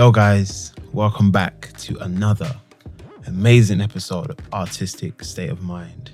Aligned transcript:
Yo, 0.00 0.10
guys, 0.10 0.72
welcome 0.94 1.30
back 1.30 1.70
to 1.76 1.94
another 1.98 2.50
amazing 3.26 3.82
episode 3.82 4.30
of 4.30 4.38
Artistic 4.50 5.22
State 5.22 5.50
of 5.50 5.60
Mind. 5.60 6.12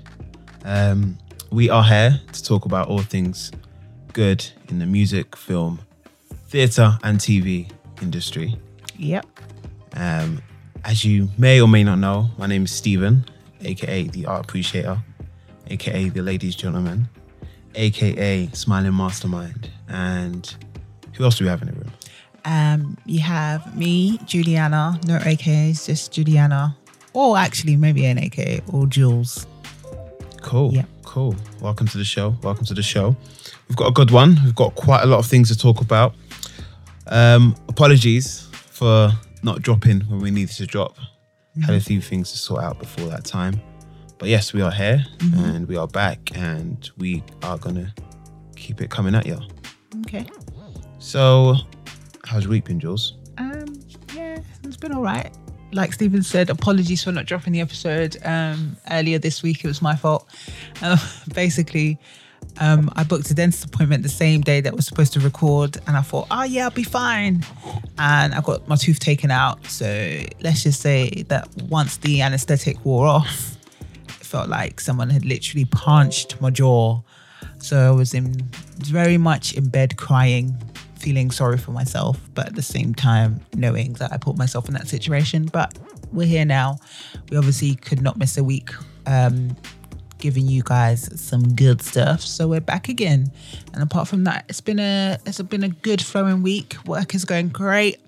Um, 0.65 1.17
we 1.53 1.69
are 1.69 1.85
here 1.85 2.19
to 2.33 2.43
talk 2.43 2.65
about 2.65 2.89
all 2.89 3.01
things 3.01 3.49
good 4.11 4.45
in 4.67 4.79
the 4.79 4.85
music, 4.85 5.37
film, 5.37 5.79
theatre, 6.49 6.97
and 7.03 7.17
TV 7.17 7.71
industry. 8.01 8.59
Yep. 8.97 9.25
Um, 9.93 10.41
as 10.83 11.05
you 11.05 11.29
may 11.37 11.61
or 11.61 11.69
may 11.69 11.85
not 11.85 11.99
know, 11.99 12.29
my 12.37 12.45
name 12.45 12.65
is 12.65 12.73
Stephen, 12.73 13.23
aka 13.61 14.03
the 14.03 14.25
Art 14.25 14.43
Appreciator, 14.43 15.01
aka 15.67 16.09
the 16.09 16.21
Ladies 16.21 16.57
Gentleman, 16.57 17.07
aka 17.75 18.49
Smiling 18.51 18.95
Mastermind. 18.95 19.69
And 19.87 20.53
who 21.13 21.23
else 21.23 21.37
do 21.37 21.45
we 21.45 21.49
have 21.49 21.61
in 21.61 21.69
the 21.69 21.73
room? 21.73 21.93
Um, 22.47 22.97
you 23.05 23.19
have 23.19 23.77
me, 23.77 24.19
Juliana, 24.25 24.97
no 25.05 25.17
AKAs, 25.19 25.85
just 25.85 26.13
Juliana. 26.13 26.77
Or 27.11 27.37
actually, 27.37 27.75
maybe 27.75 28.05
an 28.05 28.17
AKA 28.17 28.61
or 28.71 28.85
Jules. 28.87 29.45
Cool. 30.41 30.73
Yeah. 30.73 30.85
Cool. 31.03 31.35
Welcome 31.61 31.87
to 31.87 31.97
the 31.97 32.05
show. 32.05 32.35
Welcome 32.43 32.65
to 32.67 32.73
the 32.73 32.81
show. 32.81 33.17
We've 33.67 33.75
got 33.75 33.87
a 33.87 33.91
good 33.91 34.11
one. 34.11 34.39
We've 34.45 34.55
got 34.55 34.75
quite 34.75 35.03
a 35.03 35.05
lot 35.05 35.19
of 35.19 35.25
things 35.25 35.49
to 35.49 35.57
talk 35.57 35.81
about. 35.81 36.15
Um, 37.07 37.53
apologies 37.67 38.47
for 38.51 39.11
not 39.43 39.61
dropping 39.61 40.01
when 40.01 40.21
we 40.21 40.31
needed 40.31 40.55
to 40.55 40.65
drop. 40.65 40.95
Had 41.65 41.75
a 41.75 41.81
few 41.81 41.99
things 41.99 42.31
to 42.31 42.37
sort 42.37 42.63
out 42.63 42.79
before 42.79 43.07
that 43.07 43.25
time. 43.25 43.59
But 44.19 44.29
yes, 44.29 44.53
we 44.53 44.61
are 44.61 44.71
here 44.71 45.03
and 45.35 45.67
we 45.67 45.75
are 45.75 45.87
back 45.87 46.19
and 46.33 46.89
we 46.97 47.23
are 47.43 47.57
gonna 47.57 47.93
keep 48.55 48.81
it 48.81 48.89
coming 48.89 49.15
at 49.15 49.25
you. 49.25 49.39
Okay. 50.05 50.25
So, 50.99 51.55
how's 52.27 52.43
your 52.43 52.51
week 52.51 52.65
been, 52.65 52.79
Jules? 52.79 53.13
Um, 53.37 53.79
yeah, 54.13 54.39
it's 54.63 54.77
been 54.77 54.93
all 54.93 55.01
right. 55.01 55.31
Like 55.71 55.93
Stephen 55.93 56.23
said, 56.23 56.49
apologies 56.49 57.03
for 57.03 57.11
not 57.11 57.25
dropping 57.25 57.53
the 57.53 57.61
episode 57.61 58.17
um, 58.23 58.77
earlier 58.91 59.19
this 59.19 59.43
week. 59.43 59.63
It 59.63 59.67
was 59.67 59.81
my 59.81 59.95
fault. 59.95 60.27
Um, 60.81 60.97
basically, 61.33 61.99
um, 62.59 62.89
I 62.95 63.03
booked 63.03 63.29
a 63.31 63.33
dentist 63.33 63.65
appointment 63.65 64.03
the 64.03 64.09
same 64.09 64.41
day 64.41 64.61
that 64.61 64.75
was 64.75 64.85
supposed 64.85 65.13
to 65.13 65.19
record, 65.19 65.77
and 65.87 65.97
I 65.97 66.01
thought, 66.01 66.27
oh 66.31 66.43
yeah, 66.43 66.65
I'll 66.65 66.71
be 66.71 66.83
fine. 66.83 67.45
And 67.97 68.33
I 68.33 68.41
got 68.41 68.67
my 68.67 68.75
tooth 68.75 68.99
taken 68.99 69.31
out. 69.31 69.65
So 69.65 69.85
let's 70.41 70.63
just 70.63 70.81
say 70.81 71.23
that 71.29 71.47
once 71.63 71.97
the 71.97 72.21
anesthetic 72.21 72.83
wore 72.85 73.07
off, 73.07 73.57
it 74.07 74.25
felt 74.25 74.49
like 74.49 74.79
someone 74.79 75.09
had 75.09 75.25
literally 75.25 75.65
punched 75.65 76.39
my 76.41 76.49
jaw. 76.49 77.01
So 77.59 77.87
I 77.87 77.91
was 77.91 78.13
in 78.13 78.33
very 78.77 79.17
much 79.17 79.53
in 79.53 79.69
bed 79.69 79.97
crying, 79.97 80.55
feeling 81.07 81.31
sorry 81.31 81.57
for 81.57 81.71
myself, 81.71 82.19
but 82.33 82.47
at 82.47 82.55
the 82.55 82.61
same 82.61 82.93
time 82.93 83.39
knowing 83.55 83.93
that 83.93 84.11
I 84.11 84.17
put 84.17 84.35
myself 84.35 84.67
in 84.67 84.73
that 84.73 84.89
situation. 84.89 85.45
But 85.45 85.73
we're 86.11 86.27
here 86.27 86.43
now. 86.43 86.79
We 87.29 87.37
obviously 87.37 87.75
could 87.75 88.01
not 88.01 88.17
miss 88.17 88.37
a 88.37 88.43
week. 88.43 88.71
Um, 89.05 89.55
giving 90.17 90.47
you 90.47 90.63
guys 90.65 91.09
some 91.17 91.53
good 91.53 91.79
stuff 91.79 92.21
so 92.21 92.47
we're 92.47 92.59
back 92.59 92.89
again 92.89 93.31
and 93.71 93.83
apart 93.83 94.07
from 94.07 94.23
that 94.23 94.43
it's 94.49 94.61
been 94.61 94.79
a 94.79 95.15
it's 95.27 95.39
been 95.43 95.63
a 95.63 95.69
good 95.69 96.01
flowing 96.01 96.41
week 96.41 96.75
work 96.87 97.13
is 97.13 97.23
going 97.23 97.49
great 97.49 97.99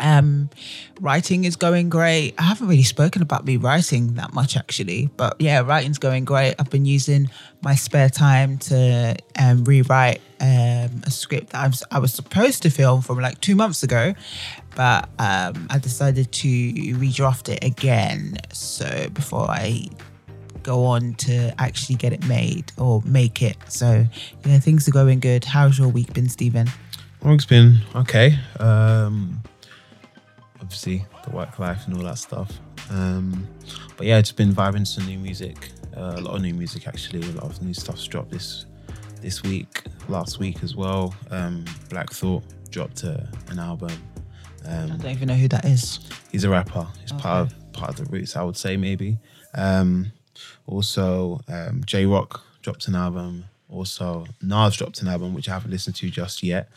um 0.00 0.50
writing 1.00 1.44
is 1.44 1.56
going 1.56 1.88
great. 1.88 2.34
I 2.38 2.42
haven't 2.42 2.68
really 2.68 2.82
spoken 2.82 3.22
about 3.22 3.44
me 3.44 3.56
writing 3.56 4.14
that 4.14 4.32
much 4.32 4.56
actually 4.56 5.10
but 5.16 5.36
yeah 5.40 5.60
writing's 5.60 5.98
going 5.98 6.24
great. 6.24 6.54
I've 6.58 6.70
been 6.70 6.84
using 6.84 7.30
my 7.62 7.74
spare 7.74 8.08
time 8.08 8.58
to 8.58 9.16
um, 9.38 9.64
rewrite 9.64 10.20
um, 10.40 11.02
a 11.04 11.10
script 11.10 11.50
that 11.50 11.64
I 11.64 11.66
was, 11.66 11.82
I 11.90 11.98
was 11.98 12.14
supposed 12.14 12.62
to 12.62 12.70
film 12.70 13.02
from 13.02 13.18
like 13.18 13.40
two 13.40 13.56
months 13.56 13.82
ago 13.82 14.14
but 14.76 15.08
um, 15.18 15.66
i 15.70 15.78
decided 15.78 16.30
to 16.30 16.48
redraft 16.48 17.48
it 17.48 17.64
again 17.64 18.36
so 18.52 19.08
before 19.12 19.50
i 19.50 19.88
go 20.68 20.84
on 20.84 21.14
to 21.14 21.54
actually 21.58 21.96
get 21.96 22.12
it 22.12 22.22
made 22.26 22.72
or 22.76 23.02
make 23.06 23.40
it. 23.40 23.56
So 23.68 24.04
yeah 24.44 24.58
things 24.58 24.86
are 24.86 24.90
going 24.90 25.20
good. 25.20 25.44
How's 25.44 25.78
your 25.78 25.88
week 25.88 26.12
been 26.12 26.28
stephen? 26.28 26.68
Week's 27.22 27.46
been 27.46 27.78
okay. 27.96 28.38
Um, 28.60 29.42
obviously, 30.68 31.02
the 31.24 31.30
work 31.30 31.58
life 31.58 31.86
and 31.86 31.96
all 31.96 32.02
that 32.02 32.18
stuff. 32.18 32.52
Um, 32.90 33.48
but 33.96 34.06
yeah, 34.06 34.18
it's 34.18 34.32
been 34.32 34.52
vibing 34.52 34.84
to 34.96 35.02
new 35.04 35.18
music. 35.18 35.70
Uh, 35.96 36.12
a 36.16 36.20
lot 36.20 36.36
of 36.36 36.42
new 36.42 36.52
music 36.52 36.86
actually. 36.86 37.26
A 37.26 37.32
lot 37.32 37.44
of 37.44 37.62
new 37.62 37.72
stuff's 37.72 38.04
dropped 38.04 38.30
this 38.30 38.66
this 39.22 39.42
week, 39.42 39.84
last 40.08 40.38
week 40.38 40.62
as 40.62 40.76
well. 40.76 41.14
Um, 41.30 41.64
Black 41.88 42.12
Thought 42.12 42.44
dropped 42.70 43.02
uh, 43.02 43.22
an 43.48 43.58
album. 43.58 43.90
i 44.68 44.76
Um, 44.76 44.98
don't 44.98 45.10
even 45.10 45.28
know 45.28 45.34
who 45.34 45.48
that 45.48 45.64
is 45.64 46.00
he's 46.30 46.44
a 46.44 46.50
rapper. 46.50 46.86
He's 47.00 47.12
part 47.12 47.46
of 47.46 47.72
part 47.72 47.88
of 47.88 47.96
the 47.96 48.04
roots, 48.12 48.36
I 48.36 48.42
would 48.42 48.58
say 48.58 48.76
maybe. 48.76 49.16
Um, 49.54 50.12
also, 50.66 51.40
um, 51.48 51.82
Jay 51.86 52.04
Rock 52.04 52.42
dropped 52.60 52.88
an 52.88 52.94
album. 52.94 53.46
Also, 53.70 54.26
Nas 54.42 54.76
dropped 54.76 55.00
an 55.00 55.08
album 55.08 55.32
which 55.32 55.48
I 55.48 55.54
haven't 55.54 55.70
listened 55.70 55.96
to 55.96 56.10
just 56.10 56.42
yet. 56.42 56.68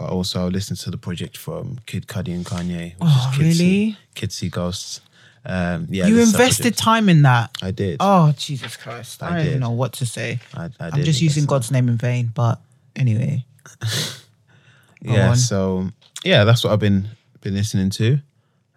But 0.00 0.08
also 0.08 0.46
I 0.46 0.48
listened 0.48 0.78
to 0.80 0.90
the 0.90 0.96
project 0.96 1.36
from 1.36 1.78
Kid 1.84 2.06
Cudi 2.06 2.34
and 2.34 2.46
Kanye. 2.46 2.94
Which 2.94 3.02
Oh, 3.02 3.30
is 3.32 3.36
Kid 3.36 3.54
See- 3.54 3.64
really? 3.64 3.96
Kid 4.14 4.32
See 4.32 4.48
Ghosts. 4.48 5.00
Um, 5.44 5.86
yeah, 5.90 6.06
you 6.06 6.16
this 6.16 6.28
is 6.28 6.34
a 6.34 6.36
invested 6.42 6.76
time 6.76 7.08
in 7.10 7.22
that? 7.22 7.50
I 7.62 7.70
did. 7.70 7.96
oh 8.00 8.32
jesus 8.36 8.76
christ. 8.76 9.22
I, 9.22 9.26
I 9.26 9.36
don't 9.38 9.46
even 9.46 9.60
know 9.60 9.70
what 9.70 9.92
to 9.94 10.06
say. 10.06 10.38
I, 10.54 10.64
I 10.78 10.90
i'm 10.92 11.02
just 11.02 11.20
using 11.22 11.46
god's 11.46 11.70
name 11.70 11.88
in 11.88 11.96
vain 11.96 12.30
but 12.34 12.60
anyway. 12.96 13.44
Yeah 15.02 15.30
on. 15.30 15.36
so 15.36 15.88
yeah 16.24 16.44
that's 16.44 16.62
what 16.64 16.72
i've 16.74 16.78
been 16.78 17.08
been 17.40 17.54
listening 17.54 17.88
to. 17.90 18.18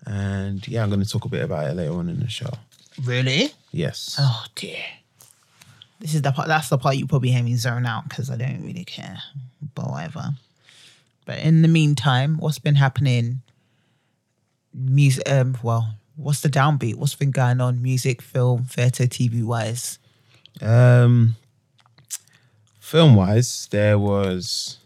And 0.06 0.66
yeah 0.68 0.84
i'm 0.84 0.90
going 0.90 1.02
to 1.04 1.08
talk 1.10 1.26
a 1.26 1.30
bit 1.30 1.44
about 1.44 1.70
it 1.70 1.74
later 1.76 1.94
on 1.94 2.08
in 2.10 2.20
the 2.20 2.30
show. 2.30 2.52
Really? 3.04 3.52
Yes. 3.72 4.16
Oh 4.20 4.46
dear. 4.56 4.84
This 6.00 6.16
is 6.16 6.22
the 6.22 6.32
part 6.32 6.48
that's 6.48 6.70
the 6.70 6.78
part 6.78 6.96
you 6.98 7.08
probably 7.08 7.32
hear 7.32 7.44
me 7.44 7.56
zone 7.56 7.86
out 7.86 8.08
because 8.10 8.30
i 8.30 8.36
don't 8.38 8.62
really 8.64 8.84
care 8.86 9.18
but 9.76 9.90
whatever 9.90 10.32
but 11.26 11.40
in 11.40 11.62
the 11.62 11.68
meantime 11.68 12.38
what's 12.38 12.60
been 12.60 12.76
happening? 12.76 13.42
Music 14.74 15.30
um 15.30 15.58
well 15.64 15.96
what's 16.16 16.42
the 16.42 16.50
downbeat? 16.50 16.96
What's 16.96 17.16
been 17.16 17.32
going 17.32 17.62
on 17.62 17.82
music 17.82 18.22
film 18.22 18.66
theatre 18.66 19.06
tv 19.06 19.44
wise 19.44 20.00
um 20.62 21.36
film 22.80 23.16
wise 23.16 23.68
there 23.72 23.98
was 23.98 24.78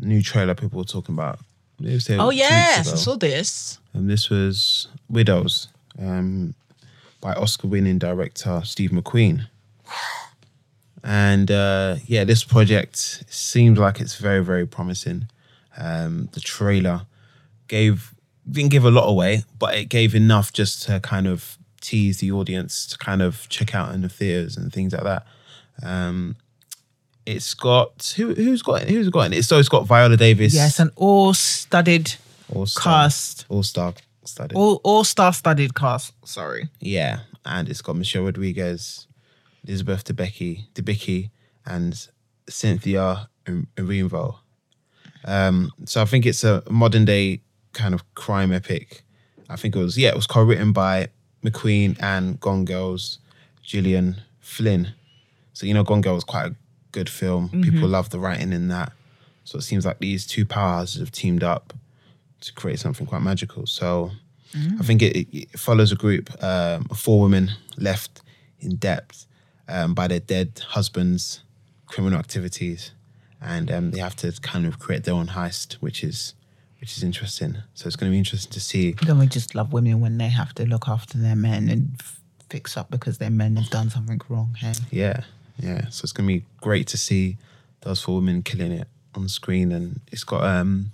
a 0.00 0.04
new 0.04 0.22
trailer 0.22 0.54
people 0.54 0.78
were 0.78 0.84
talking 0.84 1.14
about. 1.14 1.40
It 1.82 1.92
was 1.94 2.06
there 2.06 2.20
oh 2.20 2.30
yes 2.30 2.92
i 2.92 2.96
saw 2.96 3.16
this. 3.16 3.78
And 3.94 4.08
this 4.10 4.28
was 4.30 4.88
widows 5.08 5.68
um 5.98 6.54
by 7.20 7.32
oscar 7.34 7.68
winning 7.68 7.98
director 7.98 8.62
steve 8.64 8.90
mcqueen. 8.90 9.48
And 11.02 11.50
uh 11.50 11.96
yeah 12.06 12.24
this 12.24 12.44
project 12.44 13.24
seems 13.28 13.78
like 13.78 14.00
it's 14.00 14.16
very 14.16 14.44
very 14.44 14.66
promising 14.66 15.26
um 15.80 16.28
the 16.32 16.40
trailer 16.40 17.06
gave 17.68 18.14
didn't 18.50 18.70
give 18.70 18.84
a 18.84 18.90
lot 18.90 19.08
away 19.08 19.42
but 19.58 19.74
it 19.74 19.86
gave 19.88 20.14
enough 20.14 20.52
just 20.52 20.82
to 20.84 21.00
kind 21.00 21.26
of 21.26 21.58
tease 21.80 22.18
the 22.18 22.30
audience 22.30 22.86
to 22.86 22.98
kind 22.98 23.22
of 23.22 23.48
check 23.48 23.74
out 23.74 23.94
in 23.94 24.02
the 24.02 24.08
theaters 24.08 24.56
and 24.56 24.72
things 24.72 24.92
like 24.92 25.02
that. 25.04 25.26
Um 25.82 26.36
it's 27.26 27.54
got 27.54 28.14
who 28.16 28.34
who's 28.34 28.62
got 28.62 28.82
who's 28.82 29.08
got 29.08 29.32
it? 29.32 29.44
So 29.44 29.58
it's 29.58 29.68
got 29.68 29.86
viola 29.86 30.16
davis. 30.16 30.54
Yes 30.54 30.78
an 30.78 30.90
all 30.96 31.32
studded 31.34 32.16
all-star. 32.54 32.82
cast. 32.82 33.46
All-star 33.48 33.94
studded. 34.24 34.56
All 34.56 34.80
all 34.84 35.04
star 35.04 35.32
studded 35.32 35.74
cast 35.74 36.12
sorry. 36.24 36.68
Yeah, 36.80 37.20
and 37.44 37.68
it's 37.68 37.82
got 37.82 37.96
Michelle 37.96 38.24
Rodriguez, 38.24 39.06
Elizabeth 39.66 40.04
Debicki, 40.04 40.66
Debicki, 40.74 41.30
and 41.64 42.08
Cynthia 42.48 43.28
Erivo. 43.46 44.38
Um, 45.24 45.72
so 45.84 46.00
I 46.02 46.04
think 46.04 46.26
it's 46.26 46.44
a 46.44 46.62
modern 46.70 47.04
day 47.04 47.40
kind 47.72 47.94
of 47.94 48.14
crime 48.14 48.52
epic. 48.52 49.02
I 49.48 49.56
think 49.56 49.76
it 49.76 49.78
was 49.78 49.96
yeah, 49.98 50.10
it 50.10 50.16
was 50.16 50.26
co-written 50.26 50.72
by 50.72 51.08
McQueen 51.44 51.96
and 52.00 52.38
Gone 52.40 52.64
Girl's 52.64 53.18
Gillian 53.62 54.20
Flynn. 54.40 54.92
So 55.52 55.66
you 55.66 55.74
know, 55.74 55.84
Gone 55.84 56.00
Girl 56.00 56.14
was 56.14 56.24
quite 56.24 56.46
a 56.46 56.54
good 56.92 57.08
film. 57.08 57.50
People 57.62 57.88
love 57.88 58.10
the 58.10 58.18
writing 58.18 58.52
in 58.52 58.68
that. 58.68 58.92
So 59.44 59.58
it 59.58 59.62
seems 59.62 59.84
like 59.84 59.98
these 59.98 60.26
two 60.26 60.44
powers 60.46 60.98
have 60.98 61.10
teamed 61.10 61.42
up 61.42 61.72
to 62.40 62.52
create 62.54 62.78
something 62.78 63.06
quite 63.06 63.22
magical. 63.22 63.66
So 63.66 64.10
I 64.80 64.82
think 64.82 65.02
it, 65.02 65.28
it 65.32 65.58
follows 65.58 65.92
a 65.92 65.96
group 65.96 66.30
um, 66.42 66.86
of 66.90 66.98
four 66.98 67.20
women 67.20 67.50
left 67.76 68.22
in 68.60 68.76
debt 68.76 69.26
um, 69.68 69.94
by 69.94 70.08
their 70.08 70.20
dead 70.20 70.62
husbands' 70.68 71.42
criminal 71.86 72.18
activities, 72.18 72.92
and 73.40 73.70
um, 73.70 73.90
they 73.92 74.00
have 74.00 74.16
to 74.16 74.32
kind 74.42 74.66
of 74.66 74.78
create 74.78 75.04
their 75.04 75.14
own 75.14 75.28
heist, 75.28 75.74
which 75.74 76.02
is 76.04 76.34
which 76.80 76.96
is 76.96 77.02
interesting. 77.02 77.58
So 77.74 77.86
it's 77.86 77.96
going 77.96 78.10
to 78.10 78.14
be 78.14 78.18
interesting 78.18 78.52
to 78.52 78.60
see. 78.60 78.92
Don't 78.92 79.18
we 79.18 79.26
just 79.26 79.54
love 79.54 79.72
women 79.72 80.00
when 80.00 80.16
they 80.18 80.28
have 80.28 80.54
to 80.54 80.64
look 80.66 80.88
after 80.88 81.18
their 81.18 81.36
men 81.36 81.68
and 81.68 81.96
f- 82.00 82.20
fix 82.48 82.76
up 82.76 82.90
because 82.90 83.18
their 83.18 83.30
men 83.30 83.56
have 83.56 83.68
done 83.70 83.90
something 83.90 84.18
wrong? 84.30 84.56
Hey, 84.58 84.72
Yeah, 84.90 85.20
yeah. 85.58 85.88
So 85.90 86.04
it's 86.04 86.12
going 86.12 86.26
to 86.28 86.34
be 86.40 86.44
great 86.62 86.86
to 86.88 86.96
see 86.96 87.36
those 87.82 88.00
four 88.02 88.16
women 88.16 88.42
killing 88.42 88.72
it 88.72 88.88
on 89.14 89.28
screen, 89.28 89.72
and 89.72 90.00
it's 90.10 90.24
got 90.24 90.42
um, 90.44 90.92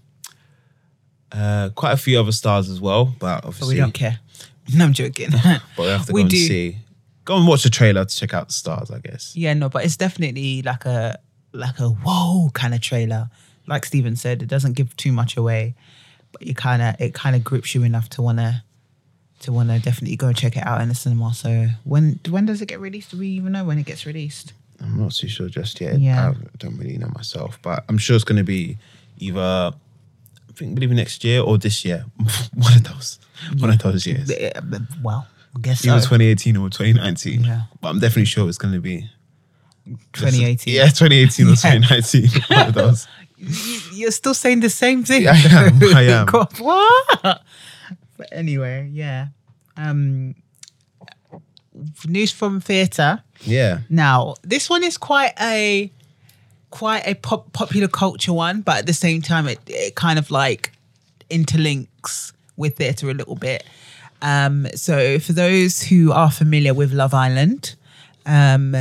Uh, 1.32 1.68
quite 1.74 1.92
a 1.92 1.96
few 1.96 2.18
other 2.20 2.32
stars 2.32 2.68
as 2.68 2.80
well, 2.80 3.06
but 3.06 3.42
But 3.42 3.44
obviously 3.48 3.74
we 3.74 3.80
don't 3.80 3.92
care. 3.94 4.18
No, 4.74 4.84
I'm 4.84 4.92
joking. 4.92 5.30
But 5.76 5.82
we 5.82 5.86
have 5.86 6.06
to 6.06 6.12
We 6.12 6.22
go 6.22 6.24
and 6.24 6.30
do. 6.30 6.36
see. 6.36 6.78
Go 7.24 7.36
and 7.36 7.46
watch 7.46 7.62
the 7.62 7.70
trailer 7.70 8.04
to 8.04 8.16
check 8.16 8.34
out 8.34 8.48
the 8.48 8.52
stars, 8.54 8.90
I 8.90 8.98
guess. 8.98 9.34
Yeah, 9.36 9.54
no, 9.54 9.68
but 9.68 9.84
it's 9.84 9.96
definitely 9.96 10.62
like 10.62 10.84
a 10.86 11.18
like 11.56 11.78
a 11.80 11.88
whoa 11.88 12.50
kind 12.54 12.74
of 12.74 12.80
trailer. 12.80 13.30
Like 13.66 13.84
Steven 13.84 14.16
said, 14.16 14.42
it 14.42 14.48
doesn't 14.48 14.74
give 14.74 14.96
too 14.96 15.12
much 15.12 15.36
away, 15.36 15.74
but 16.32 16.42
you 16.42 16.54
kind 16.54 16.82
of 16.82 17.00
it 17.00 17.14
kind 17.14 17.34
of 17.34 17.42
grips 17.42 17.74
you 17.74 17.82
enough 17.82 18.08
to 18.10 18.22
wanna 18.22 18.64
to 19.40 19.52
wanna 19.52 19.78
definitely 19.80 20.16
go 20.16 20.32
check 20.32 20.56
it 20.56 20.66
out 20.66 20.80
in 20.80 20.88
the 20.88 20.94
cinema. 20.94 21.34
So 21.34 21.68
when 21.84 22.20
when 22.28 22.46
does 22.46 22.62
it 22.62 22.66
get 22.66 22.80
released? 22.80 23.10
Do 23.10 23.18
we 23.18 23.28
even 23.28 23.52
know 23.52 23.64
when 23.64 23.78
it 23.78 23.86
gets 23.86 24.06
released? 24.06 24.52
I'm 24.80 25.00
not 25.00 25.12
too 25.12 25.28
sure 25.28 25.48
just 25.48 25.80
yet. 25.80 25.98
Yeah. 25.98 26.30
I 26.30 26.56
don't 26.58 26.76
really 26.76 26.98
know 26.98 27.10
myself, 27.14 27.58
but 27.62 27.84
I'm 27.88 27.98
sure 27.98 28.16
it's 28.16 28.24
going 28.24 28.38
to 28.38 28.44
be 28.44 28.78
either, 29.18 29.40
I 29.40 30.52
think, 30.54 30.78
maybe 30.78 30.94
next 30.94 31.24
year 31.24 31.40
or 31.40 31.58
this 31.58 31.84
year. 31.84 32.04
One 32.54 32.74
of 32.74 32.84
those. 32.84 33.18
One 33.58 33.70
of 33.70 33.78
those 33.78 34.06
years. 34.06 34.30
Well, 35.02 35.26
I 35.56 35.60
guess 35.60 35.80
so. 35.80 35.90
Either 35.90 36.00
2018 36.00 36.56
or 36.56 36.68
2019. 36.68 37.44
Yeah. 37.44 37.62
But 37.80 37.88
I'm 37.88 38.00
definitely 38.00 38.26
sure 38.26 38.48
it's 38.48 38.58
going 38.58 38.74
to 38.74 38.80
be 38.80 39.08
2018. 40.12 40.74
Yeah, 40.74 40.84
2018 40.88 41.46
or 41.46 41.48
Yeah. 41.50 41.54
2019. 41.54 42.42
One 42.56 42.68
of 42.68 42.74
those. 42.80 43.08
You- 43.38 43.80
You're 43.92 44.10
still 44.10 44.34
saying 44.34 44.60
the 44.60 44.70
same 44.70 45.04
thing. 45.04 45.26
I 45.28 45.32
am, 45.36 45.80
I 45.96 46.02
am. 46.20 46.26
God, 46.26 46.58
what? 46.58 47.42
But 48.16 48.28
anyway, 48.32 48.88
yeah. 48.92 49.28
Um, 49.76 50.34
news 52.06 52.32
from 52.32 52.60
theatre. 52.60 53.22
Yeah. 53.42 53.80
Now, 53.90 54.34
this 54.42 54.70
one 54.70 54.82
is 54.82 54.96
quite 54.96 55.32
a 55.40 55.90
quite 56.70 57.06
a 57.06 57.14
pop, 57.14 57.52
popular 57.52 57.88
culture 57.88 58.32
one, 58.32 58.60
but 58.62 58.78
at 58.78 58.86
the 58.86 58.92
same 58.94 59.22
time, 59.22 59.46
it, 59.48 59.58
it 59.66 59.94
kind 59.94 60.18
of 60.18 60.30
like 60.30 60.72
interlinks 61.30 62.32
with 62.56 62.76
theatre 62.76 63.10
a 63.10 63.14
little 63.14 63.36
bit. 63.36 63.64
Um, 64.22 64.66
so, 64.74 65.18
for 65.18 65.32
those 65.34 65.82
who 65.82 66.10
are 66.12 66.30
familiar 66.30 66.72
with 66.72 66.92
Love 66.92 67.12
Island, 67.12 67.74
um, 68.24 68.74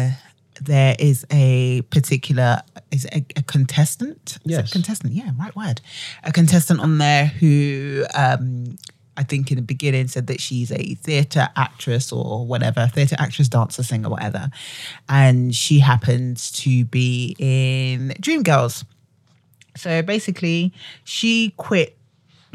there 0.62 0.96
is 1.00 1.26
a 1.32 1.82
particular 1.90 2.62
is 2.92 3.06
it 3.06 3.14
a, 3.36 3.40
a 3.40 3.44
contestant. 3.44 4.38
Yes. 4.44 4.72
contestant. 4.72 5.14
Yeah, 5.14 5.32
right 5.38 5.56
word. 5.56 5.82
A 6.24 6.32
contestant 6.32 6.80
on 6.80 6.98
there 6.98 7.26
who 7.26 8.06
um, 8.14 8.78
I 9.18 9.24
think 9.24 9.52
in 9.52 9.58
the 9.58 9.62
beginning 9.62 10.08
said 10.08 10.28
that 10.28 10.42
she's 10.42 10.72
a 10.72 10.96
theatre 10.96 11.50
actress 11.56 12.12
or 12.12 12.46
whatever, 12.46 12.88
theatre 12.88 13.16
actress, 13.20 13.48
dancer, 13.48 13.84
singer, 13.84 14.10
whatever, 14.10 14.50
and 15.08 15.56
she 15.56 15.80
happens 15.80 16.52
to 16.54 16.86
be 16.86 17.36
in 17.40 18.14
Dreamgirls. 18.20 18.84
So 19.78 20.02
basically, 20.02 20.74
she 21.04 21.54
quit. 21.58 21.95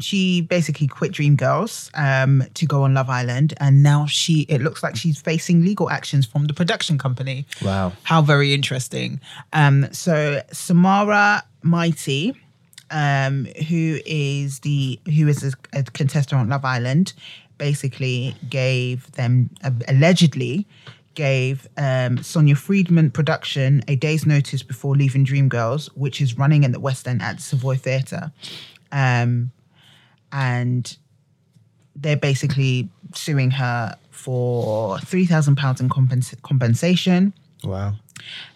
She 0.01 0.41
basically 0.41 0.87
quit 0.87 1.11
Dreamgirls 1.11 1.89
um, 1.93 2.43
to 2.53 2.65
go 2.65 2.83
on 2.83 2.93
Love 2.93 3.09
Island, 3.09 3.53
and 3.57 3.83
now 3.83 4.05
she. 4.05 4.41
It 4.49 4.61
looks 4.61 4.83
like 4.83 4.95
she's 4.95 5.19
facing 5.19 5.63
legal 5.63 5.89
actions 5.89 6.25
from 6.25 6.45
the 6.45 6.53
production 6.53 6.97
company. 6.97 7.45
Wow. 7.61 7.93
How 8.03 8.21
very 8.21 8.53
interesting. 8.53 9.19
Um, 9.53 9.87
so 9.91 10.41
Samira 10.51 11.41
Mighty, 11.61 12.33
um, 12.89 13.45
who 13.69 13.99
is 14.05 14.59
the 14.59 14.99
who 15.05 15.27
is 15.27 15.43
a, 15.43 15.79
a 15.79 15.83
contestant 15.83 16.41
on 16.41 16.49
Love 16.49 16.65
Island, 16.65 17.13
basically 17.57 18.35
gave 18.49 19.11
them 19.13 19.49
uh, 19.63 19.71
allegedly 19.87 20.67
gave 21.13 21.67
um, 21.77 22.23
Sonia 22.23 22.55
Friedman 22.55 23.11
production 23.11 23.83
a 23.87 23.95
day's 23.95 24.25
notice 24.25 24.63
before 24.63 24.95
leaving 24.95 25.25
Dreamgirls, 25.25 25.87
which 25.95 26.21
is 26.21 26.37
running 26.37 26.63
in 26.63 26.71
the 26.71 26.79
West 26.79 27.07
End 27.07 27.21
at 27.21 27.37
the 27.37 27.41
Savoy 27.41 27.75
Theatre. 27.75 28.31
Um, 28.91 29.51
and 30.31 30.97
they're 31.95 32.17
basically 32.17 32.89
suing 33.13 33.51
her 33.51 33.95
for 34.09 34.97
three 34.99 35.25
thousand 35.25 35.55
pounds 35.55 35.81
in 35.81 35.89
compens- 35.89 36.41
compensation. 36.41 37.33
Wow. 37.63 37.93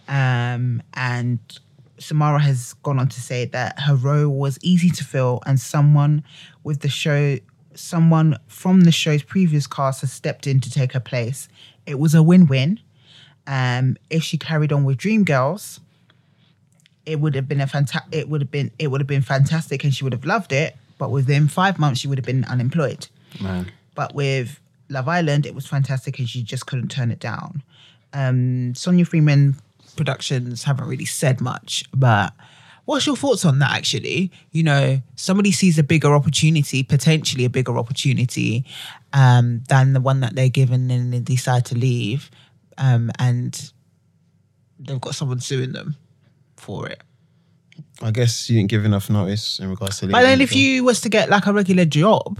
Um, 0.08 0.82
and 0.94 1.40
Samira 1.98 2.40
has 2.40 2.74
gone 2.84 3.00
on 3.00 3.08
to 3.10 3.22
say 3.22 3.46
that 3.46 3.80
her 3.80 3.96
role 3.96 4.30
was 4.30 4.60
easy 4.62 4.90
to 4.92 5.04
fill, 5.04 5.42
and 5.46 5.60
someone 5.60 6.24
with 6.64 6.82
the 6.82 6.90
show, 6.90 7.38
someone 7.74 8.38
from 8.48 8.82
the 8.82 8.92
show's 8.92 9.24
previous 9.24 9.68
cast 9.68 10.02
has 10.02 10.12
stepped 10.12 10.48
in 10.48 10.60
to 10.60 10.70
take 10.70 10.94
her 10.94 11.00
place. 11.00 11.48
It 11.86 12.00
was 12.00 12.16
a 12.16 12.24
win-win. 12.24 12.80
Um, 13.48 13.98
if 14.10 14.24
she 14.24 14.38
carried 14.38 14.74
on 14.74 14.84
with 14.84 14.98
Dreamgirls, 14.98 15.80
it 17.06 17.20
would 17.20 17.36
have 17.36 17.48
been 17.48 17.62
a 17.62 17.68
fantastic. 17.68 18.14
It 18.14 18.30
would 18.30 18.42
have 18.42 18.52
been 18.52 18.72
it 18.80 18.88
would 18.88 19.02
have 19.02 19.08
been 19.08 19.22
fantastic, 19.22 19.84
and 19.84 19.94
she 19.94 20.04
would 20.04 20.14
have 20.14 20.26
loved 20.26 20.52
it. 20.52 20.76
But 20.98 21.12
within 21.12 21.48
five 21.48 21.78
months, 21.78 22.00
she 22.00 22.08
would 22.08 22.18
have 22.18 22.26
been 22.26 22.46
unemployed. 22.46 23.08
Man. 23.42 23.72
But 23.96 24.16
with 24.16 24.60
Love 24.90 25.08
Island, 25.08 25.46
it 25.46 25.56
was 25.56 25.66
fantastic 25.66 26.20
and 26.20 26.30
she 26.30 26.44
just 26.44 26.66
couldn't 26.66 26.90
turn 26.90 27.12
it 27.12 27.20
down. 27.20 27.64
Um, 28.14 28.76
Sonia 28.76 29.06
Friedman 29.06 29.56
Productions 29.98 30.64
haven't 30.64 30.88
really 30.88 31.06
said 31.06 31.42
much, 31.42 31.86
but 31.94 32.34
what's 32.86 33.06
your 33.06 33.16
thoughts 33.16 33.46
on 33.46 33.60
that 33.60 33.72
actually? 33.72 34.32
You 34.52 34.64
know, 34.64 35.02
somebody 35.16 35.52
sees 35.52 35.78
a 35.78 35.84
bigger 35.84 36.14
opportunity, 36.14 36.84
potentially 36.84 37.46
a 37.46 37.50
bigger 37.50 37.78
opportunity 37.78 38.66
um, 39.14 39.64
than 39.70 39.94
the 39.94 40.02
one 40.02 40.22
that 40.22 40.36
they're 40.36 40.50
given 40.50 40.92
and 40.92 41.14
they 41.14 41.20
decide 41.20 41.66
to 41.66 41.76
leave. 41.76 42.30
Um, 42.78 43.12
and 43.20 43.72
they've 44.80 45.00
got 45.00 45.16
someone 45.16 45.40
suing 45.40 45.72
them 45.72 45.96
for 46.58 46.88
it. 46.88 47.02
I 48.02 48.12
guess 48.12 48.50
you 48.50 48.58
didn't 48.58 48.70
give 48.70 48.86
enough 48.86 49.10
notice 49.10 49.60
in 49.60 49.70
regards 49.70 50.00
to 50.00 50.08
the. 50.08 50.12
But 50.12 50.22
then 50.24 50.42
if 50.42 50.56
you 50.56 50.84
was 50.84 51.02
to 51.02 51.10
get 51.10 51.30
like 51.30 51.46
a 51.46 51.54
regular 51.54 51.86
job, 51.86 52.40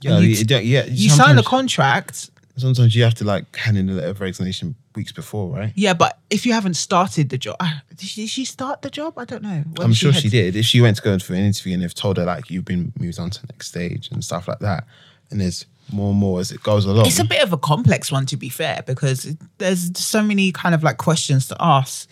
yeah, 0.00 0.18
you- 0.18 0.34
yeah, 0.48 0.84
you 0.84 1.08
sign 1.10 1.38
a 1.38 1.42
contract 1.42 2.30
Sometimes 2.58 2.96
you 2.96 3.02
have 3.02 3.12
to 3.16 3.24
like 3.24 3.54
hand 3.54 3.76
in 3.76 3.90
a 3.90 3.92
letter 3.92 4.08
of 4.08 4.20
resignation 4.22 4.76
weeks 4.94 5.12
before, 5.12 5.54
right? 5.54 5.72
Yeah, 5.76 5.92
but 5.92 6.18
if 6.30 6.46
you 6.46 6.54
haven't 6.54 6.72
started 6.74 7.28
the 7.28 7.36
job, 7.36 7.56
ah, 7.60 7.82
did 7.94 8.08
she, 8.08 8.22
did 8.22 8.30
she 8.30 8.46
start 8.46 8.80
the 8.80 8.88
job? 8.88 9.18
I 9.18 9.26
don't 9.26 9.42
know. 9.42 9.62
I'm 9.78 9.92
sure 9.92 10.10
she 10.14 10.30
did. 10.30 10.56
If 10.56 10.64
she 10.64 10.80
went 10.80 10.96
to 10.96 11.02
go 11.02 11.12
in 11.12 11.20
for 11.20 11.34
an 11.34 11.40
interview 11.40 11.74
and 11.74 11.82
they've 11.82 11.92
told 11.94 12.16
her 12.16 12.24
like 12.24 12.48
you've 12.50 12.64
been 12.64 12.94
moved 12.98 13.18
on 13.18 13.28
to 13.28 13.42
the 13.42 13.48
next 13.52 13.68
stage 13.68 14.08
and 14.10 14.24
stuff 14.24 14.48
like 14.48 14.60
that, 14.60 14.86
and 15.30 15.38
there's 15.38 15.66
more 15.92 16.12
and 16.12 16.18
more 16.18 16.40
as 16.40 16.50
it 16.50 16.62
goes 16.62 16.86
along. 16.86 17.04
It's 17.06 17.18
a 17.18 17.24
bit 17.24 17.42
of 17.42 17.52
a 17.52 17.58
complex 17.58 18.10
one, 18.10 18.24
to 18.24 18.38
be 18.38 18.48
fair, 18.48 18.82
because 18.86 19.36
there's 19.58 19.90
so 19.98 20.22
many 20.22 20.50
kind 20.50 20.74
of 20.74 20.82
like 20.82 20.96
questions 20.96 21.48
to 21.48 21.56
ask. 21.60 22.08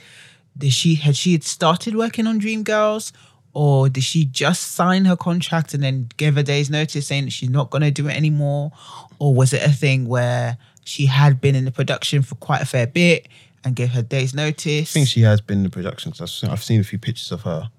Did 0.57 0.73
she 0.73 0.95
had 0.97 1.17
she 1.17 1.33
had 1.33 1.43
started 1.45 1.97
working 1.97 2.27
on 2.27 2.41
Dreamgirls, 2.41 3.13
or 3.53 3.89
did 3.89 4.05
she 4.05 4.25
just 4.25 4.73
sign 4.73 5.05
her 5.07 5.17
contract 5.17 5.75
and 5.75 5.83
then 5.83 6.09
give 6.17 6.37
a 6.37 6.43
day's 6.43 6.71
notice 6.71 7.07
saying 7.07 7.25
that 7.25 7.33
she's 7.33 7.51
not 7.51 7.71
going 7.71 7.83
to 7.83 7.91
do 7.91 8.09
it 8.09 8.15
anymore, 8.17 8.73
or 9.19 9.35
was 9.35 9.53
it 9.53 9.63
a 9.63 9.71
thing 9.73 10.07
where 10.07 10.57
she 10.85 11.07
had 11.07 11.41
been 11.41 11.55
in 11.55 11.65
the 11.65 11.71
production 11.73 12.23
for 12.23 12.35
quite 12.37 12.61
a 12.63 12.67
fair 12.67 12.87
bit 12.87 13.27
and 13.65 13.75
gave 13.75 13.91
her 13.91 14.03
day's 14.03 14.33
notice? 14.35 14.91
I 14.91 14.95
think 14.95 15.09
she 15.09 15.23
has 15.23 15.41
been 15.41 15.59
in 15.59 15.65
the 15.65 15.71
production. 15.71 16.13
'cause 16.13 16.21
I've 16.21 16.31
seen, 16.31 16.51
I've 16.51 16.63
seen 16.65 16.81
a 16.81 16.85
few 16.85 16.99
pictures 16.99 17.33
of 17.33 17.43
her. 17.43 17.71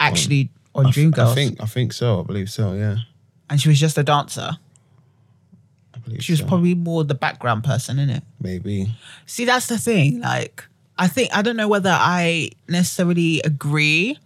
actually 0.00 0.50
on 0.74 0.88
f- 0.88 0.94
Dreamgirls, 0.94 1.28
I 1.30 1.34
think 1.34 1.60
I 1.62 1.66
think 1.66 1.92
so. 1.92 2.20
I 2.20 2.24
believe 2.24 2.50
so. 2.50 2.72
Yeah, 2.74 2.96
and 3.48 3.60
she 3.60 3.68
was 3.68 3.78
just 3.78 3.96
a 3.96 4.02
dancer. 4.02 4.58
I 5.94 5.98
believe 5.98 6.24
She 6.24 6.32
was 6.32 6.40
so. 6.40 6.46
probably 6.46 6.74
more 6.74 7.04
the 7.04 7.14
background 7.14 7.62
person, 7.62 7.98
in 8.00 8.10
it. 8.10 8.24
maybe. 8.40 8.92
See, 9.26 9.44
that's 9.44 9.68
the 9.68 9.78
thing. 9.78 10.20
Like, 10.20 10.64
I 10.98 11.08
think 11.08 11.30
I 11.34 11.42
don't 11.42 11.56
know 11.56 11.68
whether 11.68 11.90
I 11.90 12.50
necessarily 12.68 13.40
agree 13.40 14.18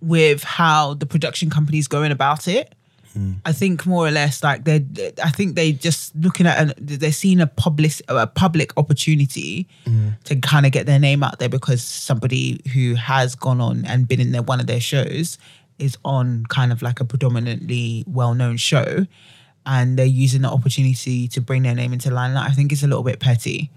with 0.00 0.42
how 0.42 0.94
the 0.94 1.06
production 1.06 1.50
company's 1.50 1.86
going 1.86 2.10
about 2.10 2.48
it. 2.48 2.74
Hmm. 3.12 3.32
I 3.44 3.52
think 3.52 3.86
more 3.86 4.06
or 4.06 4.10
less 4.10 4.42
like 4.42 4.64
they, 4.64 4.84
I 5.22 5.30
think 5.30 5.56
they 5.56 5.72
just 5.72 6.14
looking 6.14 6.46
at 6.46 6.58
an, 6.58 6.74
they're 6.78 7.10
seeing 7.10 7.40
a 7.40 7.46
public 7.46 8.00
a 8.08 8.26
public 8.26 8.72
opportunity 8.76 9.68
hmm. 9.84 10.10
to 10.24 10.36
kind 10.36 10.64
of 10.64 10.72
get 10.72 10.86
their 10.86 10.98
name 10.98 11.22
out 11.22 11.38
there 11.38 11.48
because 11.48 11.82
somebody 11.82 12.60
who 12.72 12.94
has 12.94 13.34
gone 13.34 13.60
on 13.60 13.84
and 13.84 14.06
been 14.06 14.20
in 14.20 14.32
their 14.32 14.42
one 14.42 14.60
of 14.60 14.66
their 14.68 14.80
shows 14.80 15.38
is 15.78 15.98
on 16.04 16.44
kind 16.46 16.72
of 16.72 16.82
like 16.82 17.00
a 17.00 17.04
predominantly 17.04 18.04
well 18.06 18.34
known 18.34 18.56
show, 18.56 19.06
and 19.66 19.98
they're 19.98 20.06
using 20.06 20.42
the 20.42 20.48
opportunity 20.48 21.26
to 21.28 21.40
bring 21.40 21.62
their 21.62 21.74
name 21.74 21.92
into 21.92 22.10
limelight. 22.10 22.48
I 22.48 22.52
think 22.52 22.70
it's 22.70 22.84
a 22.84 22.86
little 22.86 23.02
bit 23.02 23.18
petty. 23.18 23.70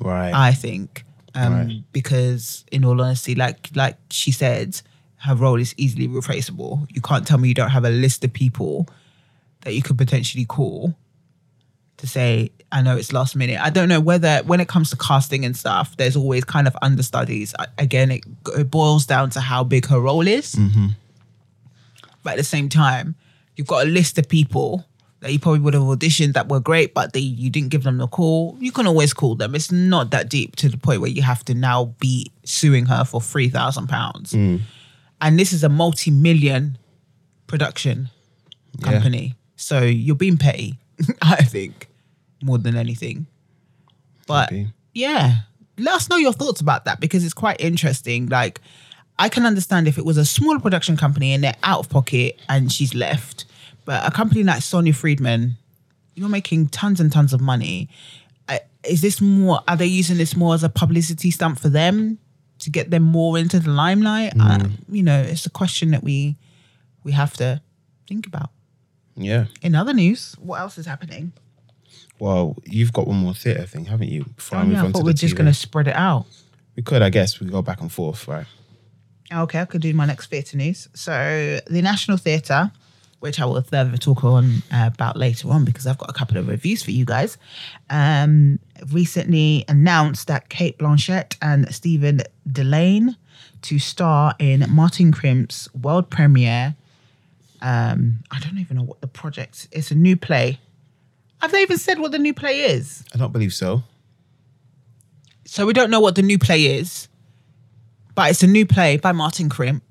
Right. 0.00 0.32
I 0.32 0.52
think, 0.52 1.04
um, 1.34 1.52
Right. 1.52 1.82
because 1.92 2.64
in 2.72 2.84
all 2.84 3.00
honesty, 3.00 3.34
like 3.34 3.68
like 3.74 3.96
she 4.10 4.30
said, 4.30 4.80
her 5.18 5.34
role 5.34 5.56
is 5.60 5.74
easily 5.76 6.06
replaceable. 6.06 6.86
You 6.90 7.00
can't 7.00 7.26
tell 7.26 7.38
me 7.38 7.48
you 7.48 7.54
don't 7.54 7.70
have 7.70 7.84
a 7.84 7.90
list 7.90 8.24
of 8.24 8.32
people 8.32 8.88
that 9.62 9.74
you 9.74 9.82
could 9.82 9.98
potentially 9.98 10.44
call 10.44 10.94
to 11.96 12.06
say, 12.06 12.52
I 12.70 12.80
know 12.82 12.96
it's 12.96 13.12
last 13.12 13.34
minute. 13.34 13.58
I 13.60 13.70
don't 13.70 13.88
know 13.88 13.98
whether 14.00 14.38
when 14.44 14.60
it 14.60 14.68
comes 14.68 14.90
to 14.90 14.96
casting 14.96 15.44
and 15.44 15.56
stuff, 15.56 15.96
there's 15.96 16.14
always 16.14 16.44
kind 16.44 16.68
of 16.68 16.76
understudies. 16.82 17.54
I- 17.58 17.66
Again, 17.78 18.12
it, 18.12 18.24
it 18.56 18.70
boils 18.70 19.04
down 19.06 19.30
to 19.30 19.40
how 19.40 19.64
big 19.64 19.86
her 19.86 19.98
role 20.00 20.26
is. 20.28 20.54
But 22.22 22.30
at 22.32 22.36
the 22.36 22.44
same 22.44 22.68
time, 22.68 23.16
you've 23.56 23.66
got 23.66 23.84
a 23.86 23.90
list 23.90 24.18
of 24.18 24.28
people 24.28 24.84
that 25.20 25.32
you 25.32 25.38
probably 25.38 25.60
would 25.60 25.74
have 25.74 25.82
auditioned 25.82 26.34
that 26.34 26.48
were 26.48 26.60
great, 26.60 26.94
but 26.94 27.12
they 27.12 27.20
you 27.20 27.50
didn't 27.50 27.70
give 27.70 27.82
them 27.82 27.98
the 27.98 28.06
call. 28.06 28.56
You 28.60 28.70
can 28.72 28.86
always 28.86 29.12
call 29.12 29.34
them. 29.34 29.54
It's 29.54 29.72
not 29.72 30.10
that 30.12 30.28
deep 30.28 30.56
to 30.56 30.68
the 30.68 30.76
point 30.78 31.00
where 31.00 31.10
you 31.10 31.22
have 31.22 31.44
to 31.46 31.54
now 31.54 31.94
be 31.98 32.30
suing 32.44 32.86
her 32.86 33.04
for 33.04 33.20
three 33.20 33.48
thousand 33.48 33.88
pounds. 33.88 34.32
Mm. 34.32 34.60
and 35.20 35.38
this 35.38 35.52
is 35.52 35.64
a 35.64 35.68
multi-million 35.68 36.78
production 37.46 38.10
Yeah. 38.78 38.92
company. 38.92 39.34
So 39.56 39.80
you're 39.82 40.14
being 40.16 40.36
petty, 40.36 40.78
I 41.22 41.42
think, 41.42 41.88
more 42.42 42.58
than 42.58 42.76
anything. 42.76 43.26
But 44.28 44.52
Maybe. 44.52 44.68
yeah, 44.94 45.34
let 45.78 45.94
us 45.94 46.08
know 46.08 46.16
your 46.16 46.32
thoughts 46.32 46.60
about 46.60 46.84
that 46.84 47.00
because 47.00 47.24
it's 47.24 47.34
quite 47.34 47.60
interesting. 47.60 48.26
Like, 48.26 48.60
I 49.18 49.28
can 49.28 49.44
understand 49.46 49.88
if 49.88 49.98
it 49.98 50.04
was 50.04 50.16
a 50.16 50.24
smaller 50.24 50.60
production 50.60 50.96
company 50.96 51.32
and 51.32 51.42
they're 51.42 51.56
out 51.64 51.80
of 51.80 51.88
pocket 51.88 52.38
and 52.48 52.70
she's 52.70 52.94
left, 52.94 53.46
but 53.88 54.06
a 54.06 54.10
company 54.10 54.44
like 54.44 54.60
Sonia 54.60 54.92
Friedman, 54.92 55.56
you're 56.14 56.28
making 56.28 56.68
tons 56.68 57.00
and 57.00 57.10
tons 57.10 57.32
of 57.32 57.40
money. 57.40 57.88
Is 58.84 59.00
this 59.00 59.18
more? 59.22 59.60
Are 59.66 59.78
they 59.78 59.86
using 59.86 60.18
this 60.18 60.36
more 60.36 60.54
as 60.54 60.62
a 60.62 60.68
publicity 60.68 61.30
stunt 61.30 61.58
for 61.58 61.70
them 61.70 62.18
to 62.58 62.70
get 62.70 62.90
them 62.90 63.02
more 63.02 63.38
into 63.38 63.58
the 63.58 63.70
limelight? 63.70 64.34
Uh, 64.38 64.68
you 64.90 65.02
know, 65.02 65.18
it's 65.18 65.46
a 65.46 65.50
question 65.50 65.90
that 65.92 66.04
we 66.04 66.36
we 67.02 67.12
have 67.12 67.32
to 67.38 67.62
think 68.06 68.26
about. 68.26 68.50
Yeah. 69.16 69.46
In 69.62 69.74
other 69.74 69.94
news, 69.94 70.34
what 70.38 70.60
else 70.60 70.76
is 70.76 70.84
happening? 70.84 71.32
Well, 72.18 72.56
you've 72.66 72.92
got 72.92 73.06
one 73.06 73.16
more 73.16 73.32
theatre 73.32 73.64
thing, 73.64 73.86
haven't 73.86 74.10
you? 74.10 74.24
Before 74.36 74.58
Oh, 74.58 74.60
I 74.60 74.64
move 74.64 74.72
yeah, 74.74 74.82
I 74.82 74.84
on 74.84 74.92
to 74.92 74.98
thought 74.98 75.04
we're 75.06 75.12
just 75.14 75.34
going 75.34 75.46
to 75.46 75.54
spread 75.54 75.88
it 75.88 75.96
out. 75.96 76.26
We 76.76 76.82
could, 76.82 77.00
I 77.00 77.08
guess. 77.08 77.40
We 77.40 77.46
go 77.46 77.62
back 77.62 77.80
and 77.80 77.90
forth, 77.90 78.28
right? 78.28 78.46
Okay, 79.32 79.60
I 79.60 79.64
could 79.64 79.80
do 79.80 79.94
my 79.94 80.04
next 80.04 80.28
theatre 80.28 80.58
news. 80.58 80.88
So, 80.94 81.58
the 81.66 81.82
National 81.82 82.18
Theatre, 82.18 82.70
which 83.20 83.40
I 83.40 83.44
will 83.44 83.60
further 83.62 83.96
talk 83.96 84.24
on 84.24 84.62
uh, 84.72 84.90
about 84.92 85.16
later 85.16 85.50
on 85.50 85.64
because 85.64 85.86
I've 85.86 85.98
got 85.98 86.08
a 86.08 86.12
couple 86.12 86.36
of 86.36 86.48
reviews 86.48 86.82
for 86.82 86.92
you 86.92 87.04
guys, 87.04 87.36
um, 87.90 88.58
recently 88.92 89.64
announced 89.68 90.28
that 90.28 90.48
Cate 90.48 90.78
Blanchett 90.78 91.36
and 91.42 91.72
Stephen 91.74 92.22
Dillane 92.48 93.16
to 93.62 93.78
star 93.78 94.34
in 94.38 94.64
Martin 94.68 95.12
Crimp's 95.12 95.72
world 95.74 96.10
premiere. 96.10 96.76
Um, 97.60 98.20
I 98.30 98.38
don't 98.38 98.58
even 98.58 98.76
know 98.76 98.84
what 98.84 99.00
the 99.00 99.08
project. 99.08 99.66
It's 99.72 99.90
a 99.90 99.96
new 99.96 100.16
play. 100.16 100.60
Have 101.40 101.52
they 101.52 101.62
even 101.62 101.78
said 101.78 101.98
what 101.98 102.12
the 102.12 102.18
new 102.18 102.34
play 102.34 102.60
is? 102.60 103.04
I 103.14 103.18
don't 103.18 103.32
believe 103.32 103.52
so. 103.52 103.82
So 105.44 105.66
we 105.66 105.72
don't 105.72 105.90
know 105.90 106.00
what 106.00 106.14
the 106.14 106.22
new 106.22 106.38
play 106.38 106.66
is, 106.66 107.08
but 108.14 108.30
it's 108.30 108.42
a 108.42 108.46
new 108.46 108.66
play 108.66 108.96
by 108.96 109.12
Martin 109.12 109.48
Crimp, 109.48 109.82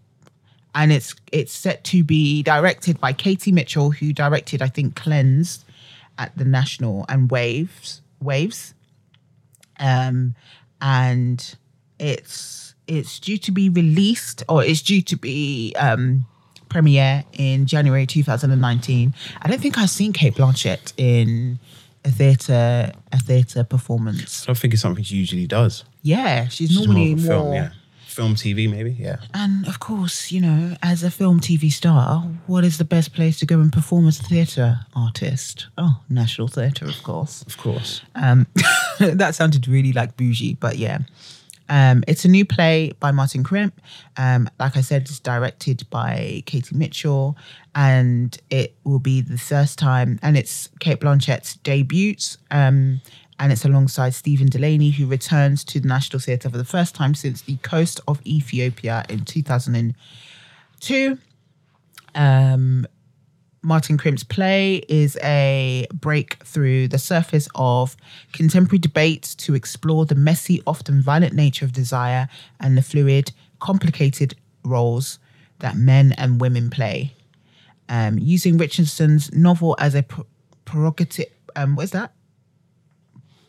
and 0.77 0.93
it's 0.93 1.15
it's 1.31 1.51
set 1.51 1.83
to 1.85 2.03
be 2.03 2.43
directed 2.43 3.01
by 3.01 3.11
Katie 3.11 3.51
Mitchell, 3.51 3.89
who 3.89 4.13
directed 4.13 4.61
I 4.61 4.67
think 4.67 4.95
Cleansed 4.95 5.65
at 6.19 6.37
the 6.37 6.45
National 6.45 7.03
and 7.09 7.29
Waves 7.31 8.01
Waves, 8.21 8.75
um, 9.79 10.35
and 10.79 11.55
it's 11.99 12.75
it's 12.87 13.19
due 13.19 13.39
to 13.39 13.51
be 13.51 13.69
released 13.69 14.43
or 14.47 14.63
it's 14.63 14.83
due 14.83 15.01
to 15.01 15.17
be 15.17 15.73
um 15.79 16.25
premiere 16.69 17.23
in 17.33 17.65
January 17.65 18.05
2019. 18.05 19.13
I 19.41 19.47
don't 19.47 19.59
think 19.59 19.79
I've 19.79 19.89
seen 19.89 20.13
Cate 20.13 20.35
Blanchett 20.35 20.93
in 20.97 21.57
a 22.05 22.11
theatre 22.11 22.91
a 23.11 23.17
theatre 23.17 23.63
performance. 23.63 24.43
I 24.43 24.45
don't 24.47 24.59
think 24.59 24.73
it's 24.73 24.83
something 24.83 25.03
she 25.03 25.15
usually 25.15 25.47
does. 25.47 25.85
Yeah, 26.03 26.47
she's 26.49 26.69
She's 26.69 26.85
normally 26.85 27.15
more. 27.15 27.25
film, 27.25 27.53
yeah. 27.53 27.69
Film, 28.17 28.33
TV, 28.33 28.67
maybe, 28.67 28.93
yeah. 28.93 29.17
And 29.35 29.67
of 29.67 29.79
course, 29.79 30.31
you 30.31 30.41
know, 30.41 30.75
as 30.81 31.03
a 31.03 31.11
film 31.11 31.39
TV 31.39 31.71
star, 31.71 32.21
what 32.47 32.63
is 32.63 32.79
the 32.79 32.83
best 32.83 33.13
place 33.13 33.37
to 33.37 33.45
go 33.45 33.59
and 33.59 33.71
perform 33.71 34.07
as 34.07 34.19
a 34.19 34.23
theatre 34.23 34.79
artist? 34.95 35.67
Oh, 35.77 36.01
National 36.09 36.47
Theatre, 36.47 36.85
of 36.85 37.03
course. 37.03 37.43
Of 37.43 37.59
course. 37.59 38.01
Um, 38.15 38.47
that 38.99 39.35
sounded 39.35 39.67
really 39.67 39.93
like 39.93 40.17
bougie, 40.17 40.55
but 40.55 40.79
yeah. 40.79 41.01
Um, 41.69 42.03
it's 42.07 42.25
a 42.25 42.27
new 42.27 42.43
play 42.43 42.93
by 42.99 43.11
Martin 43.11 43.43
Crimp. 43.43 43.79
Um, 44.17 44.49
like 44.59 44.77
I 44.77 44.81
said, 44.81 45.03
it's 45.03 45.19
directed 45.19 45.87
by 45.91 46.41
Katie 46.47 46.75
Mitchell, 46.75 47.37
and 47.75 48.35
it 48.49 48.75
will 48.83 48.97
be 48.97 49.21
the 49.21 49.37
first 49.37 49.77
time, 49.77 50.17
and 50.23 50.35
it's 50.35 50.69
Cate 50.79 51.01
Blanchett's 51.01 51.57
debut. 51.57 52.15
Um, 52.49 52.99
and 53.39 53.51
it's 53.51 53.65
alongside 53.65 54.13
Stephen 54.13 54.47
Delaney, 54.47 54.89
who 54.91 55.05
returns 55.05 55.63
to 55.65 55.79
the 55.79 55.87
National 55.87 56.19
Theatre 56.19 56.49
for 56.49 56.57
the 56.57 56.65
first 56.65 56.95
time 56.95 57.13
since 57.13 57.41
the 57.41 57.57
coast 57.57 57.99
of 58.07 58.19
Utopia 58.25 59.05
in 59.09 59.25
2002. 59.25 61.17
Um, 62.15 62.87
Martin 63.61 63.97
Crimp's 63.97 64.23
play 64.23 64.77
is 64.87 65.17
a 65.21 65.87
break 65.93 66.41
through 66.43 66.87
the 66.87 66.97
surface 66.97 67.47
of 67.53 67.97
contemporary 68.31 68.79
debates 68.79 69.35
to 69.35 69.55
explore 69.55 70.05
the 70.05 70.15
messy, 70.15 70.61
often 70.65 71.01
violent 71.01 71.33
nature 71.33 71.65
of 71.65 71.73
desire 71.73 72.29
and 72.59 72.77
the 72.77 72.81
fluid, 72.81 73.31
complicated 73.59 74.35
roles 74.63 75.19
that 75.59 75.75
men 75.75 76.13
and 76.13 76.39
women 76.39 76.69
play. 76.69 77.13
Um, 77.89 78.17
using 78.19 78.57
Richardson's 78.57 79.33
novel 79.33 79.75
as 79.79 79.95
a 79.95 80.03
pro- 80.03 80.25
prerogative, 80.65 81.27
um, 81.55 81.75
what 81.75 81.83
is 81.83 81.91
that? 81.91 82.13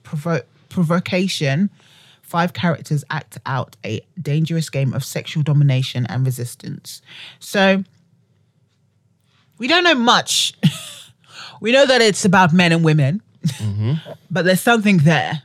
Provo- 0.09 0.47
provocation. 0.69 1.71
Five 2.23 2.53
characters 2.53 3.05
act 3.11 3.38
out 3.47 3.77
a 3.85 4.00
dangerous 4.21 4.69
game 4.69 4.93
of 4.93 5.05
sexual 5.05 5.43
domination 5.43 6.07
and 6.07 6.27
resistance. 6.27 7.00
So, 7.38 7.85
we 9.59 9.67
don't 9.67 9.85
know 9.85 9.95
much. 9.95 10.55
we 11.61 11.73
know 11.73 11.87
that 11.87 12.00
it's 12.00 12.25
about 12.25 12.53
men 12.53 12.73
and 12.73 12.85
women, 12.85 13.23
but 14.31 14.45
there's 14.45 14.61
something 14.61 14.99
there 14.99 15.43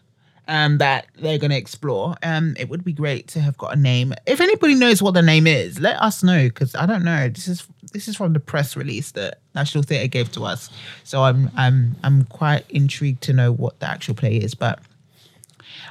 um, 0.48 0.78
that 0.80 1.08
they're 1.16 1.38
going 1.38 1.52
to 1.52 1.58
explore. 1.58 2.16
Um, 2.24 2.56
it 2.60 2.70
would 2.70 2.84
be 2.84 2.94
great 2.94 3.28
to 3.30 3.40
have 3.42 3.58
got 3.58 3.74
a 3.74 3.80
name. 3.80 4.14
If 4.26 4.42
anybody 4.42 4.76
knows 4.76 5.02
what 5.02 5.14
the 5.14 5.22
name 5.22 5.48
is, 5.48 5.80
let 5.80 6.02
us 6.02 6.24
know 6.24 6.44
because 6.48 6.76
I 6.76 6.86
don't 6.86 7.04
know. 7.04 7.30
This 7.30 7.48
is 7.48 7.68
this 7.94 8.08
is 8.08 8.18
from 8.18 8.34
the 8.34 8.40
press 8.40 8.76
release 8.76 9.12
that 9.12 9.40
National 9.56 9.84
Theatre 9.84 10.08
gave 10.08 10.32
to 10.34 10.44
us, 10.44 10.70
so 11.04 11.24
I'm 11.24 11.50
I'm 11.56 11.96
I'm 12.04 12.26
quite 12.26 12.70
intrigued 12.70 13.22
to 13.24 13.34
know 13.34 13.52
what 13.52 13.80
the 13.80 13.88
actual 13.88 14.16
play 14.16 14.36
is. 14.36 14.54
But 14.56 14.80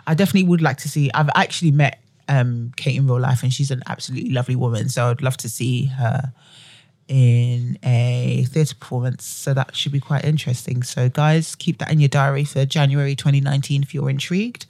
I 0.07 0.15
definitely 0.15 0.49
would 0.49 0.61
like 0.61 0.79
to 0.79 0.89
see. 0.89 1.11
I've 1.15 1.31
actually 1.35 1.71
met 1.71 2.01
um, 2.29 2.73
Kate 2.77 2.97
in 2.97 3.07
real 3.07 3.21
life, 3.21 3.43
and 3.43 3.53
she's 3.53 3.71
an 3.71 3.83
absolutely 3.87 4.31
lovely 4.31 4.57
woman. 4.57 4.89
So 4.89 5.11
I'd 5.11 5.23
love 5.23 5.37
to 5.39 5.49
see 5.49 5.87
her 5.87 6.33
in 7.09 7.79
a 7.83 8.47
theatre 8.49 8.75
performance. 8.75 9.25
So 9.25 9.55
that 9.55 9.77
should 9.77 9.93
be 9.93 10.01
quite 10.01 10.25
interesting. 10.25 10.83
So, 10.83 11.09
guys, 11.09 11.55
keep 11.55 11.79
that 11.79 11.91
in 11.91 12.01
your 12.01 12.09
diary 12.09 12.45
for 12.45 12.65
January 12.65 13.15
2019 13.15 13.83
if 13.83 13.95
you're 13.95 14.11
intrigued. 14.11 14.67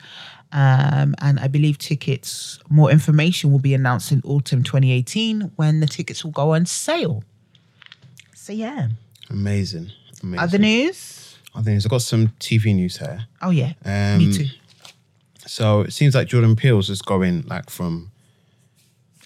Um, 0.53 1.15
and 1.21 1.41
I 1.41 1.49
believe 1.49 1.79
tickets, 1.79 2.59
more 2.69 2.91
information 2.91 3.51
will 3.53 3.59
be 3.59 3.73
announced 3.75 4.13
in 4.13 4.21
autumn 4.25 4.63
2018 4.63 5.53
when 5.57 5.81
the 5.81 5.87
tickets 5.87 6.25
will 6.25 6.31
go 6.33 6.55
on 6.55 6.67
sale. 6.67 7.25
So, 8.35 8.53
yeah. 8.53 8.89
Amazing. 9.31 9.93
Amazing. 10.23 10.39
Other 10.45 10.59
news? 10.59 11.39
Other 11.55 11.71
news. 11.71 11.87
I've 11.87 11.91
got 11.91 12.03
some 12.03 12.29
TV 12.39 12.75
news 12.75 12.99
here. 12.99 13.27
Oh, 13.41 13.51
yeah. 13.51 13.73
Um, 13.85 14.19
Me 14.19 14.33
too. 14.33 14.47
So 15.47 15.81
it 15.83 15.93
seems 15.93 16.15
like 16.15 16.29
Jordan 16.29 16.57
Peele's 16.57 16.87
just 16.87 17.05
going 17.05 17.43
like 17.47 17.69
from 17.69 18.11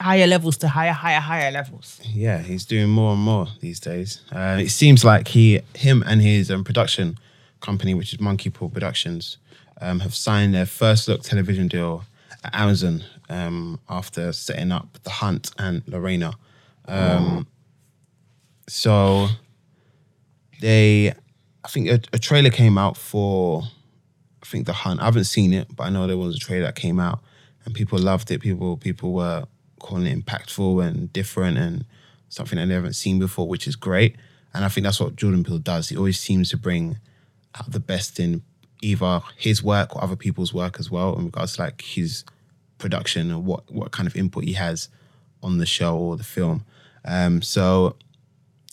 Higher 0.00 0.26
levels 0.26 0.59
to 0.59 0.68
higher, 0.68 0.92
higher, 0.92 1.21
higher 1.21 1.50
levels. 1.50 2.00
yeah, 2.04 2.42
he's 2.42 2.66
doing 2.66 2.90
more 2.90 3.12
and 3.14 3.23
more 3.23 3.47
these 3.61 3.80
days. 3.80 4.21
Uh, 4.30 4.59
it 4.61 4.68
seems 4.68 5.04
like 5.04 5.28
he, 5.28 5.61
him, 5.75 6.04
and 6.06 6.21
his 6.21 6.50
um, 6.50 6.64
production 6.64 7.16
company, 7.61 7.95
which 7.95 8.12
is 8.12 8.21
Monkey 8.21 8.50
Paw 8.50 8.68
Productions, 8.68 9.38
um, 9.80 10.00
have 10.00 10.14
signed 10.14 10.54
their 10.54 10.66
first 10.66 11.09
look 11.09 11.23
television 11.23 11.68
deal 11.68 12.04
at 12.45 12.54
Amazon 12.54 13.04
um, 13.28 13.78
after 13.88 14.33
setting 14.33 14.73
up 14.73 14.99
The 15.02 15.11
Hunt 15.11 15.50
and 15.59 15.83
Lorena. 15.87 16.35
Um, 16.87 17.47
So 18.68 19.28
they, 20.61 21.12
I 21.64 21.68
think 21.68 21.88
a, 21.88 22.00
a 22.12 22.18
trailer 22.18 22.50
came 22.50 22.78
out 22.78 22.97
for, 22.97 23.62
I 24.42 24.47
think 24.47 24.66
The 24.66 24.73
Hunt. 24.73 25.00
I 25.00 25.04
haven't 25.04 25.25
seen 25.25 25.52
it, 25.52 25.68
but 25.76 25.85
I 25.85 25.90
know 25.90 26.06
there 26.06 26.16
was 26.16 26.37
a 26.37 26.38
trailer 26.38 26.66
that 26.66 26.75
came 26.75 26.99
out, 26.99 27.21
and 27.64 27.75
people 27.75 27.99
loved 27.99 28.30
it. 28.30 28.40
People 28.40 28.76
people 28.76 29.12
were 29.12 29.47
calling 29.78 30.06
it 30.06 30.18
impactful 30.18 30.85
and 30.85 31.12
different 31.12 31.59
and 31.59 31.85
something 32.28 32.59
that 32.59 32.66
they 32.66 32.75
haven't 32.75 32.95
seen 32.95 33.18
before, 33.18 33.47
which 33.47 33.68
is 33.68 33.76
great. 33.76 34.16
And 34.52 34.64
I 34.64 34.68
think 34.68 34.85
that's 34.85 35.00
what 35.00 35.16
Jordan 35.16 35.45
Peele 35.45 35.59
does. 35.59 35.90
He 35.90 35.97
always 35.97 36.18
seems 36.18 36.50
to 36.50 36.56
bring 36.56 36.99
out 37.54 37.71
the 37.71 37.80
best 37.80 38.18
in 38.18 38.42
either 38.83 39.21
his 39.37 39.62
work 39.62 39.95
or 39.95 40.02
other 40.02 40.16
people's 40.16 40.52
work 40.52 40.78
as 40.78 40.90
well, 40.90 41.16
in 41.16 41.26
regards 41.26 41.56
to 41.56 41.62
like 41.62 41.80
his 41.83 42.25
production 42.78 43.30
and 43.30 43.45
what 43.47 43.71
what 43.71 43.90
kind 43.90 44.06
of 44.06 44.16
input 44.16 44.45
he 44.45 44.52
has 44.52 44.88
on 45.42 45.59
the 45.59 45.66
show 45.66 45.97
or 45.97 46.16
the 46.16 46.25
film. 46.25 46.64
Um, 47.04 47.42
so 47.42 47.97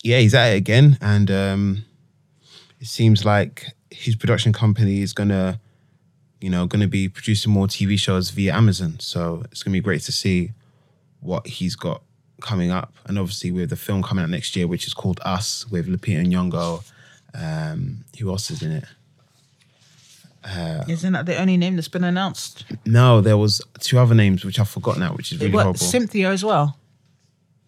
yeah, 0.03 0.19
he's 0.19 0.33
at 0.33 0.53
it 0.53 0.57
again, 0.57 0.97
and 1.01 1.31
um, 1.31 1.85
it 2.79 2.87
seems 2.87 3.23
like 3.23 3.67
his 3.89 4.15
production 4.15 4.51
company 4.51 5.01
is 5.01 5.13
gonna, 5.13 5.59
you 6.41 6.49
know, 6.49 6.65
gonna 6.65 6.87
be 6.87 7.07
producing 7.07 7.53
more 7.53 7.67
TV 7.67 7.97
shows 7.97 8.29
via 8.31 8.53
Amazon. 8.53 8.99
So 8.99 9.43
it's 9.51 9.63
gonna 9.63 9.73
be 9.73 9.81
great 9.81 10.01
to 10.01 10.11
see 10.11 10.51
what 11.21 11.47
he's 11.47 11.75
got 11.75 12.01
coming 12.41 12.71
up, 12.71 12.93
and 13.05 13.17
obviously 13.17 13.51
with 13.51 13.69
the 13.69 13.77
film 13.77 14.03
coming 14.03 14.23
out 14.23 14.29
next 14.29 14.55
year, 14.55 14.67
which 14.67 14.85
is 14.85 14.93
called 14.93 15.19
Us, 15.23 15.65
with 15.69 15.87
Lupita 15.87 16.25
Nyong'o. 16.25 16.83
Um, 17.35 18.05
who 18.19 18.29
else 18.29 18.51
is 18.51 18.61
in 18.61 18.71
it? 18.73 18.85
Isn't 20.87 21.13
that 21.13 21.25
the 21.25 21.37
only 21.39 21.57
name 21.57 21.75
that's 21.75 21.87
been 21.87 22.03
announced? 22.03 22.65
No, 22.85 23.21
there 23.21 23.37
was 23.37 23.61
two 23.79 23.97
other 23.99 24.13
names 24.15 24.43
which 24.43 24.59
I've 24.59 24.69
forgotten 24.69 25.01
now, 25.01 25.13
which 25.13 25.31
is 25.31 25.39
really 25.39 25.53
What, 25.53 25.63
horrible. 25.63 25.79
Cynthia 25.79 26.29
as 26.31 26.43
well. 26.43 26.77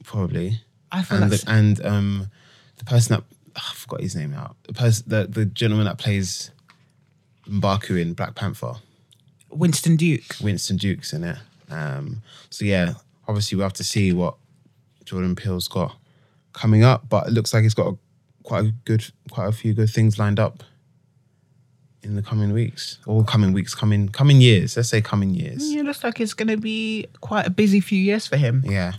probably. 0.04 0.60
I 0.92 1.02
feel 1.04 1.24
And 1.24 1.32
the, 1.32 1.44
and 1.48 1.86
um, 1.86 2.28
the 2.78 2.86
person 2.86 3.16
that 3.16 3.24
oh, 3.58 3.70
I 3.72 3.74
forgot 3.74 4.02
his 4.02 4.16
name 4.16 4.32
now. 4.32 4.56
The 4.64 4.74
person, 4.74 5.06
the 5.08 5.28
the 5.28 5.46
gentleman 5.46 5.86
that 5.86 5.98
plays 5.98 6.52
Mbaku 7.50 8.00
in 8.02 8.14
Black 8.14 8.36
Panther, 8.36 8.74
Winston 9.50 9.96
Duke. 9.96 10.36
Winston 10.42 10.78
Duke's 10.78 11.14
in 11.14 11.24
it. 11.24 11.38
Um, 11.70 12.22
so 12.50 12.66
yeah, 12.66 12.94
obviously 13.28 13.56
we 13.58 13.64
have 13.64 13.74
to 13.74 13.84
see 13.84 14.14
what 14.14 14.36
Jordan 15.06 15.36
Peele's 15.36 15.68
got 15.68 15.96
coming 16.54 16.84
up, 16.84 17.10
but 17.10 17.28
it 17.28 17.32
looks 17.34 17.54
like 17.54 17.64
he's 17.64 17.74
got 17.74 17.88
a, 17.94 17.98
quite 18.44 18.66
a 18.66 18.72
good, 18.86 19.06
quite 19.32 19.48
a 19.48 19.52
few 19.52 19.74
good 19.74 19.90
things 19.90 20.18
lined 20.20 20.40
up 20.40 20.64
in 22.06 22.16
the 22.16 22.22
coming 22.22 22.54
weeks, 22.54 23.00
or 23.06 23.24
coming 23.24 23.52
weeks, 23.52 23.74
coming 23.74 24.08
coming 24.10 24.40
years. 24.40 24.78
Let's 24.78 24.90
say 24.90 25.02
coming 25.02 25.32
years. 25.32 25.64
Mm, 25.64 25.76
yeah, 25.76 25.82
looks 25.82 26.04
like 26.04 26.20
it's 26.22 26.34
going 26.34 26.48
to 26.48 26.58
be 26.58 27.08
quite 27.22 27.48
a 27.48 27.50
busy 27.50 27.82
few 27.82 28.00
years 28.00 28.28
for 28.28 28.38
him. 28.38 28.64
Yeah. 28.66 28.94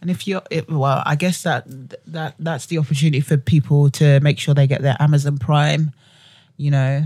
And 0.00 0.10
if 0.10 0.26
you're, 0.26 0.42
it, 0.50 0.68
well, 0.70 1.02
I 1.06 1.14
guess 1.16 1.42
that 1.42 1.64
that 2.06 2.34
that's 2.38 2.66
the 2.66 2.78
opportunity 2.78 3.20
for 3.20 3.36
people 3.36 3.90
to 3.90 4.20
make 4.20 4.38
sure 4.38 4.54
they 4.54 4.66
get 4.66 4.82
their 4.82 4.96
Amazon 5.00 5.38
Prime, 5.38 5.92
you 6.56 6.70
know, 6.70 7.04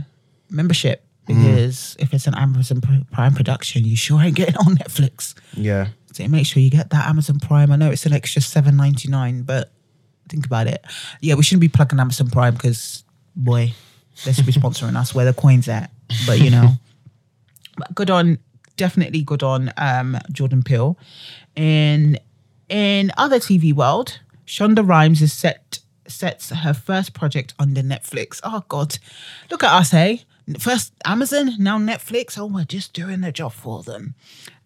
membership. 0.48 1.04
Mm. 1.26 1.36
Because 1.36 1.96
if 1.98 2.14
it's 2.14 2.26
an 2.26 2.34
Amazon 2.36 2.80
Prime 3.12 3.34
production, 3.34 3.84
you 3.84 3.96
sure 3.96 4.20
ain't 4.20 4.36
getting 4.36 4.56
on 4.56 4.76
Netflix. 4.76 5.34
Yeah. 5.54 5.88
So 6.12 6.26
make 6.28 6.46
sure 6.46 6.62
you 6.62 6.70
get 6.70 6.90
that 6.90 7.08
Amazon 7.08 7.38
Prime. 7.38 7.70
I 7.70 7.76
know 7.76 7.90
it's 7.90 8.06
an 8.06 8.12
extra 8.12 8.42
seven 8.42 8.76
ninety 8.76 9.08
nine, 9.08 9.42
but 9.42 9.70
think 10.28 10.46
about 10.46 10.66
it. 10.66 10.84
Yeah, 11.20 11.34
we 11.34 11.42
shouldn't 11.42 11.60
be 11.60 11.68
plugging 11.68 12.00
Amazon 12.00 12.30
Prime 12.30 12.54
because 12.54 13.04
boy, 13.36 13.72
they 14.24 14.32
should 14.32 14.46
be 14.46 14.52
sponsoring 14.52 14.96
us. 14.96 15.14
Where 15.14 15.24
the 15.24 15.32
coins 15.32 15.68
at? 15.68 15.90
But 16.26 16.40
you 16.40 16.50
know, 16.50 16.70
but 17.76 17.94
good 17.94 18.10
on, 18.10 18.38
definitely 18.76 19.22
good 19.22 19.42
on 19.42 19.72
um, 19.76 20.18
Jordan 20.32 20.62
Peele. 20.62 20.98
In 21.56 22.18
in 22.68 23.12
other 23.16 23.38
TV 23.38 23.72
world, 23.72 24.20
Shonda 24.46 24.86
Rhimes 24.86 25.22
is 25.22 25.32
set 25.32 25.80
sets 26.06 26.50
her 26.50 26.74
first 26.74 27.14
project 27.14 27.54
under 27.58 27.82
Netflix. 27.82 28.40
Oh 28.42 28.64
God, 28.68 28.98
look 29.50 29.62
at 29.62 29.72
us, 29.72 29.90
hey! 29.92 30.24
First 30.58 30.92
Amazon, 31.04 31.52
now 31.58 31.78
Netflix. 31.78 32.38
Oh, 32.38 32.46
we're 32.46 32.64
just 32.64 32.92
doing 32.92 33.20
the 33.20 33.32
job 33.32 33.52
for 33.52 33.82
them. 33.82 34.14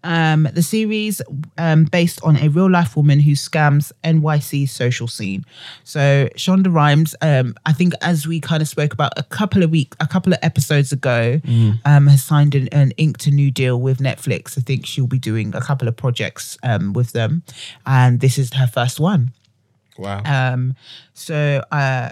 Um, 0.02 0.46
the 0.52 0.62
series 0.62 1.22
um, 1.56 1.84
based 1.84 2.22
on 2.22 2.36
a 2.36 2.48
real 2.48 2.70
life 2.70 2.94
woman 2.94 3.20
who 3.20 3.32
scams 3.32 3.90
NYC 4.04 4.68
social 4.68 5.08
scene. 5.08 5.46
So 5.82 6.28
Shonda 6.36 6.72
Rhimes, 6.72 7.14
um, 7.22 7.54
I 7.64 7.72
think 7.72 7.94
as 8.02 8.26
we 8.26 8.38
kind 8.38 8.60
of 8.60 8.68
spoke 8.68 8.92
about 8.92 9.14
a 9.16 9.22
couple 9.22 9.62
of 9.62 9.70
weeks, 9.70 9.96
a 10.00 10.06
couple 10.06 10.34
of 10.34 10.38
episodes 10.42 10.92
ago, 10.92 11.40
um, 11.86 12.06
has 12.08 12.22
signed 12.22 12.54
an, 12.54 12.68
an 12.68 12.90
inked 12.98 13.26
a 13.26 13.30
new 13.30 13.50
deal 13.50 13.80
with 13.80 13.98
Netflix. 13.98 14.58
I 14.58 14.60
think 14.60 14.84
she'll 14.84 15.06
be 15.06 15.18
doing 15.18 15.54
a 15.54 15.60
couple 15.62 15.88
of 15.88 15.96
projects 15.96 16.58
um, 16.62 16.92
with 16.92 17.12
them, 17.12 17.42
and 17.86 18.20
this 18.20 18.36
is 18.36 18.52
her 18.52 18.66
first 18.66 19.00
one. 19.00 19.32
Wow. 19.96 20.22
Um, 20.24 20.74
so, 21.14 21.62
uh, 21.70 22.10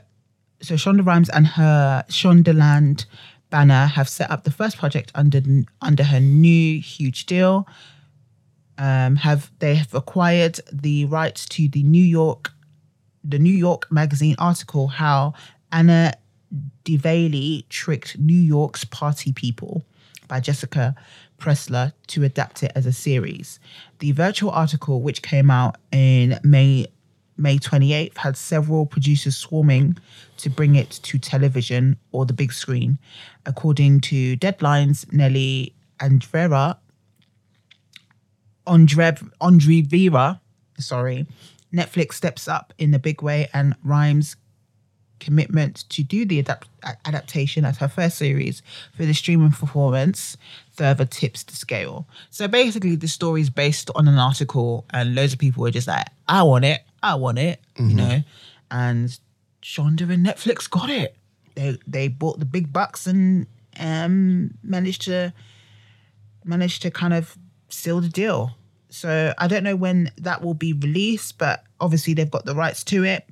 so 0.60 0.74
Shonda 0.76 1.04
Rhimes 1.04 1.28
and 1.28 1.46
her 1.46 2.04
Shondaland 2.08 3.04
banner 3.52 3.86
have 3.86 4.08
set 4.08 4.30
up 4.30 4.42
the 4.42 4.50
first 4.50 4.76
project 4.78 5.12
under 5.14 5.40
under 5.80 6.02
her 6.02 6.18
new 6.18 6.80
huge 6.80 7.26
deal. 7.26 7.68
Um, 8.78 9.14
have 9.16 9.52
they 9.60 9.76
have 9.76 9.94
acquired 9.94 10.58
the 10.72 11.04
rights 11.04 11.46
to 11.50 11.68
the 11.68 11.84
New 11.84 12.02
York, 12.02 12.50
the 13.22 13.38
New 13.38 13.54
York 13.54 13.92
Magazine 13.92 14.34
article 14.38 14.88
how 14.88 15.34
Anna 15.70 16.14
Delvey 16.84 17.68
tricked 17.68 18.18
New 18.18 18.42
York's 18.56 18.84
party 18.84 19.32
people 19.32 19.84
by 20.26 20.40
Jessica 20.40 20.96
Pressler 21.38 21.92
to 22.08 22.24
adapt 22.24 22.62
it 22.62 22.72
as 22.74 22.86
a 22.86 22.92
series. 22.92 23.60
The 23.98 24.12
virtual 24.12 24.50
article, 24.50 25.02
which 25.02 25.22
came 25.22 25.50
out 25.50 25.76
in 25.92 26.40
May 26.42 26.86
May 27.36 27.58
28th, 27.58 28.16
had 28.16 28.36
several 28.36 28.86
producers 28.86 29.36
swarming 29.36 29.96
to 30.38 30.50
bring 30.50 30.74
it 30.74 30.90
to 31.02 31.18
television 31.18 31.96
or 32.12 32.26
the 32.26 32.32
big 32.32 32.52
screen. 32.52 32.98
According 33.46 34.00
to 34.02 34.36
Deadlines, 34.36 35.10
Nelly 35.12 35.74
Andrera, 35.98 36.78
Andre, 38.66 39.80
Vera, 39.82 40.40
sorry, 40.78 41.26
Netflix 41.72 42.14
steps 42.14 42.48
up 42.48 42.72
in 42.78 42.92
a 42.94 42.98
big 42.98 43.22
way 43.22 43.48
and 43.52 43.74
Rhimes 43.82 44.36
commitment 45.22 45.84
to 45.88 46.02
do 46.02 46.26
the 46.26 46.40
adapt- 46.40 46.68
adaptation 47.04 47.64
as 47.64 47.78
her 47.78 47.88
first 47.88 48.18
series 48.18 48.60
for 48.94 49.06
the 49.06 49.14
streaming 49.14 49.52
performance 49.52 50.36
further 50.72 51.04
tips 51.04 51.44
the 51.44 51.54
scale. 51.54 52.06
So 52.30 52.48
basically, 52.48 52.96
the 52.96 53.08
story 53.08 53.40
is 53.40 53.48
based 53.48 53.88
on 53.94 54.08
an 54.08 54.18
article, 54.18 54.84
and 54.90 55.14
loads 55.14 55.32
of 55.32 55.38
people 55.38 55.62
were 55.62 55.70
just 55.70 55.86
like, 55.86 56.06
I 56.28 56.42
want 56.42 56.64
it, 56.64 56.82
I 57.02 57.14
want 57.16 57.38
it, 57.38 57.60
you 57.78 57.94
know. 57.94 58.22
And 58.70 59.18
Shonda 59.62 60.10
and 60.12 60.24
Netflix 60.26 60.68
got 60.68 60.90
it. 60.90 61.16
They 61.54 61.78
they 61.86 62.08
bought 62.08 62.38
the 62.38 62.46
big 62.46 62.72
bucks 62.72 63.06
and 63.06 63.46
um 63.78 64.54
managed 64.62 65.02
to 65.02 65.32
managed 66.44 66.82
to 66.82 66.90
kind 66.90 67.14
of 67.14 67.36
seal 67.68 68.00
the 68.00 68.08
deal. 68.08 68.52
So 68.88 69.32
I 69.38 69.46
don't 69.46 69.64
know 69.64 69.76
when 69.76 70.10
that 70.18 70.42
will 70.42 70.54
be 70.54 70.72
released, 70.72 71.38
but 71.38 71.64
obviously 71.80 72.14
they've 72.14 72.30
got 72.30 72.44
the 72.44 72.54
rights 72.54 72.84
to 72.84 73.04
it. 73.04 73.26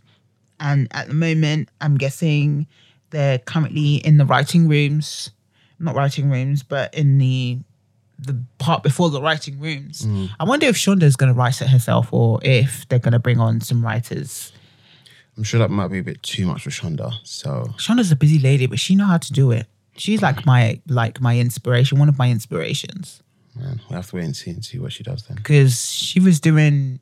And 0.58 0.88
at 0.90 1.08
the 1.08 1.14
moment, 1.14 1.68
I'm 1.80 1.96
guessing 1.96 2.66
they're 3.10 3.38
currently 3.38 3.96
in 3.96 4.18
the 4.18 4.24
writing 4.24 4.68
rooms, 4.68 5.30
not 5.78 5.94
writing 5.94 6.30
rooms, 6.30 6.62
but 6.62 6.94
in 6.94 7.18
the 7.18 7.58
the 8.20 8.42
part 8.58 8.82
before 8.82 9.10
the 9.10 9.20
writing 9.22 9.58
rooms. 9.60 10.02
Mm. 10.02 10.30
I 10.38 10.44
wonder 10.44 10.66
if 10.66 10.76
Shonda's 10.76 11.16
going 11.16 11.32
to 11.32 11.38
write 11.38 11.60
it 11.62 11.68
herself 11.68 12.12
or 12.12 12.38
if 12.42 12.86
they're 12.88 12.98
going 12.98 13.12
to 13.12 13.18
bring 13.18 13.40
on 13.40 13.60
some 13.60 13.84
writers. 13.84 14.52
I'm 15.36 15.42
sure 15.44 15.58
that 15.60 15.70
might 15.70 15.88
be 15.88 15.98
a 16.00 16.02
bit 16.02 16.22
too 16.22 16.44
much 16.46 16.62
for 16.62 16.70
Shonda. 16.70 17.12
So 17.24 17.64
Shonda's 17.78 18.12
a 18.12 18.16
busy 18.16 18.38
lady, 18.38 18.66
but 18.66 18.78
she 18.78 18.94
know 18.94 19.06
how 19.06 19.18
to 19.18 19.32
do 19.32 19.50
it. 19.52 19.66
She's 19.96 20.20
like 20.22 20.44
my 20.46 20.80
like 20.86 21.20
my 21.20 21.38
inspiration, 21.38 21.98
one 21.98 22.08
of 22.08 22.18
my 22.18 22.30
inspirations. 22.30 23.22
man, 23.56 23.80
we'll 23.88 23.96
have 23.96 24.10
to 24.10 24.16
wait 24.16 24.24
and 24.24 24.36
see 24.36 24.50
and 24.50 24.64
see 24.64 24.78
what 24.78 24.92
she 24.92 25.02
does 25.02 25.22
then. 25.26 25.36
because 25.36 25.90
she 25.90 26.20
was 26.20 26.40
doing 26.40 27.00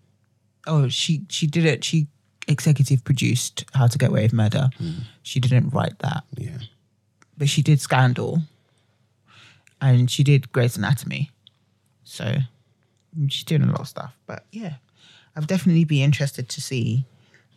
oh 0.67 0.89
she 0.89 1.23
she 1.29 1.47
did 1.47 1.65
it 1.65 1.85
she 1.85 2.07
executive 2.49 3.05
produced 3.05 3.65
how 3.75 3.87
to 3.87 3.99
get 3.99 4.09
away 4.11 4.23
with 4.23 4.33
murder 4.33 4.71
mm. 4.81 5.01
she 5.23 5.39
didn't 5.41 5.69
write 5.71 5.99
that 6.01 6.25
Yeah. 6.37 6.59
but 7.37 7.49
she 7.49 7.61
did 7.63 7.81
scandal 7.81 8.43
and 9.81 10.11
she 10.11 10.23
did 10.23 10.51
Grey's 10.53 10.77
Anatomy 10.77 11.31
so 12.05 12.37
she's 13.29 13.45
doing 13.45 13.63
a 13.63 13.67
lot 13.67 13.81
of 13.81 13.89
stuff 13.89 14.17
but 14.27 14.45
yeah 14.53 14.75
I'd 15.37 15.47
definitely 15.47 15.85
be 15.85 16.03
interested 16.03 16.49
to 16.49 16.61
see 16.61 17.05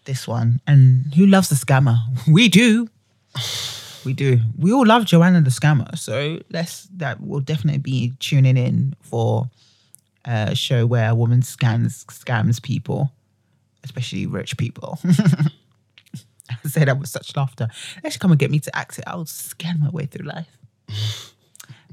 this 0.06 0.28
one 0.28 0.62
and 0.68 1.14
who 1.16 1.26
loves 1.26 1.50
the 1.50 1.56
scammer 1.56 1.98
we 2.28 2.48
do 2.50 2.88
we 4.06 4.14
do 4.14 4.40
we 4.58 4.74
all 4.74 4.86
love 4.86 5.06
Joanna 5.06 5.42
the 5.42 5.50
scammer 5.50 5.98
so 5.98 6.40
let's 6.50 6.88
that 6.98 7.22
will 7.22 7.40
definitely 7.40 7.80
be 7.80 8.14
tuning 8.20 8.58
in 8.58 8.96
for 9.02 9.50
a 10.26 10.56
show 10.56 10.86
where 10.86 11.10
a 11.10 11.16
woman 11.16 11.42
scams 11.42 12.06
scams 12.06 12.62
people, 12.62 13.12
especially 13.84 14.26
rich 14.26 14.58
people. 14.58 15.00
I 15.06 16.68
say 16.68 16.86
that 16.86 17.00
with 17.00 17.10
such 17.10 17.36
laughter. 17.36 17.70
They 18.04 18.10
should 18.10 18.22
come 18.22 18.32
and 18.32 18.40
get 18.40 18.52
me 18.52 18.60
to 18.60 18.76
act 18.76 19.00
it. 19.00 19.06
I'll 19.08 19.26
scam 19.26 19.80
my 19.80 19.90
way 19.90 20.06
through 20.06 20.28
life. 20.28 20.58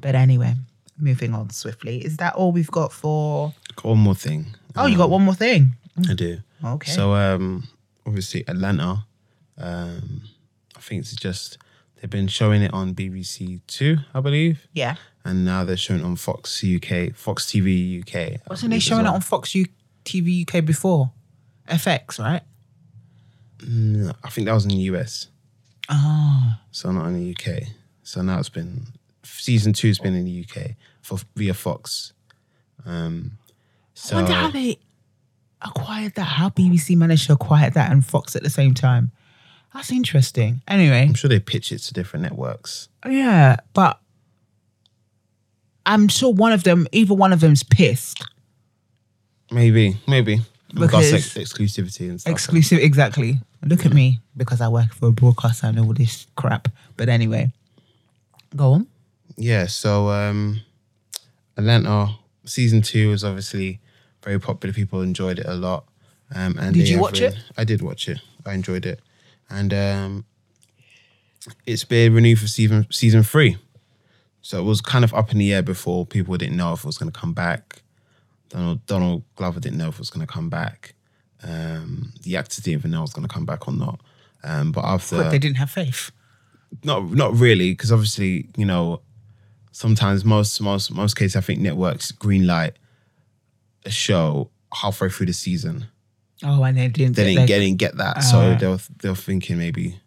but 0.00 0.14
anyway, 0.14 0.54
moving 0.98 1.34
on 1.34 1.50
swiftly. 1.50 1.98
Is 2.04 2.16
that 2.18 2.34
all 2.34 2.52
we've 2.52 2.70
got 2.70 2.92
for? 2.92 3.52
Got 3.76 3.84
one 3.84 3.98
more 3.98 4.14
thing. 4.14 4.46
Oh, 4.76 4.86
you 4.86 4.96
got 4.96 5.10
one 5.10 5.22
more 5.22 5.34
thing. 5.34 5.72
I 6.08 6.14
do. 6.14 6.38
Okay. 6.64 6.90
So 6.92 7.14
um 7.14 7.68
obviously 8.06 8.44
Atlanta, 8.48 9.04
um 9.58 10.22
I 10.76 10.80
think 10.80 11.00
it's 11.02 11.14
just 11.14 11.58
they've 11.96 12.10
been 12.10 12.28
showing 12.28 12.62
it 12.62 12.72
on 12.72 12.94
BBC 12.94 13.60
Two, 13.66 13.98
I 14.14 14.20
believe. 14.20 14.66
Yeah. 14.72 14.96
And 15.24 15.44
now 15.44 15.64
they're 15.64 15.76
showing 15.76 16.00
it 16.00 16.04
on 16.04 16.16
Fox 16.16 16.62
UK, 16.64 17.14
Fox 17.14 17.44
TV 17.46 18.00
UK. 18.00 18.40
Wasn't 18.48 18.70
they 18.70 18.78
showing 18.78 19.04
well. 19.04 19.12
it 19.12 19.16
on 19.16 19.20
Fox 19.20 19.54
U- 19.54 19.66
TV 20.04 20.42
UK 20.48 20.64
before? 20.64 21.10
FX, 21.68 22.18
right? 22.18 22.42
No, 23.66 24.12
I 24.24 24.30
think 24.30 24.46
that 24.46 24.54
was 24.54 24.64
in 24.64 24.70
the 24.70 24.76
US. 24.92 25.28
Oh, 25.90 26.54
So 26.70 26.90
not 26.92 27.06
in 27.08 27.14
the 27.14 27.30
UK. 27.34 27.68
So 28.04 28.22
now 28.22 28.38
it's 28.38 28.48
been 28.48 28.86
season 29.38 29.72
two's 29.72 29.98
been 29.98 30.14
in 30.14 30.24
the 30.24 30.44
UK 30.48 30.72
for 31.02 31.18
via 31.36 31.54
Fox. 31.54 32.12
Um 32.84 33.32
so 33.94 34.16
I 34.16 34.22
wonder 34.22 34.34
how 34.36 34.50
they 34.50 34.78
acquired 35.62 36.14
that. 36.14 36.24
How 36.24 36.50
BBC 36.50 36.96
managed 36.96 37.26
to 37.26 37.32
acquire 37.32 37.70
that 37.70 37.90
and 37.90 38.04
Fox 38.04 38.36
at 38.36 38.42
the 38.42 38.50
same 38.50 38.74
time. 38.74 39.10
That's 39.74 39.90
interesting. 39.92 40.62
Anyway, 40.68 41.02
I'm 41.02 41.14
sure 41.14 41.28
they 41.28 41.40
pitch 41.40 41.72
it 41.72 41.78
to 41.80 41.92
different 41.94 42.22
networks. 42.22 42.88
yeah, 43.08 43.56
but 43.74 44.00
I'm 45.84 46.08
sure 46.08 46.32
one 46.32 46.52
of 46.52 46.64
them, 46.64 46.86
either 46.92 47.14
one 47.14 47.32
of 47.32 47.40
them's 47.40 47.62
pissed. 47.62 48.22
Maybe, 49.50 49.96
maybe. 50.06 50.34
In 50.34 50.80
regards 50.80 51.08
to 51.10 51.16
Because- 51.16 51.36
ex- 51.36 51.52
exclusivity 51.52 52.08
and 52.10 52.20
stuff. 52.20 52.30
Exclusive, 52.30 52.78
exactly. 52.78 53.40
Look 53.64 53.86
at 53.86 53.92
me 53.94 54.20
because 54.36 54.60
I 54.60 54.68
work 54.68 54.92
for 54.92 55.08
a 55.08 55.12
broadcaster 55.12 55.66
and 55.66 55.78
all 55.80 55.92
this 55.94 56.26
crap. 56.36 56.68
But 56.96 57.08
anyway, 57.08 57.52
go 58.54 58.72
on. 58.74 58.86
Yeah, 59.38 59.66
so 59.66 60.10
um 60.10 60.60
Atlanta 61.56 62.16
season 62.44 62.82
two 62.82 63.10
was 63.10 63.24
obviously 63.24 63.80
very 64.22 64.38
popular. 64.40 64.72
People 64.72 65.00
enjoyed 65.02 65.38
it 65.38 65.46
a 65.46 65.54
lot. 65.54 65.84
Um, 66.34 66.58
and 66.58 66.74
Did 66.74 66.88
you 66.88 66.98
watch 67.00 67.20
it? 67.20 67.36
I 67.56 67.64
did 67.64 67.80
watch 67.80 68.08
it. 68.08 68.18
I 68.44 68.52
enjoyed 68.52 68.84
it, 68.84 69.00
and 69.48 69.72
um, 69.72 70.24
it's 71.66 71.84
been 71.84 72.12
renewed 72.14 72.38
for 72.38 72.46
season 72.46 72.86
season 72.90 73.22
three. 73.22 73.56
So 74.42 74.58
it 74.60 74.64
was 74.64 74.80
kind 74.80 75.04
of 75.04 75.14
up 75.14 75.32
in 75.32 75.38
the 75.38 75.52
air 75.54 75.62
before. 75.62 76.04
People 76.04 76.36
didn't 76.36 76.56
know 76.56 76.72
if 76.74 76.80
it 76.80 76.84
was 76.86 76.98
going 76.98 77.10
to 77.10 77.18
come 77.18 77.32
back. 77.32 77.82
Donald 78.50 78.84
Donald 78.86 79.22
Glover 79.36 79.60
didn't 79.60 79.78
know 79.78 79.88
if 79.88 79.94
it 79.94 79.98
was 80.00 80.10
going 80.10 80.26
to 80.26 80.32
come 80.32 80.50
back. 80.50 80.94
Um, 81.42 82.12
the 82.22 82.36
actors 82.36 82.58
didn't 82.58 82.80
even 82.80 82.90
know 82.90 82.98
it 82.98 83.02
was 83.02 83.12
going 83.12 83.26
to 83.28 83.32
come 83.32 83.46
back 83.46 83.66
or 83.68 83.72
not. 83.74 84.00
Um, 84.44 84.72
but 84.72 84.84
after 84.84 85.16
But 85.16 85.30
they 85.30 85.38
didn't 85.38 85.56
have 85.56 85.70
faith. 85.70 86.10
not 86.84 87.10
not 87.10 87.34
really 87.36 87.72
because 87.72 87.90
obviously 87.90 88.48
you 88.56 88.66
know 88.66 89.00
sometimes 89.78 90.24
most 90.24 90.60
most 90.60 90.90
most 90.92 91.14
cases 91.16 91.36
I 91.36 91.40
think 91.40 91.60
networks 91.60 92.10
green 92.10 92.46
light 92.46 92.74
a 93.86 93.90
show 93.90 94.50
halfway 94.82 95.08
through 95.08 95.26
the 95.26 95.32
season. 95.32 95.86
Oh, 96.44 96.62
and 96.64 96.76
they 96.76 96.88
didn't. 96.88 97.14
they 97.16 97.22
get 97.22 97.24
didn't 97.24 97.36
their- 97.36 97.46
get 97.46 97.58
didn't 97.60 97.78
get 97.78 97.96
that. 97.98 98.22
So 98.24 98.38
Ah. 98.38 98.54
they 98.58 98.66
were 98.66 98.80
they 99.02 99.08
were 99.08 99.14
thinking 99.28 99.56
maybe 99.58 100.00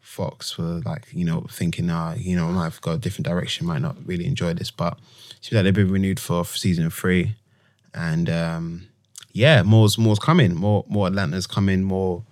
Fox 0.00 0.56
were 0.58 0.80
like 0.84 1.06
you 1.12 1.24
know 1.24 1.46
thinking 1.50 1.90
ah 1.90 2.14
you 2.14 2.34
know 2.36 2.48
might 2.48 2.64
have 2.64 2.80
got 2.80 2.92
a 2.92 2.98
different 2.98 3.26
direction 3.26 3.66
might 3.66 3.82
not 3.82 3.96
really 4.06 4.26
enjoy 4.26 4.54
this. 4.54 4.70
But 4.70 4.98
seems 5.40 5.52
like 5.52 5.64
they've 5.64 5.74
been 5.82 5.90
renewed 5.90 6.20
for 6.20 6.44
season 6.44 6.88
three. 6.90 7.34
And 7.92 8.28
um 8.30 8.86
yeah 9.32 9.62
more's 9.62 9.98
more's 9.98 10.18
coming. 10.18 10.54
More 10.54 10.84
more 10.88 11.06
Atlanta's 11.08 11.46
coming 11.46 11.82
more 11.84 12.22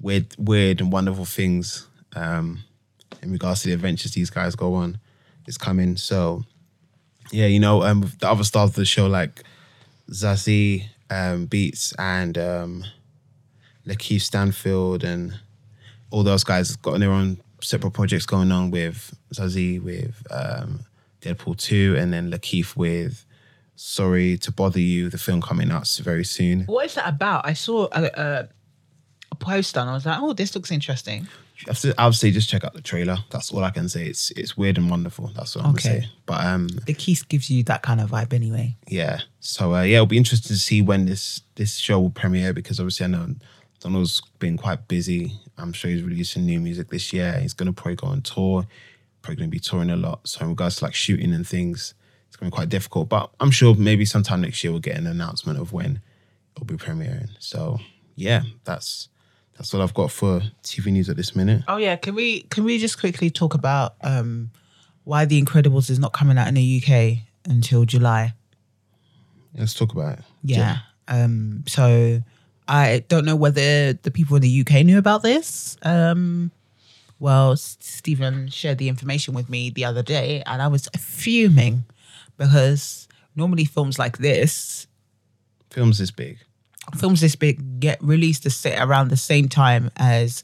weird 0.00 0.34
weird 0.38 0.80
and 0.80 0.90
wonderful 0.92 1.24
things 1.26 1.86
um 2.14 2.64
in 3.22 3.32
regards 3.32 3.60
to 3.62 3.68
the 3.68 3.74
adventures 3.74 4.12
these 4.12 4.30
guys 4.30 4.54
go 4.54 4.74
on 4.74 4.98
is 5.46 5.58
coming. 5.58 5.96
So 5.96 6.44
yeah, 7.32 7.46
you 7.46 7.60
know, 7.60 7.82
um 7.82 8.10
the 8.20 8.28
other 8.28 8.44
stars 8.44 8.70
of 8.70 8.76
the 8.76 8.84
show 8.84 9.06
like 9.06 9.42
Zazie, 10.10 10.84
um, 11.10 11.46
Beetz 11.48 11.92
and 11.98 12.38
um 12.38 12.84
Lakeith 13.86 14.22
Stanfield 14.22 15.04
and 15.04 15.38
all 16.10 16.22
those 16.22 16.44
guys 16.44 16.76
got 16.76 16.98
their 16.98 17.10
own 17.12 17.38
separate 17.62 17.92
projects 17.92 18.26
going 18.26 18.52
on 18.52 18.70
with 18.70 19.16
Zazie 19.34 19.82
with 19.82 20.26
um 20.30 20.80
Deadpool 21.22 21.56
2 21.58 21.96
and 21.98 22.12
then 22.12 22.30
Lakeith 22.30 22.76
with 22.76 23.24
Sorry 23.74 24.38
to 24.38 24.50
Bother 24.52 24.80
You, 24.80 25.10
the 25.10 25.18
film 25.18 25.42
coming 25.42 25.70
out 25.70 25.86
very 26.02 26.24
soon. 26.24 26.62
What 26.62 26.86
is 26.86 26.94
that 26.94 27.08
about? 27.08 27.46
I 27.46 27.52
saw 27.52 27.88
a, 27.92 28.04
a, 28.04 28.48
a 29.32 29.34
poster 29.34 29.80
and 29.80 29.90
I 29.90 29.92
was 29.92 30.06
like, 30.06 30.18
oh, 30.20 30.32
this 30.32 30.54
looks 30.54 30.70
interesting. 30.70 31.28
I 31.66 31.70
have 31.70 31.80
to- 31.80 31.94
I 32.00 32.10
say 32.10 32.30
just 32.30 32.48
check 32.48 32.64
out 32.64 32.74
the 32.74 32.82
trailer. 32.82 33.16
That's 33.30 33.50
all 33.50 33.64
I 33.64 33.70
can 33.70 33.88
say. 33.88 34.06
It's 34.06 34.30
it's 34.32 34.56
weird 34.56 34.76
and 34.78 34.90
wonderful. 34.90 35.28
That's 35.34 35.56
what 35.56 35.64
I'm 35.64 35.70
Okay. 35.72 36.00
say. 36.02 36.08
But 36.26 36.44
um, 36.44 36.68
The 36.86 36.92
Keys 36.94 37.22
gives 37.22 37.48
you 37.50 37.62
that 37.64 37.82
kind 37.82 38.00
of 38.00 38.10
vibe 38.10 38.32
anyway. 38.34 38.76
yeah. 38.88 39.20
So 39.40 39.74
uh, 39.74 39.82
yeah, 39.82 39.96
it'll 39.96 40.06
be 40.06 40.18
interesting 40.18 40.54
to 40.54 40.60
see 40.60 40.82
when 40.82 41.06
this 41.06 41.40
this 41.54 41.76
show 41.76 41.98
will 42.00 42.10
premiere 42.10 42.52
because 42.52 42.78
obviously 42.80 43.04
I 43.04 43.08
know 43.08 43.34
Donald's 43.80 44.20
been 44.38 44.56
quite 44.58 44.88
busy. 44.88 45.32
I'm 45.58 45.72
sure 45.72 45.90
he's 45.90 46.02
releasing 46.02 46.44
new 46.44 46.60
music 46.60 46.88
this 46.90 47.12
year. 47.12 47.38
He's 47.40 47.54
gonna 47.54 47.72
probably 47.72 47.96
go 47.96 48.08
on 48.08 48.22
tour. 48.22 48.66
Probably 49.22 49.36
gonna 49.36 49.48
be 49.48 49.58
touring 49.60 49.90
a 49.90 49.96
lot. 49.96 50.26
So 50.28 50.42
in 50.42 50.50
regards 50.50 50.76
to 50.76 50.84
like 50.84 50.94
shooting 50.94 51.32
and 51.32 51.46
things, 51.46 51.94
it's 52.28 52.36
gonna 52.36 52.50
be 52.50 52.54
quite 52.54 52.68
difficult. 52.68 53.08
But 53.08 53.30
I'm 53.40 53.50
sure 53.50 53.74
maybe 53.74 54.04
sometime 54.04 54.42
next 54.42 54.62
year 54.62 54.72
we'll 54.72 54.80
get 54.80 54.96
an 54.98 55.06
announcement 55.06 55.58
of 55.58 55.72
when 55.72 56.00
it'll 56.54 56.66
be 56.66 56.76
premiering. 56.76 57.30
So 57.38 57.78
yeah, 58.14 58.42
that's 58.64 59.08
that's 59.56 59.72
all 59.74 59.82
I've 59.82 59.94
got 59.94 60.10
for 60.10 60.42
TV 60.62 60.86
news 60.92 61.08
at 61.08 61.16
this 61.16 61.34
minute. 61.34 61.62
Oh 61.68 61.76
yeah, 61.76 61.96
can 61.96 62.14
we 62.14 62.42
can 62.42 62.64
we 62.64 62.78
just 62.78 62.98
quickly 62.98 63.30
talk 63.30 63.54
about 63.54 63.94
um, 64.02 64.50
why 65.04 65.24
The 65.24 65.40
Incredibles 65.42 65.90
is 65.90 65.98
not 65.98 66.12
coming 66.12 66.38
out 66.38 66.48
in 66.48 66.54
the 66.54 66.82
UK 66.82 67.18
until 67.48 67.84
July? 67.84 68.34
Let's 69.56 69.74
talk 69.74 69.92
about 69.92 70.18
it. 70.18 70.24
Yeah. 70.42 70.78
Um, 71.08 71.64
so 71.66 72.22
I 72.68 73.04
don't 73.08 73.24
know 73.24 73.36
whether 73.36 73.94
the 73.94 74.10
people 74.10 74.36
in 74.36 74.42
the 74.42 74.60
UK 74.60 74.84
knew 74.84 74.98
about 74.98 75.22
this. 75.22 75.76
Um, 75.82 76.50
well, 77.18 77.56
Stephen 77.56 78.48
shared 78.48 78.78
the 78.78 78.88
information 78.88 79.32
with 79.32 79.48
me 79.48 79.70
the 79.70 79.86
other 79.86 80.02
day, 80.02 80.42
and 80.44 80.60
I 80.60 80.68
was 80.68 80.88
fuming 80.98 81.84
because 82.36 83.08
normally 83.34 83.64
films 83.64 83.98
like 83.98 84.18
this, 84.18 84.86
Films 85.70 85.98
this 85.98 86.10
big. 86.10 86.38
Films 86.94 87.20
this 87.20 87.34
big, 87.36 87.80
get 87.80 88.02
released 88.02 88.44
the 88.44 88.50
sa- 88.50 88.82
around 88.82 89.08
the 89.08 89.16
same 89.16 89.48
time 89.48 89.90
as 89.96 90.42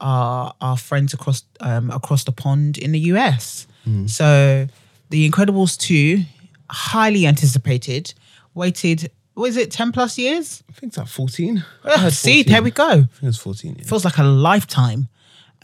our 0.00 0.54
our 0.60 0.76
friends 0.76 1.14
across 1.14 1.42
um, 1.60 1.90
across 1.90 2.24
the 2.24 2.32
pond 2.32 2.78
in 2.78 2.92
the 2.92 3.00
US. 3.12 3.66
So, 4.06 4.66
The 5.10 5.28
Incredibles 5.30 5.76
two, 5.78 6.22
highly 6.70 7.26
anticipated, 7.26 8.14
waited. 8.54 9.10
Was 9.34 9.56
it 9.56 9.70
ten 9.70 9.92
plus 9.92 10.16
years? 10.18 10.62
I 10.70 10.72
think 10.72 10.90
it's 10.90 10.96
like 10.98 11.08
14. 11.08 11.64
Uh, 11.84 12.08
see, 12.10 12.42
14. 12.44 12.52
there 12.52 12.62
we 12.62 12.70
go. 12.70 12.84
I 12.88 12.94
think 12.94 13.08
it's 13.24 13.36
14. 13.36 13.76
Yeah. 13.78 13.84
Feels 13.84 14.04
like 14.04 14.16
a 14.18 14.22
lifetime. 14.22 15.08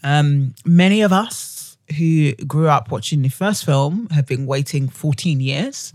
Um, 0.03 0.55
many 0.65 1.01
of 1.03 1.13
us 1.13 1.60
who 1.97 2.33
grew 2.47 2.69
up 2.69 2.91
watching 2.91 3.23
the 3.23 3.29
first 3.29 3.65
film 3.65 4.09
have 4.11 4.27
been 4.27 4.47
waiting 4.47 4.89
14 4.89 5.41
years 5.41 5.93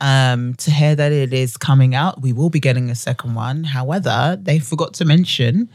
um, 0.00 0.54
to 0.54 0.70
hear 0.70 0.94
that 0.94 1.12
it 1.12 1.32
is 1.32 1.56
coming 1.56 1.94
out. 1.94 2.22
We 2.22 2.32
will 2.32 2.50
be 2.50 2.60
getting 2.60 2.90
a 2.90 2.94
second 2.94 3.34
one. 3.34 3.64
However, 3.64 4.38
they 4.40 4.58
forgot 4.58 4.94
to 4.94 5.04
mention 5.04 5.68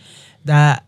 that 0.46 0.86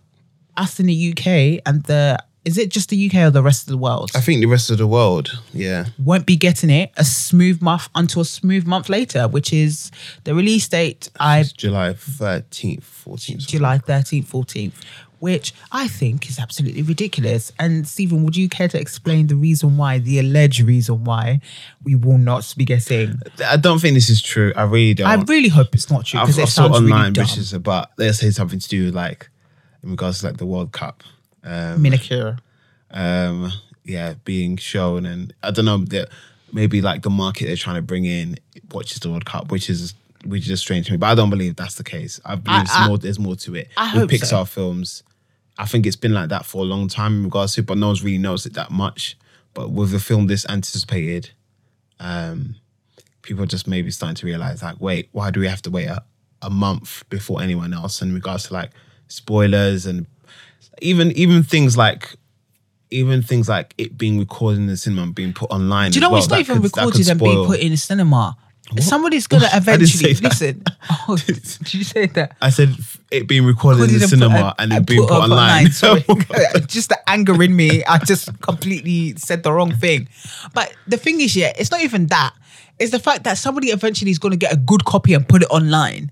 us 0.57 0.79
in 0.79 0.85
the 0.85 1.11
UK 1.11 1.61
and 1.65 1.83
the 1.83 2.23
is 2.45 2.57
it 2.57 2.69
just 2.69 2.89
the 2.89 3.07
UK 3.09 3.15
or 3.15 3.29
the 3.29 3.41
rest 3.41 3.63
of 3.63 3.69
the 3.69 3.77
world 3.77 4.11
I 4.15 4.19
think 4.19 4.41
the 4.41 4.47
rest 4.47 4.69
of 4.69 4.77
the 4.77 4.87
world, 4.87 5.39
yeah. 5.53 5.85
won't 5.97 6.25
be 6.25 6.35
getting 6.35 6.69
it 6.69 6.91
a 6.97 7.05
smooth 7.05 7.61
month 7.61 7.87
until 7.95 8.23
a 8.23 8.25
smooth 8.25 8.65
month 8.65 8.89
later, 8.89 9.27
which 9.27 9.53
is 9.53 9.91
the 10.25 10.35
release 10.35 10.67
date. 10.67 11.09
I 11.19 11.43
July 11.55 11.93
13th, 11.93 12.81
14th. 12.81 13.47
July 13.47 13.77
13th, 13.77 14.25
14th, 14.25 14.73
which 15.23 15.53
I 15.71 15.87
think 15.87 16.29
is 16.29 16.37
absolutely 16.37 16.81
ridiculous. 16.81 17.53
And 17.57 17.87
Stephen, 17.87 18.25
would 18.25 18.35
you 18.35 18.49
care 18.49 18.67
to 18.67 18.77
explain 18.77 19.27
the 19.27 19.37
reason 19.37 19.77
why, 19.77 19.99
the 19.99 20.19
alleged 20.19 20.59
reason 20.59 21.05
why 21.05 21.39
we 21.81 21.95
will 21.95 22.17
not 22.17 22.53
be 22.57 22.65
getting? 22.65 23.21
I 23.47 23.55
don't 23.55 23.79
think 23.79 23.93
this 23.93 24.09
is 24.09 24.21
true. 24.21 24.51
I 24.57 24.63
really 24.63 24.93
don't. 24.93 25.07
I 25.07 25.15
really 25.23 25.47
hope 25.47 25.73
it's 25.73 25.89
not 25.89 26.03
true 26.03 26.19
because 26.19 26.37
it 26.37 26.49
sounds 26.49 26.75
online, 26.75 26.99
really 27.03 27.11
dumb. 27.13 27.23
which 27.23 27.37
is 27.37 27.53
about, 27.53 27.91
let's 27.97 28.19
say 28.19 28.31
something 28.31 28.59
to 28.59 28.67
do 28.67 28.83
with 28.87 28.95
like, 28.95 29.29
in 29.81 29.91
regards 29.91 30.19
to 30.19 30.25
like 30.27 30.37
the 30.37 30.45
World 30.45 30.73
Cup. 30.73 31.03
Um, 31.45 31.81
Minicure. 31.81 32.39
um, 32.91 33.49
yeah, 33.85 34.15
being 34.25 34.57
shown, 34.57 35.05
and 35.05 35.33
I 35.41 35.51
don't 35.51 35.63
know 35.63 35.77
that 35.85 36.09
maybe 36.51 36.81
like 36.81 37.03
the 37.03 37.09
market 37.09 37.45
they're 37.45 37.55
trying 37.55 37.77
to 37.77 37.81
bring 37.81 38.03
in 38.03 38.35
watches 38.73 38.99
the 38.99 39.09
World 39.09 39.23
Cup, 39.23 39.51
which 39.53 39.69
is 39.69 39.93
which 40.25 40.49
is 40.49 40.59
strange 40.59 40.87
to 40.87 40.91
me. 40.91 40.97
But 40.97 41.07
I 41.07 41.15
don't 41.15 41.29
believe 41.29 41.55
that's 41.55 41.75
the 41.75 41.83
case. 41.85 42.19
I 42.25 42.35
believe 42.35 42.67
I- 42.69 42.83
I- 42.83 42.87
more. 42.89 42.97
There's 42.97 43.19
more 43.19 43.37
to 43.37 43.55
it 43.55 43.69
I 43.77 43.93
with 43.93 44.01
hope 44.01 44.09
Pixar 44.11 44.25
so. 44.27 44.45
films. 44.45 45.03
I 45.57 45.65
think 45.65 45.85
it's 45.85 45.95
been 45.95 46.13
like 46.13 46.29
that 46.29 46.45
for 46.45 46.61
a 46.63 46.65
long 46.65 46.87
time 46.87 47.17
in 47.17 47.23
regards 47.25 47.53
to, 47.55 47.61
it, 47.61 47.67
but 47.67 47.77
no 47.77 47.87
one's 47.87 48.03
really 48.03 48.17
noticed 48.17 48.47
it 48.47 48.53
that 48.53 48.71
much. 48.71 49.17
But 49.53 49.69
with 49.71 49.91
the 49.91 49.99
film 49.99 50.27
this 50.27 50.45
anticipated, 50.49 51.31
um, 51.99 52.55
people 53.21 53.43
are 53.43 53.47
just 53.47 53.67
maybe 53.67 53.91
starting 53.91 54.15
to 54.15 54.25
realize 54.25 54.63
like, 54.63 54.79
wait, 54.79 55.09
why 55.11 55.29
do 55.31 55.39
we 55.39 55.47
have 55.47 55.61
to 55.63 55.69
wait 55.71 55.85
a, 55.85 56.03
a 56.41 56.49
month 56.49 57.07
before 57.09 57.41
anyone 57.41 57.73
else? 57.73 58.01
In 58.01 58.13
regards 58.13 58.47
to 58.47 58.53
like 58.53 58.71
spoilers 59.07 59.85
and 59.85 60.07
even 60.81 61.11
even 61.11 61.43
things 61.43 61.77
like 61.77 62.15
even 62.89 63.21
things 63.21 63.49
like 63.49 63.73
it 63.77 63.97
being 63.97 64.19
recorded 64.19 64.59
in 64.59 64.67
the 64.67 64.77
cinema 64.77 65.03
and 65.03 65.15
being 65.15 65.33
put 65.33 65.49
online. 65.51 65.91
Do 65.91 65.97
you 65.97 66.01
know 66.01 66.11
well, 66.11 66.19
it's 66.19 66.29
not 66.29 66.39
even 66.39 66.57
could- 66.57 66.63
recorded 66.65 67.07
and 67.09 67.19
being 67.19 67.45
put 67.45 67.59
in 67.59 67.71
the 67.71 67.77
cinema? 67.77 68.37
Somebody's 68.79 69.27
gonna 69.27 69.43
What? 69.51 69.57
Eventually 69.57 70.13
listen. 70.15 70.63
Oh, 71.07 71.17
did 71.17 71.73
you 71.73 71.83
say 71.83 72.05
that? 72.07 72.35
I 72.41 72.49
said 72.49 72.69
it 73.11 73.27
being 73.27 73.45
recorded 73.45 73.89
in 73.89 73.99
the 73.99 74.07
cinema 74.07 74.55
and 74.57 74.71
it 74.73 74.85
being 74.85 75.01
put, 75.01 75.11
up 75.11 75.23
online. 75.23 75.71
Sorry. 75.71 76.03
Oh 76.09 76.15
just 76.67 76.89
the 76.89 76.97
anger 77.07 77.41
in 77.43 77.55
me, 77.55 77.83
I 77.85 77.97
just 77.99 78.41
completely 78.41 79.15
said 79.17 79.43
the 79.43 79.51
wrong 79.51 79.73
thing. 79.73 80.07
But 80.53 80.73
the 80.87 80.97
thing 80.97 81.21
is, 81.21 81.35
yeah, 81.35 81.51
it's 81.57 81.71
not 81.71 81.81
even 81.81 82.07
that. 82.07 82.33
It's 82.79 82.91
the 82.91 82.99
fact 82.99 83.23
that 83.25 83.37
somebody 83.37 83.67
eventually 83.67 84.11
is 84.11 84.19
to 84.31 84.37
get 84.37 84.53
a 84.53 84.57
good 84.57 84.85
copy 84.85 85.13
and 85.13 85.27
put 85.27 85.43
it 85.43 85.49
online. 85.49 86.11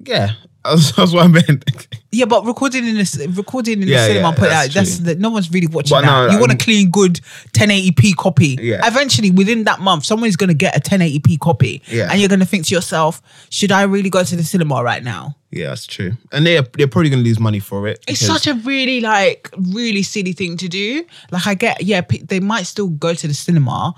yeah, 0.00 0.32
that's, 0.68 0.92
that's 0.92 1.12
what 1.12 1.24
I 1.24 1.28
meant. 1.28 1.64
Yeah, 2.14 2.26
but 2.26 2.46
recording 2.46 2.86
in 2.86 2.94
the 2.94 3.32
recording 3.34 3.82
in 3.82 3.88
Yeah, 3.88 3.96
the 4.06 4.06
cinema, 4.06 4.20
yeah, 4.20 4.28
and 4.28 4.36
put 4.36 4.46
it 4.46 4.52
out. 4.52 4.70
That's 4.70 4.96
true. 4.98 5.06
that. 5.06 5.18
No 5.18 5.30
one's 5.30 5.50
really 5.50 5.66
watching 5.66 5.96
But 5.96 6.02
that. 6.02 6.26
no, 6.28 6.32
you 6.32 6.38
want 6.38 6.52
a 6.52 6.54
um, 6.54 6.58
clean, 6.58 6.88
good 6.92 7.14
1080p 7.54 8.14
copy. 8.14 8.56
Yeah. 8.60 8.86
Eventually, 8.86 9.32
within 9.32 9.64
that 9.64 9.80
month, 9.80 10.04
someone's 10.04 10.36
going 10.36 10.46
to 10.48 10.54
get 10.54 10.76
a 10.76 10.80
1080p 10.80 11.40
copy. 11.40 11.82
Yeah. 11.88 12.08
And 12.08 12.20
you're 12.20 12.28
going 12.28 12.38
to 12.38 12.46
think 12.46 12.66
to 12.66 12.74
yourself, 12.76 13.20
should 13.50 13.72
I 13.72 13.82
really 13.82 14.10
go 14.10 14.22
to 14.22 14.36
the 14.36 14.44
cinema 14.44 14.80
right 14.84 15.02
now? 15.02 15.34
yeah, 15.50 15.70
that's 15.70 15.86
true. 15.86 16.12
And 16.30 16.46
they're 16.46 16.62
they're 16.62 16.86
probably 16.86 17.10
gonna 17.10 17.22
lose 17.22 17.40
money 17.40 17.58
for 17.60 17.88
it. 17.88 18.04
It's 18.06 18.20
such 18.20 18.46
a 18.46 18.54
really 18.54 19.00
like 19.00 19.50
really 19.56 20.02
silly 20.02 20.32
thing 20.34 20.56
to 20.58 20.68
do. 20.68 21.04
Like 21.32 21.46
I 21.48 21.54
get, 21.54 21.82
yeah, 21.82 22.00
pe- 22.02 22.22
they 22.22 22.38
might 22.40 22.66
still 22.66 22.88
go 22.88 23.14
to 23.14 23.26
the 23.28 23.34
cinema. 23.34 23.92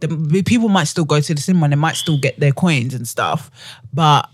The 0.00 0.42
people 0.44 0.68
might 0.68 0.84
still 0.84 1.04
go 1.04 1.20
to 1.20 1.34
the 1.34 1.40
cinema 1.40 1.64
and 1.64 1.72
they 1.72 1.76
might 1.76 1.96
still 1.96 2.18
get 2.18 2.38
their 2.38 2.52
coins 2.52 2.94
and 2.94 3.06
stuff. 3.08 3.50
But 3.92 4.28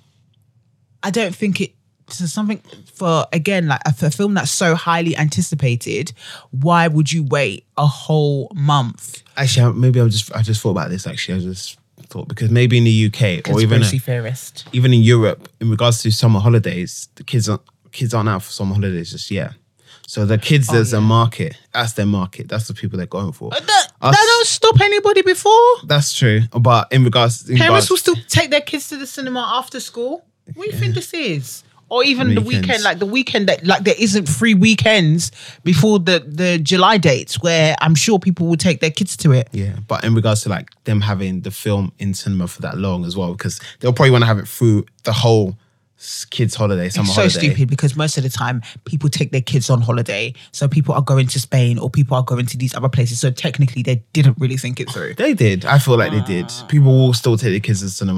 I 1.02 1.10
don't 1.10 1.34
think 1.34 1.60
it. 1.60 1.72
So 2.08 2.26
something 2.26 2.58
for 2.92 3.26
again 3.32 3.68
like 3.68 3.80
a, 3.86 3.92
for 3.92 4.06
a 4.06 4.10
film 4.10 4.34
that's 4.34 4.50
so 4.50 4.74
highly 4.74 5.16
anticipated. 5.16 6.12
Why 6.50 6.88
would 6.88 7.12
you 7.12 7.22
wait 7.24 7.64
a 7.76 7.86
whole 7.86 8.50
month? 8.54 9.22
actually 9.36 9.64
I- 9.66 9.72
maybe 9.72 10.00
I 10.00 10.08
just 10.08 10.34
I 10.34 10.42
just 10.42 10.60
thought 10.60 10.70
about 10.72 10.90
this. 10.90 11.06
Actually, 11.06 11.36
I 11.38 11.40
just 11.40 11.78
thought 12.08 12.28
because 12.28 12.50
maybe 12.50 12.76
in 12.76 12.84
the 12.84 13.06
UK 13.06 13.48
or 13.48 13.60
even 13.60 13.78
Conspiracy 13.80 13.98
theorist. 13.98 14.66
even 14.72 14.92
in 14.92 15.02
Europe, 15.02 15.48
in 15.60 15.70
regards 15.70 16.02
to 16.02 16.10
summer 16.10 16.40
holidays, 16.40 17.08
the 17.14 17.24
kids 17.24 17.48
aren't 17.48 17.62
kids 17.92 18.12
aren't 18.12 18.28
out 18.28 18.42
for 18.42 18.50
summer 18.50 18.74
holidays 18.74 19.12
just 19.12 19.30
yet. 19.30 19.52
So 20.06 20.26
the 20.26 20.36
kids, 20.36 20.68
oh, 20.68 20.74
there's 20.74 20.92
a 20.92 20.96
Oh, 20.98 21.00
market. 21.00 21.56
That's 21.72 21.92
their 21.94 22.04
market. 22.06 22.48
That's 22.48 22.66
the 22.68 22.74
people 22.74 22.98
they're 22.98 23.06
going 23.06 23.32
for. 23.32 23.46
Uh, 23.54 23.56
but 23.60 23.66
that, 23.66 23.86
Us- 24.02 24.16
that 24.16 24.24
don't 24.26 24.46
stop 24.46 24.80
anybody 24.80 25.22
before. 25.22 25.62
That's 25.86 26.12
true. 26.14 26.40
But 26.60 26.92
in 26.92 27.04
regards, 27.04 27.48
in 27.48 27.56
Parents 27.56 27.88
regards, 27.88 27.90
will 27.90 27.96
still 27.96 28.16
take 28.28 28.50
their 28.50 28.60
kids 28.60 28.88
to 28.88 28.98
the 28.98 29.06
cinema 29.06 29.50
after 29.54 29.80
school. 29.80 30.26
What 30.54 30.64
do 30.64 30.70
you 30.72 30.78
think 30.78 30.94
this 30.94 31.12
is? 31.14 31.64
Or 31.88 32.02
even 32.04 32.34
the 32.34 32.40
Weekends. 32.40 32.68
weekend, 32.68 32.82
like 32.84 32.98
the 33.00 33.06
weekend 33.06 33.48
that 33.50 33.66
like 33.66 33.84
there 33.84 33.94
isn't 33.98 34.26
free 34.26 34.54
weekends 34.54 35.30
before 35.62 35.98
the 35.98 36.24
the 36.26 36.58
July 36.58 36.96
dates 36.96 37.42
where 37.42 37.76
I'm 37.82 37.94
sure 37.94 38.18
people 38.18 38.46
will 38.46 38.56
take 38.56 38.80
their 38.80 38.90
kids 38.90 39.14
to 39.18 39.32
it. 39.32 39.48
yeah. 39.52 39.76
But 39.88 40.02
in 40.02 40.14
regards 40.14 40.40
to 40.44 40.48
like 40.48 40.70
them 40.84 41.02
having 41.02 41.42
the 41.42 41.50
film 41.50 41.92
in 41.98 42.14
cinema 42.14 42.48
for 42.48 42.62
that 42.62 42.78
long 42.78 43.04
as 43.04 43.14
well, 43.14 43.32
because 43.32 43.60
they'll 43.80 43.92
probably 43.92 44.10
want 44.10 44.22
to 44.22 44.26
have 44.26 44.38
it 44.38 44.48
through 44.48 44.86
the 45.04 45.12
whole 45.12 45.58
s- 45.98 46.24
kids' 46.24 46.54
holiday, 46.54 46.88
summer 46.88 47.04
It's 47.04 47.14
so 47.14 47.20
holiday. 47.28 47.38
stupid 47.52 47.68
because 47.68 47.94
most 47.94 48.16
of 48.16 48.22
the 48.24 48.30
time 48.30 48.62
people 48.86 49.10
take 49.10 49.30
their 49.30 49.42
kids 49.42 49.68
on 49.68 49.82
holiday. 49.82 50.32
So 50.52 50.68
people 50.68 50.94
are 50.94 51.02
going 51.02 51.26
to 51.26 51.38
Spain 51.40 51.76
or 51.78 51.90
people 51.90 52.16
are 52.16 52.24
going 52.24 52.46
to 52.46 52.56
these 52.56 52.74
other 52.74 52.88
places. 52.88 53.20
So 53.20 53.30
technically 53.30 53.82
they 53.82 54.02
didn't 54.14 54.38
really 54.38 54.56
think 54.56 54.80
it 54.80 54.88
through. 54.90 55.12
They 55.16 55.34
did. 55.34 55.66
I 55.66 55.78
feel 55.78 55.98
like 55.98 56.12
they 56.12 56.22
did. 56.22 56.46
Ah. 56.48 56.64
People 56.70 56.90
will 56.96 57.12
still 57.12 57.36
take 57.36 57.50
their 57.52 57.60
kids 57.60 57.80
to 57.98 58.04
the 58.06 58.14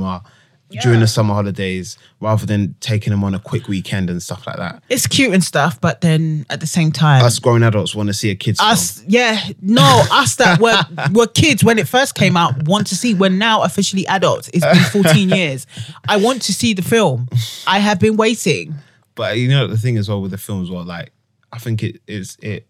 cinema 0.74 0.82
during 0.82 1.00
the 1.00 1.06
summer 1.06 1.34
holidays 1.34 1.96
rather 2.20 2.46
than 2.46 2.74
taking 2.80 3.10
them 3.10 3.22
on 3.24 3.34
a 3.34 3.38
quick 3.38 3.68
weekend 3.68 4.10
and 4.10 4.22
stuff 4.22 4.46
like 4.46 4.56
that. 4.56 4.82
It's 4.88 5.06
cute 5.06 5.32
and 5.34 5.42
stuff, 5.42 5.80
but 5.80 6.00
then 6.00 6.46
at 6.50 6.60
the 6.60 6.66
same 6.66 6.92
time 6.92 7.24
Us 7.24 7.38
grown 7.38 7.62
adults 7.62 7.94
want 7.94 8.08
to 8.08 8.14
see 8.14 8.30
a 8.30 8.34
kids 8.34 8.58
film. 8.60 8.70
us 8.70 9.02
yeah 9.06 9.38
no 9.60 9.82
us 10.12 10.36
that 10.36 10.60
were 10.60 10.82
were 11.12 11.26
kids 11.26 11.62
when 11.64 11.78
it 11.78 11.88
first 11.88 12.14
came 12.14 12.36
out 12.36 12.66
want 12.68 12.86
to 12.88 12.96
see 12.96 13.14
we're 13.14 13.30
now 13.30 13.62
officially 13.62 14.06
adults. 14.06 14.48
It's 14.52 14.64
been 14.64 15.02
14 15.04 15.28
years. 15.40 15.66
I 16.08 16.16
want 16.16 16.42
to 16.42 16.52
see 16.52 16.74
the 16.74 16.82
film. 16.82 17.28
I 17.66 17.78
have 17.78 17.98
been 18.00 18.16
waiting. 18.16 18.74
But 19.14 19.38
you 19.38 19.48
know 19.48 19.66
the 19.66 19.78
thing 19.78 19.96
as 19.98 20.08
well 20.08 20.20
with 20.20 20.30
the 20.32 20.38
film 20.38 20.62
as 20.62 20.70
well, 20.70 20.84
like 20.84 21.12
I 21.52 21.58
think 21.58 21.82
it 21.82 22.00
is 22.08 22.36
it 22.42 22.66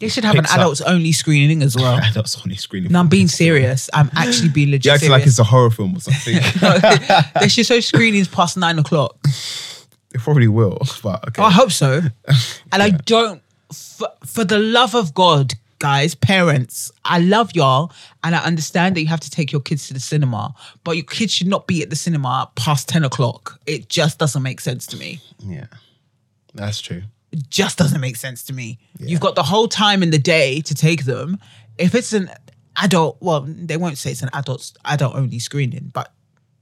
they 0.00 0.08
should 0.08 0.24
have 0.24 0.36
an 0.36 0.44
adults 0.50 0.80
only 0.82 1.10
screening 1.12 1.62
as 1.62 1.74
well 1.76 1.98
adults 2.02 2.36
only 2.44 2.56
screening. 2.56 2.92
no 2.92 3.00
i'm 3.00 3.08
being 3.08 3.28
serious 3.28 3.88
i'm 3.94 4.10
actually 4.14 4.48
being 4.48 4.70
legit 4.70 4.84
You 4.86 4.92
acting 4.92 5.10
like 5.10 5.20
serious. 5.22 5.32
it's 5.34 5.38
a 5.38 5.44
horror 5.44 5.70
film 5.70 5.96
or 5.96 6.00
something. 6.00 6.34
they 7.40 7.48
should 7.48 7.66
show 7.66 7.80
screenings 7.80 8.28
past 8.28 8.56
nine 8.56 8.78
o'clock 8.78 9.16
they 10.12 10.18
probably 10.20 10.48
will, 10.48 10.78
but 11.02 11.26
okay. 11.28 11.42
Oh, 11.42 11.46
i 11.46 11.50
hope 11.50 11.70
so 11.72 12.00
and 12.72 12.82
i 12.82 12.90
don't 12.90 13.42
for, 13.72 14.08
for 14.24 14.44
the 14.44 14.58
love 14.58 14.94
of 14.94 15.12
god 15.14 15.54
guys 15.78 16.14
parents 16.14 16.90
i 17.04 17.18
love 17.18 17.50
y'all 17.54 17.92
and 18.24 18.34
i 18.34 18.38
understand 18.38 18.96
that 18.96 19.00
you 19.02 19.08
have 19.08 19.20
to 19.20 19.28
take 19.30 19.52
your 19.52 19.60
kids 19.60 19.88
to 19.88 19.94
the 19.94 20.00
cinema 20.00 20.54
but 20.84 20.92
your 20.96 21.04
kids 21.04 21.32
should 21.34 21.48
not 21.48 21.66
be 21.66 21.82
at 21.82 21.90
the 21.90 21.96
cinema 21.96 22.50
past 22.54 22.88
10 22.88 23.04
o'clock 23.04 23.60
it 23.66 23.88
just 23.90 24.18
doesn't 24.18 24.42
make 24.42 24.58
sense 24.60 24.86
to 24.86 24.96
me 24.96 25.20
yeah, 25.46 25.66
that's 26.54 26.80
true. 26.80 27.02
Just 27.48 27.76
doesn't 27.78 28.00
make 28.00 28.16
sense 28.16 28.42
to 28.44 28.52
me 28.52 28.78
you've 28.98 29.20
got 29.20 29.34
the 29.34 29.42
whole 29.42 29.68
time 29.68 30.02
in 30.02 30.10
the 30.10 30.18
day 30.18 30.60
to 30.60 30.74
take 30.74 31.04
them 31.04 31.38
if 31.78 31.94
it's 31.94 32.12
an 32.12 32.30
adult 32.82 33.16
well 33.20 33.40
they 33.46 33.76
won't 33.76 33.98
say 33.98 34.10
it's 34.10 34.22
an 34.22 34.30
adult 34.32 34.72
adult 34.84 35.14
only 35.14 35.38
screening 35.38 35.90
but 35.92 36.12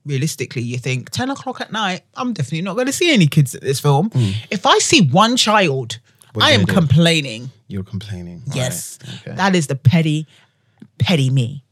realistically 0.06 0.62
you 0.62 0.78
think 0.78 1.10
10 1.10 1.30
o'clock 1.30 1.60
at 1.60 1.70
night 1.72 2.02
i'm 2.16 2.32
definitely 2.32 2.62
not 2.62 2.74
going 2.74 2.86
to 2.86 2.92
see 2.92 3.12
any 3.12 3.26
kids 3.26 3.54
at 3.54 3.60
this 3.62 3.78
film 3.80 4.10
if 4.50 4.66
i 4.66 4.78
see 4.78 5.08
one 5.10 5.36
child 5.36 5.98
i 6.40 6.50
am 6.52 6.66
complaining 6.66 7.50
You're 7.68 7.84
complaining. 7.84 8.42
Yes. 8.52 8.98
right, 9.04 9.14
okay. 9.20 9.36
That 9.36 9.54
is 9.54 9.66
the 9.68 9.76
petty, 9.76 10.26
petty 10.98 11.30
me. 11.30 11.64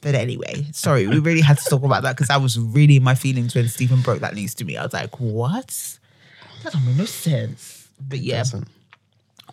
But 0.00 0.14
anyway, 0.14 0.66
sorry, 0.72 1.06
we 1.06 1.18
really 1.18 1.40
had 1.40 1.56
to 1.58 1.64
talk 1.70 1.82
about 1.82 2.02
that 2.02 2.14
because 2.16 2.28
I 2.28 2.36
was 2.36 2.58
really 2.58 2.96
in 2.96 3.02
my 3.02 3.14
feelings 3.14 3.54
when 3.54 3.66
Stephen 3.68 4.02
broke 4.02 4.20
that 4.20 4.34
news 4.34 4.54
to 4.56 4.64
me. 4.64 4.76
I 4.76 4.82
was 4.84 4.92
like, 4.92 5.18
what? 5.18 5.98
That 6.64 6.72
don't 6.72 6.86
make 6.86 6.96
no 6.96 7.04
sense. 7.04 7.88
But 8.08 8.18
yeah, 8.20 8.38
Doesn't. 8.38 8.68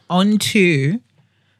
on 0.09 0.37
to 0.39 0.99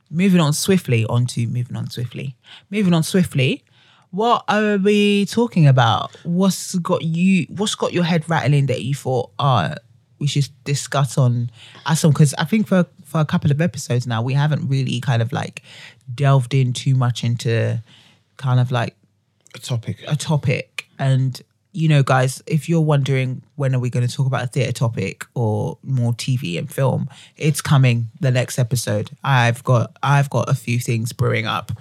moving 0.10 0.40
on 0.42 0.54
swiftly, 0.54 1.06
on 1.06 1.26
to 1.28 1.46
moving 1.48 1.76
on 1.76 1.90
swiftly. 1.90 2.36
Moving 2.70 2.94
on 2.94 3.04
swiftly. 3.04 3.64
What 4.12 4.44
are 4.50 4.78
we 4.78 5.26
talking 5.28 5.68
about? 5.68 6.16
What's 6.24 6.76
got 6.76 7.04
you 7.04 7.46
what's 7.50 7.76
got 7.76 7.94
your 7.94 8.04
head 8.04 8.28
rattling 8.30 8.66
that 8.66 8.84
you 8.84 8.94
thought, 8.96 9.32
uh, 9.40 9.76
we 10.20 10.28
should 10.28 10.50
discuss 10.66 11.18
on 11.18 11.50
as 11.86 12.00
some 12.02 12.12
because 12.12 12.34
I 12.36 12.44
think 12.46 12.68
for 12.68 12.86
for 13.06 13.20
a 13.22 13.26
couple 13.26 13.52
of 13.52 13.60
episodes 13.62 14.06
now 14.08 14.22
we 14.22 14.34
haven't 14.34 14.68
really 14.68 15.00
kind 15.02 15.22
of 15.22 15.32
like 15.34 15.64
delved 16.14 16.54
in 16.54 16.74
too 16.74 16.96
much 16.96 17.24
into 17.24 17.82
kind 18.38 18.60
of 18.60 18.72
like 18.72 18.96
A 19.56 19.60
topic. 19.60 19.98
a 20.08 20.16
topic 20.16 20.86
and 21.00 21.42
you 21.74 21.88
know 21.88 22.04
guys 22.04 22.42
if 22.48 22.68
you're 22.68 22.82
wondering 22.82 23.42
when 23.56 23.74
are 23.74 23.80
we 23.80 23.90
going 23.90 24.06
to 24.06 24.14
talk 24.14 24.26
about 24.28 24.44
a 24.44 24.48
theatre 24.48 24.74
topic 24.74 25.26
or 25.36 25.78
more 25.84 26.12
tv 26.14 26.58
and 26.60 26.72
film 26.72 27.08
it's 27.38 27.62
coming 27.62 28.08
the 28.20 28.30
next 28.32 28.60
episode 28.60 29.10
i've 29.24 29.64
got 29.64 29.96
i've 30.04 30.30
got 30.30 30.50
a 30.50 30.54
few 30.54 30.80
things 30.80 31.14
brewing 31.14 31.46
up 31.48 31.72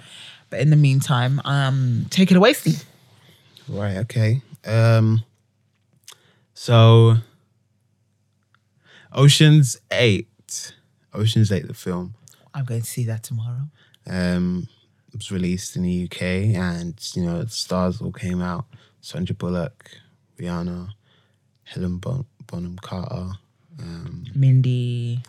but 0.49 0.59
in 0.61 0.69
the 0.69 0.75
meantime 0.77 1.41
um 1.43 2.05
take 2.09 2.31
it 2.31 2.37
away 2.37 2.53
steve 2.53 2.85
Right. 3.69 3.97
Okay. 3.97 4.41
Um. 4.65 5.23
So, 6.53 7.15
Ocean's 9.13 9.77
Eight. 9.91 10.73
Ocean's 11.13 11.51
Eight, 11.51 11.67
the 11.67 11.73
film. 11.73 12.15
i'm 12.53 12.65
going 12.65 12.81
to 12.81 12.87
see 12.87 13.05
that 13.05 13.23
tomorrow 13.23 13.61
um, 14.07 14.67
was 15.13 15.31
released 15.31 15.75
in 15.75 15.83
the 15.83 16.05
UK, 16.05 16.21
and 16.21 16.99
you 17.13 17.23
know 17.23 17.43
the 17.43 17.49
stars 17.49 18.01
all 18.01 18.11
came 18.11 18.41
out: 18.41 18.65
Sandra 19.01 19.35
Bullock, 19.35 19.91
Rihanna, 20.39 20.89
Helen 21.63 21.97
bon- 21.97 22.25
Bonham 22.47 22.77
Carter, 22.77 23.31
um, 23.79 24.23
mindy 24.35 25.21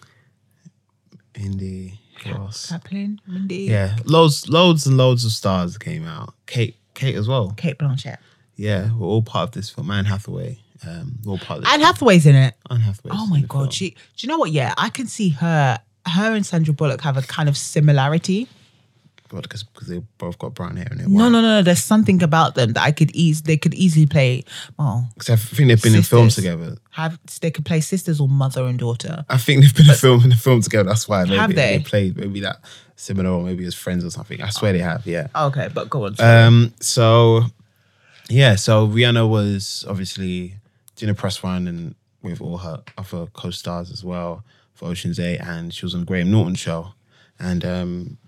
Indy, 1.35 1.99
who 2.25 2.31
else? 2.33 2.69
Kaplan, 2.69 3.21
mindy 3.27 3.65
Yeah, 3.65 3.97
loads, 4.05 4.49
loads 4.49 4.87
and 4.87 4.97
loads 4.97 5.25
of 5.25 5.33
stars 5.33 5.79
came 5.79 6.07
out. 6.07 6.35
Kate, 6.47 6.77
Kate 6.95 7.15
as 7.15 7.27
well. 7.27 7.53
cate 7.53 7.79
blanchett 7.79 8.19
Yeah, 8.57 8.93
we're 8.95 9.07
all 9.07 9.23
part 9.23 9.49
of 9.49 9.55
this 9.55 9.71
film. 9.71 9.91
Anne 9.91 10.05
Hathaway, 10.05 10.59
um, 10.87 11.19
we're 11.25 11.33
all 11.33 11.39
part 11.39 11.59
of 11.59 11.65
this. 11.65 11.73
anne 11.73 11.81
hathaway's 11.81 12.27
in 12.27 12.35
it 12.37 12.55
Anne 12.71 12.81
Hathaway. 12.81 13.13
oh 13.15 13.27
my 13.27 13.41
god 13.43 13.73
she 13.73 13.91
do 13.91 13.97
you 14.19 14.29
know 14.29 14.37
what 14.39 14.51
yeah 14.51 14.75
i 14.77 14.89
can 14.91 15.07
see 15.07 15.29
her 15.31 15.79
her 16.07 16.35
and 16.35 16.45
sandra 16.45 16.75
bullock 16.75 17.01
have 17.03 17.17
a 17.17 17.23
kind 17.23 17.49
of 17.49 17.57
similarity 17.57 18.49
because 19.41 19.65
they 19.89 20.01
both 20.19 20.39
got 20.39 20.55
brown 20.55 20.77
hair 20.77 20.89
and 20.91 21.01
No, 21.09 21.29
no, 21.29 21.41
no, 21.41 21.49
no. 21.57 21.63
There's 21.63 21.83
something 21.83 22.23
about 22.23 22.55
them 22.55 22.73
that 22.75 22.83
I 22.83 22.93
could 22.93 23.11
ease. 23.15 23.43
They 23.43 23.57
could 23.57 23.75
easily 23.75 24.07
play. 24.07 24.45
Oh, 24.79 25.07
'Cause 25.19 25.31
I 25.31 25.37
think 25.37 25.69
they've 25.69 25.83
been 25.83 25.95
in 25.95 26.03
films 26.03 26.35
together. 26.35 26.77
have 26.91 27.19
they 27.41 27.51
could 27.51 27.65
play 27.65 27.81
sisters 27.81 28.21
or 28.21 28.29
mother 28.29 28.65
and 28.67 28.79
daughter. 28.79 29.25
I 29.29 29.39
think 29.39 29.63
they've 29.63 29.75
been 29.75 29.89
in 29.91 29.97
film 29.97 30.25
in 30.25 30.33
a 30.33 30.37
film 30.37 30.61
together. 30.61 30.89
That's 30.89 31.09
why 31.09 31.25
maybe 31.25 31.37
Have 31.37 31.55
they? 31.55 31.81
played 31.81 32.17
maybe 32.17 32.41
that 32.41 32.61
similar 32.97 33.31
or 33.31 33.43
maybe 33.43 33.65
as 33.65 33.75
friends 33.75 34.05
or 34.05 34.11
something. 34.11 34.41
I 34.43 34.51
swear 34.51 34.73
they 34.73 34.79
have. 34.81 35.07
Yeah. 35.07 35.29
Okay, 35.35 35.69
but 35.73 35.89
go 35.89 36.07
on. 36.07 36.15
Um. 36.21 36.75
So, 36.81 37.47
yeah. 38.29 38.55
So 38.57 38.87
Rihanna 38.87 39.29
was 39.29 39.85
obviously 39.89 40.57
doing 40.97 41.11
a 41.11 41.15
press 41.15 41.43
run 41.43 41.67
and 41.67 41.95
with 42.23 42.41
all 42.41 42.59
her 42.59 42.83
other 42.97 43.27
co-stars 43.33 43.91
as 43.91 44.05
well 44.05 44.45
for 44.75 44.89
Ocean's 44.89 45.19
Eight, 45.19 45.39
and 45.39 45.73
she 45.75 45.85
was 45.85 45.95
on 45.95 46.05
Graham 46.05 46.31
Norton 46.31 46.55
show, 46.55 46.93
and 47.41 47.65
um, 47.65 48.19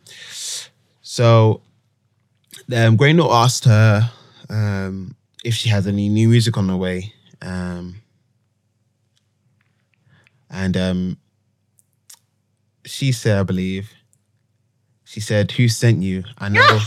so 1.04 1.60
um, 2.74 2.98
asked 3.30 3.66
her 3.66 4.10
um 4.48 5.14
if 5.44 5.54
she 5.54 5.68
has 5.68 5.86
any 5.86 6.08
new 6.08 6.28
music 6.28 6.56
on 6.56 6.66
the 6.66 6.76
way, 6.76 7.12
um, 7.42 7.96
and 10.50 10.76
um, 10.76 11.18
she 12.86 13.12
said, 13.12 13.38
I 13.38 13.42
believe. 13.42 13.92
She 15.04 15.20
said, 15.20 15.52
"Who 15.52 15.68
sent 15.68 16.02
you?" 16.02 16.24
I 16.38 16.48
know. 16.48 16.60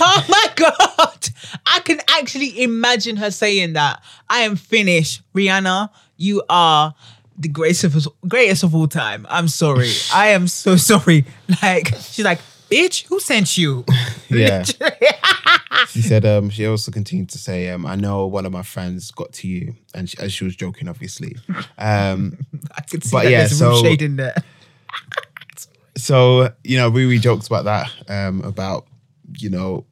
oh 0.00 0.24
my 0.28 0.46
god! 0.56 1.28
I 1.66 1.80
can 1.84 2.00
actually 2.08 2.62
imagine 2.62 3.16
her 3.18 3.30
saying 3.30 3.74
that. 3.74 4.02
I 4.28 4.40
am 4.40 4.56
finished, 4.56 5.22
Rihanna. 5.34 5.90
You 6.16 6.42
are 6.48 6.94
the 7.38 7.48
greatest 7.48 7.84
of 7.84 8.08
greatest 8.28 8.62
of 8.64 8.74
all 8.74 8.88
time. 8.88 9.26
I'm 9.30 9.48
sorry. 9.48 9.90
I 10.12 10.28
am 10.28 10.48
so 10.48 10.76
sorry. 10.90 11.24
Like 11.62 11.88
she's 12.00 12.24
like, 12.24 12.40
bitch, 12.70 13.06
who 13.06 13.20
sent 13.20 13.56
you? 13.56 13.84
Yeah. 14.28 14.64
She 15.90 16.02
said 16.02 16.26
um, 16.26 16.50
she 16.50 16.66
also 16.66 16.90
continued 16.90 17.30
to 17.30 17.38
say, 17.38 17.70
um, 17.70 17.86
I 17.86 17.94
know 17.94 18.26
one 18.26 18.44
of 18.44 18.52
my 18.52 18.62
friends 18.62 19.10
got 19.12 19.32
to 19.34 19.48
you. 19.48 19.74
And 19.94 20.10
she, 20.10 20.18
as 20.18 20.32
she 20.32 20.44
was 20.44 20.54
joking, 20.56 20.86
obviously. 20.88 21.36
Um, 21.78 22.36
I 22.76 22.82
could 22.82 23.04
see 23.04 23.10
But 23.12 23.22
that 23.24 23.30
yeah, 23.30 23.38
there's 23.38 23.58
so- 23.58 23.80
shade 23.82 24.02
in 24.02 24.16
there. 24.16 24.34
so, 25.96 26.50
you 26.64 26.76
know, 26.76 26.90
Riri 26.90 27.20
jokes 27.20 27.46
about 27.46 27.64
that, 27.64 27.90
um, 28.08 28.42
about, 28.42 28.86
you 29.38 29.50
know, 29.50 29.86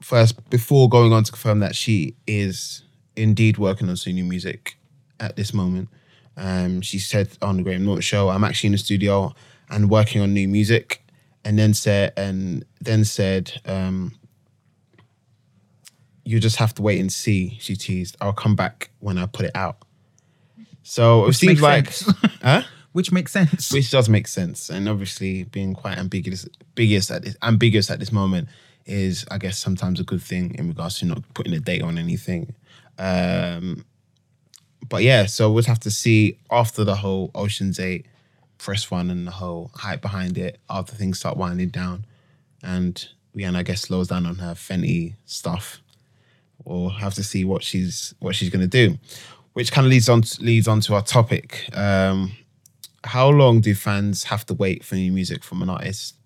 first, 0.00 0.48
before 0.50 0.88
going 0.88 1.12
on 1.12 1.24
to 1.24 1.32
confirm 1.32 1.60
that 1.60 1.74
she 1.74 2.16
is 2.26 2.82
indeed 3.16 3.56
working 3.58 3.88
on 3.88 3.96
some 3.96 4.14
new 4.14 4.24
music 4.24 4.76
at 5.20 5.36
this 5.36 5.54
moment. 5.54 5.88
Um, 6.36 6.80
she 6.80 6.98
said 6.98 7.36
on 7.42 7.58
the 7.58 7.62
Graham 7.62 7.84
Norton 7.84 8.02
show, 8.02 8.28
I'm 8.28 8.44
actually 8.44 8.68
in 8.68 8.72
the 8.72 8.78
studio 8.78 9.34
and 9.68 9.90
working 9.90 10.20
on 10.22 10.32
new 10.32 10.48
music. 10.48 11.04
And 11.42 11.58
then 11.58 11.72
said, 11.72 12.12
and 12.18 12.66
then 12.82 13.02
said, 13.06 13.62
um, 13.64 14.12
you 16.30 16.38
just 16.38 16.56
have 16.56 16.74
to 16.74 16.82
wait 16.82 17.00
and 17.00 17.12
see. 17.12 17.56
She 17.60 17.74
teased, 17.74 18.16
"I'll 18.20 18.32
come 18.32 18.54
back 18.54 18.90
when 19.00 19.18
I 19.18 19.26
put 19.26 19.46
it 19.46 19.56
out." 19.56 19.78
So 20.82 21.26
it 21.26 21.32
seems 21.34 21.60
like, 21.60 21.92
huh? 22.42 22.62
Which 22.92 23.10
makes 23.12 23.32
sense. 23.32 23.72
Which 23.72 23.90
does 23.90 24.08
make 24.08 24.28
sense, 24.28 24.70
and 24.70 24.88
obviously 24.88 25.44
being 25.44 25.74
quite 25.74 25.98
ambiguous, 25.98 26.48
ambiguous 26.70 27.10
at 27.10 27.22
this, 27.22 27.36
ambiguous 27.42 27.90
at 27.90 27.98
this 27.98 28.12
moment 28.12 28.48
is, 28.86 29.24
I 29.30 29.38
guess, 29.38 29.58
sometimes 29.58 30.00
a 30.00 30.04
good 30.04 30.22
thing 30.22 30.54
in 30.54 30.68
regards 30.68 30.98
to 31.00 31.06
not 31.06 31.22
putting 31.34 31.52
a 31.52 31.60
date 31.60 31.82
on 31.82 31.98
anything. 31.98 32.54
Um, 32.98 33.84
but 34.90 35.02
yeah, 35.04 35.24
so 35.26 35.50
we'll 35.50 35.64
have 35.64 35.80
to 35.80 35.90
see 35.90 36.36
after 36.50 36.84
the 36.84 36.96
whole 36.96 37.30
Ocean's 37.34 37.78
Eight 37.80 38.06
press 38.58 38.92
run 38.92 39.08
and 39.08 39.26
the 39.26 39.30
whole 39.30 39.70
hype 39.74 40.02
behind 40.02 40.36
it. 40.36 40.58
After 40.68 40.94
things 40.94 41.18
start 41.18 41.38
winding 41.38 41.68
down, 41.68 42.04
and 42.62 43.08
Rihanna, 43.34 43.56
I 43.56 43.62
guess, 43.62 43.82
slows 43.82 44.08
down 44.08 44.26
on 44.26 44.34
her 44.36 44.52
Fenty 44.54 45.14
stuff. 45.24 45.80
We'll 46.64 46.90
have 46.90 47.14
to 47.14 47.22
see 47.22 47.44
what 47.44 47.62
she's 47.62 48.14
what 48.18 48.34
she's 48.34 48.50
gonna 48.50 48.66
do, 48.66 48.98
which 49.54 49.72
kind 49.72 49.86
of 49.86 49.90
leads 49.90 50.08
on 50.08 50.24
leads 50.40 50.68
on 50.68 50.80
to 50.80 50.94
our 50.94 51.02
topic. 51.02 51.70
Um, 51.72 52.32
how 53.04 53.30
long 53.30 53.60
do 53.60 53.74
fans 53.74 54.24
have 54.24 54.44
to 54.46 54.54
wait 54.54 54.84
for 54.84 54.96
new 54.96 55.12
music 55.12 55.44
from 55.44 55.62
an 55.62 55.70
artist? 55.70 56.16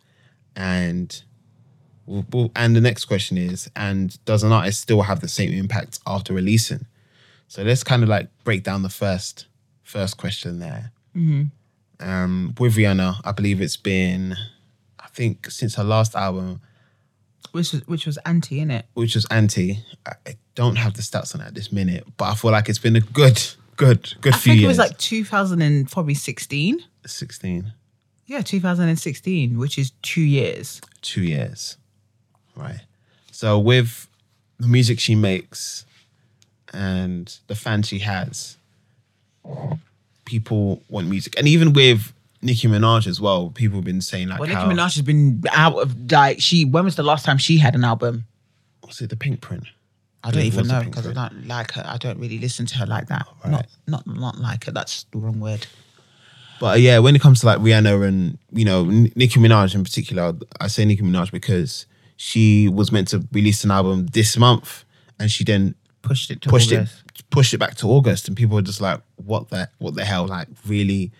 And 0.57 1.23
and 2.57 2.77
the 2.77 2.81
next 2.81 3.05
question 3.05 3.37
is, 3.37 3.71
and 3.77 4.23
does 4.25 4.43
an 4.43 4.53
artist 4.53 4.81
still 4.81 5.03
have 5.03 5.21
the 5.21 5.29
same 5.29 5.53
impact 5.53 6.01
after 6.07 6.33
releasing? 6.33 6.87
So 7.55 7.63
let's 7.63 7.85
kind 7.85 8.03
of 8.03 8.09
like 8.09 8.31
break 8.43 8.65
down 8.65 8.83
the 8.83 8.89
first 8.89 9.47
first 9.85 10.17
question 10.17 10.59
there. 10.59 10.91
Um, 12.01 12.53
with 12.59 12.75
Rihanna, 12.75 13.21
I 13.25 13.31
believe 13.31 13.61
it's 13.61 13.77
been, 13.77 14.35
I 14.99 15.07
think 15.11 15.49
since 15.53 15.77
her 15.77 15.85
last 15.85 16.17
album, 16.17 16.61
which 17.53 17.73
was 17.73 17.87
which 17.87 18.07
was 18.07 18.17
anti, 18.27 18.59
in 18.59 18.73
it. 18.73 18.87
which 18.95 19.15
was 19.15 19.25
Anti. 19.31 19.79
I, 20.05 20.35
don't 20.57 20.75
have 20.75 20.95
the 20.95 21.03
stats 21.03 21.33
on 21.33 21.43
it 21.43 21.47
at 21.47 21.55
this 21.55 21.71
minute, 21.71 22.05
but 22.17 22.25
I 22.25 22.35
feel 22.35 22.51
like 22.51 22.69
it's 22.69 22.81
been 22.81 22.97
a 22.97 23.01
good, 23.01 23.41
good, 23.77 24.13
good 24.21 24.35
I 24.35 24.37
few 24.37 24.51
think 24.55 24.61
years. 24.63 24.65
it 24.65 24.83
was 24.83 24.91
like 24.91 24.99
2000 24.99 25.63
and 25.63 25.89
probably 25.89 26.15
16. 26.15 26.81
sixteen. 27.07 27.73
Yeah, 28.27 28.41
2016, 28.43 29.59
which 29.59 29.79
is 29.79 29.93
two 30.03 30.23
years. 30.23 30.81
two 31.03 31.23
years, 31.23 31.77
right? 32.57 32.81
So 33.31 33.61
with 33.61 34.09
the 34.59 34.67
music 34.67 34.99
she 34.99 35.15
makes 35.15 35.87
and 36.75 37.39
the 37.47 37.55
fans 37.55 37.89
she 37.89 38.01
has, 38.01 38.57
people 40.25 40.83
want 40.89 41.09
music, 41.09 41.35
and 41.39 41.49
even 41.49 41.73
with 41.73 42.13
Nicki 42.43 42.69
Minaj 42.69 43.07
as 43.07 43.21
well, 43.21 43.51
people 43.51 43.79
have 43.79 43.85
been 43.85 44.01
saying 44.01 44.29
like, 44.29 44.41
Well, 44.41 44.49
Nicki 44.49 44.61
how, 44.61 44.71
Minaj 44.71 44.97
has 44.97 45.03
been 45.03 45.43
out 45.53 45.79
of 45.79 46.11
like 46.13 46.41
she. 46.41 46.65
When 46.65 46.85
was 46.85 46.97
the 46.97 47.03
last 47.03 47.25
time 47.25 47.39
she 47.39 47.59
had 47.59 47.75
an 47.75 47.85
album? 47.85 48.25
was 48.87 49.01
it 49.01 49.11
the 49.11 49.17
Pinkprint? 49.17 49.67
I 50.23 50.31
don't 50.31 50.43
even 50.43 50.67
know 50.67 50.83
because 50.83 51.07
I 51.07 51.13
don't 51.13 51.47
like 51.47 51.73
her. 51.73 51.85
I 51.87 51.99
don't 51.99 52.19
really 52.19 52.39
listen 52.39 52.65
to 52.67 52.79
her 52.79 52.87
like 52.87 53.09
that. 53.09 53.27
Right. 53.45 53.67
Not 53.87 54.07
not 54.07 54.07
not 54.07 54.39
like 54.39 54.65
her. 54.65 54.73
That's 54.73 55.05
the 55.13 55.19
wrong 55.19 55.39
word. 55.39 55.67
But 56.61 56.67
uh, 56.75 56.77
yeah, 56.77 56.99
when 56.99 57.15
it 57.15 57.21
comes 57.21 57.41
to 57.41 57.47
like 57.47 57.59
Rihanna 57.59 58.07
and 58.07 58.39
you 58.51 58.65
know 58.65 58.85
Nicki 58.85 59.39
Minaj 59.39 59.75
in 59.75 59.85
particular, 59.85 60.33
I 60.61 60.69
say 60.69 60.85
Nicki 60.85 61.03
Minaj 61.03 61.31
because 61.31 61.85
she 62.17 62.69
was 62.69 62.91
meant 62.91 63.09
to 63.09 63.27
release 63.33 63.65
an 63.65 63.71
album 63.71 64.07
this 64.07 64.37
month, 64.39 64.85
and 65.19 65.31
she 65.31 65.45
then 65.45 65.75
Pushed 66.05 66.31
it 66.31 66.43
to 66.43 66.49
pushed 66.49 66.73
August. 66.73 67.03
it 67.09 67.31
pushed 67.31 67.55
it 67.55 67.59
back 67.59 67.75
to 67.77 67.87
August, 67.89 68.29
and 68.29 68.37
people 68.37 68.55
were 68.55 68.63
just 68.63 68.81
like, 68.81 69.01
"What 69.17 69.49
the 69.49 69.69
what 69.79 69.95
the 69.95 70.05
hell? 70.05 70.27
Like 70.27 70.49
really." 70.67 71.13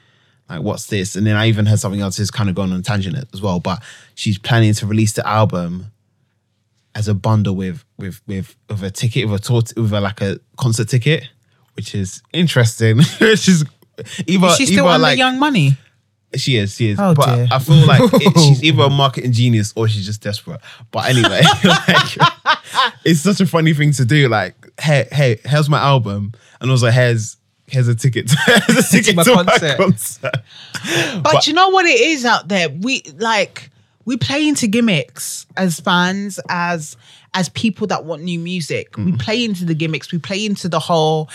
Like 0.47 0.61
what's 0.61 0.89
this? 0.89 1.17
And 1.17 1.27
then 1.27 1.37
I 1.37 1.47
even 1.49 1.65
heard 1.65 1.79
something 1.79 2.03
else 2.03 2.19
is 2.19 2.31
kind 2.31 2.51
of 2.51 2.55
gone 2.55 2.71
on 2.71 2.81
a 2.81 2.83
tangent 2.83 3.17
as 3.33 3.41
well. 3.41 3.61
But 3.61 3.83
she's 4.15 4.37
planning 4.37 4.75
to 4.75 4.87
release 4.87 5.15
the 5.15 5.27
album 5.27 5.87
as 6.95 7.09
a 7.09 7.15
bundle 7.15 7.57
with 7.57 7.83
with 7.97 8.21
with 8.27 8.55
with 8.69 8.83
a 8.83 8.91
ticket 8.91 9.27
with 9.27 9.41
a 9.41 9.43
tour 9.43 9.63
with 9.75 9.91
a, 9.95 10.03
like 10.03 10.21
a 10.21 10.39
concert 10.59 10.91
ticket, 10.91 11.31
which 11.77 11.95
is 11.95 12.23
interesting. 12.35 12.99
which 13.21 13.49
is 13.49 13.65
either 14.27 14.49
Is 14.49 14.57
she 14.57 14.67
still 14.67 14.85
either 14.85 14.95
on 14.97 15.01
like 15.01 15.15
the 15.15 15.19
Young 15.19 15.39
Money? 15.39 15.79
she 16.37 16.57
is, 16.57 16.77
she 16.77 16.91
is. 16.91 16.99
Oh, 16.99 17.15
but 17.15 17.35
dear. 17.35 17.49
I 17.51 17.59
feel 17.59 17.87
like 17.87 18.01
it, 18.15 18.39
she's 18.39 18.63
either 18.65 18.83
a 18.85 18.91
marketing 18.91 19.33
genius 19.33 19.73
or 19.77 19.89
she's 19.89 20.07
just 20.07 20.23
desperate. 20.23 20.61
But 20.91 21.07
anyway, 21.07 21.43
like, 21.65 22.19
it's 23.05 23.21
such 23.21 23.41
a 23.41 23.47
funny 23.47 23.75
thing 23.75 23.93
to 23.93 24.05
do. 24.05 24.29
Like, 24.29 24.55
hey, 24.81 25.09
hey, 25.11 25.41
here's 25.45 25.69
my 25.69 25.79
album, 25.79 26.33
and 26.61 26.71
also 26.71 26.91
here's 26.91 27.37
here's 27.67 27.89
a 27.89 27.95
ticket, 27.95 28.29
to, 28.29 28.37
here's 28.67 28.87
a 28.87 28.91
ticket 28.91 29.17
my 29.17 29.23
to 29.25 29.35
my 29.35 29.45
concert. 29.45 29.77
concert. 29.77 31.23
But, 31.23 31.47
you 31.47 31.55
know 31.55 31.71
what 31.71 31.87
it 31.87 32.01
is 32.01 32.25
out 32.25 32.49
there? 32.49 32.69
We 32.69 33.03
like 33.17 33.71
we 34.05 34.17
play 34.17 34.47
into 34.47 34.67
gimmicks 34.67 35.47
as 35.57 35.81
fans, 35.81 36.39
as 36.49 36.97
as 37.33 37.49
people 37.51 37.87
that 37.89 38.05
want 38.05 38.23
new 38.23 38.39
music. 38.39 38.97
We 38.97 39.05
mm-hmm. 39.05 39.17
play 39.17 39.45
into 39.45 39.65
the 39.65 39.75
gimmicks. 39.75 40.13
We 40.13 40.19
play 40.19 40.47
into 40.47 40.69
the 40.69 40.79
whole 40.79 41.29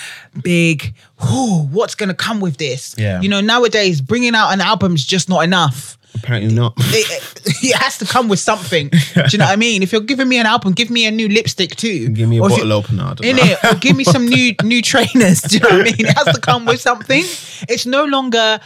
big, 0.44 0.94
whoo, 1.22 1.64
what's 1.64 1.96
gonna 1.96 2.14
come 2.14 2.40
with 2.40 2.58
this? 2.58 2.96
Yeah. 2.98 3.22
You 3.22 3.30
know, 3.30 3.42
nowadays 3.42 4.02
bringing 4.02 4.36
out 4.36 4.52
an 4.52 4.62
album 4.62 4.96
is 4.96 5.06
just 5.06 5.30
not 5.30 5.44
enough. 5.44 5.98
Apparently 6.16 6.54
not. 6.54 6.74
It, 6.78 7.42
it 7.64 7.76
has 7.78 7.98
to 8.00 8.06
come 8.06 8.28
with 8.30 8.40
something. 8.40 8.90
Do 9.14 9.24
you 9.32 9.38
know 9.38 9.46
what 9.46 9.52
I 9.54 9.56
mean? 9.56 9.84
If 9.84 9.92
you're 9.92 10.02
giving 10.02 10.28
me 10.28 10.38
an 10.40 10.46
album, 10.46 10.74
give 10.74 10.90
me 10.90 11.06
a 11.06 11.12
new 11.12 11.30
lipstick 11.30 11.76
too. 11.76 12.10
Give 12.10 12.28
me 12.28 12.38
a 12.40 12.44
Or 12.44 12.50
bottle 12.50 12.74
opener. 12.74 13.16
In 13.24 13.38
it 13.40 13.58
or 13.64 13.76
give 13.76 13.96
me 13.96 14.04
some 14.04 14.26
new 14.28 14.54
new 14.64 14.82
trainers 14.82 15.42
do 15.42 15.56
you 15.58 15.60
know 15.62 15.70
what 15.70 15.80
i 15.82 15.84
mean 15.84 15.96
it 16.00 16.18
has 16.18 16.34
to 16.36 16.42
come 16.42 16.66
with 16.66 16.82
something 16.82 17.24
it's 17.70 17.86
no 17.86 18.06
longer 18.06 18.60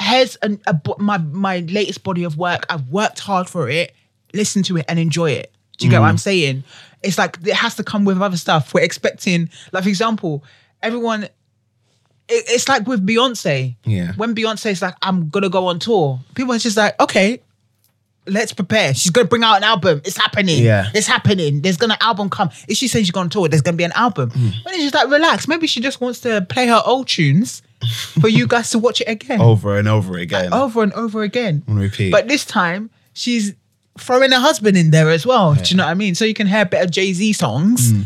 here's 0.00 0.36
an, 0.36 0.60
a, 0.66 0.78
my 0.98 1.18
my 1.18 1.58
latest 1.60 2.02
body 2.04 2.24
of 2.24 2.36
work 2.36 2.64
i've 2.70 2.88
worked 2.88 3.18
hard 3.20 3.48
for 3.48 3.68
it 3.68 3.94
listen 4.34 4.62
to 4.62 4.76
it 4.76 4.84
and 4.88 4.98
enjoy 4.98 5.30
it 5.30 5.52
do 5.78 5.86
you 5.86 5.90
get 5.90 5.98
Mm. 5.98 6.02
what 6.02 6.08
i'm 6.08 6.18
saying 6.18 6.64
it's 7.02 7.18
like 7.18 7.38
it 7.46 7.54
has 7.54 7.74
to 7.76 7.84
come 7.84 8.04
with 8.04 8.20
other 8.20 8.36
stuff 8.36 8.72
we're 8.74 8.82
expecting 8.82 9.48
like 9.72 9.82
for 9.84 9.88
example 9.88 10.44
everyone 10.82 11.28
it, 12.28 12.44
it's 12.48 12.68
like 12.68 12.86
with 12.86 13.06
beyonce 13.06 13.76
Yeah. 13.84 14.12
when 14.16 14.34
beyonce's 14.34 14.82
like 14.82 14.94
i'm 15.02 15.28
gonna 15.28 15.48
go 15.48 15.66
on 15.68 15.78
tour 15.78 16.20
people 16.34 16.52
are 16.54 16.58
just 16.58 16.76
like 16.76 16.98
okay 17.00 17.40
let's 18.30 18.52
prepare. 18.52 18.92
She's 18.92 19.10
gonna 19.10 19.26
bring 19.26 19.42
out 19.42 19.56
an 19.56 19.64
album. 19.64 20.02
It's 20.04 20.18
happening. 20.18 20.62
Yeah. 20.62 20.90
It's 20.94 21.06
happening. 21.06 21.62
There's 21.62 21.78
gonna 21.78 21.96
album 22.02 22.28
come. 22.28 22.50
If 22.68 22.76
she 22.76 22.86
says 22.86 23.00
she's 23.06 23.10
gonna 23.10 23.30
tour, 23.30 23.48
there's 23.48 23.62
gonna 23.62 23.78
be 23.78 23.84
an 23.84 23.92
album. 23.92 24.28
Mm. 24.32 24.52
When 24.66 24.74
it's 24.74 24.82
just 24.82 24.94
like 24.94 25.08
relax. 25.08 25.48
Maybe 25.48 25.66
she 25.66 25.80
just 25.80 26.02
wants 26.02 26.20
to 26.20 26.42
play 26.42 26.66
her 26.66 26.82
old 26.84 27.08
tunes 27.08 27.62
for 28.20 28.28
you 28.28 28.46
guys 28.46 28.68
to 28.72 28.78
watch 28.78 29.00
it 29.00 29.08
again. 29.08 29.40
Over 29.50 29.78
and 29.78 29.88
over 29.88 30.18
again. 30.18 30.52
Over 30.52 30.82
and 30.82 30.92
over 30.92 31.22
again. 31.22 31.62
On 31.68 31.76
repeat. 31.78 32.12
But 32.12 32.28
this 32.28 32.44
time 32.44 32.90
she's 33.14 33.54
throwing 33.98 34.30
her 34.32 34.40
husband 34.40 34.76
in 34.76 34.90
there 34.90 35.08
as 35.08 35.24
well. 35.24 35.54
Do 35.54 35.62
you 35.70 35.76
know 35.78 35.86
what 35.86 35.90
I 35.92 35.94
mean? 35.94 36.14
So 36.14 36.26
you 36.26 36.34
can 36.34 36.46
hear 36.46 36.68
of 36.70 36.90
Jay-Z 36.90 37.32
songs 37.32 37.94
Mm. 37.94 38.04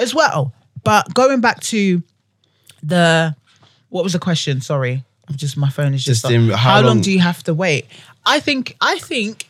as 0.00 0.12
well. 0.16 0.52
But 0.82 1.14
going 1.14 1.40
back 1.40 1.60
to 1.60 2.02
the 2.82 3.36
what 3.90 4.02
was 4.04 4.14
the 4.14 4.18
question? 4.18 4.60
Sorry. 4.60 5.04
I'm 5.28 5.36
just 5.36 5.56
my 5.56 5.70
phone 5.70 5.94
is 5.94 6.02
just, 6.02 6.22
Just 6.22 6.32
in- 6.32 6.48
how 6.50 6.56
how, 6.56 6.76
long, 6.76 6.86
long- 6.86 7.00
do 7.02 7.12
you 7.12 7.20
have 7.20 7.42
to 7.44 7.54
wait? 7.54 7.86
I 8.26 8.40
think 8.40 8.76
I 8.80 8.98
think 8.98 9.46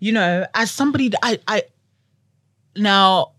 you 0.00 0.10
know, 0.12 0.46
as 0.54 0.70
somebody 0.70 1.08
that 1.10 1.20
I 1.22 1.38
I 1.46 1.62
now 2.76 3.32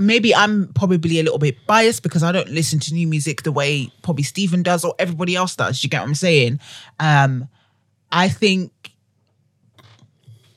maybe 0.00 0.34
I'm 0.34 0.72
probably 0.74 1.18
a 1.18 1.22
little 1.22 1.38
bit 1.38 1.56
biased 1.66 2.02
because 2.02 2.22
I 2.22 2.30
don't 2.30 2.48
listen 2.50 2.78
to 2.80 2.94
new 2.94 3.06
music 3.08 3.42
the 3.42 3.52
way 3.52 3.90
probably 4.02 4.22
Stephen 4.24 4.62
does 4.62 4.84
or 4.84 4.94
everybody 4.98 5.34
else 5.34 5.56
does. 5.56 5.82
You 5.82 5.88
get 5.90 6.00
what 6.00 6.08
I'm 6.08 6.14
saying? 6.14 6.60
Um, 7.00 7.48
I 8.12 8.28
think 8.28 8.92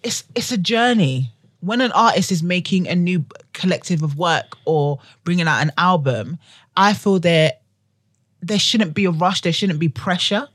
it's 0.03 0.23
it's 0.35 0.51
a 0.51 0.57
journey. 0.57 1.31
When 1.61 1.81
an 1.81 1.91
artist 1.91 2.31
is 2.31 2.41
making 2.41 2.87
a 2.87 2.95
new 2.95 3.25
collective 3.53 4.01
of 4.01 4.17
work 4.17 4.55
or 4.65 4.99
bringing 5.25 5.47
out 5.47 5.61
an 5.61 5.71
album, 5.77 6.37
I 6.77 6.93
feel 6.93 7.19
there 7.19 7.53
there 8.41 8.59
shouldn't 8.59 8.93
be 8.93 9.05
a 9.05 9.11
rush. 9.11 9.41
There 9.41 9.53
shouldn't 9.53 9.79
be 9.79 9.89
pressure. 9.89 10.47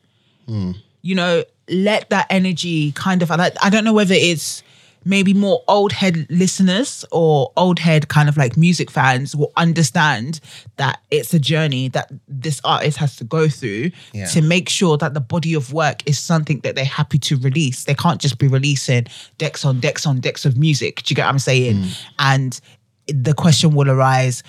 You 0.46 1.14
know, 1.14 1.44
let 1.68 2.10
that 2.10 2.26
energy 2.30 2.92
kind 2.92 3.22
of. 3.22 3.30
I 3.30 3.50
I 3.62 3.70
don't 3.70 3.84
know 3.84 3.92
whether 3.94 4.14
it's 4.14 4.62
maybe 5.06 5.34
more 5.34 5.62
old 5.68 5.92
head 5.92 6.26
listeners 6.30 7.04
or 7.12 7.52
old 7.58 7.78
head 7.78 8.08
kind 8.08 8.26
of 8.28 8.38
like 8.38 8.56
music 8.56 8.90
fans 8.90 9.36
will 9.36 9.52
understand 9.56 10.40
that 10.76 10.98
it's 11.10 11.34
a 11.34 11.38
journey 11.38 11.88
that 11.88 12.10
this 12.26 12.58
artist 12.64 12.96
has 12.96 13.14
to 13.16 13.24
go 13.24 13.46
through 13.46 13.90
Yeah. 14.14 14.24
to 14.28 14.40
make 14.40 14.70
sure 14.70 14.96
that 14.96 15.12
the 15.12 15.20
body 15.20 15.52
of 15.52 15.74
work 15.74 16.02
is 16.06 16.18
something 16.18 16.60
that 16.60 16.74
they're 16.74 16.86
happy 16.86 17.18
to 17.18 17.36
release. 17.36 17.84
They 17.84 17.94
can't 17.94 18.18
just 18.20 18.38
be 18.38 18.48
releasing 18.48 19.06
decks 19.36 19.62
on 19.64 19.78
decks 19.80 20.06
on 20.06 20.20
decks 20.20 20.46
of 20.46 20.56
music. 20.56 21.02
Do 21.02 21.12
you 21.12 21.16
get 21.16 21.24
what 21.26 21.32
I'm 21.32 21.38
saying? 21.38 21.76
Mm. 21.76 22.02
And 22.18 22.60
the 23.08 23.34
question 23.34 23.74
will 23.74 23.90
arise, 23.90 24.42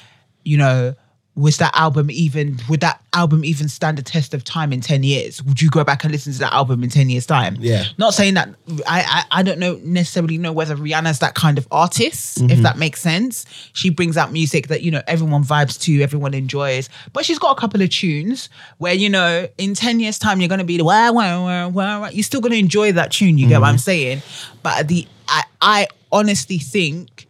you 0.45 0.57
know, 0.57 0.95
was 1.35 1.57
that 1.57 1.75
album 1.75 2.09
even 2.09 2.57
would 2.69 2.79
that 2.79 3.01
album 3.11 3.43
even 3.43 3.67
stand 3.67 3.97
the 3.97 4.01
test 4.01 4.33
of 4.33 4.43
time 4.43 4.71
in 4.71 4.79
10 4.79 5.03
years? 5.03 5.43
Would 5.43 5.61
you 5.61 5.69
go 5.69 5.83
back 5.83 6.03
and 6.03 6.11
listen 6.11 6.31
to 6.31 6.39
that 6.39 6.53
album 6.53 6.81
in 6.81 6.89
10 6.89 7.09
years' 7.09 7.25
time? 7.25 7.57
Yeah. 7.59 7.83
Not 7.97 8.13
saying 8.13 8.35
that 8.35 8.49
I 8.87 9.25
I, 9.31 9.39
I 9.39 9.43
don't 9.43 9.59
know 9.59 9.79
necessarily 9.83 10.37
know 10.37 10.53
whether 10.53 10.75
Rihanna's 10.77 11.19
that 11.19 11.35
kind 11.35 11.57
of 11.57 11.67
artist, 11.71 12.37
if 12.37 12.43
mm-hmm. 12.43 12.61
that 12.63 12.77
makes 12.77 13.01
sense. 13.01 13.45
She 13.73 13.89
brings 13.89 14.15
out 14.15 14.31
music 14.31 14.67
that, 14.69 14.81
you 14.81 14.91
know, 14.91 15.01
everyone 15.07 15.43
vibes 15.43 15.79
to, 15.81 16.01
everyone 16.01 16.33
enjoys. 16.33 16.89
But 17.11 17.25
she's 17.25 17.39
got 17.39 17.57
a 17.57 17.59
couple 17.59 17.81
of 17.81 17.89
tunes 17.89 18.49
where, 18.77 18.93
you 18.93 19.09
know, 19.09 19.47
in 19.57 19.73
10 19.73 19.99
years' 19.99 20.17
time 20.17 20.39
you're 20.39 20.49
gonna 20.49 20.63
be 20.63 20.77
the 20.77 20.85
wah, 20.85 21.11
wah, 21.11 21.43
wah, 21.43 21.67
wah, 21.67 21.99
wah. 21.99 22.09
You're 22.09 22.23
still 22.23 22.41
gonna 22.41 22.55
enjoy 22.55 22.93
that 22.93 23.11
tune, 23.11 23.37
you 23.37 23.47
get 23.47 23.59
what 23.59 23.67
I'm 23.67 23.75
mm-hmm. 23.75 23.79
saying? 23.79 24.21
But 24.63 24.87
the 24.87 25.05
I 25.27 25.43
I 25.61 25.87
honestly 26.11 26.59
think 26.59 27.27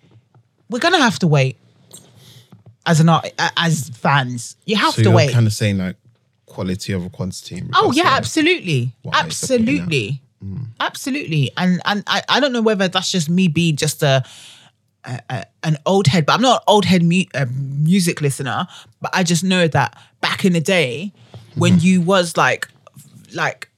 we're 0.70 0.80
gonna 0.80 1.01
have 1.01 1.18
to 1.20 1.28
wait. 1.28 1.58
As 2.86 3.00
an 3.00 3.10
art 3.10 3.32
as 3.58 3.90
fans. 3.90 4.56
You 4.66 4.76
have 4.78 4.94
So 4.94 5.04
to 5.04 5.10
you're 5.10 5.16
wait. 5.16 5.32
kind 5.34 5.48
of 5.48 5.54
saying 5.54 5.78
like 5.78 5.98
quality 6.46 6.94
over 6.94 7.10
quantity. 7.10 7.64
Oh 7.74 7.92
yeah, 7.92 8.10
absolutely, 8.10 8.94
what 9.02 9.16
artists 9.16 9.44
are 9.52 9.58
putting 9.58 9.80
out. 9.80 9.84
absolutely, 9.84 10.22
absolutely. 10.80 11.52
And 11.58 11.82
and 11.86 12.04
I, 12.08 12.22
I 12.30 12.40
don't 12.40 12.54
know 12.54 12.62
whether 12.62 12.88
that's 12.88 13.12
just 13.12 13.30
me 13.30 13.48
being 13.48 13.76
just 13.76 14.04
a, 14.04 14.24
a, 15.04 15.20
a- 15.30 15.46
an 15.64 15.78
old 15.86 16.08
head, 16.08 16.26
but 16.26 16.34
I'm 16.34 16.42
not 16.42 16.62
an 16.62 16.66
old 16.68 16.86
head 16.86 17.04
mu- 17.04 17.24
music 17.54 18.22
listener. 18.22 18.68
But 19.02 19.12
I 19.14 19.24
just 19.24 19.44
know 19.44 19.68
that 19.68 19.98
back 20.22 20.46
in 20.46 20.54
the 20.54 20.62
day, 20.62 21.12
when 21.56 21.74
mm-hmm. 21.74 21.86
you 21.86 22.02
was 22.02 22.38
like, 22.38 22.68
like, 23.34 23.70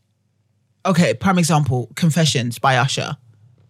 okay, 0.85 1.13
prime 1.13 1.37
example, 1.39 1.89
Confessions 1.95 2.59
by 2.59 2.77
Usher. 2.77 3.17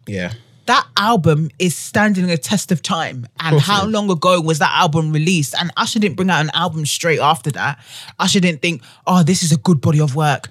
Yeah. 0.07 0.33
That 0.67 0.87
album 0.97 1.49
is 1.59 1.75
standing 1.75 2.29
a 2.29 2.37
test 2.37 2.71
of 2.71 2.81
time. 2.81 3.27
And 3.39 3.55
it 3.57 3.85
long 3.85 4.09
ago 4.09 4.39
was 4.39 4.59
that 4.59 4.71
album 4.73 5.11
released? 5.11 5.55
And 5.59 5.71
Usher 5.77 5.99
didn't 5.99 6.15
bring 6.17 6.29
out 6.29 6.41
an 6.41 6.51
album 6.53 6.85
straight 6.85 7.19
after 7.19 7.51
that. 7.51 7.79
Usher 8.19 8.39
didn't 8.39 8.61
think, 8.61 8.81
oh, 9.05 9.23
this 9.23 9.43
is 9.43 9.51
a 9.51 9.57
good 9.57 9.81
body 9.81 9.99
of 9.99 10.15
work. 10.15 10.49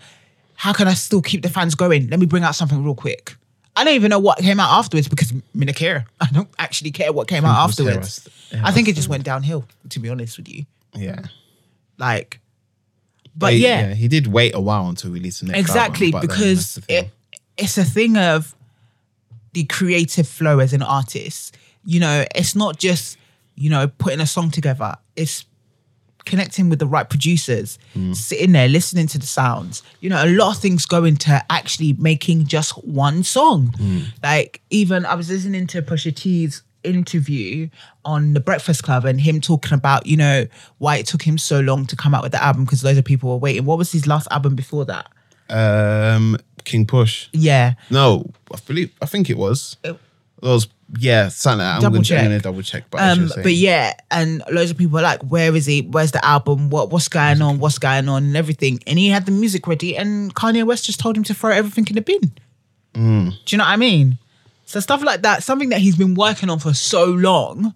How 0.55 0.73
can 0.73 0.89
I 0.89 0.95
still 0.95 1.21
keep 1.23 1.43
the 1.43 1.49
fans 1.51 1.75
going? 1.75 2.09
Let 2.09 2.19
me 2.19 2.27
bring 2.27 2.43
out 2.43 2.55
something 2.55 2.83
real 2.83 2.95
quick. 2.95 3.37
I 3.77 3.85
don't 3.85 3.95
even 3.95 4.09
know 4.09 4.19
what 4.19 4.39
came 4.39 4.59
out 4.59 4.71
afterwards 4.79 5.07
because 5.07 5.35
me 5.35 5.67
not 5.67 5.75
care. 5.75 6.07
I 6.21 6.27
don't 6.33 6.49
actually 6.59 6.93
care 6.93 7.13
what 7.13 7.29
came 7.29 7.45
out 7.45 7.61
it 7.61 7.71
afterwards. 7.71 8.27
I 8.65 8.73
think 8.73 8.89
it 8.89 8.97
just 8.97 9.09
went 9.09 9.23
downhill, 9.23 9.67
to 9.91 10.01
be 10.01 10.09
honest 10.09 10.39
with 10.39 10.49
you. 10.49 10.65
Yeah. 10.95 11.21
Like, 11.99 12.41
but 13.37 13.53
he- 13.53 13.65
yeah, 13.65 13.93
he 13.93 14.09
did 14.09 14.29
wait 14.29 14.55
a 14.55 14.61
while 14.61 14.89
until 14.89 15.11
release 15.11 15.41
the 15.41 15.47
next 15.49 15.61
exactly 15.61 16.07
album, 16.07 16.21
but 16.23 16.27
because 16.27 16.49
that's 16.57 16.75
the 16.75 16.81
thing. 16.81 17.05
it, 17.05 17.11
it's 17.59 17.77
a 17.77 17.85
thing 17.85 18.17
of 18.17 18.55
the 19.57 19.65
creative 19.65 20.29
flow 20.29 20.59
as 20.59 20.75
an 20.75 20.83
artist. 20.83 21.57
You 21.87 21.99
know 21.99 22.25
it's 22.35 22.55
not 22.55 22.79
just 22.79 23.17
you 23.55 23.71
know 23.71 23.89
putting 23.89 24.21
a 24.21 24.27
song 24.27 24.51
together. 24.51 24.95
It's 25.17 25.47
connecting 26.27 26.69
with 26.69 26.79
the 26.81 26.87
right 26.87 27.09
producers 27.09 27.79
sitting 28.13 28.53
there 28.53 28.69
listening 28.69 29.07
to 29.07 29.19
the 29.19 29.27
sounds. 29.27 29.83
You 30.01 30.11
know 30.11 30.23
a 30.23 30.29
lot 30.29 30.55
of 30.55 30.61
things 30.61 30.85
go 30.85 31.05
into 31.05 31.43
actually 31.49 31.95
making 31.95 32.47
just 32.49 32.73
one 32.85 33.23
song. 33.23 33.75
Like 34.23 34.61
even 34.69 35.07
i 35.07 35.15
was 35.15 35.31
listening 35.31 35.67
to 35.69 35.81
pusha 35.81 36.15
t's 36.15 36.63
interview 36.85 37.69
on 38.05 38.35
the 38.35 38.41
breakfast 38.41 38.83
club 38.83 39.05
and 39.07 39.21
him 39.21 39.41
talking 39.41 39.73
about 39.73 40.07
you 40.07 40.17
know 40.17 40.47
why 40.79 40.97
it 40.99 41.07
took 41.07 41.23
him 41.23 41.39
so 41.39 41.61
long 41.61 41.87
to 41.87 41.97
come 41.97 42.15
out 42.15 42.23
with 42.23 42.33
the 42.33 42.43
album 42.45 42.65
because 42.65 42.85
loads 42.85 42.99
of 42.99 43.05
people 43.07 43.31
were 43.31 43.39
waiting. 43.47 43.65
What 43.65 43.79
was 43.79 43.91
his 43.91 44.07
last 44.07 44.29
album 44.31 44.55
before 44.55 44.85
that? 44.85 45.07
Um 45.49 46.37
King 46.67 46.85
Push. 46.87 47.29
yeah 47.33 47.75
No, 47.91 48.29
I 48.55 48.59
believe 48.67 48.91
I 49.01 49.07
think 49.07 49.31
it 49.31 49.39
was. 49.39 49.77
It- 49.83 49.97
It 50.43 50.47
was 50.49 50.69
yeah, 51.01 51.29
something 51.31 51.59
like 51.59 51.67
that. 51.67 51.75
I'm 51.77 51.81
Double 51.83 51.95
gonna, 51.97 52.05
check. 52.05 52.19
I'm 52.21 52.25
gonna 52.27 52.41
double 52.41 52.63
check. 52.63 52.85
But, 52.91 53.01
Um, 53.01 53.31
but 53.43 53.55
yeah, 53.55 53.95
and 54.11 54.43
loads 54.53 54.71
of 54.71 54.77
people 54.77 54.95
were 54.95 55.03
like, 55.03 55.21
"Where 55.23 55.57
is 55.57 55.67
he? 55.67 55.81
Where's 55.83 56.13
the 56.13 56.23
album? 56.25 56.69
What 56.71 56.91
what's 56.93 57.09
going 57.09 57.41
on? 57.43 57.59
What's 57.59 57.79
going 57.79 58.09
on?" 58.09 58.23
and 58.25 58.37
everything. 58.37 58.81
And 58.87 58.97
he 58.99 59.09
had 59.09 59.25
the 59.27 59.33
music 59.33 59.67
ready, 59.67 59.97
and 59.97 60.33
Kanye 60.35 60.65
West 60.65 60.85
just 60.85 61.01
told 61.01 61.17
him 61.17 61.25
to 61.25 61.35
throw 61.35 61.51
everything 61.51 61.87
in 61.89 61.95
the 61.97 62.03
bin. 62.03 62.31
Mm. 62.95 63.31
Do 63.45 63.49
you 63.51 63.59
know 63.59 63.65
what 63.65 63.71
I 63.73 63.77
mean? 63.77 64.19
So 64.67 64.79
stuff 64.79 65.03
like 65.03 65.23
that, 65.23 65.43
something 65.43 65.71
that 65.71 65.81
he's 65.81 65.97
been 65.97 66.15
working 66.15 66.51
on 66.51 66.59
for 66.61 66.73
so 66.75 67.05
long, 67.07 67.75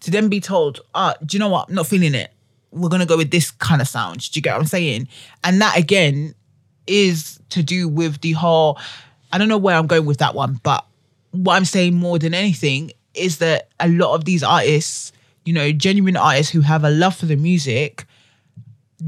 to 0.00 0.10
then 0.10 0.28
be 0.28 0.40
told, 0.40 0.80
"Ah, 0.94 1.14
do 1.24 1.36
you 1.36 1.38
know 1.38 1.48
what? 1.48 1.68
I'm 1.68 1.74
not 1.74 1.86
feeling 1.86 2.14
it. 2.14 2.32
We're 2.70 2.90
gonna 2.90 3.06
go 3.06 3.16
with 3.16 3.30
this 3.30 3.50
kind 3.50 3.80
of 3.80 3.88
sound." 3.88 4.20
Do 4.30 4.36
you 4.38 4.42
get 4.42 4.52
what 4.54 4.60
I'm 4.62 4.66
saying? 4.66 5.08
And 5.42 5.60
that 5.62 5.78
again 5.78 6.34
is 6.88 7.38
to 7.50 7.62
do 7.62 7.88
with 7.88 8.20
the 8.20 8.32
whole. 8.32 8.78
I 9.32 9.38
don't 9.38 9.48
know 9.48 9.58
where 9.58 9.76
I'm 9.76 9.86
going 9.86 10.06
with 10.06 10.18
that 10.18 10.34
one, 10.34 10.60
but 10.62 10.84
what 11.32 11.54
I'm 11.54 11.64
saying 11.64 11.94
more 11.94 12.18
than 12.18 12.34
anything 12.34 12.92
is 13.14 13.38
that 13.38 13.68
a 13.78 13.88
lot 13.88 14.14
of 14.14 14.24
these 14.24 14.42
artists, 14.42 15.12
you 15.44 15.52
know, 15.52 15.72
genuine 15.72 16.16
artists 16.16 16.52
who 16.52 16.60
have 16.62 16.84
a 16.84 16.90
love 16.90 17.14
for 17.14 17.26
the 17.26 17.36
music, 17.36 18.06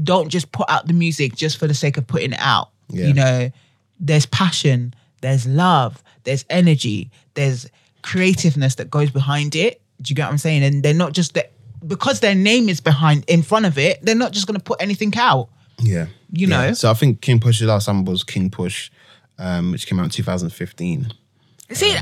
don't 0.03 0.29
just 0.29 0.51
put 0.51 0.69
out 0.69 0.87
the 0.87 0.93
music 0.93 1.35
just 1.35 1.57
for 1.57 1.67
the 1.67 1.73
sake 1.73 1.97
of 1.97 2.07
putting 2.07 2.33
it 2.33 2.39
out. 2.39 2.69
Yeah. 2.89 3.07
You 3.07 3.13
know, 3.13 3.51
there's 3.99 4.25
passion, 4.25 4.93
there's 5.21 5.47
love, 5.47 6.03
there's 6.23 6.45
energy, 6.49 7.09
there's 7.33 7.67
creativeness 8.01 8.75
that 8.75 8.89
goes 8.89 9.09
behind 9.09 9.55
it. 9.55 9.81
Do 10.01 10.11
you 10.11 10.15
get 10.15 10.25
what 10.25 10.31
I'm 10.31 10.37
saying? 10.37 10.63
And 10.63 10.83
they're 10.83 10.93
not 10.93 11.13
just 11.13 11.33
that 11.35 11.51
because 11.85 12.19
their 12.19 12.35
name 12.35 12.69
is 12.69 12.79
behind 12.79 13.25
in 13.27 13.41
front 13.43 13.65
of 13.65 13.77
it, 13.77 13.99
they're 14.03 14.15
not 14.15 14.33
just 14.33 14.47
gonna 14.47 14.59
put 14.59 14.81
anything 14.81 15.13
out. 15.17 15.49
Yeah, 15.81 16.07
you 16.31 16.47
Yeah. 16.47 16.67
know. 16.67 16.73
So 16.73 16.89
I 16.89 16.93
think 16.93 17.21
King 17.21 17.39
Push's 17.39 17.67
last 17.67 17.87
album 17.87 18.05
was 18.05 18.23
King 18.23 18.49
Push, 18.49 18.89
um, 19.37 19.71
which 19.71 19.87
came 19.87 19.99
out 19.99 20.05
in 20.05 20.09
2015. 20.11 21.11
See, 21.71 21.95
uh, 21.95 22.01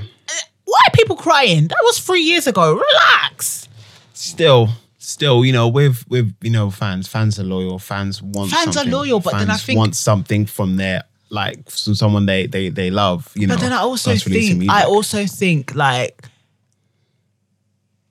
why 0.66 0.80
are 0.88 0.92
people 0.94 1.16
crying? 1.16 1.68
That 1.68 1.80
was 1.84 2.00
three 2.00 2.22
years 2.22 2.48
ago. 2.48 2.74
Relax. 2.74 3.68
Still, 4.14 4.70
still, 4.98 5.46
you 5.46 5.54
know, 5.54 5.68
with 5.68 6.06
with 6.10 6.34
you 6.42 6.50
know 6.52 6.70
fans, 6.72 7.08
fans 7.08 7.40
are 7.40 7.44
loyal. 7.44 7.80
Fans 7.80 8.22
want 8.22 8.52
Fans 8.52 8.76
are 8.78 8.86
loyal, 8.86 9.20
but 9.20 9.34
then 9.38 9.50
I 9.50 9.58
think- 9.58 9.78
want 9.78 9.96
something 9.96 10.46
from 10.46 10.76
their 10.78 11.04
like 11.32 11.70
from 11.70 11.96
someone 11.96 12.26
they 12.26 12.48
they 12.48 12.70
they 12.70 12.90
love. 12.90 13.32
You 13.36 13.48
know, 13.48 13.56
But 13.56 13.62
then 13.62 13.74
I 13.74 13.78
also 13.80 14.16
think 14.16 14.70
I 14.70 14.84
also 14.84 15.26
think 15.28 15.76
like 15.76 16.28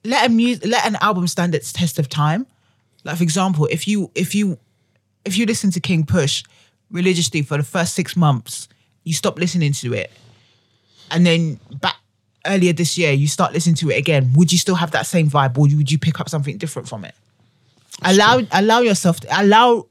let 0.05 0.27
a 0.27 0.29
mu- 0.33 0.59
let 0.65 0.87
an 0.87 0.97
album 1.01 1.27
stand 1.27 1.55
its 1.55 1.73
test 1.73 1.99
of 1.99 2.09
time. 2.09 2.47
Like 3.05 3.17
for 3.19 3.23
example, 3.23 3.67
if 3.71 3.87
you 3.89 4.11
if 4.15 4.35
you 4.35 4.59
if 5.29 5.39
you 5.39 5.47
listen 5.47 5.71
to 5.71 5.81
King 5.81 6.05
Push 6.05 6.43
religiously 6.91 7.43
for 7.43 7.57
the 7.57 7.63
first 7.63 7.95
six 7.95 8.17
months, 8.17 8.69
you 9.05 9.13
stop 9.13 9.39
listening 9.39 9.73
to 9.75 9.95
it, 9.95 10.11
and 11.11 11.25
then 11.25 11.61
back 11.81 11.97
earlier 12.47 12.73
this 12.73 12.97
year 12.97 13.13
you 13.13 13.29
start 13.29 13.53
listening 13.53 13.77
to 13.77 13.91
it 13.91 13.97
again. 13.97 14.33
Would 14.35 14.51
you 14.51 14.59
still 14.59 14.75
have 14.75 14.91
that 14.93 15.07
same 15.07 15.29
vibe, 15.31 15.57
or 15.57 15.63
would 15.77 15.91
you 15.91 15.99
pick 15.99 16.19
up 16.21 16.29
something 16.29 16.59
different 16.59 16.89
from 16.89 17.05
it? 17.05 17.15
Allow 18.03 18.41
allow 18.53 18.81
yourself 18.81 19.21
to, 19.21 19.41
allow 19.41 19.87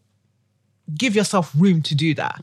give 0.97 1.15
yourself 1.15 1.53
room 1.57 1.81
to 1.83 1.95
do 1.95 2.13
that. 2.15 2.39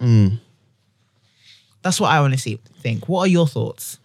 That's 1.83 2.01
what 2.01 2.11
I 2.11 2.19
honestly 2.19 2.61
think. 2.81 3.09
What 3.09 3.21
are 3.21 3.31
your 3.31 3.47
thoughts? 3.47 3.99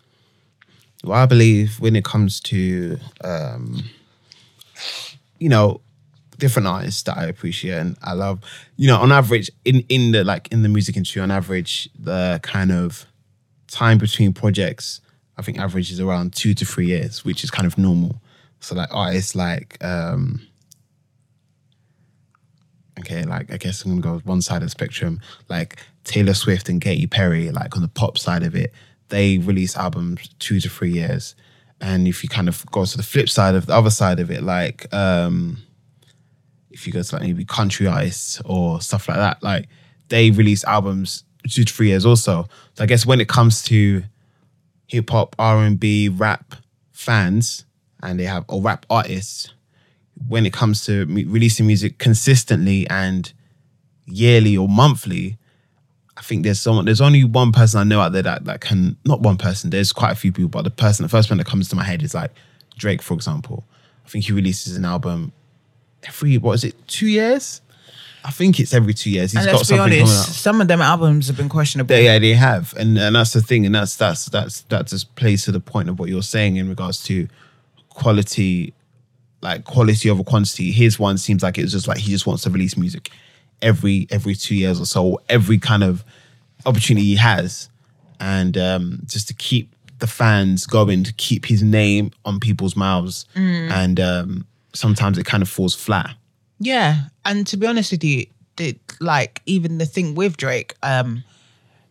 Well, 1.03 1.17
I 1.17 1.25
believe 1.25 1.79
when 1.79 1.95
it 1.95 2.03
comes 2.03 2.41
to, 2.41 2.99
um, 3.23 3.83
you 5.39 5.47
know, 5.47 5.79
different 6.39 6.67
artists 6.67 7.03
that 7.03 7.17
I 7.17 7.25
appreciate 7.25 7.77
and 7.77 7.97
I 8.01 8.13
love, 8.13 8.39
you 8.77 8.87
know, 8.87 8.97
on 8.97 9.11
average, 9.11 9.51
in 9.65 9.81
in 9.89 10.11
the 10.11 10.23
like 10.23 10.47
in 10.51 10.63
the 10.63 10.69
music 10.69 10.97
industry, 10.97 11.21
on 11.21 11.31
average, 11.31 11.89
the 11.97 12.39
kind 12.41 12.71
of 12.71 13.05
time 13.67 13.97
between 13.97 14.33
projects, 14.33 15.01
I 15.37 15.41
think 15.41 15.59
average 15.59 15.91
is 15.91 15.99
around 15.99 16.33
two 16.33 16.53
to 16.55 16.65
three 16.65 16.87
years, 16.87 17.23
which 17.23 17.43
is 17.43 17.51
kind 17.51 17.67
of 17.67 17.77
normal. 17.77 18.21
So 18.59 18.75
like 18.75 18.93
artists 18.93 19.35
like, 19.35 19.77
um, 19.83 20.41
okay, 22.99 23.23
like 23.23 23.51
I 23.51 23.57
guess 23.57 23.83
I'm 23.83 23.91
gonna 23.91 24.19
go 24.19 24.21
one 24.25 24.41
side 24.41 24.57
of 24.57 24.63
the 24.63 24.69
spectrum, 24.69 25.19
like 25.49 25.77
Taylor 26.03 26.33
Swift 26.33 26.69
and 26.69 26.81
Katy 26.81 27.07
Perry, 27.07 27.51
like 27.51 27.75
on 27.75 27.81
the 27.81 27.87
pop 27.87 28.17
side 28.17 28.43
of 28.43 28.55
it, 28.55 28.73
they 29.09 29.37
release 29.37 29.77
albums 29.77 30.29
two 30.39 30.59
to 30.59 30.69
three 30.69 30.91
years. 30.91 31.35
And 31.81 32.07
if 32.07 32.23
you 32.23 32.29
kind 32.29 32.49
of 32.49 32.65
go 32.71 32.83
to 32.83 32.97
the 32.97 33.03
flip 33.03 33.29
side 33.29 33.55
of 33.55 33.67
the 33.67 33.73
other 33.73 33.89
side 33.89 34.19
of 34.19 34.29
it, 34.31 34.43
like 34.43 34.93
um 34.93 35.59
if 36.71 36.85
you 36.85 36.93
go 36.93 37.01
to 37.01 37.15
like 37.15 37.23
maybe 37.23 37.45
country 37.45 37.87
artists 37.87 38.41
or 38.45 38.81
stuff 38.81 39.07
like 39.07 39.17
that, 39.17 39.41
like 39.41 39.67
they 40.09 40.31
release 40.31 40.63
albums 40.63 41.23
two 41.47 41.63
to 41.63 41.73
three 41.73 41.87
years 41.87 42.05
also. 42.05 42.47
So 42.75 42.83
I 42.83 42.87
guess 42.87 43.05
when 43.05 43.21
it 43.21 43.27
comes 43.27 43.63
to 43.63 44.03
hip 44.87 45.09
hop, 45.09 45.35
R 45.39 45.59
and 45.59 45.79
B, 45.79 46.09
rap 46.09 46.55
fans, 46.91 47.65
and 48.01 48.19
they 48.19 48.25
have 48.25 48.45
or 48.47 48.61
rap 48.61 48.85
artists, 48.89 49.53
when 50.27 50.45
it 50.45 50.53
comes 50.53 50.85
to 50.85 51.05
releasing 51.05 51.67
music 51.67 51.97
consistently 51.97 52.87
and 52.89 53.31
yearly 54.05 54.57
or 54.57 54.67
monthly, 54.67 55.37
I 56.17 56.21
think 56.21 56.43
there's 56.43 56.59
someone. 56.59 56.85
There's 56.85 57.01
only 57.01 57.23
one 57.23 57.51
person 57.51 57.79
I 57.79 57.83
know 57.83 58.01
out 58.01 58.11
there 58.11 58.23
that 58.23 58.45
that 58.45 58.61
can. 58.61 58.97
Not 59.05 59.21
one 59.21 59.37
person. 59.37 59.69
There's 59.69 59.93
quite 59.93 60.11
a 60.11 60.15
few 60.15 60.31
people, 60.31 60.49
but 60.49 60.63
the 60.63 60.69
person, 60.69 61.03
the 61.03 61.09
first 61.09 61.29
one 61.29 61.37
that 61.37 61.47
comes 61.47 61.69
to 61.69 61.75
my 61.75 61.83
head 61.83 62.03
is 62.03 62.13
like 62.13 62.31
Drake, 62.77 63.01
for 63.01 63.13
example. 63.13 63.63
I 64.05 64.09
think 64.09 64.25
he 64.25 64.33
releases 64.33 64.75
an 64.75 64.85
album 64.85 65.31
every 66.03 66.37
what 66.37 66.53
is 66.53 66.63
it? 66.63 66.87
Two 66.87 67.07
years? 67.07 67.61
I 68.23 68.31
think 68.31 68.59
it's 68.59 68.73
every 68.73 68.93
two 68.93 69.09
years. 69.09 69.31
He's 69.31 69.41
And 69.41 69.45
got 69.45 69.57
let's 69.57 69.69
be 69.69 69.77
something 69.77 69.91
coming 69.91 70.01
honest, 70.01 70.41
some 70.41 70.61
of 70.61 70.67
them 70.67 70.81
albums 70.81 71.27
have 71.27 71.37
been 71.37 71.49
questionable. 71.49 71.95
Yeah, 71.95 72.01
yeah, 72.13 72.19
they 72.19 72.33
have, 72.33 72.73
and 72.77 72.97
and 72.97 73.15
that's 73.15 73.33
the 73.33 73.41
thing, 73.41 73.65
and 73.65 73.73
that's 73.73 73.95
that's 73.95 74.25
that's 74.25 74.61
that 74.63 74.87
just 74.87 75.15
plays 75.15 75.45
to 75.45 75.51
the 75.51 75.59
point 75.59 75.89
of 75.89 75.99
what 75.99 76.09
you're 76.09 76.21
saying 76.21 76.57
in 76.57 76.67
regards 76.67 77.01
to 77.03 77.27
quality, 77.89 78.73
like 79.41 79.63
quality 79.63 80.09
over 80.09 80.23
quantity. 80.23 80.71
His 80.71 80.99
one 80.99 81.17
seems 81.17 81.43
like 81.43 81.57
it's 81.57 81.71
just 81.71 81.87
like 81.87 81.97
he 81.97 82.11
just 82.11 82.27
wants 82.27 82.43
to 82.43 82.49
release 82.49 82.75
music 82.75 83.09
every 83.61 84.07
every 84.11 84.35
two 84.35 84.55
years 84.55 84.79
or 84.81 84.85
so, 84.85 85.21
every 85.29 85.57
kind 85.57 85.83
of 85.83 86.03
opportunity 86.65 87.05
he 87.05 87.15
has, 87.15 87.69
and 88.19 88.57
um, 88.57 89.01
just 89.05 89.29
to 89.29 89.33
keep 89.33 89.73
the 89.99 90.07
fans 90.07 90.65
going, 90.65 91.03
to 91.03 91.13
keep 91.13 91.45
his 91.45 91.63
name 91.63 92.11
on 92.25 92.39
people's 92.39 92.75
mouths, 92.75 93.25
and 93.35 93.99
um, 93.99 94.45
sometimes 94.73 95.17
it 95.17 95.25
kind 95.25 95.43
of 95.43 95.49
falls 95.49 95.75
flat. 95.75 96.15
Yeah, 96.59 97.05
and 97.25 97.47
to 97.47 97.57
be 97.57 97.67
honest 97.67 97.91
with 97.91 98.03
you, 98.03 98.25
the, 98.57 98.77
like 98.99 99.41
even 99.45 99.77
the 99.77 99.85
thing 99.85 100.15
with 100.15 100.37
Drake, 100.37 100.75
um, 100.83 101.23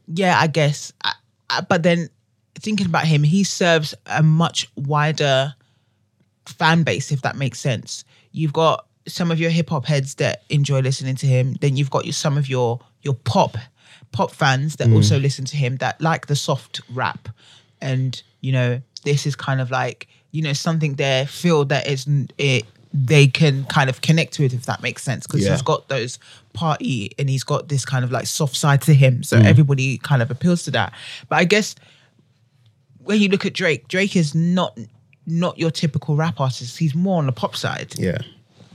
yeah, 0.07 0.39
I 0.39 0.47
guess, 0.47 0.93
I, 1.03 1.13
I, 1.51 1.61
but 1.63 1.83
then 1.83 2.11
thinking 2.55 2.87
about 2.87 3.07
him, 3.07 3.23
he 3.23 3.45
serves 3.45 3.95
a 4.07 4.23
much 4.23 4.71
wider 4.77 5.55
fan 6.47 6.83
base, 6.83 7.13
if 7.13 7.23
that 7.23 7.37
makes 7.37 7.59
sense. 7.61 8.05
you've 8.33 8.53
got 8.53 8.87
some 9.07 9.31
of 9.31 9.41
your 9.41 9.51
hip 9.51 9.71
hop 9.71 9.87
heads 9.87 10.17
that 10.17 10.43
enjoy 10.51 10.81
listening 10.81 11.17
to 11.17 11.27
him. 11.27 11.55
Then 11.61 11.77
you've 11.77 11.91
got 11.91 12.05
your 12.05 12.13
some 12.13 12.37
of 12.37 12.49
your 12.49 12.81
your 13.03 13.15
pop 13.15 13.57
pop 14.13 14.31
fans 14.31 14.77
that 14.77 14.91
also 14.91 15.19
listen 15.19 15.45
to 15.47 15.57
him 15.57 15.77
that 15.77 16.01
like 16.01 16.27
the 16.27 16.37
soft 16.37 16.81
rap, 16.93 17.29
and 17.81 18.23
you 18.41 18.53
know 18.53 18.81
this 19.05 19.27
is 19.27 19.37
kind 19.37 19.61
of 19.61 19.71
like 19.71 20.09
you 20.33 20.43
know 20.43 20.53
something 20.53 20.95
they 20.95 21.27
feel 21.29 21.65
that 21.65 21.87
is 21.87 22.07
it 22.39 22.65
they 22.95 23.27
can 23.27 23.65
kind 23.65 23.91
of 23.91 24.01
connect 24.01 24.39
with 24.39 24.55
if 24.55 24.65
that 24.67 24.83
makes 24.83 25.03
sense 25.03 25.27
because 25.27 25.45
Yeah. 25.45 25.53
he's 25.53 25.63
got 25.63 25.89
those 25.89 26.19
party 26.55 27.13
and 27.19 27.29
he's 27.29 27.45
got 27.45 27.69
this 27.69 27.85
kind 27.85 28.05
of 28.05 28.11
like 28.11 28.27
soft 28.27 28.57
side 28.57 28.81
to 28.83 28.95
him 28.95 29.23
so 29.23 29.39
mm. 29.39 29.45
everybody 29.45 29.99
kind 29.99 30.23
of 30.23 30.31
appeals 30.31 30.63
to 30.65 30.71
that 30.73 30.93
but 31.29 31.37
i 31.37 31.45
guess 31.45 31.75
when 33.05 33.21
you 33.21 33.29
look 33.29 33.45
at 33.47 33.53
drake 33.53 33.89
drake 33.89 34.17
is 34.17 34.35
not 34.35 34.79
not 35.27 35.59
your 35.59 35.71
typical 35.71 36.17
rap 36.17 36.41
artist 36.41 36.79
he's 36.79 36.95
more 36.95 37.19
on 37.19 37.27
the 37.27 37.33
pop 37.33 37.55
side 37.57 37.95
Yeah. 37.99 38.19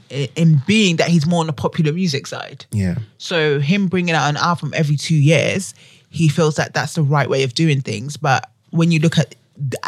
in 0.10 0.62
being 0.68 0.98
that 0.98 1.10
he's 1.10 1.26
more 1.26 1.42
on 1.42 1.48
the 1.48 1.54
popular 1.54 1.92
music 1.92 2.28
side 2.28 2.66
Yeah. 2.72 2.96
so 3.18 3.60
him 3.60 3.88
bringing 3.88 4.14
out 4.16 4.30
an 4.30 4.38
album 4.38 4.74
every 4.76 4.96
two 4.96 5.16
years, 5.16 5.74
he 6.10 6.30
feels 6.30 6.56
that 6.56 6.76
that's 6.76 6.94
the 6.94 7.02
right 7.02 7.28
way 7.28 7.42
of 7.42 7.56
doing 7.56 7.82
things. 7.82 8.18
But 8.18 8.48
when 8.70 8.92
you 8.92 9.00
look 9.00 9.18
at 9.18 9.34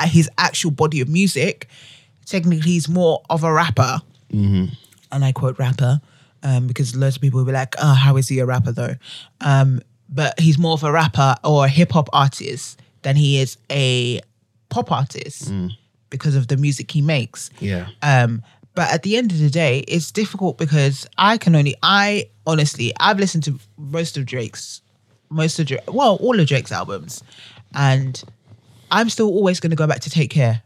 his 0.05 0.29
actual 0.37 0.71
body 0.71 1.01
of 1.01 1.09
music, 1.09 1.67
technically 2.25 2.71
he's 2.71 2.89
more 2.89 3.21
of 3.29 3.43
a 3.43 3.51
rapper. 3.51 4.01
And 5.11 5.23
I 5.23 5.31
quote 5.31 5.57
rapper 5.59 6.01
um, 6.43 6.67
because 6.67 6.95
loads 6.95 7.15
of 7.15 7.21
people 7.21 7.39
will 7.39 7.45
be 7.45 7.51
like, 7.53 7.75
"Oh, 7.77 7.93
how 7.93 8.17
is 8.17 8.27
he 8.27 8.39
a 8.39 8.45
rapper 8.45 8.71
though?" 8.71 8.95
Um, 9.41 9.81
but 10.09 10.39
he's 10.39 10.57
more 10.57 10.73
of 10.73 10.83
a 10.83 10.91
rapper 10.91 11.35
or 11.43 11.65
a 11.65 11.69
hip 11.69 11.91
hop 11.91 12.09
artist 12.13 12.79
than 13.01 13.15
he 13.15 13.39
is 13.39 13.57
a 13.71 14.21
pop 14.69 14.91
artist 14.91 15.51
because 16.09 16.35
of 16.35 16.47
the 16.47 16.57
music 16.57 16.91
he 16.91 17.01
makes. 17.01 17.49
Yeah. 17.59 17.87
Um, 18.01 18.43
but 18.75 18.91
at 18.93 19.03
the 19.03 19.15
end 19.17 19.31
of 19.31 19.39
the 19.39 19.49
day, 19.49 19.79
it's 19.87 20.11
difficult 20.11 20.57
because 20.57 21.07
I 21.17 21.37
can 21.37 21.55
only, 21.55 21.75
I 21.81 22.29
honestly, 22.45 22.93
I've 22.99 23.17
listened 23.19 23.43
to 23.45 23.59
most 23.77 24.17
of 24.17 24.25
Drake's, 24.25 24.81
most 25.29 25.57
of 25.59 25.67
Drake, 25.67 25.81
well, 25.91 26.17
all 26.17 26.39
of 26.39 26.47
Drake's 26.47 26.73
albums, 26.73 27.23
and 27.73 28.21
I'm 28.91 29.09
still 29.09 29.27
always 29.27 29.59
going 29.59 29.71
to 29.71 29.75
go 29.75 29.87
back 29.87 30.01
to 30.01 30.09
Take 30.09 30.29
Care. 30.29 30.61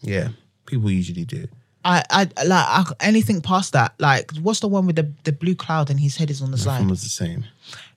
Yeah. 0.00 0.28
People 0.66 0.90
usually 0.90 1.24
do. 1.24 1.46
I, 1.84 2.02
I 2.10 2.44
like 2.44 2.66
I, 2.66 2.84
anything 3.00 3.40
past 3.40 3.72
that. 3.74 3.94
Like, 3.98 4.32
what's 4.38 4.58
the 4.60 4.66
one 4.66 4.86
with 4.86 4.96
the 4.96 5.08
the 5.22 5.30
blue 5.32 5.54
cloud 5.54 5.88
and 5.88 6.00
his 6.00 6.16
head 6.16 6.30
is 6.30 6.42
on 6.42 6.50
the 6.50 6.58
side? 6.58 6.90
was 6.90 7.02
the 7.02 7.08
same. 7.08 7.44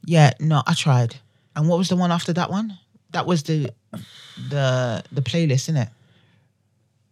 Yeah, 0.06 0.34
no, 0.40 0.62
I 0.68 0.76
tried. 0.76 1.16
And 1.56 1.68
what 1.68 1.80
was 1.80 1.90
the 1.90 1.96
one 1.96 2.12
after 2.12 2.32
that 2.34 2.52
one? 2.52 2.78
That 3.12 3.26
was 3.26 3.42
the 3.44 3.72
the 4.50 5.04
the 5.12 5.22
playlist, 5.22 5.70
isn't 5.70 5.78
it? 5.78 5.90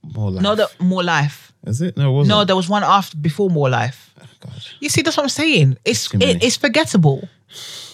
More 0.03 0.31
life. 0.31 0.43
No, 0.43 0.55
the 0.55 0.69
More 0.79 1.03
Life. 1.03 1.53
Is 1.65 1.81
it? 1.81 1.97
No, 1.97 2.09
it 2.09 2.13
wasn't. 2.13 2.29
No, 2.29 2.45
there 2.45 2.55
was 2.55 2.69
one 2.69 2.83
after 2.83 3.17
before 3.17 3.49
More 3.49 3.69
Life. 3.69 4.13
Oh, 4.21 4.25
God. 4.41 4.65
You 4.79 4.89
see, 4.89 5.01
that's 5.01 5.17
what 5.17 5.23
I'm 5.23 5.29
saying. 5.29 5.77
It's 5.83 6.13
it, 6.13 6.43
it's 6.43 6.57
forgettable, 6.57 7.27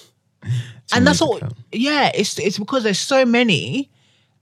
and 0.94 1.08
that's 1.08 1.22
all. 1.22 1.40
count. 1.40 1.54
Yeah, 1.72 2.12
it's 2.14 2.38
it's 2.38 2.60
because 2.60 2.84
there's 2.84 3.00
so 3.00 3.26
many, 3.26 3.90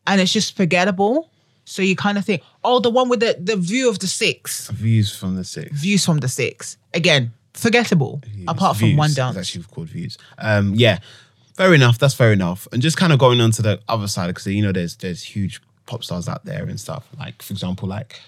and 0.07 0.19
it's 0.21 0.33
just 0.33 0.55
forgettable. 0.55 1.29
So 1.65 1.81
you 1.81 1.95
kind 1.95 2.17
of 2.17 2.25
think, 2.25 2.41
oh, 2.63 2.79
the 2.79 2.89
one 2.89 3.07
with 3.09 3.19
the 3.19 3.37
the 3.39 3.55
view 3.55 3.89
of 3.89 3.99
the 3.99 4.07
six, 4.07 4.69
Views 4.69 5.15
from 5.15 5.35
the 5.35 5.43
six. 5.43 5.71
views 5.79 6.03
from 6.05 6.17
the 6.19 6.27
six. 6.27 6.77
Again, 6.93 7.31
forgettable. 7.53 8.21
Apart 8.47 8.77
from 8.77 8.87
Views. 8.89 8.97
one 8.97 9.07
It's 9.07 9.15
dance. 9.15 9.37
actually 9.37 9.63
called 9.65 9.87
views. 9.89 10.17
Um, 10.37 10.73
yeah, 10.75 10.99
fair 11.55 11.73
enough. 11.73 11.97
That's 11.99 12.13
fair 12.15 12.33
enough. 12.33 12.67
And 12.73 12.81
just 12.81 12.97
kind 12.97 13.13
of 13.13 13.19
going 13.19 13.39
on 13.41 13.51
to 13.51 13.61
the 13.61 13.79
other 13.87 14.07
side 14.07 14.27
because 14.27 14.47
you 14.47 14.61
know 14.63 14.71
there's 14.71 14.95
there's 14.97 15.21
huge 15.23 15.61
pop 15.85 16.03
stars 16.03 16.27
out 16.27 16.43
there 16.45 16.63
and 16.65 16.79
stuff. 16.79 17.07
Like 17.17 17.41
for 17.41 17.53
example, 17.53 17.87
like 17.87 18.19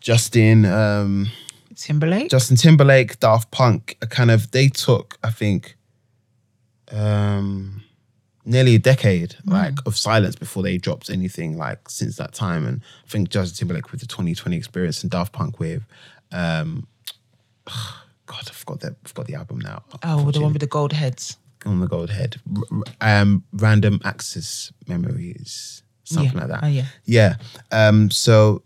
Justin, 0.00 0.64
um, 0.64 1.28
Timberlake. 1.76 2.30
Justin 2.30 2.56
Timberlake, 2.56 3.20
Daft 3.20 3.50
Punk. 3.50 3.96
A 4.02 4.06
kind 4.06 4.30
of 4.30 4.50
they 4.50 4.68
took 4.68 5.18
I 5.22 5.30
think 5.30 5.76
um, 6.90 7.82
nearly 8.44 8.74
a 8.74 8.78
decade 8.78 9.36
like 9.44 9.74
of 9.86 9.96
silence 9.96 10.34
before 10.34 10.62
they 10.62 10.76
dropped 10.78 11.10
anything 11.10 11.56
like 11.56 11.88
since 11.88 12.16
that 12.16 12.32
time. 12.32 12.66
And 12.66 12.80
I 13.04 13.08
think 13.08 13.28
Justin 13.30 13.56
Timberlake 13.68 13.92
with 13.92 14.00
the 14.00 14.06
2020 14.06 14.56
experience 14.56 15.02
and 15.02 15.10
Daft 15.10 15.32
Punk 15.32 15.58
with. 15.60 15.84
Um, 16.32 16.86
God, 18.26 18.44
I 18.48 18.52
forgot 18.52 18.80
that. 18.80 18.96
I 19.04 19.08
Forgot 19.08 19.26
the 19.26 19.34
album 19.34 19.58
now. 19.60 19.82
oh, 20.02 20.30
the 20.30 20.40
one 20.40 20.52
with 20.52 20.60
the 20.60 20.66
gold 20.66 20.92
heads. 20.92 21.36
on 21.66 21.80
the 21.80 21.86
gold 21.86 22.10
head. 22.10 22.36
Um, 23.00 23.44
random 23.52 24.00
access 24.04 24.72
memories, 24.88 25.82
something 26.04 26.32
Yeah. 26.32 26.38
like 26.40 26.48
that. 26.48 26.64
Oh, 26.64 26.68
yeah. 26.68 26.86
Yeah. 27.04 27.34
Um, 27.70 28.10
so 28.10 28.62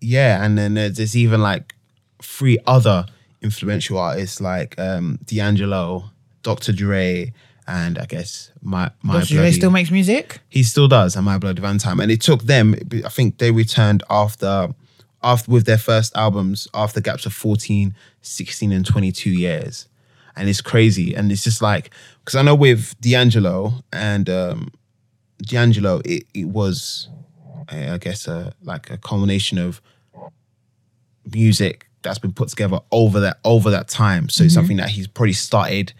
yeah, 0.00 0.44
and 0.44 0.56
then 0.58 0.74
there's, 0.74 0.96
there's 0.98 1.16
even 1.16 1.40
like 1.40 1.74
three 2.22 2.58
other 2.66 3.06
influential 3.42 3.98
artists 3.98 4.40
like 4.40 4.78
um, 4.78 5.18
D'Angelo, 5.24 6.10
Dr. 6.42 6.72
Dre, 6.72 7.32
and 7.68 7.98
I 7.98 8.06
guess 8.06 8.52
my 8.62 8.90
my 9.02 9.20
Dr. 9.20 9.34
Bloody- 9.34 9.52
still 9.52 9.70
makes 9.70 9.90
music. 9.90 10.40
he 10.48 10.62
still 10.62 10.88
does, 10.88 11.16
and 11.16 11.24
My 11.24 11.38
Bloody 11.38 11.60
Valentine. 11.60 12.00
And 12.00 12.10
it 12.10 12.20
took 12.20 12.44
them, 12.44 12.74
I 13.04 13.08
think 13.08 13.38
they 13.38 13.50
returned 13.50 14.02
after, 14.08 14.68
after 15.22 15.50
with 15.50 15.66
their 15.66 15.78
first 15.78 16.16
albums 16.16 16.68
after 16.74 17.00
gaps 17.00 17.26
of 17.26 17.32
14, 17.32 17.94
16, 18.22 18.72
and 18.72 18.86
22 18.86 19.30
years. 19.30 19.88
And 20.36 20.48
it's 20.48 20.60
crazy. 20.60 21.14
And 21.14 21.32
it's 21.32 21.42
just 21.42 21.62
like, 21.62 21.90
because 22.20 22.36
I 22.36 22.42
know 22.42 22.54
with 22.54 22.94
D'Angelo 23.00 23.82
and 23.92 24.28
um, 24.28 24.70
D'Angelo, 25.38 26.02
it, 26.04 26.24
it 26.34 26.44
was, 26.44 27.08
I 27.68 27.96
guess, 27.98 28.28
a, 28.28 28.52
like 28.62 28.90
a 28.90 28.98
culmination 28.98 29.56
of 29.58 29.80
music 31.32 31.88
that's 32.02 32.18
been 32.18 32.32
put 32.32 32.48
together 32.48 32.78
over 32.92 33.18
that 33.20 33.38
over 33.44 33.70
that 33.70 33.88
time. 33.88 34.28
So 34.28 34.44
it's 34.44 34.54
something 34.54 34.76
that 34.76 34.90
he's 34.90 35.08
probably 35.08 35.32
started 35.32 35.92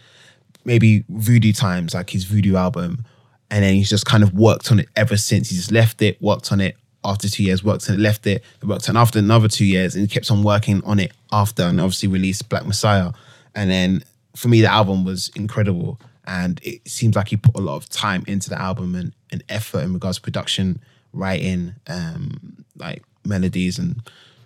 maybe 0.67 1.05
Voodoo 1.09 1.53
Times, 1.53 1.95
like 1.95 2.11
his 2.11 2.25
Voodoo 2.25 2.57
album, 2.57 3.05
and 3.51 3.65
then 3.65 3.75
he's 3.75 3.89
just 3.89 4.05
kind 4.05 4.23
of 4.23 4.35
worked 4.35 4.71
on 4.71 4.81
it 4.81 4.89
ever 4.97 5.17
since. 5.17 5.49
He 5.49 5.57
just 5.57 5.71
left 5.71 6.03
it, 6.03 6.21
worked 6.21 6.53
on 6.53 6.61
it 6.61 6.77
after 7.05 7.29
two 7.29 7.45
years, 7.45 7.63
worked 7.63 7.89
on 7.89 7.95
it, 7.95 8.01
left 8.01 8.27
it, 8.27 8.43
worked 8.63 8.89
on 8.89 8.97
after 8.97 9.19
another 9.19 9.49
two 9.49 9.65
years, 9.65 9.95
and 9.95 10.03
he 10.03 10.09
kept 10.09 10.31
on 10.31 10.43
working 10.43 10.83
on 10.85 10.99
it 10.99 11.13
after, 11.33 11.63
and 11.63 11.81
obviously 11.81 12.09
released 12.09 12.49
Black 12.49 12.67
Messiah. 12.67 13.13
And 13.55 13.71
then 13.71 14.05
for 14.35 14.49
me, 14.49 14.61
the 14.61 14.71
album 14.71 15.05
was 15.05 15.31
incredible, 15.37 16.01
and 16.27 16.61
it 16.63 16.87
seems 16.89 17.15
like 17.15 17.29
he 17.29 17.37
put 17.37 17.57
a 17.57 17.61
lot 17.61 17.77
of 17.77 17.89
time 17.89 18.25
into 18.27 18.51
the 18.51 18.61
album 18.61 18.97
and, 18.97 19.13
and 19.31 19.45
effort 19.49 19.85
in 19.85 19.95
regards 19.95 20.19
to 20.19 20.23
production, 20.23 20.81
writing, 21.13 21.75
um, 21.87 22.65
like 22.77 23.05
melodies 23.25 23.79
and 23.79 24.03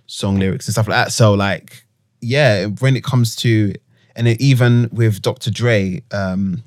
song 0.06 0.38
lyrics 0.38 0.66
and 0.66 0.74
stuff 0.74 0.86
like 0.86 1.06
that. 1.06 1.12
So 1.12 1.32
like, 1.32 1.84
yeah, 2.20 2.66
when 2.66 2.96
it 2.96 3.02
comes 3.02 3.34
to 3.36 3.72
and 4.20 4.28
it, 4.28 4.38
even 4.40 4.90
with 4.92 5.22
Dr. 5.22 5.50
Dre, 5.50 6.02
um, 6.12 6.62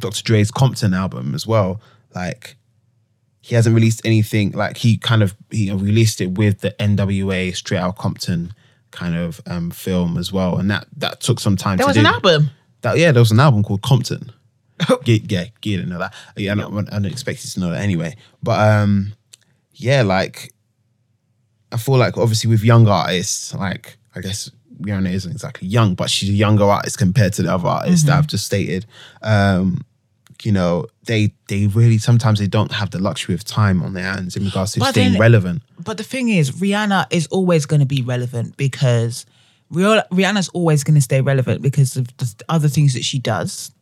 Dr. 0.00 0.22
Dre's 0.22 0.50
Compton 0.50 0.94
album 0.94 1.34
as 1.34 1.46
well, 1.46 1.78
like 2.14 2.56
he 3.42 3.54
hasn't 3.54 3.74
released 3.74 4.00
anything 4.06 4.52
like 4.52 4.78
he 4.78 4.96
kind 4.96 5.22
of 5.22 5.36
he 5.50 5.70
released 5.70 6.22
it 6.22 6.30
with 6.38 6.62
the 6.62 6.70
NWA 6.80 7.54
Straight 7.54 7.78
Out 7.80 7.98
Compton 7.98 8.54
kind 8.92 9.14
of 9.14 9.42
um 9.46 9.70
film 9.70 10.16
as 10.16 10.32
well. 10.32 10.56
And 10.56 10.70
that 10.70 10.86
that 10.96 11.20
took 11.20 11.38
some 11.38 11.54
time 11.54 11.76
There 11.76 11.84
to 11.84 11.88
was 11.88 11.96
do. 11.96 12.00
an 12.00 12.06
album. 12.06 12.50
That, 12.80 12.96
yeah, 12.96 13.12
there 13.12 13.20
was 13.20 13.30
an 13.30 13.40
album 13.40 13.62
called 13.62 13.82
Compton. 13.82 14.32
yeah, 15.04 15.18
yeah, 15.28 15.44
you 15.62 15.76
didn't 15.76 15.90
know 15.90 15.98
that. 15.98 16.14
Yeah, 16.36 16.52
I 16.52 16.54
don't, 16.54 16.88
I 16.88 16.98
don't 16.98 17.04
expect 17.06 17.44
you 17.44 17.50
to 17.50 17.60
know 17.60 17.70
that 17.72 17.82
anyway. 17.82 18.16
But 18.42 18.58
um, 18.58 19.12
yeah, 19.74 20.00
like 20.02 20.54
I 21.72 21.76
feel 21.76 21.98
like 21.98 22.16
obviously 22.16 22.48
with 22.48 22.64
younger 22.64 22.90
artists, 22.90 23.52
like 23.54 23.98
I 24.14 24.20
guess 24.20 24.50
Rihanna 24.80 25.12
isn't 25.12 25.30
exactly 25.32 25.68
young, 25.68 25.94
but 25.94 26.10
she's 26.10 26.28
a 26.28 26.32
younger 26.32 26.64
artist 26.64 26.98
compared 26.98 27.32
to 27.34 27.42
the 27.42 27.52
other 27.54 27.68
artists 27.68 28.04
that 28.06 28.16
I've 28.18 28.26
just 28.26 28.46
stated. 28.46 28.86
Um, 29.22 29.84
you 30.42 30.52
know, 30.52 30.86
they 31.06 31.32
they 31.48 31.66
really 31.68 31.98
sometimes 31.98 32.38
they 32.38 32.46
don't 32.46 32.72
have 32.72 32.90
the 32.90 32.98
luxury 32.98 33.34
of 33.34 33.42
time 33.44 33.82
on 33.82 33.94
their 33.94 34.04
hands 34.04 34.36
in 34.36 34.44
regards 34.44 34.72
to 34.72 34.80
But 34.80 34.90
staying 34.92 35.12
then- 35.12 35.20
relevant. 35.20 35.62
But 35.82 35.96
the 35.96 36.04
thing 36.04 36.28
is, 36.28 36.50
Rihanna 36.50 37.06
is 37.10 37.26
always 37.28 37.64
going 37.66 37.80
to 37.80 37.86
be 37.86 38.02
relevant 38.02 38.56
because 38.56 39.24
Rih- 39.72 40.06
Rihanna's 40.10 40.48
always 40.50 40.84
going 40.84 40.94
to 40.96 41.00
stay 41.00 41.20
relevant 41.20 41.62
because 41.62 41.96
of 41.96 42.14
the 42.18 42.34
other 42.48 42.68
things 42.68 42.92
that 42.94 43.04
she 43.04 43.18
does. 43.18 43.72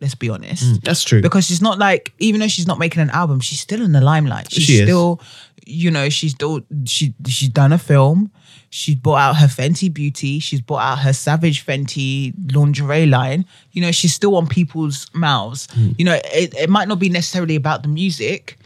Let's 0.00 0.14
be 0.14 0.28
honest. 0.28 0.82
That's 0.82 1.02
true. 1.02 1.22
Because 1.22 1.46
she's 1.46 1.62
not 1.62 1.78
like, 1.78 2.12
even 2.18 2.40
though 2.40 2.48
she's 2.48 2.66
not 2.66 2.78
making 2.78 3.00
an 3.00 3.08
album, 3.10 3.40
she's 3.40 3.60
still 3.60 3.80
in 3.82 3.92
the 3.92 4.00
limelight. 4.02 4.52
She's 4.52 4.64
She 4.64 4.82
still, 4.82 5.22
you 5.64 5.90
know, 5.90 6.10
she's 6.10 6.32
still 6.32 6.60
she 6.84 7.14
she's 7.26 7.48
done 7.48 7.72
a 7.72 7.78
film. 7.78 8.30
She's 8.70 8.94
brought 8.94 9.18
out 9.18 9.36
her 9.36 9.46
Fenty 9.46 9.92
Beauty. 9.92 10.38
She's 10.38 10.60
brought 10.60 10.82
out 10.82 10.98
her 11.00 11.12
Savage 11.12 11.64
Fenty 11.64 12.34
lingerie 12.54 13.06
line. 13.06 13.46
You 13.72 13.82
know, 13.82 13.92
she's 13.92 14.14
still 14.14 14.36
on 14.36 14.46
people's 14.46 15.06
mouths. 15.14 15.68
You 15.98 16.04
know, 16.04 16.20
it, 16.24 16.54
it 16.54 16.70
might 16.70 16.88
not 16.88 16.98
be 16.98 17.08
necessarily 17.08 17.56
about 17.56 17.82
the 17.82 17.88
music, 17.88 18.58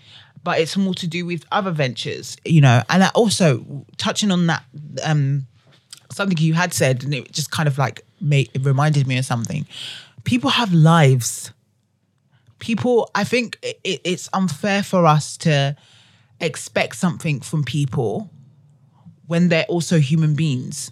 but 0.43 0.59
it's 0.59 0.77
more 0.77 0.95
to 0.95 1.07
do 1.07 1.27
with 1.27 1.45
other 1.53 1.71
ventures. 1.71 2.37
You 2.45 2.61
know, 2.61 2.83
and 2.89 3.05
I 3.05 3.09
also 3.09 3.85
touching 3.99 4.31
on 4.31 4.47
that, 4.47 4.65
um, 5.05 5.47
something 6.11 6.39
you 6.39 6.55
had 6.55 6.73
said, 6.73 7.05
and 7.05 7.15
it 7.15 7.33
just 7.33 7.51
kind 7.51 7.69
of 7.69 7.79
like 7.79 8.05
made 8.21 8.51
it 8.55 8.65
reminded 8.65 9.07
me 9.07 9.19
of 9.19 9.25
something. 9.25 9.67
People 10.25 10.51
have 10.51 10.73
lives 10.73 11.53
people 12.61 13.11
i 13.15 13.25
think 13.25 13.59
it, 13.63 14.01
it's 14.05 14.29
unfair 14.33 14.83
for 14.83 15.05
us 15.07 15.37
to 15.37 15.75
expect 16.41 16.95
something 16.95 17.41
from 17.41 17.65
people 17.65 18.31
when 19.31 19.49
they're 19.49 19.65
also 19.69 20.01
human 20.01 20.35
beings 20.35 20.91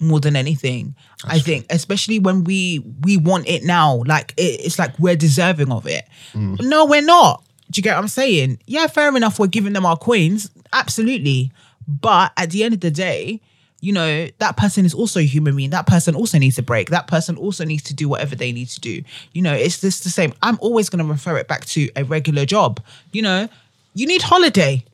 more 0.00 0.18
than 0.18 0.36
anything. 0.36 0.94
I 1.22 1.38
think, 1.38 1.66
especially 1.68 2.18
when 2.18 2.42
we 2.44 2.78
we 3.02 3.18
want 3.18 3.46
it 3.46 3.62
now, 3.62 4.02
like 4.06 4.32
it, 4.38 4.60
it's 4.64 4.78
like 4.78 4.98
we're 4.98 5.16
deserving 5.16 5.70
of 5.70 5.86
it. 5.86 6.06
Mm. 6.32 6.62
No, 6.62 6.86
we're 6.86 7.02
not. 7.02 7.44
Do 7.70 7.78
you 7.78 7.82
get 7.82 7.94
what 7.94 8.00
I'm 8.00 8.08
saying? 8.08 8.58
Yeah, 8.66 8.86
fair 8.86 9.14
enough. 9.14 9.38
We're 9.38 9.48
giving 9.48 9.74
them 9.74 9.84
our 9.84 9.98
coins, 9.98 10.50
absolutely. 10.72 11.52
But 11.86 12.32
at 12.38 12.50
the 12.50 12.64
end 12.64 12.72
of 12.72 12.80
the 12.80 12.90
day, 12.90 13.42
you 13.80 13.92
know 13.92 14.28
that 14.38 14.56
person 14.56 14.86
is 14.86 14.94
also 14.94 15.20
a 15.20 15.24
human 15.26 15.54
being. 15.54 15.68
That 15.70 15.86
person 15.86 16.14
also 16.14 16.38
needs 16.38 16.56
a 16.56 16.62
break. 16.62 16.88
That 16.88 17.06
person 17.06 17.36
also 17.36 17.66
needs 17.66 17.82
to 17.84 17.94
do 17.94 18.08
whatever 18.08 18.34
they 18.34 18.50
need 18.50 18.68
to 18.70 18.80
do. 18.80 19.02
You 19.32 19.42
know, 19.42 19.52
it's 19.52 19.82
just 19.82 20.04
the 20.04 20.10
same. 20.10 20.32
I'm 20.40 20.56
always 20.62 20.88
going 20.88 21.04
to 21.04 21.10
refer 21.10 21.36
it 21.36 21.48
back 21.48 21.66
to 21.66 21.90
a 21.96 22.04
regular 22.04 22.46
job. 22.46 22.80
You 23.12 23.20
know, 23.20 23.48
you 23.92 24.06
need 24.06 24.22
holiday. 24.22 24.84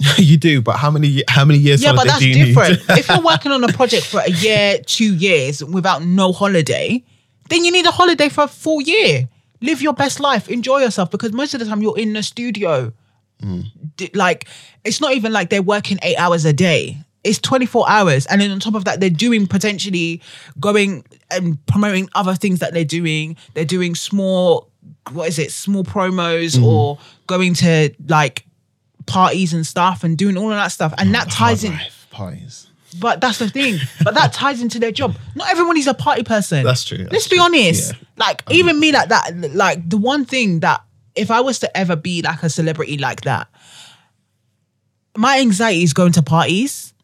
you 0.18 0.36
do, 0.36 0.62
but 0.62 0.76
how 0.76 0.90
many 0.90 1.24
how 1.28 1.44
many 1.44 1.58
years? 1.58 1.82
Yeah, 1.82 1.92
but 1.92 2.06
that's 2.06 2.20
different. 2.20 2.80
if 2.90 3.08
you're 3.08 3.20
working 3.20 3.50
on 3.50 3.64
a 3.64 3.68
project 3.68 4.06
for 4.06 4.20
a 4.20 4.30
year, 4.30 4.78
two 4.86 5.14
years 5.14 5.64
without 5.64 6.04
no 6.04 6.32
holiday, 6.32 7.02
then 7.48 7.64
you 7.64 7.72
need 7.72 7.86
a 7.86 7.90
holiday 7.90 8.28
for 8.28 8.44
a 8.44 8.48
full 8.48 8.80
year. 8.80 9.28
Live 9.60 9.82
your 9.82 9.92
best 9.94 10.20
life, 10.20 10.48
enjoy 10.48 10.78
yourself, 10.78 11.10
because 11.10 11.32
most 11.32 11.52
of 11.52 11.60
the 11.60 11.66
time 11.66 11.82
you're 11.82 11.98
in 11.98 12.12
the 12.12 12.22
studio. 12.22 12.92
Hmm. 13.40 13.62
D- 13.96 14.10
Like, 14.14 14.46
it's 14.84 15.00
not 15.00 15.14
even 15.14 15.32
like 15.32 15.50
they're 15.50 15.62
working 15.62 15.98
eight 16.02 16.16
hours 16.16 16.44
a 16.44 16.52
day. 16.52 16.96
It's 17.24 17.38
24 17.40 17.90
hours. 17.90 18.26
And 18.26 18.40
then 18.40 18.52
on 18.52 18.60
top 18.60 18.74
of 18.74 18.84
that, 18.84 19.00
they're 19.00 19.10
doing 19.10 19.48
potentially 19.48 20.22
going 20.60 21.04
and 21.30 21.64
promoting 21.66 22.08
other 22.14 22.34
things 22.34 22.60
that 22.60 22.72
they're 22.72 22.84
doing. 22.84 23.36
They're 23.54 23.64
doing 23.64 23.96
small, 23.96 24.70
what 25.10 25.28
is 25.28 25.38
it, 25.40 25.50
small 25.50 25.82
promos 25.82 26.56
hmm. 26.56 26.64
or 26.64 26.98
going 27.26 27.54
to 27.54 27.90
like 28.06 28.44
parties 29.08 29.52
and 29.52 29.66
stuff 29.66 30.04
and 30.04 30.16
doing 30.16 30.36
all 30.36 30.50
of 30.50 30.56
that 30.56 30.68
stuff. 30.68 30.94
And 30.98 31.12
that 31.14 31.28
ties 31.30 31.64
in. 31.64 31.72
Life, 31.72 32.06
parties. 32.10 32.66
But 33.00 33.20
that's 33.20 33.38
the 33.38 33.48
thing. 33.50 33.78
But 34.04 34.14
that 34.14 34.32
ties 34.32 34.62
into 34.62 34.78
their 34.78 34.92
job. 34.92 35.16
Not 35.34 35.50
everyone 35.50 35.76
is 35.76 35.86
a 35.86 35.94
party 35.94 36.22
person. 36.22 36.64
That's 36.64 36.84
true, 36.84 36.98
that's 36.98 37.12
Let's 37.12 37.28
be 37.28 37.36
true. 37.36 37.44
honest. 37.44 37.92
Yeah. 37.92 37.98
Like 38.16 38.42
even 38.50 38.78
me, 38.78 38.92
like 38.92 39.08
that. 39.08 39.36
Like 39.54 39.88
the 39.88 39.98
one 39.98 40.24
thing 40.24 40.60
that 40.60 40.82
if 41.14 41.30
I 41.30 41.40
was 41.40 41.58
to 41.60 41.76
ever 41.76 41.96
be 41.96 42.22
like 42.22 42.42
a 42.42 42.48
celebrity 42.48 42.96
like 42.96 43.22
that, 43.22 43.48
my 45.16 45.40
anxiety 45.40 45.82
is 45.82 45.92
going 45.92 46.12
to 46.12 46.22
parties 46.22 46.94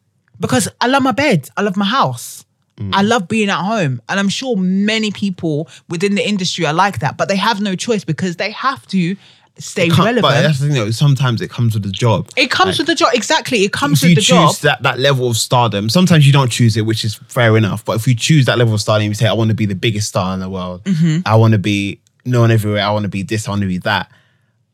because 0.40 0.68
I 0.80 0.86
love 0.86 1.02
my 1.02 1.12
bed. 1.12 1.50
I 1.57 1.62
love 1.62 1.76
my 1.76 1.84
house. 1.84 2.44
Mm. 2.76 2.90
I 2.92 3.02
love 3.02 3.28
being 3.28 3.50
at 3.50 3.62
home. 3.62 4.00
And 4.09 4.18
I'm 4.18 4.28
sure 4.28 4.57
many 4.57 5.11
people 5.11 5.68
within 5.88 6.14
the 6.14 6.26
industry 6.26 6.64
are 6.66 6.72
like 6.74 7.00
that, 7.00 7.16
but 7.16 7.28
they 7.28 7.36
have 7.36 7.61
no 7.61 7.74
choice 7.76 8.05
because 8.05 8.36
they 8.36 8.50
have 8.52 8.86
to 8.88 9.16
stay 9.59 9.86
Can't- 9.88 9.98
relevant. 10.00 10.22
But 10.22 10.42
that's 10.42 10.59
the 10.59 10.66
thing 10.66 10.74
though, 10.74 10.90
sometimes 10.90 11.40
it 11.40 11.50
comes 11.50 11.74
with 11.74 11.82
the 11.84 11.90
job. 11.92 12.28
it 12.36 12.50
comes 12.50 12.78
with 12.78 12.86
the 12.86 12.94
job. 12.94 13.11
Exactly. 13.14 13.62
It 13.64 13.72
comes 13.72 14.02
if 14.02 14.02
with 14.02 14.11
you 14.11 14.14
the 14.16 14.20
choose 14.22 14.59
job. 14.61 14.62
that, 14.62 14.82
that 14.82 14.98
level 14.98 15.28
of 15.28 15.36
stardom, 15.36 15.88
sometimes 15.88 16.26
you 16.26 16.32
don't 16.32 16.50
choose 16.50 16.76
it, 16.76 16.82
which 16.82 17.05
is 17.05 17.14
fair 17.28 17.57
enough. 17.57 17.84
But 17.84 17.96
if 17.96 18.07
you 18.09 18.14
choose 18.16 18.46
that 18.46 18.59
level 18.59 18.74
of 18.74 18.80
stardom, 18.80 19.07
you 19.09 19.14
say, 19.14 19.26
I 19.28 19.32
want 19.32 19.48
to 19.50 19.55
be 19.55 19.66
the 19.66 19.74
biggest 19.76 20.09
star 20.09 20.34
in 20.34 20.40
the 20.40 20.48
world. 20.50 20.82
Mm-hmm. 20.84 21.20
I 21.26 21.36
want 21.36 21.52
to 21.52 21.59
be 21.59 22.00
known 22.24 22.50
everywhere. 22.50 22.82
I 22.82 22.90
want 22.90 23.05
to 23.05 23.09
be 23.09 23.22
this. 23.22 23.46
I 23.46 23.50
want 23.52 23.62
to 23.62 23.68
be 23.68 23.78
that. 23.78 24.11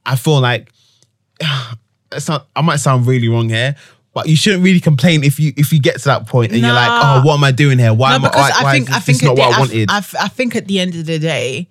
I 0.06 0.16
feel 0.16 0.40
like 0.40 0.72
it's 2.12 2.28
not. 2.28 2.46
I 2.56 2.62
might 2.62 2.76
sound 2.76 3.06
really 3.06 3.28
wrong 3.28 3.48
here, 3.48 3.76
but 4.14 4.28
you 4.28 4.36
shouldn't 4.36 4.64
really 4.64 4.80
complain 4.80 5.24
if 5.24 5.38
you 5.38 5.52
if 5.56 5.72
you 5.72 5.80
get 5.80 5.98
to 5.98 6.04
that 6.06 6.26
point 6.26 6.52
and 6.52 6.60
you're 6.60 6.72
like, 6.72 6.88
oh, 6.90 7.22
what 7.24 7.34
am 7.34 7.44
I 7.44 7.52
doing 7.52 7.78
here? 7.78 7.92
Why 7.94 8.10
No, 8.10 8.16
am 8.16 8.24
I? 8.24 8.28
Why, 8.28 8.50
I 8.54 8.62
why 8.64 8.72
think 8.72 8.88
is 8.88 8.88
this, 8.88 8.96
I 8.96 9.00
think 9.00 9.18
this 9.18 9.22
not 9.28 9.38
at 9.38 9.46
what 9.48 9.54
I 9.56 9.60
wanted? 9.60 9.90
I, 9.90 9.96
I, 9.98 10.02
I 10.24 10.28
think 10.28 10.56
at 10.56 10.66
the 10.66 10.80
end 10.80 10.94
of 10.96 11.06
the 11.06 11.18
day, 11.18 11.68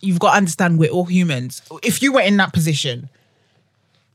you've 0.00 0.18
got 0.18 0.32
to 0.32 0.36
understand 0.36 0.78
we're 0.78 0.90
all 0.90 1.04
humans. 1.04 1.62
If 1.82 2.02
you 2.02 2.12
were 2.12 2.20
in 2.22 2.36
that 2.38 2.52
position, 2.52 3.08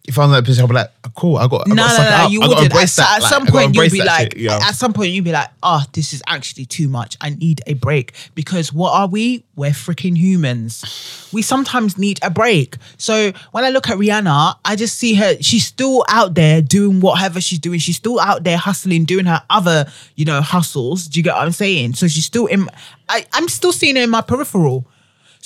if 0.07 0.19
I'm 0.19 0.25
in 0.25 0.31
that 0.33 0.45
position, 0.45 0.61
I'll 0.63 0.67
be 0.67 0.75
like, 0.75 0.91
oh, 1.03 1.11
cool. 1.15 1.37
I 1.37 1.47
got. 1.47 1.63
I 1.67 1.73
no, 1.73 1.75
got 1.77 1.97
no, 1.97 2.23
no, 2.25 2.29
you 2.29 2.41
I 2.43 2.47
wouldn't. 2.47 2.75
At, 2.75 2.89
that. 2.89 3.15
at 3.17 3.21
Like, 3.23 3.29
some 3.31 3.47
point, 3.47 3.75
you'd 3.75 3.91
be 3.91 4.03
like, 4.03 4.33
shit, 4.33 4.37
yo. 4.37 4.51
at 4.51 4.75
some 4.75 4.93
point, 4.93 5.09
you'd 5.11 5.23
be 5.23 5.31
like, 5.31 5.49
oh, 5.63 5.83
this 5.93 6.13
is 6.13 6.21
actually 6.27 6.65
too 6.65 6.87
much. 6.87 7.17
I 7.21 7.31
need 7.31 7.61
a 7.65 7.73
break 7.73 8.13
because 8.35 8.71
what 8.71 8.91
are 8.93 9.07
we? 9.07 9.45
We're 9.55 9.71
freaking 9.71 10.15
humans. 10.15 11.29
We 11.33 11.41
sometimes 11.41 11.97
need 11.97 12.19
a 12.21 12.29
break. 12.29 12.75
So 12.97 13.31
when 13.51 13.63
I 13.65 13.71
look 13.71 13.89
at 13.89 13.97
Rihanna, 13.97 14.57
I 14.63 14.75
just 14.75 14.95
see 14.99 15.15
her. 15.15 15.41
She's 15.41 15.65
still 15.65 16.05
out 16.07 16.35
there 16.35 16.61
doing 16.61 16.99
whatever 16.99 17.41
she's 17.41 17.57
doing. 17.59 17.79
She's 17.79 17.95
still 17.97 18.19
out 18.19 18.43
there 18.43 18.57
hustling, 18.57 19.05
doing 19.05 19.25
her 19.25 19.41
other, 19.49 19.87
you 20.15 20.25
know, 20.25 20.39
hustles. 20.41 21.07
Do 21.07 21.19
you 21.19 21.23
get 21.23 21.33
what 21.33 21.45
I'm 21.45 21.51
saying? 21.51 21.95
So 21.95 22.07
she's 22.07 22.25
still 22.25 22.45
in. 22.45 22.69
I, 23.09 23.25
I'm 23.33 23.47
still 23.49 23.73
seeing 23.73 23.95
her 23.95 24.03
in 24.03 24.11
my 24.11 24.21
peripheral. 24.21 24.85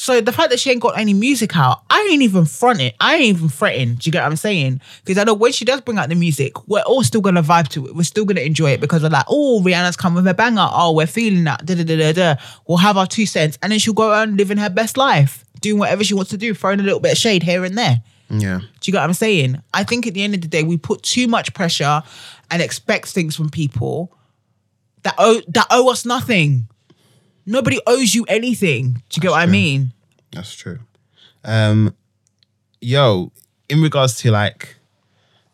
So 0.01 0.21
the 0.21 0.31
fact 0.31 0.49
that 0.51 0.61
she 0.61 0.71
ain't 0.71 0.79
got 0.79 0.97
any 0.97 1.13
music 1.13 1.57
out, 1.57 1.83
I 1.89 2.07
ain't 2.09 2.21
even 2.21 2.45
fronting. 2.45 2.93
I 3.01 3.15
ain't 3.15 3.35
even 3.35 3.49
fretting. 3.49 3.95
Do 3.95 4.07
you 4.07 4.13
get 4.13 4.23
what 4.23 4.31
I'm 4.31 4.37
saying? 4.37 4.79
Because 5.03 5.17
I 5.17 5.25
know 5.25 5.33
when 5.33 5.51
she 5.51 5.65
does 5.65 5.81
bring 5.81 5.97
out 5.97 6.07
the 6.07 6.15
music, 6.15 6.53
we're 6.69 6.79
all 6.83 7.03
still 7.03 7.19
gonna 7.19 7.43
vibe 7.43 7.67
to 7.71 7.85
it. 7.85 7.93
We're 7.93 8.03
still 8.03 8.23
gonna 8.23 8.39
enjoy 8.39 8.71
it 8.71 8.79
because 8.79 9.03
we're 9.03 9.09
like, 9.09 9.25
oh, 9.27 9.61
Rihanna's 9.61 9.97
come 9.97 10.15
with 10.15 10.25
a 10.25 10.33
banger. 10.33 10.69
Oh, 10.71 10.93
we're 10.93 11.05
feeling 11.05 11.43
that. 11.43 11.65
Da 11.65 11.75
da 11.75 11.83
da 11.83 12.13
da. 12.13 12.35
We'll 12.65 12.77
have 12.77 12.95
our 12.95 13.07
two 13.07 13.25
cents, 13.25 13.59
and 13.61 13.73
then 13.73 13.79
she'll 13.79 13.93
go 13.93 14.09
around 14.09 14.37
living 14.37 14.57
her 14.57 14.69
best 14.69 14.95
life, 14.95 15.43
doing 15.59 15.77
whatever 15.77 16.01
she 16.05 16.13
wants 16.13 16.31
to 16.31 16.37
do, 16.37 16.53
throwing 16.53 16.79
a 16.79 16.83
little 16.83 17.01
bit 17.01 17.11
of 17.11 17.17
shade 17.17 17.43
here 17.43 17.65
and 17.65 17.77
there. 17.77 18.01
yeah. 18.29 18.59
Do 18.59 18.65
you 18.85 18.93
get 18.93 18.99
what 18.99 19.03
I'm 19.03 19.13
saying? 19.13 19.61
I 19.73 19.83
think 19.83 20.07
at 20.07 20.13
the 20.13 20.23
end 20.23 20.33
of 20.33 20.39
the 20.39 20.47
day, 20.47 20.63
we 20.63 20.77
put 20.77 21.03
too 21.03 21.27
much 21.27 21.53
pressure 21.53 22.03
and 22.49 22.61
expect 22.61 23.09
things 23.09 23.35
from 23.35 23.49
people 23.49 24.15
that 25.03 25.15
owe 25.17 25.41
that 25.49 25.67
owe 25.69 25.91
us 25.91 26.05
nothing. 26.05 26.69
Nobody 27.49 27.79
owes 27.87 28.13
you 28.15 28.25
anything. 28.29 28.93
Do 29.09 29.15
you 29.17 29.21
get 29.21 29.31
what 29.31 29.41
I 29.41 29.45
mean? 29.47 29.91
That's 30.31 30.53
true. 30.55 30.79
Um, 31.43 31.95
yo, 32.81 33.31
in 33.69 33.81
regards 33.81 34.15
to 34.19 34.31
like, 34.31 34.75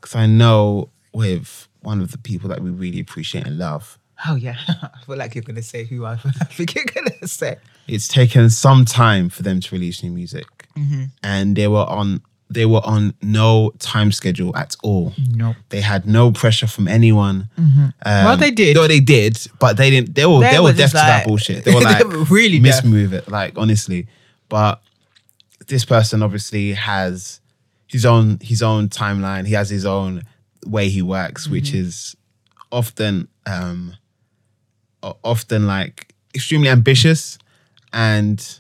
because 0.01 0.15
I 0.15 0.25
know 0.25 0.89
with 1.13 1.67
one 1.81 2.01
of 2.01 2.11
the 2.11 2.17
people 2.17 2.49
that 2.49 2.61
we 2.61 2.69
really 2.69 2.99
appreciate 2.99 3.47
and 3.47 3.57
love, 3.57 3.97
Oh 4.27 4.35
yeah, 4.35 4.55
I 4.67 4.89
feel 5.05 5.17
like 5.17 5.35
you're 5.35 5.43
gonna 5.43 5.61
say 5.61 5.83
who 5.85 6.05
I, 6.05 6.13
I 6.13 6.17
think 6.45 6.73
you're 6.75 6.85
gonna 6.85 7.27
say. 7.27 7.57
it's 7.87 8.07
taken 8.07 8.49
some 8.49 8.85
time 8.85 9.29
for 9.29 9.43
them 9.43 9.59
to 9.59 9.75
release 9.75 10.03
new 10.03 10.11
music, 10.11 10.45
Mm-hmm. 10.77 11.03
and 11.23 11.55
they 11.55 11.67
were 11.69 11.85
on 11.85 12.21
they 12.49 12.65
were 12.65 12.81
on 12.85 13.13
no 13.21 13.71
time 13.79 14.11
schedule 14.11 14.55
at 14.55 14.75
all. 14.83 15.13
No. 15.31 15.55
They 15.69 15.81
had 15.81 16.05
no 16.05 16.31
pressure 16.31 16.67
from 16.67 16.87
anyone. 16.87 17.49
Um, 17.57 17.93
Well, 18.05 18.37
they 18.37 18.51
did. 18.51 18.75
No, 18.75 18.87
they 18.87 18.99
did, 18.99 19.37
but 19.59 19.77
they 19.77 19.89
didn't. 19.89 20.13
They 20.15 20.25
were 20.25 20.39
They 20.41 20.51
they, 20.51 20.57
were 20.59 20.65
were 20.65 20.71
deaf 20.73 20.91
just 20.91 20.93
to 20.93 20.97
that 20.97 21.25
bullshit. 21.27 21.63
They 21.65 21.73
were 21.73 21.79
They 21.81 21.85
like 21.85 22.03
were 22.05 22.23
really 22.25 22.59
deaf. 22.59 22.83
mismove 22.83 23.13
it, 23.13 23.27
like 23.29 23.57
honestly. 23.57 24.07
But 24.47 24.79
this 25.67 25.85
person 25.85 26.21
obviously 26.21 26.73
has 26.73 27.41
his 27.87 28.05
own 28.05 28.37
his 28.41 28.61
own 28.61 28.89
timeline. 28.89 29.47
He 29.47 29.53
has 29.53 29.69
his 29.69 29.85
own 29.85 30.21
way 30.65 30.89
he 30.89 31.01
works, 31.01 31.47
which 31.49 31.69
Mm-hmm. 31.69 31.77
is 31.87 32.15
often 32.71 33.27
um 33.47 33.95
often 35.23 35.65
like 35.67 36.13
extremely 36.35 36.69
ambitious 36.69 37.37
and 37.93 38.59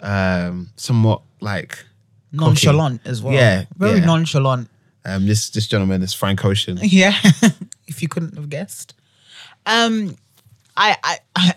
um 0.00 0.70
somewhat 0.76 1.22
like 1.40 1.84
Nonchalant 2.32 3.00
as 3.04 3.22
well. 3.22 3.34
Yeah, 3.34 3.64
very 3.76 3.98
yeah. 4.00 4.06
nonchalant. 4.06 4.68
um 5.04 5.26
this 5.26 5.50
this 5.50 5.66
gentleman 5.66 6.02
is 6.02 6.14
Frank 6.14 6.44
Ocean. 6.44 6.78
Yeah, 6.82 7.14
if 7.86 8.02
you 8.02 8.08
couldn't 8.08 8.36
have 8.36 8.48
guessed. 8.48 8.94
Um, 9.66 10.16
I, 10.76 10.96
I, 11.04 11.18
I 11.36 11.54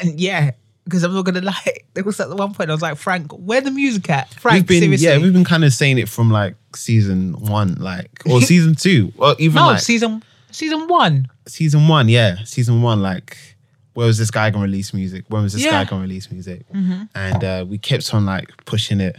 and 0.00 0.18
yeah, 0.28 0.52
because 0.84 1.02
I'm 1.02 1.12
not 1.12 1.24
gonna 1.24 1.40
lie. 1.40 1.76
There 1.94 2.04
was 2.04 2.18
at 2.20 2.30
one 2.30 2.54
point 2.54 2.70
I 2.70 2.72
was 2.72 2.82
like, 2.82 2.96
Frank, 2.96 3.32
where 3.32 3.60
the 3.60 3.70
music 3.70 4.08
at? 4.10 4.32
Frank, 4.34 4.54
we've 4.54 4.66
been 4.66 4.82
seriously. 4.82 5.06
yeah, 5.08 5.18
we've 5.18 5.32
been 5.32 5.44
kind 5.44 5.64
of 5.64 5.72
saying 5.72 5.98
it 5.98 6.08
from 6.08 6.30
like 6.30 6.54
season 6.74 7.34
one, 7.34 7.74
like 7.74 8.10
or 8.26 8.40
season 8.40 8.74
two, 8.74 9.12
or 9.18 9.34
even 9.38 9.56
no 9.56 9.66
like 9.66 9.80
season 9.80 10.22
season 10.50 10.86
one. 10.88 11.28
season 11.46 11.88
one, 11.88 12.08
yeah, 12.08 12.36
season 12.44 12.80
one, 12.82 13.02
like 13.02 13.36
where 13.94 14.06
was 14.06 14.16
this 14.16 14.30
guy 14.30 14.48
gonna 14.50 14.64
release 14.64 14.94
music? 14.94 15.24
When 15.28 15.42
was 15.42 15.52
this 15.52 15.64
Yeah. 15.64 15.72
guy 15.72 15.84
gonna 15.84 16.02
release 16.02 16.30
music? 16.30 16.64
And 17.14 17.44
uh, 17.44 17.66
we 17.68 17.76
kept 17.78 18.14
on 18.14 18.24
like 18.24 18.48
pushing 18.64 19.00
it, 19.00 19.16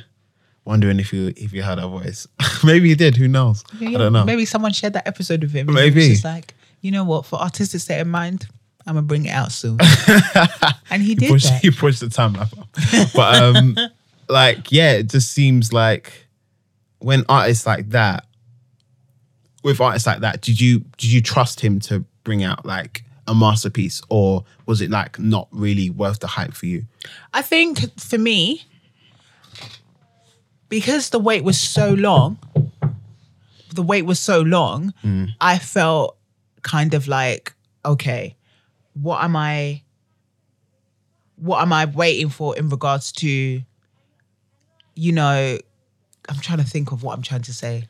wondering 0.65 0.99
if 0.99 1.11
you 1.13 1.33
if 1.35 1.53
you 1.53 1.63
heard 1.63 1.79
a 1.79 1.87
voice. 1.87 2.27
Maybe 2.63 2.89
you 2.89 2.95
did. 2.95 3.17
Who 3.17 3.27
knows? 3.27 3.63
I 3.81 3.91
don't 3.91 4.13
know. 4.13 4.25
Maybe 4.25 4.45
someone 4.45 4.73
shared 4.73 4.93
that 4.93 5.07
episode 5.07 5.41
with 5.41 5.51
him. 5.51 5.71
Maybe. 5.73 6.03
he 6.03 6.09
just 6.11 6.23
like, 6.23 6.53
you 6.81 6.91
know 6.91 7.03
what? 7.03 7.25
For 7.25 7.39
artistic 7.39 7.81
state 7.81 7.99
of 7.99 8.07
mind, 8.07 8.47
I'm 8.85 8.95
gonna 8.95 9.05
bring 9.05 9.25
it 9.25 9.31
out 9.31 9.51
soon. 9.51 9.77
and 10.89 11.01
he 11.01 11.15
did 11.15 11.29
Push, 11.29 11.43
that. 11.43 11.63
you 11.63 11.71
pushed 11.71 11.99
the 12.01 12.09
time 12.09 12.35
up. 12.35 12.49
But 13.13 13.41
um, 13.41 13.77
like 14.29 14.71
yeah, 14.71 14.93
it 14.93 15.09
just 15.09 15.31
seems 15.31 15.71
like 15.73 16.27
when 16.99 17.25
artists 17.29 17.65
like 17.65 17.89
that, 17.89 18.25
with 19.63 19.79
artists 19.79 20.07
like 20.07 20.19
that, 20.19 20.41
did 20.41 20.59
you 20.59 20.79
did 20.97 21.11
you 21.11 21.21
trust 21.21 21.59
him 21.59 21.79
to 21.81 22.05
bring 22.23 22.43
out 22.43 22.65
like 22.65 23.03
a 23.27 23.33
masterpiece, 23.35 24.01
or 24.09 24.43
was 24.65 24.81
it 24.81 24.89
like 24.89 25.17
not 25.19 25.47
really 25.51 25.89
worth 25.89 26.19
the 26.19 26.27
hype 26.27 26.53
for 26.53 26.65
you? 26.65 26.85
I 27.33 27.41
think 27.41 27.99
for 27.99 28.17
me, 28.17 28.63
because 30.73 31.11
the 31.11 31.19
wait 31.19 31.43
was 31.43 31.59
so 31.59 31.93
long, 31.93 32.39
the 33.75 33.83
wait 33.83 34.07
was 34.07 34.19
so 34.19 34.41
long, 34.41 34.91
mm. 35.03 35.29
I 35.39 35.59
felt 35.59 36.17
kind 36.63 36.95
of 36.95 37.07
like, 37.07 37.53
okay, 37.85 38.35
what 38.95 39.23
am 39.23 39.35
I 39.35 39.83
what 41.35 41.61
am 41.61 41.71
I 41.71 41.85
waiting 41.85 42.29
for 42.29 42.57
in 42.57 42.69
regards 42.69 43.11
to, 43.11 43.61
you 44.95 45.11
know, 45.11 45.59
I'm 46.27 46.39
trying 46.39 46.57
to 46.57 46.63
think 46.63 46.91
of 46.91 47.03
what 47.03 47.13
I'm 47.13 47.21
trying 47.21 47.43
to 47.43 47.53
say. 47.53 47.83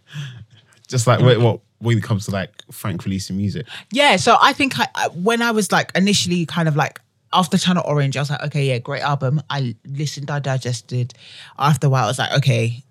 Just 0.90 1.08
like 1.08 1.22
what, 1.22 1.40
what 1.40 1.62
when 1.80 1.98
it 1.98 2.04
comes 2.04 2.26
to 2.26 2.32
like 2.32 2.64
Frank 2.70 3.06
releasing 3.06 3.38
music. 3.38 3.66
Yeah, 3.92 4.18
so 4.18 4.36
I 4.42 4.52
think 4.52 4.78
I, 4.78 4.90
I, 4.94 5.08
when 5.08 5.42
I 5.42 5.52
was 5.52 5.72
like 5.72 5.90
initially 5.96 6.46
kind 6.46 6.68
of 6.68 6.76
like 6.76 7.00
after 7.34 7.58
Channel 7.58 7.84
Orange, 7.86 8.16
I 8.16 8.22
was 8.22 8.30
like, 8.30 8.44
okay, 8.44 8.66
yeah, 8.66 8.78
great 8.78 9.02
album. 9.02 9.42
I 9.50 9.76
listened, 9.86 10.30
I 10.32 10.40
digested. 10.40 11.14
After 11.58 11.88
a 11.88 11.90
while, 11.90 12.06
I 12.06 12.08
was 12.08 12.20
like, 12.20 12.32
okay, 12.38 12.84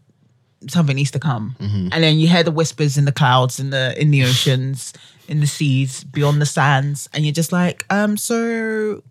something 0.68 0.96
needs 0.96 1.10
to 1.12 1.18
come. 1.18 1.56
And 1.92 2.02
then 2.04 2.18
you 2.18 2.28
hear 2.28 2.42
the 2.42 2.50
whispers 2.50 2.98
in 2.98 3.04
the 3.04 3.12
clouds, 3.12 3.58
in 3.60 3.70
the 3.70 3.94
in 4.00 4.10
the 4.10 4.24
oceans, 4.24 4.92
in 5.28 5.40
the 5.40 5.46
seas, 5.46 6.04
beyond 6.04 6.40
the 6.40 6.46
sands, 6.46 7.08
and 7.14 7.24
you're 7.24 7.32
just 7.32 7.52
like, 7.52 7.84
um, 7.90 8.16
so 8.16 9.02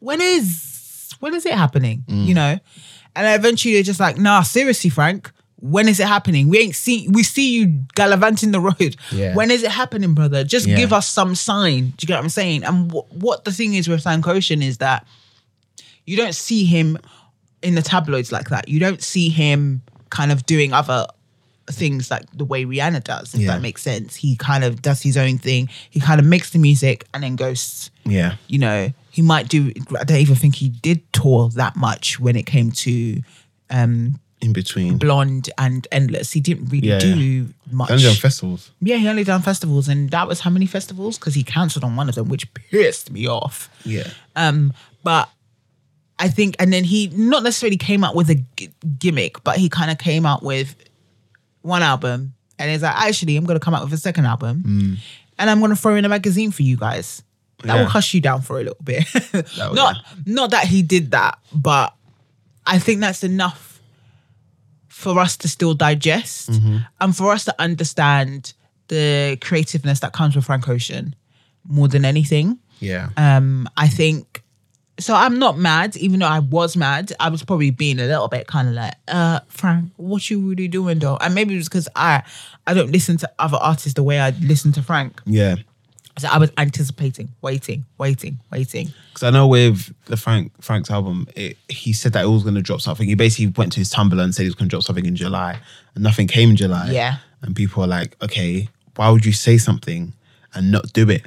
when 0.00 0.20
is 0.20 1.14
when 1.20 1.34
is 1.34 1.46
it 1.46 1.54
happening? 1.54 2.04
You 2.26 2.34
know? 2.34 2.58
And 3.14 3.40
eventually 3.40 3.74
you're 3.74 3.82
just 3.82 4.00
like, 4.00 4.16
nah, 4.18 4.42
seriously, 4.42 4.90
Frank. 4.90 5.30
When 5.64 5.88
is 5.88 6.00
it 6.00 6.08
happening? 6.08 6.48
We 6.48 6.58
ain't 6.58 6.74
see 6.74 7.06
We 7.08 7.22
see 7.22 7.52
you 7.54 7.84
gallivanting 7.94 8.50
the 8.50 8.58
road. 8.60 8.96
Yeah. 9.12 9.34
When 9.36 9.50
is 9.52 9.62
it 9.62 9.70
happening, 9.70 10.12
brother? 10.12 10.42
Just 10.42 10.66
Yeah. 10.66 10.76
give 10.76 10.92
us 10.92 11.08
some 11.08 11.36
sign. 11.36 11.90
Do 11.96 12.02
you 12.02 12.08
get 12.08 12.16
what 12.16 12.24
I'm 12.24 12.28
saying? 12.30 12.64
And 12.64 12.90
wh- 12.90 13.10
what 13.14 13.44
the 13.44 13.52
thing 13.52 13.74
is 13.74 13.86
with 13.88 14.04
Ocean 14.06 14.60
is 14.60 14.78
that 14.78 15.06
you 16.04 16.16
don't 16.16 16.34
see 16.34 16.64
him 16.64 16.98
in 17.62 17.76
the 17.76 17.82
tabloids 17.82 18.32
like 18.32 18.48
that. 18.48 18.68
You 18.68 18.80
don't 18.80 19.00
see 19.00 19.28
him 19.28 19.82
kind 20.10 20.32
of 20.32 20.44
doing 20.46 20.72
other 20.72 21.06
things 21.70 22.10
like 22.10 22.24
the 22.36 22.44
way 22.44 22.64
Rihanna 22.64 23.04
does, 23.04 23.32
if 23.32 23.40
Yeah. 23.42 23.52
that 23.52 23.62
makes 23.62 23.82
sense. 23.82 24.16
He 24.16 24.34
kind 24.34 24.64
of 24.64 24.82
does 24.82 25.00
his 25.00 25.16
own 25.16 25.38
thing. 25.38 25.68
He 25.90 26.00
kind 26.00 26.18
of 26.20 26.26
makes 26.26 26.50
the 26.50 26.58
music 26.58 27.06
and 27.14 27.22
then 27.22 27.36
goes, 27.36 27.90
Yeah. 28.04 28.34
you 28.48 28.58
know, 28.58 28.92
he 29.10 29.22
might 29.22 29.48
do. 29.48 29.72
I 29.96 30.02
don't 30.02 30.18
even 30.18 30.34
think 30.34 30.56
he 30.56 30.70
did 30.70 31.00
tour 31.12 31.50
that 31.50 31.76
much 31.76 32.18
when 32.18 32.34
it 32.34 32.46
came 32.46 32.72
to 32.72 33.22
um, 33.70 34.18
In 34.42 34.52
between. 34.52 34.98
Blonde 34.98 35.48
and 35.56 35.86
Endless. 35.92 36.32
He 36.32 36.40
didn't 36.40 36.66
really 36.66 36.88
Yeah, 36.88 36.98
do 36.98 37.48
much. 37.70 37.88
Dungeon 37.88 38.14
festivals. 38.14 38.70
Yeah, 38.80 38.96
he 38.96 39.08
only 39.08 39.24
done 39.24 39.40
festivals, 39.40 39.88
and 39.88 40.10
that 40.10 40.26
was 40.28 40.40
how 40.40 40.50
many 40.50 40.66
festivals? 40.66 41.16
Because 41.18 41.34
he 41.34 41.42
cancelled 41.44 41.84
on 41.84 41.94
one 41.96 42.08
of 42.08 42.14
them, 42.16 42.28
which 42.28 42.52
pissed 42.54 43.10
me 43.12 43.28
off. 43.28 43.70
Yeah. 43.84 44.08
Um, 44.36 44.72
but 45.04 45.28
I 46.18 46.28
think, 46.28 46.56
and 46.58 46.72
then 46.72 46.84
he 46.84 47.08
not 47.14 47.42
necessarily 47.44 47.76
came 47.76 48.02
out 48.04 48.14
with 48.16 48.30
a 48.30 48.44
g- 48.56 48.70
gimmick, 48.98 49.42
but 49.44 49.56
he 49.58 49.68
kind 49.68 49.90
of 49.90 49.98
came 49.98 50.26
out 50.26 50.42
with 50.42 50.74
one 51.62 51.82
album, 51.82 52.34
and 52.58 52.70
he's 52.70 52.82
like, 52.82 52.94
actually, 52.96 53.36
I'm 53.36 53.44
going 53.44 53.58
to 53.58 53.64
come 53.64 53.74
out 53.74 53.84
with 53.84 53.92
a 53.92 53.96
second 53.98 54.26
album, 54.26 54.98
and 55.38 55.50
I'm 55.50 55.60
going 55.60 55.70
to 55.70 55.76
throw 55.76 55.94
in 55.94 56.04
a 56.04 56.08
magazine 56.08 56.50
for 56.50 56.62
you 56.62 56.76
guys. 56.76 57.22
That 57.62 57.74
will 57.74 57.82
Yeah. 57.82 57.88
hush 57.88 58.12
you 58.12 58.20
down 58.20 58.42
for 58.42 58.56
a 58.58 58.64
little 58.64 58.82
bit. 58.82 59.04
will, 59.56 59.74
not, 59.74 59.96
not 60.26 60.50
that 60.50 60.66
he 60.66 60.82
did 60.82 61.12
that, 61.12 61.38
but 61.54 61.94
I 62.66 62.80
think 62.80 62.98
that's 63.00 63.22
enough 63.22 63.71
for 65.02 65.18
us 65.18 65.36
to 65.38 65.48
still 65.48 65.74
digest 65.74 66.48
and 67.00 67.16
for 67.16 67.32
us 67.32 67.44
to 67.44 67.54
understand 67.58 68.54
the 68.88 69.36
creativeness 69.40 70.00
that 70.00 70.12
comes 70.12 70.36
with 70.36 70.44
Frank 70.44 70.68
Ocean 70.68 71.14
more 71.68 71.88
than 71.88 72.04
anything. 72.04 72.58
Yeah. 72.80 73.10
Um, 73.16 73.68
I 73.76 73.88
think 73.88 74.42
so. 74.98 75.14
I'm 75.14 75.38
not 75.38 75.58
mad, 75.58 75.96
even 75.96 76.20
though 76.20 76.26
I 76.26 76.40
was 76.40 76.76
mad. 76.76 77.12
I 77.18 77.28
was 77.28 77.42
probably 77.44 77.70
being 77.70 77.98
a 78.00 78.06
little 78.06 78.28
bit 78.28 78.46
kind 78.46 78.68
of 78.68 78.74
like, 78.74 78.94
uh, 79.08 79.40
Frank, 79.48 79.90
what 79.96 80.28
you 80.30 80.40
really 80.40 80.68
doing 80.68 80.98
though? 80.98 81.16
And 81.20 81.34
maybe 81.34 81.54
it 81.54 81.58
was 81.58 81.68
because 81.68 81.88
I 81.96 82.22
I 82.66 82.74
don't 82.74 82.90
listen 82.90 83.16
to 83.18 83.30
other 83.38 83.58
artists 83.58 83.94
the 83.94 84.02
way 84.02 84.20
I 84.20 84.30
listen 84.40 84.72
to 84.72 84.82
Frank. 84.82 85.20
yeah. 85.26 85.56
So 86.18 86.28
I 86.28 86.38
was 86.38 86.50
anticipating, 86.58 87.30
waiting, 87.40 87.84
waiting, 87.96 88.38
waiting. 88.50 88.92
Because 89.08 89.22
I 89.22 89.30
know 89.30 89.46
with 89.46 89.94
the 90.06 90.16
Frank 90.16 90.52
Frank's 90.62 90.90
album, 90.90 91.26
it, 91.34 91.56
he 91.68 91.92
said 91.92 92.12
that 92.12 92.24
he 92.24 92.30
was 92.30 92.42
going 92.42 92.54
to 92.54 92.62
drop 92.62 92.80
something. 92.82 93.08
He 93.08 93.14
basically 93.14 93.46
went 93.56 93.72
to 93.72 93.78
his 93.80 93.90
Tumblr 93.90 94.20
and 94.20 94.34
said 94.34 94.42
he 94.42 94.48
was 94.48 94.54
going 94.54 94.68
to 94.68 94.70
drop 94.70 94.82
something 94.82 95.06
in 95.06 95.16
July, 95.16 95.58
and 95.94 96.04
nothing 96.04 96.26
came 96.26 96.50
in 96.50 96.56
July. 96.56 96.90
Yeah. 96.90 97.16
and 97.42 97.56
people 97.56 97.82
are 97.82 97.88
like, 97.88 98.16
okay, 98.22 98.68
why 98.96 99.10
would 99.10 99.24
you 99.24 99.32
say 99.32 99.58
something 99.58 100.12
and 100.54 100.70
not 100.70 100.92
do 100.92 101.08
it? 101.08 101.26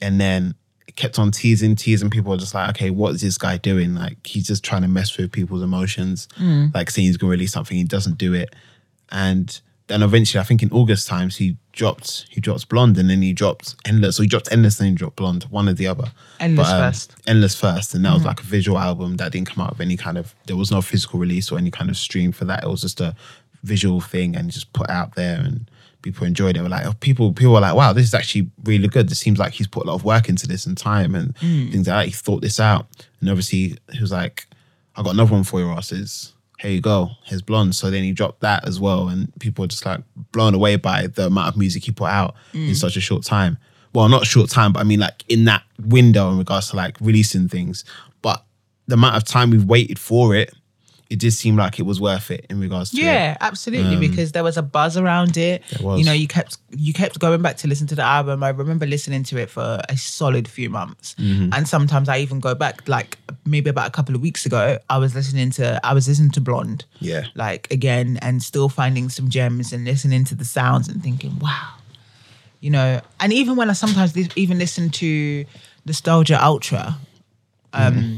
And 0.00 0.20
then 0.20 0.54
it 0.86 0.94
kept 0.96 1.18
on 1.18 1.30
teasing, 1.30 1.74
teasing. 1.74 2.10
People 2.10 2.30
were 2.30 2.36
just 2.36 2.54
like, 2.54 2.70
okay, 2.70 2.90
what 2.90 3.14
is 3.14 3.20
this 3.22 3.38
guy 3.38 3.56
doing? 3.56 3.94
Like 3.94 4.24
he's 4.26 4.46
just 4.46 4.62
trying 4.64 4.82
to 4.82 4.88
mess 4.88 5.16
with 5.16 5.32
people's 5.32 5.62
emotions. 5.62 6.28
Mm. 6.36 6.74
Like 6.74 6.90
saying 6.90 7.06
he's 7.06 7.16
going 7.16 7.30
to 7.30 7.32
release 7.32 7.52
something, 7.52 7.76
he 7.76 7.84
doesn't 7.84 8.18
do 8.18 8.34
it, 8.34 8.54
and 9.10 9.60
then 9.88 10.02
eventually, 10.02 10.40
I 10.40 10.44
think 10.44 10.62
in 10.62 10.70
August 10.70 11.08
times, 11.08 11.36
he 11.36 11.56
dropped 11.72 12.26
he 12.30 12.40
dropped 12.40 12.68
Blonde, 12.68 12.96
and 12.98 13.10
then 13.10 13.22
he 13.22 13.32
dropped 13.32 13.74
Endless. 13.86 14.16
So 14.16 14.22
he 14.22 14.28
dropped 14.28 14.52
Endless, 14.52 14.78
and 14.78 14.86
then 14.86 14.92
he 14.92 14.96
dropped 14.96 15.16
Blonde, 15.16 15.44
one 15.44 15.68
or 15.68 15.72
the 15.72 15.86
other. 15.86 16.12
Endless 16.38 16.68
um, 16.68 16.80
first. 16.80 17.16
Endless 17.26 17.58
first, 17.58 17.94
and 17.94 18.04
that 18.04 18.12
was 18.12 18.20
mm-hmm. 18.20 18.28
like 18.28 18.40
a 18.40 18.44
visual 18.44 18.78
album 18.78 19.16
that 19.16 19.32
didn't 19.32 19.48
come 19.48 19.64
out 19.64 19.72
of 19.72 19.80
any 19.80 19.96
kind 19.96 20.18
of. 20.18 20.34
There 20.46 20.56
was 20.56 20.70
no 20.70 20.82
physical 20.82 21.18
release 21.18 21.50
or 21.50 21.58
any 21.58 21.70
kind 21.70 21.90
of 21.90 21.96
stream 21.96 22.32
for 22.32 22.44
that. 22.44 22.64
It 22.64 22.68
was 22.68 22.82
just 22.82 23.00
a 23.00 23.16
visual 23.64 24.00
thing 24.00 24.36
and 24.36 24.50
just 24.50 24.72
put 24.74 24.88
out 24.90 25.14
there, 25.14 25.40
and 25.40 25.70
people 26.02 26.26
enjoyed 26.26 26.56
it. 26.56 26.62
Were 26.62 26.68
like, 26.68 26.86
oh, 26.86 26.92
people 27.00 27.32
people 27.32 27.54
were 27.54 27.60
like, 27.60 27.74
wow, 27.74 27.94
this 27.94 28.04
is 28.04 28.14
actually 28.14 28.50
really 28.64 28.88
good. 28.88 29.08
This 29.08 29.18
seems 29.18 29.38
like 29.38 29.54
he's 29.54 29.66
put 29.66 29.84
a 29.84 29.86
lot 29.86 29.94
of 29.94 30.04
work 30.04 30.28
into 30.28 30.46
this 30.46 30.66
and 30.66 30.76
time 30.76 31.14
and 31.14 31.34
mm. 31.36 31.72
things 31.72 31.88
like 31.88 31.96
that. 31.96 32.06
He 32.06 32.12
thought 32.12 32.42
this 32.42 32.60
out, 32.60 32.86
and 33.20 33.30
obviously 33.30 33.78
he 33.90 34.00
was 34.00 34.12
like, 34.12 34.46
I 34.96 35.02
got 35.02 35.14
another 35.14 35.32
one 35.32 35.44
for 35.44 35.60
your 35.60 35.70
Ross. 35.70 36.34
Here 36.60 36.72
you 36.72 36.80
go, 36.80 37.10
here's 37.24 37.42
Blonde. 37.42 37.76
So 37.76 37.90
then 37.90 38.02
he 38.02 38.12
dropped 38.12 38.40
that 38.40 38.66
as 38.66 38.80
well, 38.80 39.08
and 39.08 39.32
people 39.38 39.62
were 39.62 39.68
just 39.68 39.86
like 39.86 40.00
blown 40.32 40.54
away 40.54 40.76
by 40.76 41.06
the 41.06 41.26
amount 41.26 41.48
of 41.48 41.56
music 41.56 41.84
he 41.84 41.92
put 41.92 42.10
out 42.10 42.34
in 42.52 42.60
mm. 42.60 42.76
such 42.76 42.96
a 42.96 43.00
short 43.00 43.24
time. 43.24 43.58
Well, 43.94 44.08
not 44.08 44.26
short 44.26 44.50
time, 44.50 44.72
but 44.72 44.80
I 44.80 44.84
mean 44.84 45.00
like 45.00 45.24
in 45.28 45.44
that 45.44 45.62
window 45.78 46.30
in 46.30 46.38
regards 46.38 46.70
to 46.70 46.76
like 46.76 46.96
releasing 47.00 47.48
things. 47.48 47.84
But 48.22 48.44
the 48.86 48.94
amount 48.94 49.16
of 49.16 49.24
time 49.24 49.50
we've 49.50 49.64
waited 49.64 49.98
for 49.98 50.34
it, 50.34 50.52
it 51.10 51.18
did 51.18 51.32
seem 51.32 51.56
like 51.56 51.78
it 51.78 51.86
was 51.86 51.98
worth 52.00 52.30
it 52.30 52.44
in 52.50 52.60
regards 52.60 52.90
to 52.90 52.98
Yeah, 53.00 53.36
absolutely. 53.40 53.96
because 53.96 54.32
there 54.32 54.44
was 54.44 54.58
a 54.58 54.62
buzz 54.62 54.96
around 54.98 55.36
it. 55.38 55.62
Um, 55.62 55.66
There 55.78 55.86
was. 55.86 55.98
You 56.00 56.04
know, 56.04 56.12
you 56.12 56.28
kept 56.28 56.58
you 56.70 56.92
kept 56.92 57.18
going 57.18 57.40
back 57.40 57.56
to 57.58 57.68
listen 57.68 57.86
to 57.86 57.94
the 57.94 58.02
album. 58.02 58.42
I 58.42 58.50
remember 58.50 58.84
listening 58.86 59.22
to 59.24 59.38
it 59.38 59.48
for 59.48 59.80
a 59.88 59.96
solid 59.96 60.46
few 60.46 60.68
months, 60.70 61.14
Mm-hmm. 61.18 61.52
and 61.54 61.66
sometimes 61.66 62.08
I 62.08 62.18
even 62.18 62.40
go 62.40 62.54
back. 62.54 62.86
Like 62.88 63.16
maybe 63.46 63.70
about 63.70 63.88
a 63.88 63.90
couple 63.90 64.14
of 64.14 64.20
weeks 64.20 64.44
ago, 64.44 64.78
I 64.90 64.98
was 64.98 65.14
listening 65.14 65.50
to 65.52 65.80
I 65.82 65.94
was 65.94 66.06
listening 66.08 66.30
to 66.32 66.40
Blonde. 66.42 66.84
Yeah. 67.00 67.24
like 67.34 67.72
again, 67.72 68.18
and 68.20 68.42
still 68.42 68.68
finding 68.68 69.08
some 69.08 69.28
gems 69.30 69.72
and 69.72 69.84
listening 69.84 70.24
to 70.24 70.34
the 70.34 70.44
sounds 70.44 70.88
and 70.88 71.02
thinking, 71.02 71.38
wow, 71.38 71.68
you 72.60 72.70
know. 72.70 73.00
And 73.18 73.32
even 73.32 73.56
when 73.56 73.70
I 73.70 73.72
sometimes 73.74 74.12
even 74.36 74.58
listen 74.58 74.90
to 74.90 75.44
Nostalgia 75.86 76.38
Ultra, 76.44 76.98
um, 77.72 77.94
Mm-hmm. 77.94 78.16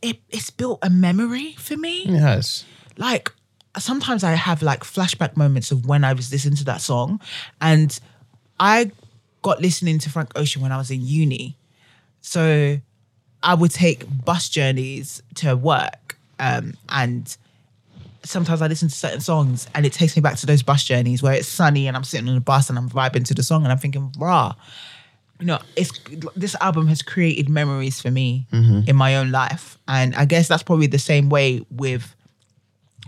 It, 0.00 0.18
it's 0.30 0.50
built 0.50 0.78
a 0.82 0.90
memory 0.90 1.52
for 1.58 1.76
me. 1.76 2.04
It 2.04 2.20
has. 2.20 2.64
like 2.96 3.32
sometimes 3.78 4.22
I 4.22 4.32
have 4.32 4.62
like 4.62 4.84
flashback 4.84 5.36
moments 5.36 5.70
of 5.70 5.86
when 5.86 6.04
I 6.04 6.12
was 6.12 6.30
listening 6.30 6.56
to 6.56 6.64
that 6.64 6.80
song, 6.80 7.20
and 7.60 7.98
I 8.60 8.90
got 9.42 9.60
listening 9.60 9.98
to 10.00 10.10
Frank 10.10 10.32
Ocean 10.36 10.62
when 10.62 10.72
I 10.72 10.76
was 10.76 10.90
in 10.90 11.00
uni, 11.04 11.56
so 12.20 12.78
I 13.42 13.54
would 13.54 13.70
take 13.70 14.04
bus 14.24 14.48
journeys 14.48 15.22
to 15.36 15.56
work, 15.56 16.16
um, 16.38 16.74
and 16.88 17.36
sometimes 18.24 18.62
I 18.62 18.66
listen 18.66 18.88
to 18.88 18.94
certain 18.94 19.20
songs 19.20 19.66
and 19.74 19.84
it 19.84 19.92
takes 19.92 20.16
me 20.16 20.22
back 20.22 20.36
to 20.36 20.46
those 20.46 20.62
bus 20.62 20.84
journeys 20.84 21.22
where 21.22 21.34
it's 21.34 21.48
sunny 21.48 21.88
and 21.88 21.96
I'm 21.96 22.04
sitting 22.04 22.28
on 22.28 22.34
the 22.34 22.40
bus 22.40 22.68
and 22.68 22.78
I'm 22.78 22.88
vibing 22.88 23.24
to 23.26 23.34
the 23.34 23.42
song 23.42 23.64
and 23.64 23.72
I'm 23.72 23.78
thinking, 23.78 24.12
rah, 24.18 24.54
you 25.42 25.46
know, 25.46 25.58
it's 25.74 25.90
this 26.36 26.54
album 26.60 26.86
has 26.86 27.02
created 27.02 27.48
memories 27.48 28.00
for 28.00 28.12
me 28.12 28.46
in 28.86 28.94
my 28.94 29.16
own 29.16 29.32
life, 29.32 29.76
and 29.88 30.14
I 30.14 30.24
guess 30.24 30.46
that's 30.46 30.62
probably 30.62 30.86
the 30.86 31.00
same 31.00 31.30
way 31.30 31.66
with 31.68 32.14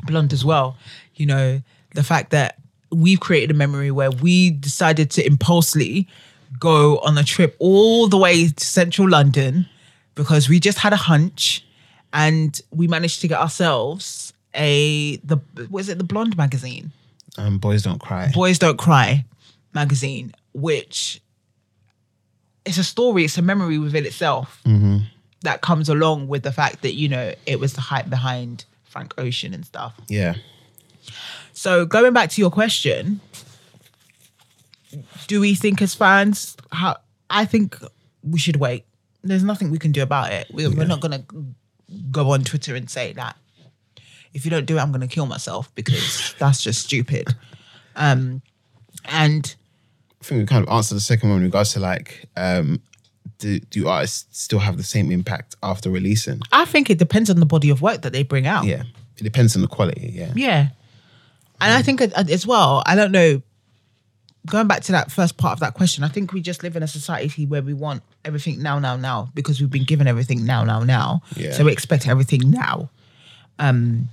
Blonde 0.02 0.32
as 0.32 0.44
well. 0.44 0.76
You 1.14 1.26
know, 1.26 1.62
the 1.94 2.02
fact 2.02 2.30
that 2.32 2.58
we've 2.90 3.20
created 3.20 3.52
a 3.52 3.54
memory 3.54 3.92
where 3.92 4.10
we 4.10 4.50
decided 4.50 5.12
to 5.12 5.24
impulsively 5.24 6.08
go 6.58 6.98
on 6.98 7.16
a 7.16 7.22
trip 7.22 7.54
all 7.60 8.08
the 8.08 8.16
way 8.16 8.48
to 8.48 8.64
central 8.64 9.08
London 9.08 9.68
because 10.16 10.48
we 10.48 10.58
just 10.58 10.78
had 10.78 10.92
a 10.92 10.96
hunch 10.96 11.64
and 12.12 12.60
we 12.72 12.88
managed 12.88 13.20
to 13.20 13.28
get 13.28 13.38
ourselves 13.38 14.32
a 14.56 15.18
the 15.18 15.38
was 15.70 15.88
it 15.88 15.98
the 15.98 16.04
Blonde 16.04 16.36
magazine? 16.36 16.90
Um, 17.38 17.58
Boys 17.58 17.84
Don't 17.84 18.00
Cry. 18.00 18.32
Boys 18.34 18.58
Don't 18.58 18.78
Cry 18.78 19.24
magazine, 19.72 20.34
which 20.52 21.20
it's 22.64 22.78
a 22.78 22.84
story, 22.84 23.24
it's 23.24 23.38
a 23.38 23.42
memory 23.42 23.78
within 23.78 24.04
itself 24.06 24.60
that 25.42 25.60
comes 25.60 25.88
along 25.88 26.28
with 26.28 26.42
the 26.42 26.52
fact 26.52 26.82
that, 26.82 26.94
you 26.94 27.08
know, 27.08 27.34
it 27.46 27.60
was 27.60 27.74
the 27.74 27.80
hype 27.82 28.08
behind 28.08 28.64
Frank 28.84 29.12
Ocean 29.18 29.52
and 29.54 29.64
stuff. 29.64 29.94
yeah. 30.08 30.34
So 31.52 31.84
going 31.86 32.12
back 32.12 32.30
to 32.30 32.40
your 32.40 32.50
question, 32.50 33.20
do 35.28 35.40
we 35.40 35.54
think 35.54 35.80
as 35.82 35.94
fans, 35.94 36.56
how 36.72 36.96
I 37.30 37.44
think 37.44 37.76
we 38.22 38.38
should 38.38 38.56
wait. 38.56 38.84
There's 39.22 39.42
nothing 39.44 39.70
we 39.70 39.78
can 39.78 39.92
do 39.92 40.02
about 40.02 40.32
it. 40.32 40.46
We're, 40.52 40.70
we're 40.70 40.86
not 40.86 41.00
gonna 41.00 41.24
go 42.10 42.30
on 42.30 42.44
Twitter 42.44 42.74
and 42.74 42.88
say 42.90 43.12
that 43.14 43.36
if 44.32 44.44
you 44.44 44.50
don't 44.50 44.66
do 44.66 44.76
it, 44.78 44.80
I'm 44.80 44.92
gonna 44.92 45.08
kill 45.08 45.26
myself 45.26 45.74
because 45.74 46.34
that's 46.38 46.62
just 46.62 46.82
stupid. 46.82 47.34
Um, 47.96 48.42
and 49.06 49.54
I 50.24 50.26
think 50.26 50.40
we 50.40 50.46
kind 50.46 50.66
of 50.66 50.72
answered 50.72 50.94
the 50.94 51.00
second 51.00 51.28
one 51.28 51.38
in 51.38 51.44
regards 51.44 51.74
to 51.74 51.80
like, 51.80 52.24
um, 52.34 52.80
do, 53.38 53.60
do 53.60 53.88
artists 53.88 54.40
still 54.40 54.58
have 54.58 54.78
the 54.78 54.82
same 54.82 55.12
impact 55.12 55.54
after 55.62 55.90
releasing? 55.90 56.40
I 56.50 56.64
think 56.64 56.88
it 56.88 56.98
depends 56.98 57.28
on 57.28 57.40
the 57.40 57.46
body 57.46 57.68
of 57.68 57.82
work 57.82 58.00
that 58.02 58.14
they 58.14 58.22
bring 58.22 58.46
out. 58.46 58.64
Yeah. 58.64 58.84
It 59.18 59.22
depends 59.22 59.54
on 59.54 59.60
the 59.60 59.68
quality. 59.68 60.12
Yeah. 60.14 60.32
Yeah. 60.34 60.68
And 61.60 61.72
I 61.72 61.82
think 61.82 62.00
uh, 62.00 62.08
as 62.16 62.46
well, 62.46 62.82
I 62.86 62.96
don't 62.96 63.12
know, 63.12 63.42
going 64.46 64.66
back 64.66 64.82
to 64.84 64.92
that 64.92 65.12
first 65.12 65.36
part 65.36 65.52
of 65.52 65.60
that 65.60 65.74
question, 65.74 66.04
I 66.04 66.08
think 66.08 66.32
we 66.32 66.40
just 66.40 66.62
live 66.62 66.74
in 66.74 66.82
a 66.82 66.88
society 66.88 67.44
where 67.44 67.62
we 67.62 67.74
want 67.74 68.02
everything 68.24 68.62
now, 68.62 68.78
now, 68.78 68.96
now, 68.96 69.30
because 69.34 69.60
we've 69.60 69.70
been 69.70 69.84
given 69.84 70.06
everything 70.06 70.46
now, 70.46 70.64
now, 70.64 70.84
now. 70.84 71.20
Yeah. 71.36 71.52
So 71.52 71.64
we 71.64 71.72
expect 71.72 72.08
everything 72.08 72.50
now. 72.50 72.88
Um, 73.58 74.08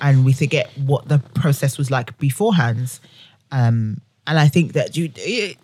and 0.00 0.24
we 0.24 0.32
forget 0.32 0.70
what 0.76 1.06
the 1.06 1.20
process 1.34 1.78
was 1.78 1.88
like 1.88 2.18
beforehand. 2.18 2.98
Um, 3.52 4.00
and 4.26 4.38
I 4.38 4.48
think 4.48 4.72
that 4.74 4.96
you, 4.96 5.10
it, 5.16 5.56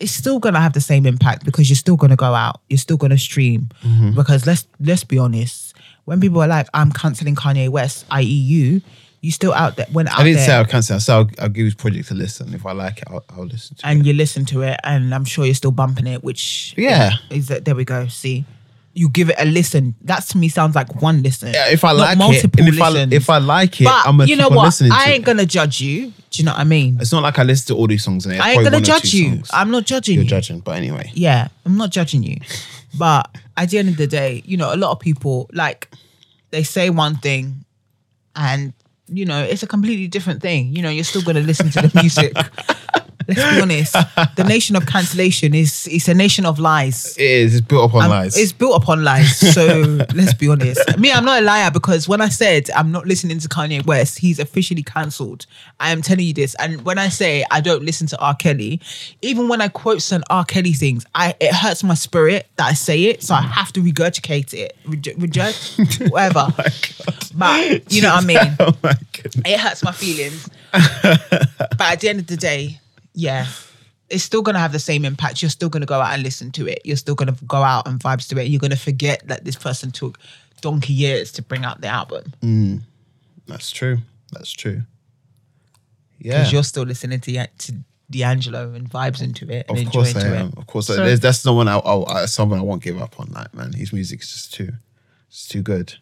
it's 0.00 0.12
still 0.12 0.38
gonna 0.38 0.60
have 0.60 0.72
the 0.74 0.80
same 0.80 1.06
impact 1.06 1.44
because 1.44 1.68
you're 1.68 1.76
still 1.76 1.96
gonna 1.96 2.16
go 2.16 2.34
out, 2.34 2.60
you're 2.68 2.78
still 2.78 2.96
gonna 2.96 3.18
stream. 3.18 3.68
Mm-hmm. 3.82 4.14
Because 4.14 4.46
let's 4.46 4.66
let's 4.80 5.04
be 5.04 5.18
honest, 5.18 5.74
when 6.04 6.20
people 6.20 6.40
are 6.42 6.48
like, 6.48 6.68
"I'm 6.74 6.92
canceling 6.92 7.34
Kanye 7.34 7.68
West," 7.68 8.04
i.e., 8.10 8.24
you, 8.24 8.80
you 9.20 9.30
still 9.32 9.52
out 9.52 9.76
there. 9.76 9.86
When 9.92 10.06
out 10.08 10.20
I 10.20 10.24
didn't 10.24 10.36
there, 10.36 10.46
say 10.46 10.52
I'll 10.54 10.64
cancel. 10.64 10.96
I 10.96 10.98
said 10.98 11.14
I'll, 11.14 11.30
I'll 11.40 11.48
give 11.48 11.64
his 11.64 11.74
project 11.74 12.10
a 12.10 12.14
listen. 12.14 12.54
If 12.54 12.64
I 12.64 12.72
like 12.72 12.98
it, 12.98 13.04
I'll, 13.08 13.24
I'll 13.30 13.46
listen 13.46 13.76
to 13.76 13.86
it. 13.86 13.90
and 13.90 14.06
you 14.06 14.12
listen 14.12 14.44
to 14.46 14.62
it, 14.62 14.78
and 14.84 15.12
I'm 15.14 15.24
sure 15.24 15.44
you're 15.44 15.54
still 15.54 15.72
bumping 15.72 16.06
it. 16.06 16.22
Which 16.22 16.74
Yeah. 16.76 17.12
is 17.30 17.48
that 17.48 17.64
there 17.64 17.74
we 17.74 17.84
go. 17.84 18.06
See, 18.06 18.44
you 18.94 19.08
give 19.08 19.30
it 19.30 19.36
a 19.38 19.44
listen. 19.44 19.94
That 20.02 20.24
to 20.28 20.38
me 20.38 20.48
sounds 20.48 20.74
like 20.74 21.00
one 21.00 21.22
listen. 21.22 21.52
Yeah, 21.52 21.68
if 21.70 21.84
I 21.84 21.92
like 21.92 22.18
it, 22.20 22.44
and 22.58 22.68
if 22.68 22.80
I 22.80 22.90
if 23.14 23.30
I 23.30 23.38
like 23.38 23.80
it, 23.80 23.84
but 23.84 24.06
I'm 24.06 24.16
gonna 24.16 24.28
you 24.28 24.36
know 24.36 24.48
what? 24.48 24.80
I 24.92 25.12
ain't 25.12 25.24
gonna 25.24 25.46
judge 25.46 25.80
you. 25.80 26.12
Do 26.30 26.42
you 26.42 26.44
know 26.44 26.52
what 26.52 26.60
I 26.60 26.64
mean? 26.64 26.98
It's 27.00 27.12
not 27.12 27.22
like 27.22 27.38
I 27.38 27.42
listen 27.42 27.68
to 27.68 27.80
all 27.80 27.86
these 27.86 28.04
songs 28.04 28.26
and 28.26 28.40
I 28.40 28.52
ain't 28.52 28.64
gonna 28.64 28.80
judge 28.80 29.14
you. 29.14 29.36
songs. 29.36 29.50
I'm 29.52 29.70
not 29.70 29.84
judging 29.86 30.14
You're 30.16 30.24
you. 30.24 30.30
judging, 30.30 30.60
but 30.60 30.76
anyway. 30.76 31.10
Yeah, 31.14 31.48
I'm 31.64 31.76
not 31.76 31.90
judging 31.90 32.22
you. 32.22 32.38
But 32.98 33.30
at 33.56 33.70
the 33.70 33.78
end 33.78 33.88
of 33.88 33.96
the 33.96 34.06
day, 34.06 34.42
you 34.44 34.56
know, 34.56 34.74
a 34.74 34.76
lot 34.76 34.92
of 34.92 35.00
people 35.00 35.48
like 35.52 35.88
they 36.50 36.62
say 36.62 36.90
one 36.90 37.16
thing 37.16 37.64
and 38.34 38.72
you 39.10 39.24
know, 39.24 39.42
it's 39.42 39.62
a 39.62 39.66
completely 39.66 40.06
different 40.06 40.42
thing. 40.42 40.74
You 40.74 40.82
know, 40.82 40.90
you're 40.90 41.04
still 41.04 41.22
gonna 41.22 41.40
listen 41.40 41.70
to 41.70 41.82
the 41.82 41.90
music. 42.00 42.36
Let's 43.28 43.54
be 43.54 43.60
honest. 43.60 43.92
The 44.36 44.44
nation 44.48 44.74
of 44.74 44.86
cancellation 44.86 45.54
is 45.54 45.86
it's 45.90 46.08
a 46.08 46.14
nation 46.14 46.46
of 46.46 46.58
lies. 46.58 47.14
It 47.18 47.22
is. 47.24 47.54
It's 47.56 47.66
built 47.66 47.90
upon 47.90 48.04
Um, 48.04 48.10
lies. 48.10 48.36
It's 48.38 48.52
built 48.52 48.82
upon 48.82 49.04
lies. 49.04 49.36
So 49.54 49.64
let's 50.14 50.32
be 50.34 50.48
honest. 50.48 50.98
Me, 50.98 51.12
I'm 51.12 51.24
not 51.24 51.42
a 51.42 51.44
liar 51.44 51.70
because 51.70 52.08
when 52.08 52.20
I 52.22 52.30
said 52.30 52.70
I'm 52.74 52.90
not 52.90 53.06
listening 53.06 53.38
to 53.40 53.48
Kanye 53.48 53.84
West, 53.84 54.18
he's 54.18 54.38
officially 54.38 54.82
cancelled. 54.82 55.44
I 55.78 55.90
am 55.92 56.00
telling 56.00 56.24
you 56.24 56.32
this. 56.32 56.54
And 56.56 56.84
when 56.86 56.96
I 56.98 57.10
say 57.10 57.44
I 57.50 57.60
don't 57.60 57.82
listen 57.84 58.06
to 58.08 58.18
R. 58.18 58.34
Kelly, 58.34 58.80
even 59.20 59.46
when 59.48 59.60
I 59.60 59.68
quote 59.68 60.00
some 60.00 60.22
R. 60.30 60.44
Kelly 60.46 60.72
things, 60.72 61.04
I 61.14 61.34
it 61.38 61.52
hurts 61.54 61.84
my 61.84 61.94
spirit 61.94 62.46
that 62.56 62.66
I 62.66 62.72
say 62.72 63.04
it. 63.04 63.22
So 63.22 63.34
I 63.34 63.42
have 63.42 63.72
to 63.74 63.80
regurgitate 63.80 64.54
it. 64.54 64.74
Reg- 64.86 65.14
reject, 65.18 65.76
whatever. 66.08 66.48
but 67.34 67.92
you 67.92 68.00
know 68.02 68.14
what 68.14 68.24
I 68.24 68.26
mean? 68.26 68.56
oh 68.60 68.72
my 68.82 68.94
goodness. 69.12 69.42
it 69.44 69.60
hurts 69.60 69.82
my 69.84 69.92
feelings. 69.92 70.48
but 70.72 71.80
at 71.80 72.00
the 72.00 72.08
end 72.08 72.20
of 72.20 72.26
the 72.26 72.36
day, 72.36 72.80
yeah, 73.18 73.46
it's 74.08 74.22
still 74.24 74.42
gonna 74.42 74.58
have 74.60 74.72
the 74.72 74.78
same 74.78 75.04
impact. 75.04 75.42
You're 75.42 75.50
still 75.50 75.68
gonna 75.68 75.86
go 75.86 76.00
out 76.00 76.14
and 76.14 76.22
listen 76.22 76.50
to 76.52 76.66
it. 76.68 76.80
You're 76.84 76.96
still 76.96 77.14
gonna 77.16 77.36
go 77.46 77.62
out 77.62 77.86
and 77.88 77.98
vibes 78.00 78.28
to 78.28 78.38
it. 78.40 78.44
You're 78.48 78.60
gonna 78.60 78.76
forget 78.76 79.26
that 79.26 79.44
this 79.44 79.56
person 79.56 79.90
took 79.90 80.18
donkey 80.60 80.92
years 80.92 81.30
to 81.32 81.42
bring 81.42 81.64
out 81.64 81.80
the 81.80 81.88
album 81.88 82.32
That's 83.46 83.70
true. 83.70 83.98
That's 84.32 84.52
true. 84.52 84.82
Yeah. 86.18 86.38
because 86.38 86.52
you're 86.52 86.62
still 86.64 86.84
listening 86.84 87.20
to 87.20 87.46
to 87.46 87.72
D'Angelo 88.10 88.72
and 88.72 88.88
vibes 88.90 89.20
into 89.22 89.44
it 89.50 89.66
and 89.68 89.76
Of 89.78 89.84
enjoying 89.84 90.12
course 90.14 90.24
I 90.24 90.28
am. 90.28 90.48
it. 90.48 90.58
Of 90.58 90.66
course, 90.66 90.86
So- 90.86 90.96
there's, 90.96 91.20
that's 91.20 91.44
no 91.44 91.52
one. 91.52 91.68
I'll, 91.68 91.82
I'll, 91.84 92.08
uh, 92.08 92.26
someone 92.26 92.58
I 92.58 92.62
won't 92.62 92.82
give 92.82 93.00
up 93.00 93.20
on. 93.20 93.28
Like 93.32 93.52
man, 93.54 93.72
his 93.74 93.92
music 93.92 94.22
is 94.22 94.30
just 94.32 94.54
too, 94.54 94.72
it's 95.28 95.46
too 95.46 95.62
good. 95.62 95.94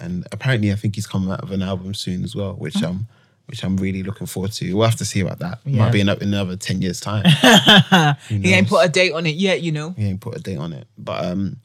And 0.00 0.26
apparently, 0.32 0.72
I 0.72 0.76
think 0.76 0.94
he's 0.96 1.06
coming 1.06 1.30
out 1.30 1.42
of 1.42 1.50
an 1.52 1.62
album 1.62 1.94
soon 1.94 2.24
as 2.24 2.34
well, 2.34 2.54
which 2.54 2.82
um, 2.82 3.06
which 3.46 3.62
I'm 3.62 3.76
really 3.76 4.02
looking 4.02 4.26
forward 4.26 4.52
to. 4.52 4.74
We'll 4.74 4.88
have 4.88 4.96
to 4.96 5.04
see 5.04 5.20
about 5.20 5.38
that. 5.40 5.58
Yeah. 5.64 5.84
Might 5.84 5.92
be 5.92 6.00
in, 6.00 6.08
in 6.08 6.22
another 6.22 6.56
ten 6.56 6.80
years 6.80 7.00
time. 7.00 7.24
He 8.28 8.52
ain't 8.52 8.68
put 8.68 8.84
a 8.84 8.88
date 8.88 9.12
on 9.12 9.26
it 9.26 9.34
yet, 9.34 9.62
you 9.62 9.72
know. 9.72 9.90
he 9.90 10.06
ain't 10.06 10.20
put 10.20 10.36
a 10.36 10.40
date 10.40 10.58
on 10.58 10.72
it. 10.72 10.86
But 10.96 11.24
um, 11.24 11.58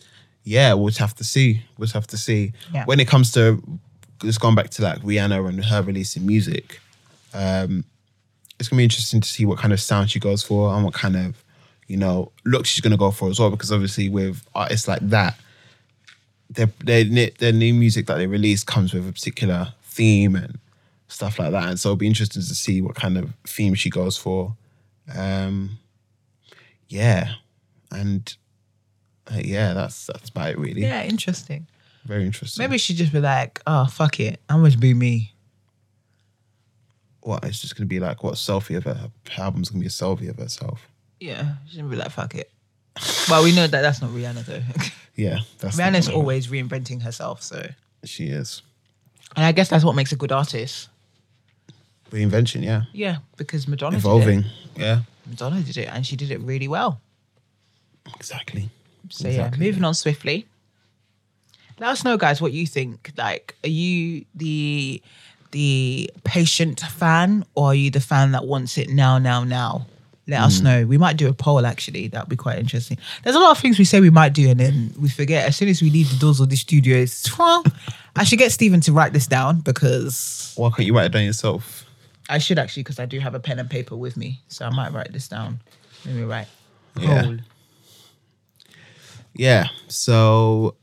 yeah, 0.44 0.74
we'll 0.74 0.88
just 0.88 1.00
have 1.00 1.16
to 1.16 1.24
see. 1.24 1.62
We'll 1.78 1.86
just 1.86 1.94
have 1.94 2.08
to 2.08 2.18
see. 2.18 2.54
Yeah. 2.74 2.86
When 2.86 3.00
it 3.00 3.08
comes 3.08 3.32
to 3.34 3.62
just 4.22 4.42
going 4.42 4.56
back 4.56 4.70
to 4.72 4.82
like 4.82 5.00
Rihanna 5.02 5.48
and 5.48 5.64
her 5.64 5.82
releasing 5.82 6.26
music, 6.26 6.80
um, 7.34 7.86
it's 8.60 8.68
gonna 8.68 8.80
be 8.80 8.84
interesting 8.84 9.22
to 9.22 9.28
see 9.28 9.46
what 9.46 9.58
kind 9.58 9.72
of 9.74 9.80
sound 9.80 10.12
she 10.12 10.20
goes 10.20 10.44
for 10.44 10.74
and 10.74 10.84
what 10.84 10.94
kind 10.94 11.16
of 11.16 11.44
you 11.88 11.98
know 11.98 12.32
look 12.46 12.66
she's 12.66 12.82
gonna 12.82 12.98
go 12.98 13.12
for 13.12 13.30
as 13.30 13.40
well. 13.40 13.50
Because 13.52 13.72
obviously 13.72 14.10
with 14.10 14.46
artists 14.54 14.88
like 14.88 15.02
that, 15.10 15.40
their 16.50 16.70
their 16.84 17.30
their 17.40 17.54
new 17.54 17.74
music 17.74 18.08
that 18.08 18.16
they 18.18 18.28
release 18.28 18.64
comes 18.64 18.94
with 18.94 19.08
a 19.08 19.12
particular 19.14 19.74
theme 19.84 20.36
and 20.36 20.60
stuff 21.10 21.40
like 21.40 21.52
that. 21.52 21.68
And 21.68 21.80
so 21.80 21.90
it'll 21.90 21.98
be 21.98 22.08
interesting 22.08 22.42
to 22.42 22.56
see 22.56 22.82
what 22.82 22.96
kind 22.96 23.18
of 23.18 23.34
theme 23.46 23.74
she 23.74 23.90
goes 23.90 24.16
for. 24.16 24.56
Um, 25.14 25.80
yeah, 26.88 27.34
and 27.92 28.36
uh, 29.32 29.40
yeah, 29.44 29.74
that's 29.74 30.08
that's 30.08 30.30
about 30.30 30.52
it 30.52 30.60
really. 30.60 30.82
Yeah, 30.82 31.04
interesting. 31.04 31.68
Very 32.06 32.26
interesting. 32.26 32.64
Maybe 32.64 32.78
she 32.78 32.94
just 32.94 33.12
be 33.12 33.20
like, 33.20 33.62
oh 33.68 33.86
fuck 33.86 34.20
it, 34.20 34.40
I'm 34.50 34.64
gonna 34.64 34.78
be 34.78 34.94
me. 34.94 35.34
what 37.22 37.44
it's 37.44 37.60
just 37.60 37.76
gonna 37.76 37.88
be 37.88 38.00
like 38.00 38.24
what 38.24 38.36
selfie 38.36 38.78
of 38.78 38.86
her, 38.86 39.12
her 39.32 39.44
album's 39.44 39.70
gonna 39.70 39.82
be 39.82 39.88
a 39.88 39.90
selfie 39.90 40.30
of 40.30 40.38
herself. 40.38 40.88
Yeah, 41.20 41.56
she's 41.68 41.78
gonna 41.78 41.90
be 41.90 41.96
like, 41.96 42.12
fuck 42.12 42.36
it. 42.36 42.52
Well, 43.30 43.44
we 43.44 43.56
know 43.56 43.68
that 43.68 43.82
that's 43.82 44.02
not 44.02 44.12
Rihanna 44.12 44.46
though. 44.46 44.62
Yeah, 45.16 45.40
that's 45.58 45.76
Rihanna's 45.76 46.08
always 46.08 46.48
reinventing 46.48 47.02
herself, 47.02 47.44
so 47.44 47.68
she 48.06 48.28
is 48.28 48.62
and 49.36 49.46
I 49.46 49.52
guess 49.52 49.70
that's 49.70 49.84
what 49.84 49.96
makes 49.96 50.12
a 50.12 50.16
good 50.16 50.32
artist. 50.32 50.90
Reinvention. 52.12 52.64
Yeah, 52.64 52.84
Yeah, 52.94 53.18
because 53.38 53.68
Madonna 53.68 53.98
evolving. 53.98 54.46
Yeah. 54.76 55.02
Madonna 55.28 55.62
did 55.62 55.78
it, 55.78 55.90
and 55.92 56.06
she 56.06 56.16
did 56.16 56.32
it 56.32 56.40
really 56.42 56.68
well. 56.68 57.00
exactly. 58.16 58.70
So 59.10 59.28
Exactly, 59.28 59.60
yeah, 59.66 59.72
moving 59.72 59.84
on 59.84 59.94
swiftly. 59.94 60.46
Let 61.80 61.90
us 61.92 62.04
know, 62.04 62.18
guys, 62.18 62.42
what 62.42 62.52
you 62.52 62.68
think. 62.68 63.12
Like, 63.18 63.56
are 63.64 63.70
you 63.70 64.26
the 64.36 65.02
the 65.52 66.12
patient 66.24 66.80
fan, 66.82 67.44
or 67.56 67.68
are 67.68 67.76
you 67.76 67.90
the 67.90 68.00
fan 68.00 68.34
that 68.34 68.46
wants 68.46 68.78
it 68.78 68.90
now, 68.90 69.18
now, 69.18 69.44
now? 69.44 69.88
Let 70.28 70.40
Hmm. 70.42 70.46
us 70.46 70.62
know. 70.62 70.86
We 70.86 70.98
might 71.00 71.18
do 71.18 71.28
a 71.28 71.34
poll. 71.34 71.66
Actually, 71.66 72.08
that'd 72.10 72.30
be 72.30 72.36
quite 72.36 72.60
interesting. 72.60 72.98
There's 73.24 73.36
a 73.36 73.40
lot 73.40 73.52
of 73.52 73.58
things 73.58 73.80
we 73.80 73.86
say 73.86 74.00
we 74.00 74.12
might 74.12 74.34
do, 74.34 74.48
and 74.50 74.60
then 74.60 74.94
we 75.00 75.10
forget. 75.10 75.48
As 75.48 75.56
soon 75.56 75.70
as 75.70 75.82
we 75.82 75.90
leave 75.90 76.10
the 76.12 76.18
doors 76.18 76.40
of 76.40 76.50
the 76.50 76.56
studio, 76.58 76.98
it's 76.98 77.36
well, 77.38 77.64
I 78.16 78.24
should 78.26 78.38
get 78.40 78.52
Stephen 78.52 78.82
to 78.82 78.92
write 78.94 79.14
this 79.14 79.26
down 79.28 79.62
because 79.62 80.54
Why 80.56 80.70
can't 80.70 80.86
you 80.86 80.96
write 80.96 81.06
it 81.06 81.12
down 81.14 81.24
yourself? 81.24 81.86
I 82.30 82.38
should 82.38 82.60
actually 82.60 82.84
because 82.84 83.00
I 83.00 83.06
do 83.06 83.20
have 83.20 83.34
a 83.36 83.40
pen 83.40 83.60
and 83.60 83.70
paper 83.70 83.96
with 83.96 84.16
me, 84.16 84.42
so 84.48 84.66
I 84.66 84.70
might 84.70 84.94
write 84.94 85.12
this 85.12 85.28
down. 85.28 85.60
Let 86.06 86.16
me 86.16 86.24
write. 86.24 86.48
Yeah. 86.98 87.24
Poll. 87.24 87.38
Yeah. 89.34 89.68
So, 89.88 90.76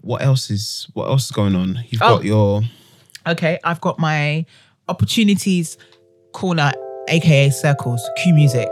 what 0.00 0.22
else 0.22 0.50
is 0.50 0.88
what 0.94 1.06
else 1.06 1.26
is 1.26 1.30
going 1.30 1.54
on? 1.54 1.78
You've 1.88 2.02
Oh. 2.02 2.16
got 2.16 2.24
your 2.24 2.62
Okay, 3.26 3.58
I've 3.62 3.80
got 3.80 4.00
my 4.00 4.44
opportunities 4.88 5.78
corner, 6.32 6.72
aka 7.08 7.50
circles, 7.50 8.02
Q 8.22 8.34
music. 8.34 8.68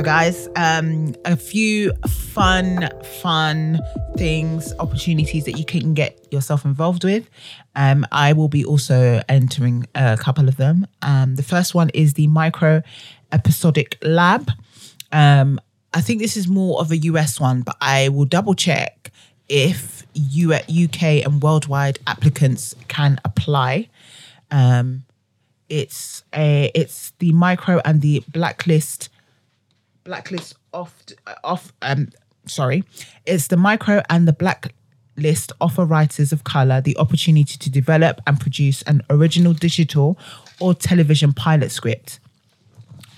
So, 0.00 0.04
guys, 0.04 0.48
um, 0.56 1.14
a 1.26 1.36
few 1.36 1.92
fun, 2.08 2.88
fun 3.20 3.78
things, 4.16 4.72
opportunities 4.78 5.44
that 5.44 5.58
you 5.58 5.64
can 5.66 5.92
get 5.92 6.26
yourself 6.32 6.64
involved 6.64 7.04
with. 7.04 7.28
Um, 7.76 8.06
I 8.10 8.32
will 8.32 8.48
be 8.48 8.64
also 8.64 9.20
entering 9.28 9.84
a 9.94 10.16
couple 10.16 10.48
of 10.48 10.56
them. 10.56 10.86
Um, 11.02 11.34
the 11.34 11.42
first 11.42 11.74
one 11.74 11.90
is 11.90 12.14
the 12.14 12.28
Micro 12.28 12.82
Episodic 13.30 13.98
Lab. 14.00 14.50
Um, 15.12 15.60
I 15.92 16.00
think 16.00 16.22
this 16.22 16.34
is 16.34 16.48
more 16.48 16.80
of 16.80 16.90
a 16.90 16.96
US 16.96 17.38
one, 17.38 17.60
but 17.60 17.76
I 17.82 18.08
will 18.08 18.24
double 18.24 18.54
check 18.54 19.12
if 19.50 20.06
UK 20.16 21.26
and 21.26 21.42
worldwide 21.42 21.98
applicants 22.06 22.74
can 22.88 23.20
apply. 23.22 23.90
Um, 24.50 25.04
it's 25.68 26.24
a 26.34 26.70
it's 26.74 27.12
the 27.18 27.32
micro 27.32 27.82
and 27.84 28.00
the 28.00 28.24
blacklist 28.28 29.10
blacklist 30.04 30.54
off 30.72 31.02
off 31.44 31.72
um 31.82 32.08
sorry 32.46 32.84
it's 33.26 33.48
the 33.48 33.56
micro 33.56 34.02
and 34.08 34.26
the 34.26 34.32
blacklist 34.32 35.52
offer 35.60 35.84
writers 35.84 36.32
of 36.32 36.44
color 36.44 36.80
the 36.80 36.96
opportunity 36.96 37.58
to 37.58 37.70
develop 37.70 38.20
and 38.26 38.40
produce 38.40 38.82
an 38.82 39.02
original 39.10 39.52
digital 39.52 40.18
or 40.60 40.74
television 40.74 41.32
pilot 41.32 41.70
script 41.70 42.20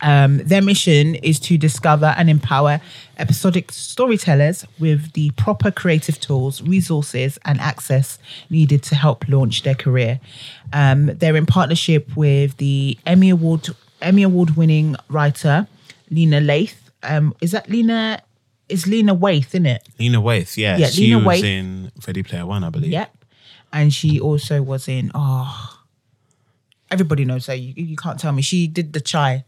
um, 0.02 0.38
their 0.38 0.60
mission 0.60 1.14
is 1.16 1.38
to 1.40 1.56
discover 1.56 2.14
and 2.18 2.28
empower 2.28 2.80
episodic 3.18 3.70
storytellers 3.70 4.66
with 4.78 5.12
the 5.12 5.30
proper 5.32 5.70
creative 5.70 6.18
tools, 6.18 6.60
resources, 6.60 7.38
and 7.44 7.60
access 7.60 8.18
needed 8.50 8.82
to 8.84 8.96
help 8.96 9.28
launch 9.28 9.62
their 9.62 9.76
career. 9.76 10.20
Um, 10.72 11.06
they're 11.06 11.36
in 11.36 11.46
partnership 11.46 12.16
with 12.16 12.56
the 12.56 12.98
Emmy 13.06 13.30
Award 13.30 13.68
Emmy 14.00 14.24
Award 14.24 14.56
winning 14.56 14.96
writer 15.08 15.68
Lena 16.12 16.40
Laith. 16.40 16.90
Um, 17.02 17.34
is 17.40 17.50
that 17.52 17.68
Lena? 17.68 18.20
Is 18.68 18.86
Lena 18.86 19.14
Waithe, 19.14 19.48
isn't 19.48 19.66
it? 19.66 19.88
Lena 19.98 20.20
Waithe, 20.22 20.56
yeah. 20.56 20.76
Yeah, 20.78 20.86
she 20.86 21.12
Lena 21.12 21.26
was 21.26 21.40
Waithe. 21.42 21.44
in 21.44 21.92
Ready 22.06 22.22
Player 22.22 22.46
One, 22.46 22.62
I 22.64 22.70
believe. 22.70 22.92
Yep. 22.92 23.16
And 23.72 23.92
she 23.92 24.20
also 24.20 24.62
was 24.62 24.86
in. 24.88 25.10
Oh, 25.14 25.78
everybody 26.90 27.24
knows 27.24 27.46
her. 27.46 27.54
You, 27.54 27.72
you 27.76 27.96
can't 27.96 28.18
tell 28.20 28.32
me. 28.32 28.42
She 28.42 28.66
did 28.66 28.92
the 28.92 29.00
chai. 29.00 29.44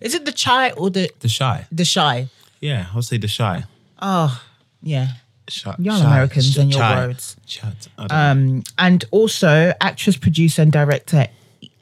Is 0.00 0.14
it 0.14 0.24
the 0.24 0.32
chai 0.32 0.70
or 0.72 0.90
the 0.90 1.10
The 1.20 1.28
Shy. 1.28 1.66
the 1.70 1.84
shy? 1.84 2.28
Yeah, 2.60 2.86
I'll 2.94 3.02
say 3.02 3.18
The 3.18 3.28
Shy. 3.28 3.64
Oh, 4.00 4.42
yeah. 4.82 5.08
Shy 5.48 5.74
Y'all 5.78 5.98
Shy- 6.00 6.06
Americans 6.06 6.52
Sh- 6.52 6.56
and 6.56 6.72
your 6.72 6.80
words. 6.80 7.36
Chat. 7.46 7.88
I 7.98 8.06
don't 8.06 8.10
know. 8.10 8.16
Um, 8.56 8.62
and 8.78 9.04
also 9.10 9.72
actress, 9.82 10.16
producer, 10.16 10.62
and 10.62 10.72
director 10.72 11.26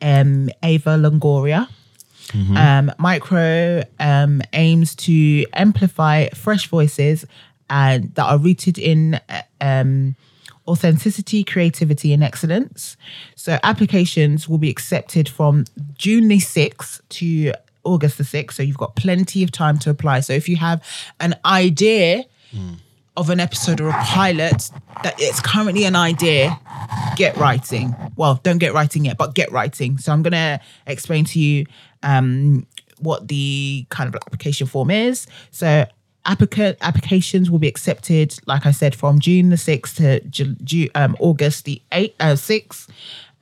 um, 0.00 0.50
Ava 0.64 0.96
Longoria. 0.96 1.68
Um, 2.56 2.92
Micro 2.98 3.82
um, 4.00 4.42
aims 4.52 4.94
to 4.96 5.44
amplify 5.52 6.28
fresh 6.30 6.66
voices 6.68 7.24
and 7.68 8.14
that 8.14 8.24
are 8.24 8.38
rooted 8.38 8.78
in 8.78 9.20
uh, 9.28 9.42
um, 9.60 10.16
authenticity, 10.68 11.44
creativity, 11.44 12.12
and 12.12 12.22
excellence. 12.22 12.96
So 13.34 13.58
applications 13.62 14.48
will 14.48 14.58
be 14.58 14.70
accepted 14.70 15.28
from 15.28 15.64
June 15.94 16.28
the 16.28 16.38
6th 16.38 17.00
to 17.10 17.52
August 17.84 18.18
the 18.18 18.24
6th. 18.24 18.52
So 18.52 18.62
you've 18.62 18.78
got 18.78 18.94
plenty 18.96 19.42
of 19.42 19.50
time 19.50 19.78
to 19.80 19.90
apply. 19.90 20.20
So 20.20 20.32
if 20.32 20.48
you 20.48 20.56
have 20.56 20.82
an 21.20 21.34
idea 21.44 22.24
of 23.16 23.28
an 23.28 23.40
episode 23.40 23.80
or 23.80 23.90
a 23.90 23.92
pilot 24.04 24.70
that 25.02 25.14
it's 25.18 25.40
currently 25.40 25.84
an 25.84 25.94
idea, 25.94 26.58
get 27.16 27.36
writing. 27.36 27.94
Well, 28.16 28.40
don't 28.42 28.58
get 28.58 28.72
writing 28.72 29.04
yet, 29.04 29.18
but 29.18 29.34
get 29.34 29.52
writing. 29.52 29.98
So 29.98 30.12
I'm 30.12 30.22
gonna 30.22 30.60
explain 30.86 31.24
to 31.26 31.38
you 31.38 31.66
um, 32.02 32.66
what 32.98 33.28
the 33.28 33.86
kind 33.90 34.08
of 34.08 34.14
application 34.14 34.66
form 34.66 34.90
is. 34.90 35.26
So 35.50 35.84
applicant 36.24 36.78
applications 36.80 37.50
will 37.50 37.58
be 37.58 37.68
accepted, 37.68 38.34
like 38.46 38.64
I 38.64 38.70
said, 38.70 38.94
from 38.94 39.18
June 39.18 39.50
the 39.50 39.56
sixth 39.56 39.96
to 39.96 40.20
Ju- 40.20 40.56
Ju- 40.64 40.90
um, 40.94 41.16
August 41.20 41.64
the 41.64 41.82
eighth, 41.92 42.14
uh, 42.20 42.36
sixth. 42.36 42.90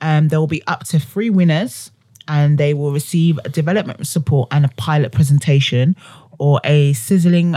Um, 0.01 0.27
there 0.29 0.39
will 0.39 0.47
be 0.47 0.65
up 0.67 0.83
to 0.85 0.99
three 0.99 1.29
winners, 1.29 1.91
and 2.27 2.57
they 2.57 2.73
will 2.73 2.91
receive 2.91 3.39
development 3.51 4.05
support 4.07 4.49
and 4.51 4.65
a 4.65 4.69
pilot 4.77 5.11
presentation, 5.11 5.95
or 6.39 6.59
a 6.63 6.93
sizzling 6.93 7.55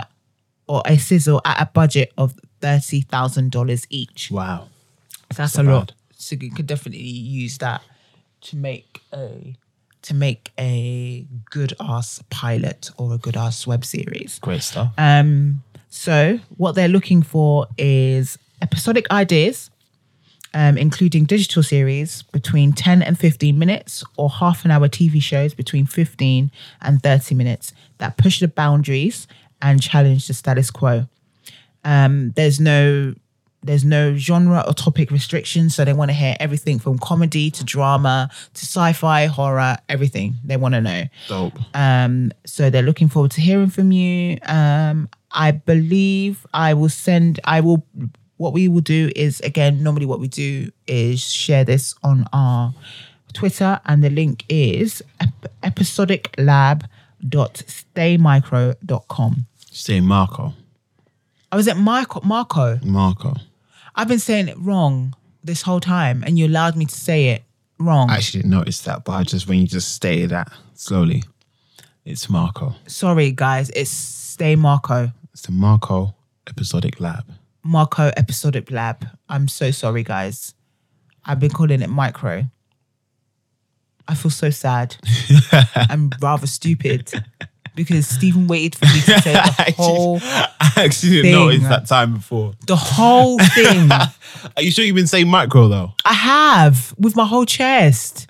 or 0.67 0.83
a 0.87 0.99
sizzle 0.99 1.41
at 1.45 1.61
a 1.61 1.67
budget 1.67 2.13
of 2.17 2.35
thirty 2.61 3.03
thousand 3.03 3.51
dollars 3.53 3.87
each. 3.91 4.31
wow. 4.31 4.69
That's 5.37 5.59
a 5.59 5.63
lot. 5.63 5.93
So 6.17 6.37
you 6.41 6.51
could 6.51 6.67
definitely 6.67 7.03
use 7.03 7.59
that 7.59 7.83
to 8.43 8.57
make 8.57 9.03
a 9.13 9.57
to 10.03 10.15
make 10.15 10.53
a 10.59 11.27
good 11.51 11.73
ass 11.81 12.23
pilot 12.31 12.91
or 12.99 13.15
a 13.15 13.19
good 13.19 13.37
ass 13.37 13.67
web 13.67 13.85
series. 13.85 14.39
Great 14.41 14.63
stuff. 14.63 14.93
Um, 14.99 15.63
so 15.89 16.41
what 16.57 16.75
they're 16.75 16.89
looking 16.89 17.23
for 17.23 17.67
is 17.79 18.39
episodic 18.61 19.11
ideas, 19.11 19.71
um, 20.53 20.77
including 20.77 21.25
digital 21.25 21.63
series 21.63 22.23
between 22.23 22.73
10 22.75 23.03
and 23.03 23.19
15 23.19 23.59
minutes 23.59 24.05
or 24.19 24.29
half 24.29 24.65
an 24.67 24.71
hour 24.71 24.89
TV 24.89 25.23
shows 25.23 25.55
between 25.55 25.87
15 25.87 26.51
and 26.83 27.03
30 27.03 27.35
minutes 27.35 27.73
that 27.99 28.19
push 28.19 28.41
the 28.41 28.49
boundaries 28.49 29.27
and 29.63 29.83
challenge 29.83 30.27
the 30.27 30.35
status 30.35 30.71
quo. 30.71 31.07
Um, 31.85 32.33
there's 32.33 32.61
no 32.61 33.15
there's 33.65 33.85
no 33.85 34.15
genre 34.17 34.63
or 34.67 34.75
topic 34.75 35.11
restrictions, 35.11 35.75
so 35.75 35.85
they 35.85 35.95
want 35.95 36.11
to 36.11 36.13
hear 36.15 36.37
everything 36.39 36.79
from 36.79 36.99
comedy 36.99 37.51
to 37.51 37.65
drama 37.65 38.29
to 38.53 38.67
sci-fi, 38.67 39.27
horror, 39.27 39.77
everything. 39.89 40.35
They 40.45 40.57
want 40.59 40.75
to 40.75 40.81
know. 40.83 41.05
Dope. 41.29 41.59
Um, 41.75 42.31
so 42.45 42.69
they're 42.69 42.83
looking 42.83 43.09
forward 43.09 43.31
to 43.33 43.41
hearing 43.41 43.71
from 43.71 43.91
you. 43.91 44.39
Um, 44.43 45.09
I 45.31 45.53
believe 45.53 46.47
I 46.53 46.75
will 46.75 46.91
send. 46.91 47.41
I 47.45 47.61
will. 47.61 47.87
What 48.37 48.53
we 48.53 48.69
will 48.69 48.81
do 48.81 49.11
is 49.17 49.41
again. 49.41 49.83
Normally, 49.83 50.07
what 50.07 50.21
we 50.21 50.29
do 50.29 50.71
is 50.87 51.23
share 51.23 51.65
this 51.65 51.95
on 52.03 52.27
our 52.33 52.75
Twitter, 53.33 53.81
and 53.87 54.05
the 54.05 54.11
link 54.11 54.45
is 54.49 55.03
ep- 55.21 55.53
episodiclab.staymicro.com. 57.25 59.47
Stay 59.71 60.01
Macro. 60.01 60.47
Oh, 60.47 60.55
I 61.53 61.57
was 61.57 61.69
at 61.69 61.77
Macro. 61.77 62.21
Macro. 62.23 62.79
Macro. 62.83 63.35
I've 63.95 64.09
been 64.09 64.19
saying 64.19 64.49
it 64.49 64.59
wrong 64.59 65.15
this 65.43 65.63
whole 65.63 65.81
time, 65.81 66.25
and 66.27 66.39
you 66.39 66.47
allowed 66.47 66.77
me 66.77 66.87
to 66.87 66.95
say 66.95 67.29
it 67.29 67.45
wrong. 67.79 68.11
I 68.11 68.17
actually 68.17 68.43
didn't 68.43 68.53
notice 68.53 68.81
that, 68.83 69.05
but 69.05 69.13
I 69.13 69.23
just 69.23 69.49
when 69.49 69.61
you 69.61 69.67
just 69.67 69.95
stated 69.95 70.31
that 70.31 70.53
slowly, 70.75 71.23
it's 72.05 72.29
Macro. 72.29 72.75
Sorry, 72.87 73.31
guys. 73.31 73.71
It's 73.71 73.91
Stay 73.91 74.57
Macro. 74.57 75.13
It's 75.33 75.43
the 75.43 75.53
Macro 75.53 76.15
Episodic 76.49 77.01
Lab. 77.01 77.25
Macro 77.65 78.11
Episodic 78.17 78.71
Lab. 78.71 79.07
I'm 79.29 79.49
so 79.49 79.71
sorry, 79.71 80.03
guys. 80.03 80.55
I've 81.25 81.41
been 81.41 81.51
calling 81.51 81.83
it 81.83 81.89
micro. 81.89 82.45
I 84.09 84.15
feel 84.15 84.31
so 84.31 84.51
sad. 84.51 84.97
I'm 85.75 86.11
rather 86.21 86.47
stupid 86.47 87.13
because 87.75 88.07
Stephen 88.07 88.47
waited 88.47 88.77
for 88.79 88.85
me 88.87 89.01
to 89.01 89.21
say 89.23 89.33
the 89.33 89.75
whole 89.77 90.19
I 90.23 90.73
actually 90.77 91.11
didn't 91.13 91.23
thing. 91.25 91.33
notice 91.33 91.63
that 91.69 91.87
time 91.87 92.15
before. 92.15 92.53
the 92.67 92.77
whole 92.77 93.39
thing. 93.39 93.91
Are 94.57 94.63
you 94.63 94.71
sure 94.71 94.85
you've 94.85 94.95
been 94.97 95.07
saying 95.07 95.29
micro 95.29 95.69
though? 95.69 95.93
I 96.05 96.13
have 96.13 96.95
with 96.99 97.17
my 97.17 97.25
whole 97.25 97.47
chest. 97.47 98.29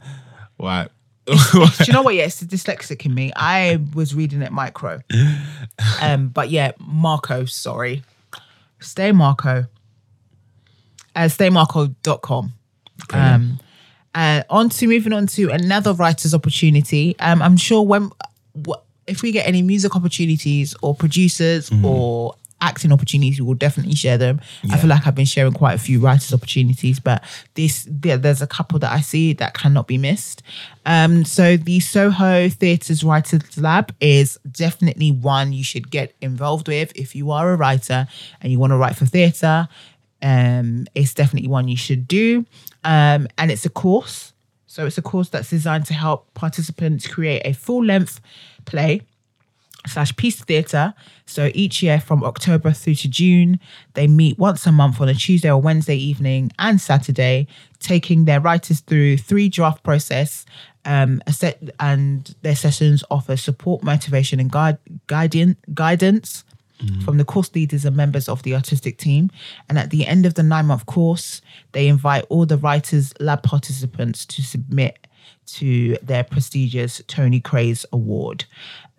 Right. 0.58 0.88
Do 1.26 1.34
you 1.86 1.92
know 1.92 2.02
what? 2.02 2.14
Yeah, 2.14 2.24
it's 2.24 2.40
the 2.40 2.46
dyslexic 2.46 3.04
in 3.06 3.14
me. 3.14 3.32
I 3.34 3.80
was 3.94 4.14
reading 4.14 4.42
it 4.42 4.52
micro. 4.52 5.00
Um, 6.00 6.28
but 6.28 6.50
yeah, 6.50 6.72
Macro, 6.86 7.46
sorry. 7.46 8.02
Stay 8.80 9.10
Macro. 9.10 9.64
Uh, 11.16 11.20
staymacro.com. 11.22 12.52
Um, 13.12 13.58
uh, 14.14 14.42
on 14.50 14.68
to 14.70 14.86
moving 14.86 15.12
on 15.12 15.26
to 15.28 15.50
another 15.50 15.92
writer's 15.92 16.34
opportunity. 16.34 17.16
Um, 17.18 17.42
I'm 17.42 17.56
sure 17.56 17.82
when 17.82 18.10
wh- 18.66 18.80
if 19.06 19.22
we 19.22 19.32
get 19.32 19.46
any 19.46 19.62
music 19.62 19.96
opportunities 19.96 20.74
or 20.82 20.94
producers 20.94 21.70
or 21.84 22.34
acting 22.60 22.92
opportunities, 22.92 23.38
we 23.38 23.46
will 23.46 23.54
definitely 23.54 23.94
share 23.94 24.16
them. 24.16 24.40
I 24.70 24.78
feel 24.78 24.88
like 24.88 25.06
I've 25.06 25.14
been 25.14 25.26
sharing 25.26 25.52
quite 25.52 25.74
a 25.74 25.78
few 25.78 26.00
writers 26.00 26.32
opportunities, 26.32 26.98
but 26.98 27.22
this 27.54 27.86
there, 27.90 28.16
there's 28.16 28.40
a 28.40 28.46
couple 28.46 28.78
that 28.78 28.90
I 28.90 29.00
see 29.00 29.34
that 29.34 29.52
cannot 29.52 29.86
be 29.86 29.98
missed. 29.98 30.42
Um, 30.86 31.26
so 31.26 31.58
the 31.58 31.80
Soho 31.80 32.48
Theatres 32.48 33.04
Writers 33.04 33.58
Lab 33.58 33.94
is 34.00 34.38
definitely 34.50 35.10
one 35.10 35.52
you 35.52 35.64
should 35.64 35.90
get 35.90 36.14
involved 36.22 36.68
with 36.68 36.90
if 36.94 37.14
you 37.14 37.30
are 37.32 37.52
a 37.52 37.56
writer 37.56 38.06
and 38.40 38.50
you 38.50 38.58
want 38.58 38.70
to 38.70 38.78
write 38.78 38.96
for 38.96 39.04
theatre 39.04 39.68
um, 40.24 40.86
it's 40.94 41.12
definitely 41.12 41.48
one 41.48 41.68
you 41.68 41.76
should 41.76 42.08
do. 42.08 42.46
Um, 42.82 43.28
and 43.38 43.52
it's 43.52 43.66
a 43.66 43.70
course. 43.70 44.32
So 44.66 44.86
it's 44.86 44.98
a 44.98 45.02
course 45.02 45.28
that's 45.28 45.50
designed 45.50 45.84
to 45.86 45.94
help 45.94 46.32
participants 46.34 47.06
create 47.06 47.42
a 47.44 47.52
full 47.52 47.84
length 47.84 48.20
play 48.64 49.02
slash 49.86 50.16
piece 50.16 50.42
theatre. 50.42 50.94
So 51.26 51.50
each 51.54 51.82
year 51.82 52.00
from 52.00 52.24
October 52.24 52.72
through 52.72 52.94
to 52.96 53.08
June, 53.08 53.60
they 53.92 54.06
meet 54.06 54.38
once 54.38 54.66
a 54.66 54.72
month 54.72 54.98
on 54.98 55.10
a 55.10 55.14
Tuesday 55.14 55.50
or 55.50 55.60
Wednesday 55.60 55.96
evening 55.96 56.50
and 56.58 56.80
Saturday, 56.80 57.46
taking 57.78 58.24
their 58.24 58.40
writers 58.40 58.80
through 58.80 59.18
three 59.18 59.50
draft 59.50 59.82
process. 59.82 60.46
Um, 60.86 61.22
a 61.26 61.32
set 61.32 61.62
and 61.78 62.34
their 62.40 62.56
sessions 62.56 63.04
offer 63.10 63.36
support, 63.36 63.82
motivation, 63.82 64.40
and 64.40 64.50
guide, 64.50 64.78
guidance, 65.06 65.58
guidance 65.72 66.44
from 67.04 67.18
the 67.18 67.24
course 67.24 67.54
leaders 67.54 67.84
and 67.84 67.96
members 67.96 68.28
of 68.28 68.42
the 68.42 68.54
artistic 68.54 68.98
team. 68.98 69.30
And 69.68 69.78
at 69.78 69.90
the 69.90 70.06
end 70.06 70.26
of 70.26 70.34
the 70.34 70.42
nine 70.42 70.66
month 70.66 70.86
course, 70.86 71.40
they 71.72 71.88
invite 71.88 72.24
all 72.28 72.46
the 72.46 72.58
writers 72.58 73.12
lab 73.20 73.42
participants 73.42 74.26
to 74.26 74.42
submit 74.42 75.06
to 75.46 75.96
their 76.02 76.24
prestigious 76.24 77.02
Tony 77.06 77.40
Craze 77.40 77.86
Award. 77.92 78.44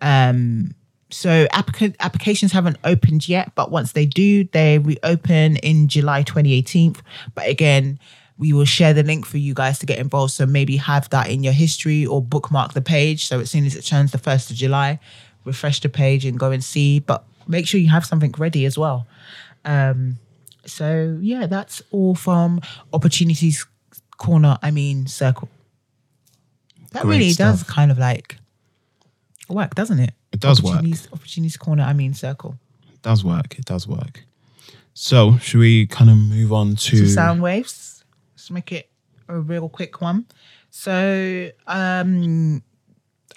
Um, 0.00 0.74
so 1.10 1.46
applica- 1.46 1.94
applications 2.00 2.52
haven't 2.52 2.78
opened 2.84 3.28
yet, 3.28 3.52
but 3.54 3.70
once 3.70 3.92
they 3.92 4.06
do, 4.06 4.44
they 4.44 4.78
reopen 4.78 5.56
in 5.56 5.88
July 5.88 6.22
2018. 6.22 6.96
But 7.34 7.48
again, 7.48 7.98
we 8.38 8.52
will 8.52 8.64
share 8.64 8.92
the 8.92 9.02
link 9.02 9.24
for 9.24 9.38
you 9.38 9.54
guys 9.54 9.78
to 9.78 9.86
get 9.86 9.98
involved. 9.98 10.32
So 10.32 10.46
maybe 10.46 10.76
have 10.76 11.08
that 11.10 11.30
in 11.30 11.42
your 11.42 11.52
history 11.52 12.04
or 12.04 12.20
bookmark 12.20 12.72
the 12.72 12.82
page. 12.82 13.26
So 13.26 13.40
as 13.40 13.50
soon 13.50 13.64
as 13.64 13.76
it 13.76 13.82
turns 13.82 14.12
the 14.12 14.18
1st 14.18 14.50
of 14.50 14.56
July, 14.56 14.98
refresh 15.44 15.80
the 15.80 15.88
page 15.88 16.24
and 16.24 16.38
go 16.38 16.50
and 16.50 16.62
see. 16.62 16.98
But 16.98 17.24
make 17.46 17.66
sure 17.66 17.80
you 17.80 17.88
have 17.88 18.04
something 18.04 18.34
ready 18.38 18.64
as 18.64 18.78
well. 18.78 19.06
Um, 19.64 20.18
so 20.64 21.18
yeah, 21.20 21.46
that's 21.46 21.82
all 21.90 22.14
from 22.14 22.60
Opportunities 22.92 23.66
Corner, 24.18 24.58
I 24.62 24.70
mean 24.70 25.06
Circle. 25.06 25.48
That 26.92 27.02
Great 27.02 27.18
really 27.18 27.32
does 27.32 27.62
kind 27.62 27.90
of 27.90 27.98
like 27.98 28.38
work, 29.48 29.74
doesn't 29.74 29.98
it? 29.98 30.12
It 30.32 30.40
does 30.40 30.62
work. 30.62 30.74
Opportunities, 30.74 31.08
Opportunities 31.12 31.56
Corner, 31.56 31.82
I 31.82 31.92
mean 31.92 32.14
Circle. 32.14 32.56
It 32.92 33.02
does 33.02 33.24
work. 33.24 33.58
It 33.58 33.64
does 33.64 33.86
work. 33.86 34.24
So, 34.94 35.36
should 35.38 35.60
we 35.60 35.86
kind 35.86 36.10
of 36.10 36.16
move 36.16 36.52
on 36.52 36.74
to 36.76 36.96
Some 36.96 37.08
sound 37.08 37.42
waves. 37.42 38.04
Let's 38.34 38.50
make 38.50 38.72
it 38.72 38.88
a 39.28 39.38
real 39.38 39.68
quick 39.68 40.00
one. 40.00 40.26
So 40.70 41.50
um 41.66 42.62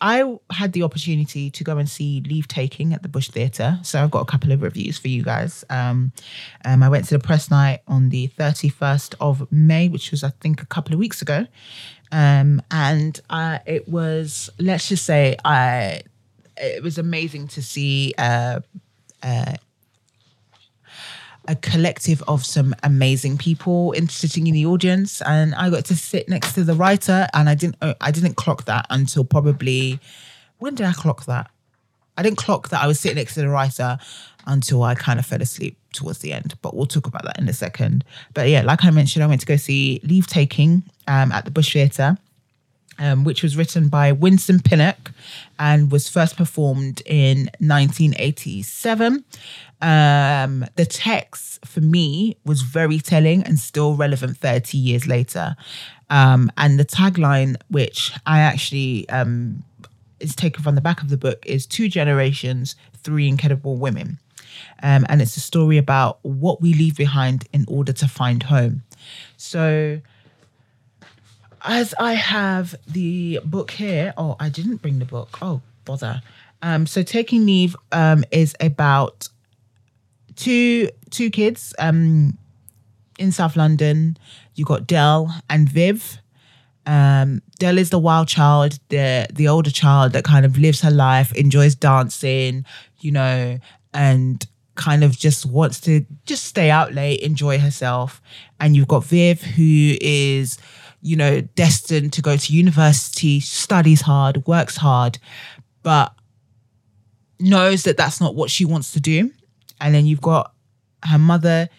I 0.02 0.38
had 0.52 0.74
the 0.74 0.84
opportunity 0.84 1.50
to 1.52 1.64
go 1.64 1.78
and 1.78 1.90
see 1.90 2.22
Leave 2.22 2.48
Taking 2.48 2.94
at 2.94 3.04
the 3.04 3.10
Bush 3.10 3.30
Theatre. 3.30 3.80
So 3.84 4.02
I've 4.02 4.12
got 4.12 4.22
a 4.22 4.26
couple 4.26 4.52
of 4.52 4.62
reviews 4.62 4.98
for 4.98 5.08
you 5.08 5.24
guys. 5.24 5.66
Um, 5.70 6.12
um, 6.66 6.84
I 6.84 6.90
went 6.90 7.06
to 7.06 7.18
the 7.18 7.24
press 7.24 7.52
night 7.52 7.82
on 7.88 8.10
the 8.10 8.30
31st 8.30 9.16
of 9.20 9.52
May, 9.52 9.90
which 9.90 10.12
was, 10.12 10.24
I 10.24 10.30
think, 10.42 10.62
a 10.62 10.66
couple 10.66 10.94
of 10.94 11.00
weeks 11.00 11.22
ago. 11.22 11.48
Um, 12.12 12.62
and 12.72 13.20
uh, 13.30 13.60
it 13.66 13.88
was, 13.88 14.50
let's 14.58 14.90
just 14.90 15.06
say, 15.06 15.36
I 15.44 16.02
it 16.60 16.84
was 16.84 16.98
amazing 16.98 17.48
to 17.50 17.62
see 17.62 18.14
uh, 18.18 18.60
uh, 19.24 19.54
a 21.50 21.56
collective 21.56 22.22
of 22.28 22.46
some 22.46 22.76
amazing 22.84 23.36
people 23.36 23.92
in 23.94 24.08
sitting 24.08 24.46
in 24.46 24.54
the 24.54 24.68
audience, 24.68 25.20
and 25.24 25.56
I 25.56 25.72
got 25.72 25.84
to 25.86 25.96
sit 25.96 26.30
next 26.30 26.54
to 26.54 26.64
the 26.64 26.76
writer, 26.76 27.28
and 27.34 27.50
I 27.50 27.56
didn't 27.56 27.76
uh, 27.82 27.96
I 28.00 28.12
didn't 28.12 28.36
clock 28.36 28.66
that 28.66 28.86
until 28.92 29.24
probably 29.24 30.00
when 30.60 30.76
did 30.76 30.86
I 30.86 30.94
clock 30.94 31.26
that? 31.26 31.50
I 32.18 32.22
didn't 32.22 32.38
clock 32.38 32.70
that 32.70 32.84
I 32.84 32.88
was 32.88 33.00
sitting 33.00 33.16
next 33.16 33.34
to 33.34 33.42
the 33.42 33.50
writer 33.50 33.98
until 34.46 34.84
I 34.84 34.94
kind 34.94 35.20
of 35.20 35.26
fell 35.26 35.42
asleep 35.42 35.78
towards 35.92 36.20
the 36.20 36.34
end. 36.34 36.54
But 36.62 36.76
we'll 36.76 36.86
talk 36.86 37.08
about 37.08 37.24
that 37.24 37.40
in 37.40 37.50
a 37.50 37.54
second. 37.54 38.04
But 38.34 38.50
yeah, 38.50 38.62
like 38.62 38.86
I 38.86 38.92
mentioned, 38.92 39.24
I 39.24 39.28
went 39.28 39.42
to 39.42 39.48
go 39.48 39.56
see 39.56 40.02
Leave 40.04 40.28
Taking 40.28 40.84
um, 41.08 41.32
at 41.32 41.46
the 41.46 41.52
Bush 41.52 41.74
Theatre 41.74 42.18
um, 43.00 43.24
which 43.24 43.42
was 43.42 43.58
written 43.58 43.88
by 43.88 44.12
Winsome 44.12 44.60
Pinnock 44.60 45.12
and 45.58 45.92
was 45.92 46.10
first 46.10 46.36
performed 46.38 47.02
in 47.06 47.50
1987. 47.60 49.24
Um, 49.82 50.66
the 50.76 50.86
text 50.86 51.66
for 51.66 51.82
me 51.82 52.38
was 52.46 52.62
very 52.62 53.00
telling 53.00 53.44
and 53.44 53.58
still 53.58 53.96
relevant 53.96 54.38
30 54.38 54.78
years 54.78 55.08
later. 55.08 55.56
Um, 56.10 56.52
and 56.58 56.80
the 56.80 56.86
tagline, 56.86 57.56
which 57.70 58.12
I 58.26 58.40
actually 58.40 59.08
um, 59.10 59.64
is 60.20 60.36
taken 60.36 60.64
from 60.64 60.76
the 60.76 60.82
back 60.82 61.02
of 61.02 61.10
the 61.10 61.18
book, 61.18 61.46
is 61.46 61.66
Two 61.66 61.88
Generations, 61.88 62.76
Three 62.98 63.28
Incredible 63.28 63.78
Women. 63.78 64.20
Um, 64.84 65.06
and 65.10 65.22
it's 65.22 65.38
a 65.38 65.42
story 65.42 65.78
about 65.78 66.20
what 66.24 66.62
we 66.62 66.74
leave 66.74 66.98
behind 66.98 67.48
in 67.54 67.66
order 67.68 67.94
to 67.94 68.08
find 68.08 68.44
home. 68.44 68.84
So, 69.38 70.02
as 71.64 71.94
I 72.00 72.14
have 72.14 72.76
the 72.88 73.40
book 73.46 73.72
here, 73.72 74.14
oh, 74.18 74.36
I 74.40 74.50
didn't 74.50 74.78
bring 74.78 75.00
the 75.00 75.06
book. 75.06 75.38
Oh, 75.42 75.62
bother. 75.86 76.22
Um, 76.62 76.86
so 76.86 77.04
taking 77.04 77.46
leave 77.46 77.76
um, 77.92 78.24
is 78.32 78.56
about 78.60 79.30
two 80.40 80.90
two 81.12 81.30
kids 81.30 81.74
um, 81.78 82.38
in 83.20 83.32
South 83.32 83.56
London. 83.56 84.18
You 84.56 84.66
got 84.66 84.88
Dell 84.88 85.34
and 85.50 85.70
Viv. 85.70 86.18
Um, 86.86 87.42
Dell 87.60 87.78
is 87.78 87.90
the 87.92 88.00
wild 88.00 88.28
child, 88.28 88.80
the 88.88 89.28
the 89.32 89.48
older 89.48 89.70
child 89.70 90.14
that 90.14 90.24
kind 90.24 90.46
of 90.46 90.58
lives 90.58 90.82
her 90.82 90.92
life, 90.92 91.32
enjoys 91.34 91.76
dancing, 91.76 92.66
you 93.00 93.12
know, 93.12 93.60
and 93.94 94.48
kind 94.76 95.04
of 95.04 95.18
just 95.18 95.46
wants 95.46 95.82
to 95.82 96.06
just 96.26 96.46
stay 96.46 96.72
out 96.72 96.94
late, 96.94 97.20
enjoy 97.20 97.60
herself. 97.60 98.22
And 98.60 98.76
you've 98.76 98.88
got 98.88 99.04
Viv, 99.04 99.42
who 99.42 99.98
is 100.02 100.58
you 101.02 101.16
know, 101.16 101.40
destined 101.56 102.12
to 102.14 102.22
go 102.22 102.36
to 102.36 102.54
university, 102.54 103.40
studies 103.40 104.02
hard, 104.02 104.46
works 104.46 104.76
hard, 104.76 105.18
but 105.82 106.14
knows 107.40 107.84
that 107.84 107.96
that's 107.96 108.20
not 108.20 108.36
what 108.36 108.50
she 108.50 108.66
wants 108.66 108.92
to 108.92 109.00
do. 109.00 109.32
And 109.80 109.94
then 109.94 110.06
you've 110.06 110.22
got 110.22 110.54
her 111.04 111.18
mother, 111.18 111.70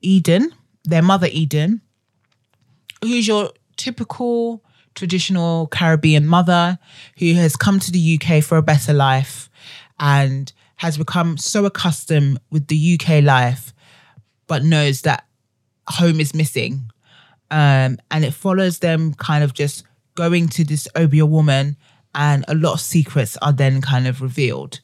Eden, 0.00 0.52
their 0.84 1.02
mother, 1.02 1.28
Eden, 1.30 1.82
who's 3.02 3.26
your 3.26 3.52
typical 3.76 4.64
traditional 4.94 5.66
Caribbean 5.68 6.26
mother 6.26 6.78
who 7.18 7.34
has 7.34 7.56
come 7.56 7.80
to 7.80 7.92
the 7.92 8.20
UK 8.20 8.42
for 8.42 8.58
a 8.58 8.62
better 8.62 8.92
life 8.92 9.48
and 9.98 10.52
has 10.76 10.96
become 10.96 11.36
so 11.36 11.64
accustomed 11.64 12.38
with 12.50 12.66
the 12.68 12.98
UK 12.98 13.22
life, 13.22 13.72
but 14.46 14.64
knows 14.64 15.02
that 15.02 15.26
home 15.88 16.20
is 16.20 16.34
missing 16.34 16.90
um, 17.50 17.98
and 18.10 18.24
it 18.24 18.32
follows 18.32 18.78
them 18.78 19.14
kind 19.14 19.42
of 19.42 19.54
just 19.54 19.84
going 20.14 20.48
to 20.48 20.64
this 20.64 20.86
Obeah 20.96 21.26
woman, 21.26 21.76
and 22.14 22.44
a 22.48 22.54
lot 22.54 22.74
of 22.74 22.80
secrets 22.80 23.36
are 23.42 23.52
then 23.52 23.80
kind 23.80 24.06
of 24.06 24.22
revealed. 24.22 24.80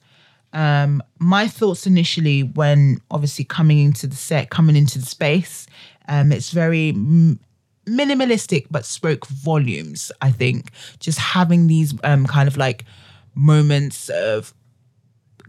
Um, 0.57 1.03
my 1.19 1.49
thoughts 1.49 1.87
initially, 1.87 2.43
when 2.43 2.99
obviously 3.11 3.45
coming 3.45 3.79
into 3.79 4.07
the 4.07 4.17
set, 4.17 4.49
coming 4.49 4.75
into 4.75 4.99
the 4.99 5.05
space, 5.05 5.67
um, 6.09 6.33
it's 6.33 6.51
very 6.51 6.89
m- 6.89 7.39
minimalistic, 7.87 8.67
but 8.71 8.87
spoke 8.87 9.27
volumes. 9.27 10.11
I 10.23 10.31
think 10.31 10.71
just 10.99 11.19
having 11.19 11.67
these 11.67 11.93
um, 12.05 12.27
kind 12.27 12.49
of 12.49 12.57
like 12.57 12.87
moments 13.35 14.09
of 14.09 14.55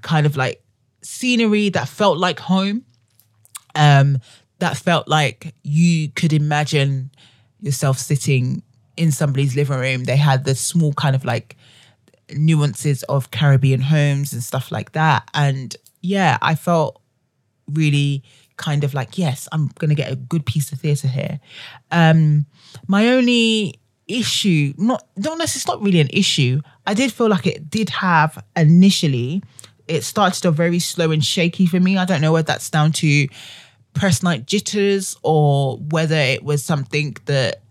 kind 0.02 0.26
of 0.26 0.36
like 0.36 0.62
scenery 1.02 1.70
that 1.70 1.88
felt 1.88 2.18
like 2.18 2.40
home. 2.42 2.84
Um, 3.76 4.20
that 4.60 4.76
felt 4.76 5.08
like 5.08 5.54
you 5.64 6.10
could 6.10 6.34
imagine 6.34 7.12
yourself 7.62 7.98
sitting 7.98 8.62
in 8.98 9.12
somebody's 9.12 9.56
living 9.56 9.80
room. 9.80 10.04
They 10.04 10.18
had 10.18 10.44
the 10.44 10.56
small 10.56 10.92
kind 10.94 11.16
of 11.16 11.24
like 11.24 11.56
nuances 12.36 13.04
of 13.04 13.32
Caribbean 13.32 13.82
homes 13.82 14.34
and 14.34 14.44
stuff 14.44 14.72
like 14.72 14.92
that. 14.94 15.30
And 15.34 15.76
yeah, 16.02 16.38
I 16.42 16.56
felt 16.56 17.02
really 17.72 18.24
kind 18.58 18.84
of 18.84 18.94
like, 18.94 19.18
yes, 19.18 19.48
I'm 19.52 19.70
gonna 19.80 19.96
get 19.96 20.12
a 20.12 20.16
good 20.16 20.46
piece 20.46 20.72
of 20.72 20.80
theatre 20.80 21.08
here. 21.08 21.40
Um, 21.92 22.46
my 22.88 23.10
only 23.10 23.80
issue, 24.08 24.74
not 24.78 25.08
not 25.16 25.38
necessarily 25.38 25.58
it's 25.58 25.68
not 25.68 25.82
really 25.82 26.00
an 26.00 26.10
issue. 26.12 26.62
I 26.86 26.94
did 26.94 27.12
feel 27.12 27.30
like 27.30 27.46
it 27.46 27.70
did 27.70 27.90
have 27.90 28.44
initially, 28.56 29.44
it 29.88 30.04
started 30.04 30.46
off 30.46 30.56
very 30.56 30.80
slow 30.80 31.12
and 31.12 31.24
shaky 31.24 31.66
for 31.66 31.80
me. 31.80 31.98
I 31.98 32.06
don't 32.06 32.22
know 32.22 32.32
whether 32.32 32.48
that's 32.48 32.70
down 32.70 32.92
to 32.94 33.28
press 33.94 34.24
night 34.24 34.46
jitters 34.46 35.16
or 35.24 35.78
whether 35.78 36.16
it 36.16 36.44
was 36.44 36.64
something 36.64 37.18
that 37.26 37.62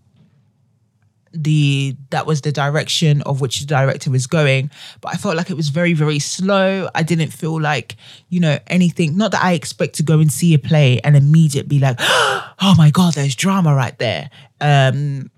the 1.43 1.95
that 2.09 2.25
was 2.25 2.41
the 2.41 2.51
direction 2.51 3.21
of 3.23 3.41
which 3.41 3.59
the 3.59 3.65
director 3.65 4.09
was 4.09 4.27
going 4.27 4.69
but 5.01 5.13
i 5.13 5.17
felt 5.17 5.35
like 5.35 5.49
it 5.49 5.55
was 5.55 5.69
very 5.69 5.93
very 5.93 6.19
slow. 6.19 6.89
I 6.95 7.03
didn't 7.03 7.31
feel 7.31 7.59
like 7.59 7.95
you 8.29 8.39
know 8.39 8.59
anything 8.67 9.17
not 9.17 9.31
that 9.31 9.43
i 9.43 9.53
expect 9.53 9.95
to 9.95 10.03
go 10.03 10.19
and 10.19 10.31
see 10.31 10.53
a 10.53 10.59
play 10.59 10.99
and 11.03 11.15
immediately 11.15 11.67
be 11.67 11.79
like 11.79 11.97
oh 11.99 12.75
my 12.77 12.89
god 12.91 13.13
there's 13.13 13.35
drama 13.35 13.73
right 13.75 13.97
there. 13.99 14.29
Um 14.61 15.29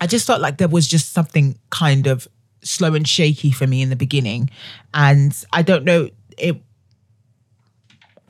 i 0.00 0.06
just 0.06 0.26
felt 0.26 0.40
like 0.40 0.58
there 0.58 0.68
was 0.68 0.88
just 0.88 1.12
something 1.12 1.58
kind 1.70 2.06
of 2.06 2.28
slow 2.62 2.94
and 2.94 3.08
shaky 3.08 3.50
for 3.50 3.66
me 3.66 3.82
in 3.82 3.90
the 3.90 3.96
beginning. 3.96 4.50
And 4.92 5.32
i 5.52 5.62
don't 5.62 5.84
know 5.84 6.10
it 6.38 6.60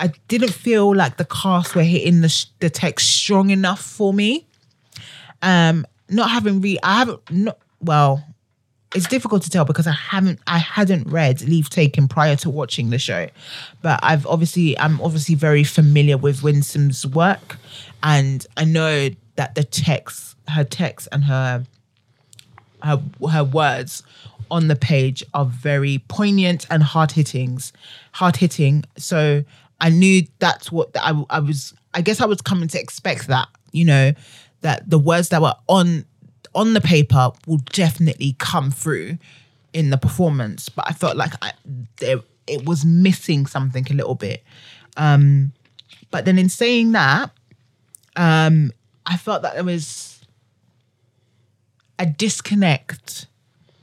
I 0.01 0.13
didn't 0.29 0.55
feel 0.55 0.97
like 0.97 1.19
the 1.19 1.27
cast 1.27 1.75
were 1.75 1.83
hitting 1.83 2.23
the 2.23 2.47
the 2.61 2.71
text 2.71 3.07
strong 3.07 3.51
enough 3.51 3.83
for 3.83 4.15
me. 4.15 4.47
Um, 5.43 5.87
not 6.11 6.31
having 6.31 6.61
read, 6.61 6.79
I 6.83 6.99
haven't 6.99 7.31
not 7.31 7.59
well. 7.81 8.25
It's 8.95 9.07
difficult 9.07 9.43
to 9.45 9.51
tell 9.51 9.65
because 9.65 9.87
I 9.87 9.93
haven't, 9.93 10.41
I 10.49 10.59
hadn't 10.59 11.07
read 11.07 11.43
Leave 11.43 11.71
Taken 11.71 12.09
prior 12.09 12.35
to 12.37 12.51
watching 12.51 12.91
the 12.91 12.99
show, 12.99 13.29
but 13.83 14.01
I've 14.03 14.27
obviously, 14.27 14.77
I'm 14.79 15.01
obviously 15.01 15.37
very 15.37 15.63
familiar 15.63 16.17
with 16.17 16.43
Winsome's 16.43 17.07
work, 17.07 17.57
and 18.03 18.45
I 18.57 18.65
know 18.65 19.11
that 19.37 19.55
the 19.55 19.63
text, 19.63 20.37
her 20.49 20.65
text, 20.65 21.07
and 21.13 21.23
her, 21.25 21.65
her, 22.83 23.01
her 23.31 23.45
words 23.45 24.03
on 24.51 24.69
the 24.69 24.77
page 24.77 25.23
are 25.35 25.45
very 25.45 26.03
poignant 26.09 26.67
and 26.71 26.83
hard 26.83 27.13
hittings, 27.13 27.73
hard 28.13 28.37
hitting. 28.37 28.85
So 28.97 29.45
I 29.81 29.91
knew 29.91 30.23
that's 30.39 30.73
what 30.73 30.91
I, 30.97 31.25
I 31.31 31.39
was. 31.41 31.75
I 31.95 32.03
guess 32.03 32.21
I 32.21 32.27
was 32.27 32.41
coming 32.41 32.69
to 32.69 32.81
expect 32.81 33.29
that. 33.29 33.49
You 33.73 33.85
know, 33.85 34.13
that 34.61 34.89
the 34.89 34.99
words 34.99 35.29
that 35.31 35.41
were 35.43 35.55
on 35.69 36.05
on 36.55 36.75
the 36.75 36.81
paper 36.81 37.31
will 37.47 37.61
definitely 37.73 38.35
come 38.39 38.71
through 38.71 39.19
in 39.73 39.91
the 39.91 39.97
performance. 39.97 40.69
But 40.69 40.87
I 40.89 40.93
felt 40.93 41.17
like 41.17 41.33
I, 41.43 41.53
there, 41.99 42.21
it 42.47 42.65
was 42.65 42.85
missing 42.85 43.47
something 43.47 43.87
a 43.91 43.95
little 43.95 44.17
bit. 44.17 44.43
Um, 44.97 45.53
but 46.11 46.25
then 46.25 46.39
in 46.39 46.49
saying 46.49 46.93
that, 46.93 47.31
um, 48.17 48.73
I 49.07 49.17
felt 49.17 49.43
that 49.43 49.55
there 49.55 49.65
was 49.65 50.21
a 51.99 52.07
disconnect, 52.07 53.27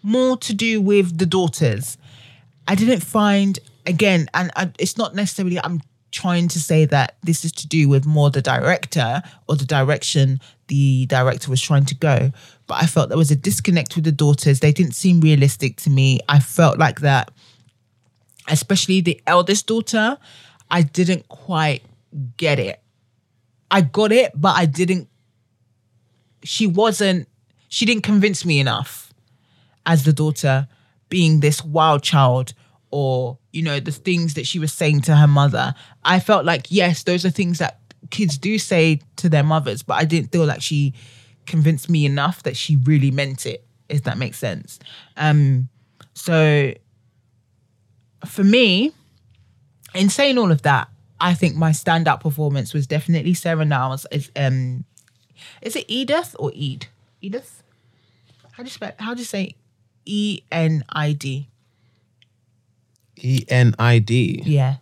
more 0.03 0.37
to 0.37 0.53
do 0.53 0.81
with 0.81 1.17
the 1.17 1.25
daughters. 1.25 1.97
I 2.67 2.75
didn't 2.75 3.01
find 3.01 3.59
again, 3.85 4.29
and 4.33 4.51
I, 4.55 4.71
it's 4.77 4.97
not 4.97 5.15
necessarily 5.15 5.59
I'm 5.63 5.81
trying 6.11 6.47
to 6.47 6.59
say 6.59 6.85
that 6.85 7.17
this 7.23 7.43
is 7.43 7.51
to 7.51 7.67
do 7.67 7.89
with 7.89 8.05
more 8.05 8.29
the 8.29 8.41
director 8.41 9.21
or 9.47 9.55
the 9.55 9.65
direction 9.65 10.39
the 10.67 11.05
director 11.05 11.49
was 11.49 11.61
trying 11.61 11.85
to 11.85 11.95
go. 11.95 12.31
But 12.67 12.83
I 12.83 12.85
felt 12.85 13.09
there 13.09 13.17
was 13.17 13.31
a 13.31 13.35
disconnect 13.35 13.95
with 13.95 14.05
the 14.05 14.11
daughters. 14.11 14.59
They 14.59 14.71
didn't 14.71 14.93
seem 14.93 15.21
realistic 15.21 15.77
to 15.77 15.89
me. 15.89 16.19
I 16.27 16.39
felt 16.39 16.77
like 16.77 17.01
that, 17.01 17.31
especially 18.47 19.01
the 19.01 19.21
eldest 19.25 19.67
daughter, 19.67 20.17
I 20.69 20.81
didn't 20.81 21.27
quite 21.29 21.83
get 22.37 22.59
it. 22.59 22.81
I 23.71 23.81
got 23.81 24.11
it, 24.11 24.31
but 24.35 24.55
I 24.57 24.65
didn't. 24.65 25.09
She 26.43 26.67
wasn't, 26.67 27.27
she 27.67 27.85
didn't 27.85 28.03
convince 28.03 28.45
me 28.45 28.59
enough 28.59 29.13
as 29.85 30.03
the 30.03 30.13
daughter 30.13 30.67
being 31.09 31.39
this 31.39 31.63
wild 31.63 32.03
child 32.03 32.53
or 32.91 33.37
you 33.57 33.63
know 33.63 33.79
the 33.79 33.91
things 33.91 34.35
that 34.35 34.45
she 34.45 34.59
was 34.59 34.71
saying 34.71 35.01
to 35.01 35.15
her 35.15 35.25
mother 35.25 35.73
i 36.05 36.19
felt 36.19 36.45
like 36.45 36.67
yes 36.69 37.01
those 37.03 37.25
are 37.25 37.31
things 37.31 37.57
that 37.57 37.79
kids 38.11 38.37
do 38.37 38.59
say 38.59 38.99
to 39.15 39.27
their 39.27 39.43
mothers 39.43 39.81
but 39.81 39.95
i 39.95 40.05
didn't 40.05 40.31
feel 40.31 40.45
like 40.45 40.61
she 40.61 40.93
convinced 41.47 41.89
me 41.89 42.05
enough 42.05 42.43
that 42.43 42.55
she 42.55 42.75
really 42.75 43.09
meant 43.09 43.47
it 43.47 43.63
if 43.89 44.03
that 44.03 44.17
makes 44.17 44.37
sense. 44.37 44.79
Um 45.15 45.69
so 46.13 46.73
for 48.25 48.43
me 48.43 48.91
in 49.95 50.09
saying 50.09 50.37
all 50.37 50.51
of 50.51 50.63
that 50.63 50.89
i 51.19 51.33
think 51.33 51.55
my 51.55 51.71
standout 51.71 52.19
performance 52.19 52.73
was 52.73 52.85
definitely 52.85 53.33
sarah 53.33 53.63
niles 53.63 54.05
as 54.05 54.29
um 54.35 54.83
is 55.61 55.75
it 55.75 55.85
edith 55.87 56.35
or 56.39 56.51
ed? 56.55 56.87
Edith? 57.21 57.63
How 58.51 58.63
do 58.63 58.67
you 58.67 58.71
spell 58.71 58.91
how 58.99 59.13
do 59.13 59.19
you 59.19 59.25
say 59.25 59.55
e-n-i-d 60.05 61.47
E 63.17 63.45
N 63.47 63.75
I 63.79 63.99
D. 63.99 64.41
Yeah. 64.45 64.75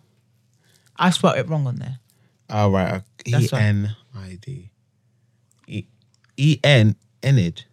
I 0.97 1.09
spelled 1.09 1.37
it 1.37 1.47
wrong 1.49 1.67
on 1.67 1.77
there. 1.77 1.99
Oh 2.49 2.71
right. 2.71 3.01
E 3.25 3.31
That's 3.31 3.51
right. 3.51 3.61
N 3.61 3.95
I 4.15 4.37
D. 4.41 4.71
E 5.67 5.85
E 6.37 6.59
N 6.63 6.95
Enid. 7.23 7.65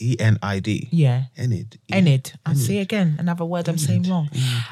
E 0.00 0.16
N 0.18 0.38
I 0.42 0.58
D. 0.58 0.88
Yeah. 0.90 1.24
Enid. 1.38 1.78
E- 1.88 1.96
Enid. 1.96 2.32
I 2.44 2.54
see 2.54 2.78
again 2.78 3.16
another 3.18 3.44
word 3.44 3.68
I'm 3.68 3.78
saying 3.78 4.04
wrong. 4.04 4.28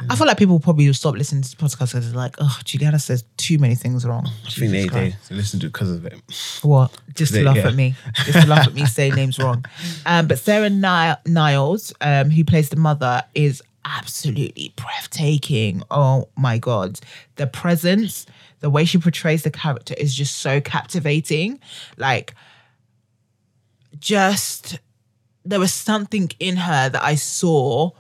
I 0.09 0.17
feel 0.17 0.27
like 0.27 0.39
people 0.39 0.59
probably 0.59 0.87
will 0.87 0.95
stop 0.95 1.15
listening 1.15 1.43
to 1.43 1.49
this 1.49 1.55
podcast 1.55 1.93
because 1.93 2.11
they're 2.11 2.17
like, 2.21 2.37
oh, 2.41 2.59
Juliana 2.65 2.99
says 2.99 3.25
too 3.37 3.59
many 3.59 3.77
things 3.77 4.05
wrong. 4.05 4.29
I 4.47 4.51
think 4.51 4.73
they, 4.73 4.87
they, 4.89 5.15
listen 5.31 5.61
to 5.61 5.67
it 5.67 5.73
because 5.73 5.91
of 5.91 6.05
it. 6.05 6.21
What? 6.63 6.93
Just 7.15 7.33
to 7.35 7.45
laugh 7.45 7.59
at 7.59 7.75
me. 7.75 7.95
Just 8.25 8.43
to 8.43 8.47
laugh 8.49 8.67
at 8.67 8.75
me 8.75 8.87
say 8.87 9.11
names 9.15 9.39
wrong. 9.39 9.65
Um, 10.05 10.27
but 10.27 10.39
Sarah 10.39 10.71
Ni- 10.71 11.33
Niles, 11.33 11.93
um, 12.01 12.31
who 12.31 12.45
plays 12.45 12.71
the 12.71 12.77
mother, 12.77 13.23
is 13.35 13.63
absolutely 13.85 14.73
breathtaking. 14.77 15.83
Oh 15.91 16.29
my 16.37 16.59
God. 16.59 17.01
The 17.37 17.47
presence, 17.47 18.27
the 18.61 18.71
way 18.71 18.85
she 18.85 18.99
portrays 18.99 19.43
the 19.43 19.51
character 19.51 19.95
is 19.99 20.15
just 20.15 20.37
so 20.39 20.61
captivating. 20.61 21.61
Like, 21.97 22.35
just 23.99 24.79
there 25.45 25.61
was 25.61 25.73
something 25.73 26.31
in 26.39 26.57
her 26.57 26.89
that 26.89 27.03
I 27.03 27.15
saw 27.15 27.91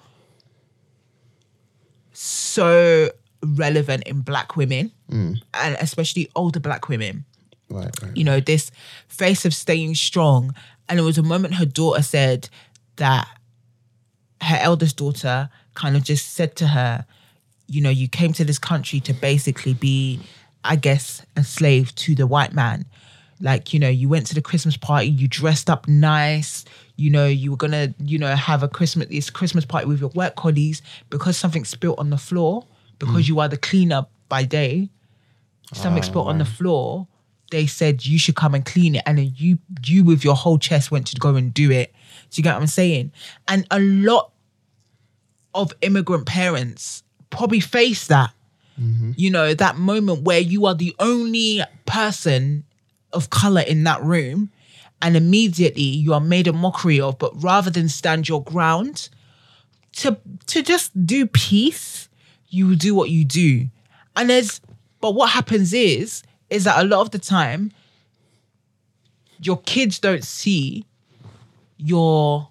so 2.12 3.11
relevant 3.43 4.02
in 4.05 4.20
black 4.20 4.57
women 4.57 4.93
mm. 5.11 5.40
and 5.55 5.77
especially 5.81 6.31
older 6.36 6.61
black 6.61 6.89
women 6.89 7.24
Right, 7.70 8.02
right. 8.02 8.16
you 8.16 8.24
know, 8.24 8.40
this 8.40 8.70
face 9.09 9.44
of 9.44 9.55
staying 9.55 9.94
strong. 9.94 10.55
And 10.89 10.98
it 10.98 11.02
was 11.02 11.19
a 11.19 11.23
moment 11.23 11.55
her 11.55 11.65
daughter 11.65 12.02
said 12.02 12.48
that 12.97 13.28
her 14.43 14.59
eldest 14.61 14.97
daughter 14.97 15.48
kind 15.74 15.97
of 15.97 16.02
just 16.02 16.34
said 16.34 16.56
to 16.56 16.68
her, 16.68 17.05
you 17.66 17.80
know, 17.80 17.90
you 17.90 18.09
came 18.09 18.32
to 18.34 18.44
this 18.44 18.59
country 18.59 19.01
to 19.01 19.12
basically 19.12 19.74
be, 19.74 20.20
I 20.64 20.76
guess, 20.76 21.24
a 21.36 21.44
slave 21.44 21.94
to 21.97 22.14
the 22.14 22.26
white 22.26 22.52
man. 22.52 22.84
Like, 23.40 23.72
you 23.72 23.80
know, 23.80 23.88
you 23.88 24.09
went 24.09 24.26
to 24.26 24.34
the 24.34 24.42
Christmas 24.42 24.76
party, 24.76 25.09
you 25.09 25.26
dressed 25.26 25.70
up 25.70 25.88
nice, 25.88 26.64
you 26.97 27.10
know, 27.10 27.26
you 27.26 27.52
were 27.52 27.56
gonna, 27.56 27.94
you 27.98 28.18
know, 28.18 28.34
have 28.34 28.62
a 28.62 28.68
Christmas 28.68 29.09
this 29.09 29.30
Christmas 29.30 29.64
party 29.64 29.86
with 29.86 30.01
your 30.01 30.10
work 30.10 30.36
colleagues 30.36 30.82
because 31.09 31.36
something 31.36 31.64
spilt 31.64 31.98
on 31.98 32.10
the 32.10 32.18
floor, 32.18 32.66
because 32.98 33.26
hmm. 33.26 33.32
you 33.32 33.40
are 33.40 33.48
the 33.48 33.56
cleaner 33.56 34.05
by 34.28 34.44
day, 34.44 34.90
something 35.72 36.02
oh, 36.02 36.06
spilled 36.06 36.28
on 36.28 36.38
the 36.38 36.44
floor, 36.44 37.06
they 37.51 37.66
said 37.66 38.05
you 38.05 38.18
should 38.18 38.36
come 38.36 38.55
and 38.55 38.64
clean 38.64 38.94
it, 38.94 39.02
and 39.06 39.18
then 39.18 39.32
you 39.36 39.59
you 39.84 40.05
with 40.05 40.24
your 40.24 40.34
whole 40.34 40.59
chest 40.59 40.90
went 40.90 41.06
to 41.06 41.16
go 41.16 41.34
and 41.36 41.55
do 41.55 41.70
it. 41.70 41.94
Do 42.30 42.38
you 42.38 42.42
get 42.42 42.55
what 42.55 42.60
I'm 42.60 42.66
saying? 42.66 43.12
And 43.48 43.66
a 43.70 43.80
lot 43.80 44.32
of 45.55 45.72
immigrant 45.81 46.27
parents 46.27 47.02
probably 47.31 47.60
face 47.60 48.06
that. 48.09 48.32
Mm-hmm. 48.81 49.12
You 49.16 49.31
know, 49.31 49.55
that 49.55 49.77
moment 49.77 50.22
where 50.22 50.40
you 50.40 50.66
are 50.66 50.74
the 50.74 50.94
only 50.98 51.62
person 51.86 52.64
of 53.12 53.31
color 53.31 53.60
in 53.60 53.85
that 53.85 54.02
room, 54.02 54.51
and 55.02 55.16
immediately 55.16 55.82
you 55.82 56.14
are 56.14 56.20
made 56.20 56.47
a 56.47 56.52
mockery 56.52 57.01
of, 57.01 57.18
but 57.18 57.32
rather 57.43 57.70
than 57.70 57.89
stand 57.89 58.28
your 58.28 58.43
ground, 58.43 59.09
to 59.97 60.16
to 60.47 60.62
just 60.62 61.06
do 61.06 61.27
peace, 61.27 62.09
you 62.48 62.77
do 62.77 62.94
what 62.94 63.10
you 63.10 63.24
do. 63.24 63.68
And 64.16 64.31
there's 64.31 64.60
but 65.01 65.14
what 65.14 65.31
happens 65.31 65.72
is 65.72 66.22
is 66.48 66.64
that 66.64 66.82
a 66.82 66.86
lot 66.86 67.01
of 67.01 67.10
the 67.10 67.18
time 67.18 67.72
your 69.43 69.59
kids 69.62 69.98
don't 69.98 70.24
see 70.24 70.85
your 71.78 72.49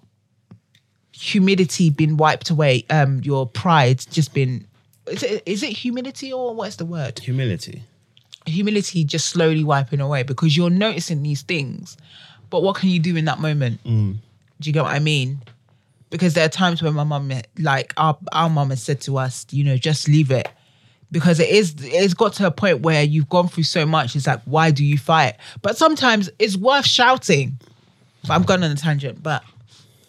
humidity 1.20 1.90
being 1.90 2.16
wiped 2.16 2.50
away, 2.50 2.84
um, 2.90 3.20
your 3.22 3.46
pride 3.46 4.04
just 4.10 4.32
been 4.32 4.66
is 5.06 5.22
it, 5.22 5.42
is 5.44 5.62
it 5.62 5.70
humility 5.70 6.32
or 6.32 6.54
what's 6.54 6.76
the 6.76 6.84
word? 6.84 7.18
Humility. 7.18 7.82
humility 8.46 9.04
just 9.04 9.28
slowly 9.28 9.64
wiping 9.64 10.00
away 10.00 10.22
because 10.22 10.56
you're 10.56 10.70
noticing 10.70 11.22
these 11.22 11.42
things. 11.42 11.96
But 12.48 12.62
what 12.62 12.76
can 12.76 12.88
you 12.88 12.98
do 12.98 13.16
in 13.16 13.24
that 13.26 13.38
moment? 13.38 13.80
Do 13.84 14.68
you 14.68 14.72
get 14.72 14.82
what 14.82 14.92
I 14.94 14.98
mean? 14.98 15.40
Because 16.10 16.34
there 16.34 16.44
are 16.44 16.50
times 16.50 16.82
when 16.82 16.94
my 16.94 17.04
mum, 17.04 17.30
like 17.58 17.94
our 17.96 18.18
our 18.32 18.50
mum, 18.50 18.70
has 18.70 18.82
said 18.82 19.00
to 19.02 19.16
us, 19.18 19.46
you 19.50 19.62
know, 19.62 19.76
just 19.76 20.08
leave 20.08 20.32
it, 20.32 20.48
because 21.12 21.38
it 21.38 21.48
is 21.48 21.76
it's 21.78 22.14
got 22.14 22.32
to 22.34 22.46
a 22.46 22.50
point 22.50 22.80
where 22.80 23.02
you've 23.04 23.28
gone 23.28 23.46
through 23.46 23.62
so 23.62 23.86
much. 23.86 24.16
It's 24.16 24.26
like, 24.26 24.42
why 24.44 24.72
do 24.72 24.84
you 24.84 24.98
fight? 24.98 25.36
But 25.62 25.76
sometimes 25.76 26.28
it's 26.40 26.56
worth 26.56 26.86
shouting. 26.86 27.58
But 28.22 28.32
I'm 28.32 28.42
going 28.42 28.64
on 28.64 28.70
a 28.72 28.74
tangent. 28.76 29.22
But 29.22 29.44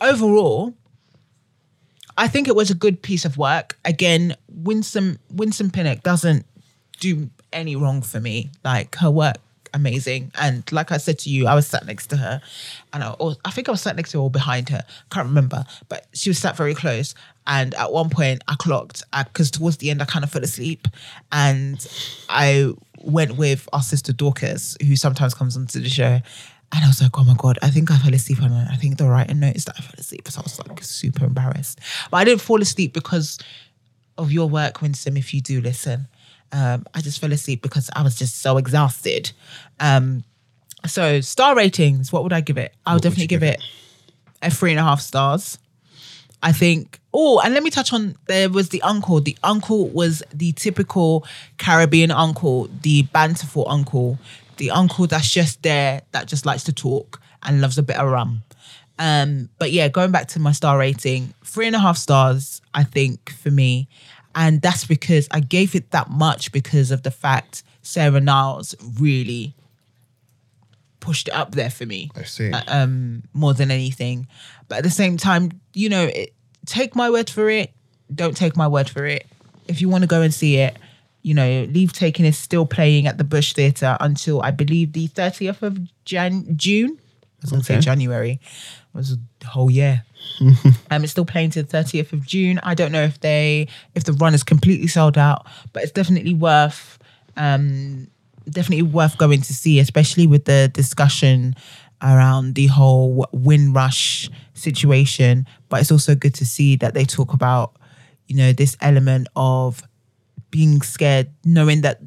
overall, 0.01 0.73
I 2.22 2.27
think 2.27 2.48
it 2.48 2.56
was 2.56 2.69
a 2.69 2.76
good 2.76 3.02
piece 3.02 3.26
of 3.26 3.35
work. 3.39 3.80
Again, 3.84 4.35
Winsome 4.48 5.18
Winsome 5.31 5.72
Pinnock 5.72 6.03
doesn't 6.03 6.45
do 6.99 7.31
any 7.52 7.76
wrong 7.76 8.03
for 8.03 8.19
me. 8.19 8.52
Like 8.64 8.93
her 8.98 9.10
work, 9.10 9.38
amazing. 9.73 10.31
And 10.39 10.72
like 10.72 10.91
I 10.91 10.98
said 10.98 11.18
to 11.19 11.31
you, 11.31 11.48
I 11.48 11.56
was 11.56 11.65
sat 11.65 11.84
next 11.88 12.11
to 12.11 12.18
her, 12.18 12.39
and 12.93 13.03
I, 13.03 13.15
I 13.43 13.49
think 13.49 13.69
I 13.69 13.72
was 13.72 13.81
sat 13.81 13.95
next 13.95 14.11
to 14.11 14.19
her 14.19 14.26
or 14.26 14.30
behind 14.30 14.69
her. 14.69 14.84
Can't 15.10 15.30
remember, 15.30 15.65
but 15.89 16.06
she 16.14 16.30
was 16.30 16.38
sat 16.38 16.56
very 16.56 16.76
close. 16.76 17.15
And 17.48 17.73
at 17.73 17.91
one 17.91 18.11
point, 18.11 18.43
I 18.48 18.53
clocked 18.53 19.02
uh, 19.14 19.23
because 19.23 19.49
towards 19.49 19.77
the 19.77 19.89
end, 19.89 19.99
I 19.99 20.06
kind 20.06 20.23
of 20.23 20.30
fell 20.30 20.43
asleep, 20.43 20.88
and 21.31 21.84
I 22.30 22.72
went 22.99 23.35
with 23.38 23.68
our 23.73 23.81
sister 23.81 24.14
Dorcas, 24.14 24.77
who 24.85 24.95
sometimes 24.95 25.34
comes 25.34 25.57
onto 25.57 25.80
the 25.80 25.89
show. 25.89 26.19
And 26.73 26.85
I 26.85 26.88
was 26.88 27.02
like, 27.02 27.18
oh 27.18 27.23
my 27.23 27.35
God, 27.38 27.60
I 27.61 27.69
think 27.69 27.91
I 27.91 27.98
fell 27.98 28.14
asleep. 28.14 28.41
And 28.41 28.53
I 28.53 28.76
think 28.76 28.98
the 28.98 29.07
writer 29.07 29.34
noticed 29.34 29.68
that 29.68 29.76
I 29.77 29.81
fell 29.81 29.95
asleep. 29.98 30.27
So 30.30 30.39
I 30.39 30.43
was 30.43 30.60
like 30.60 30.84
super 30.84 31.26
embarrassed. 31.26 31.80
But 32.10 32.18
I 32.18 32.23
didn't 32.23 32.41
fall 32.41 32.61
asleep 32.61 32.93
because 32.93 33.38
of 34.18 34.31
your 34.31 34.48
work, 34.48 34.81
Winsome, 34.81 35.18
if 35.18 35.34
you 35.34 35.41
do 35.41 35.60
listen. 35.60 36.07
Um, 36.53 36.85
I 36.93 37.02
just 37.02 37.19
fell 37.19 37.31
asleep 37.31 37.61
because 37.61 37.89
I 37.95 38.03
was 38.03 38.15
just 38.15 38.41
so 38.41 38.57
exhausted. 38.57 39.31
Um, 39.80 40.23
so 40.85 41.22
star 41.22 41.56
ratings, 41.56 42.11
what 42.11 42.23
would 42.23 42.34
I 42.34 42.41
give 42.41 42.57
it? 42.57 42.73
I'll 42.85 42.95
would 42.95 43.03
definitely 43.03 43.27
give 43.27 43.41
give 43.41 43.49
it 43.49 43.64
a 44.41 44.49
three 44.49 44.72
and 44.72 44.80
a 44.80 44.84
half 44.84 45.02
stars. 45.02 45.57
I 46.43 46.52
think. 46.52 46.99
Oh, 47.14 47.39
and 47.41 47.53
let 47.53 47.61
me 47.61 47.69
touch 47.69 47.93
on 47.93 48.15
there 48.27 48.49
was 48.49 48.69
the 48.69 48.81
uncle. 48.81 49.19
The 49.19 49.38
uncle 49.43 49.89
was 49.89 50.23
the 50.34 50.53
typical 50.53 51.26
Caribbean 51.57 52.10
uncle, 52.10 52.68
the 52.81 53.03
banterful 53.03 53.65
uncle, 53.69 54.18
the 54.61 54.69
uncle 54.69 55.07
that's 55.07 55.27
just 55.27 55.63
there, 55.63 56.03
that 56.11 56.27
just 56.27 56.45
likes 56.45 56.63
to 56.65 56.71
talk 56.71 57.19
and 57.41 57.61
loves 57.61 57.79
a 57.79 57.83
bit 57.83 57.97
of 57.97 58.07
rum. 58.07 58.43
Um, 58.99 59.49
but 59.57 59.71
yeah, 59.71 59.88
going 59.88 60.11
back 60.11 60.27
to 60.29 60.39
my 60.39 60.51
star 60.51 60.77
rating, 60.77 61.33
three 61.43 61.65
and 61.65 61.75
a 61.75 61.79
half 61.79 61.97
stars, 61.97 62.61
I 62.71 62.83
think, 62.83 63.31
for 63.31 63.49
me. 63.49 63.88
And 64.35 64.61
that's 64.61 64.85
because 64.85 65.27
I 65.31 65.39
gave 65.39 65.73
it 65.73 65.89
that 65.89 66.11
much 66.11 66.51
because 66.51 66.91
of 66.91 67.01
the 67.01 67.09
fact 67.09 67.63
Sarah 67.81 68.21
Niles 68.21 68.75
really 68.99 69.55
pushed 70.99 71.27
it 71.27 71.33
up 71.33 71.55
there 71.55 71.71
for 71.71 71.88
me 71.88 72.11
I 72.15 72.21
see. 72.21 72.51
um, 72.51 73.23
more 73.33 73.55
than 73.55 73.71
anything. 73.71 74.27
But 74.67 74.77
at 74.77 74.83
the 74.83 74.91
same 74.91 75.17
time, 75.17 75.59
you 75.73 75.89
know, 75.89 76.03
it, 76.03 76.35
take 76.67 76.95
my 76.95 77.09
word 77.09 77.31
for 77.31 77.49
it. 77.49 77.73
Don't 78.13 78.38
take 78.38 78.55
my 78.55 78.67
word 78.67 78.91
for 78.91 79.07
it. 79.07 79.25
If 79.67 79.81
you 79.81 79.89
want 79.89 80.03
to 80.03 80.07
go 80.07 80.21
and 80.21 80.31
see 80.31 80.57
it, 80.57 80.77
you 81.22 81.34
know, 81.34 81.68
Leave 81.69 81.93
Taking 81.93 82.26
is 82.26 82.38
still 82.38 82.65
playing 82.65 83.07
at 83.07 83.18
the 83.18 83.23
Bush 83.23 83.53
Theatre 83.53 83.98
until 83.99 84.41
I 84.41 84.52
believe 84.52 84.93
the 84.93 85.07
30th 85.10 85.61
of 85.61 85.80
Jan- 86.06 86.57
June. 86.57 86.98
I 86.99 87.41
was 87.41 87.52
going 87.52 87.61
to 87.61 87.65
say 87.65 87.80
January. 87.80 88.34
It 88.34 88.98
was 88.98 89.18
the 89.39 89.48
whole 89.48 89.72
year. 89.72 90.03
um, 90.91 91.03
it's 91.03 91.11
still 91.11 91.26
playing 91.26 91.49
to 91.52 91.64
the 91.64 91.77
30th 91.77 92.14
of 92.14 92.26
June. 92.26 92.60
I 92.64 92.76
don't 92.76 92.91
know 92.91 93.02
if 93.02 93.19
they 93.19 93.68
if 93.95 94.03
the 94.03 94.14
run 94.14 94.34
is 94.34 94.43
completely 94.43 94.88
sold 94.88 95.18
out, 95.18 95.48
but 95.73 95.84
it's 95.84 95.91
definitely 95.91 96.34
worth 96.34 96.99
um 97.38 98.07
definitely 98.49 98.84
worth 98.84 99.18
going 99.18 99.41
to 99.41 99.53
see, 99.53 99.80
especially 99.80 100.27
with 100.27 100.45
the 100.45 100.69
discussion 100.73 101.56
around 102.02 102.56
the 102.56 102.68
whole 102.68 103.27
Windrush 103.31 104.30
situation. 104.53 105.48
But 105.69 105.81
it's 105.81 105.91
also 105.91 106.15
good 106.15 106.35
to 106.35 106.45
see 106.45 106.76
that 106.77 106.93
they 106.93 107.06
talk 107.06 107.34
about, 107.34 107.76
you 108.27 108.35
know, 108.35 108.53
this 108.53 108.77
element 108.81 109.27
of 109.35 109.84
being 110.51 110.81
scared, 110.81 111.29
knowing 111.45 111.81
that 111.81 111.99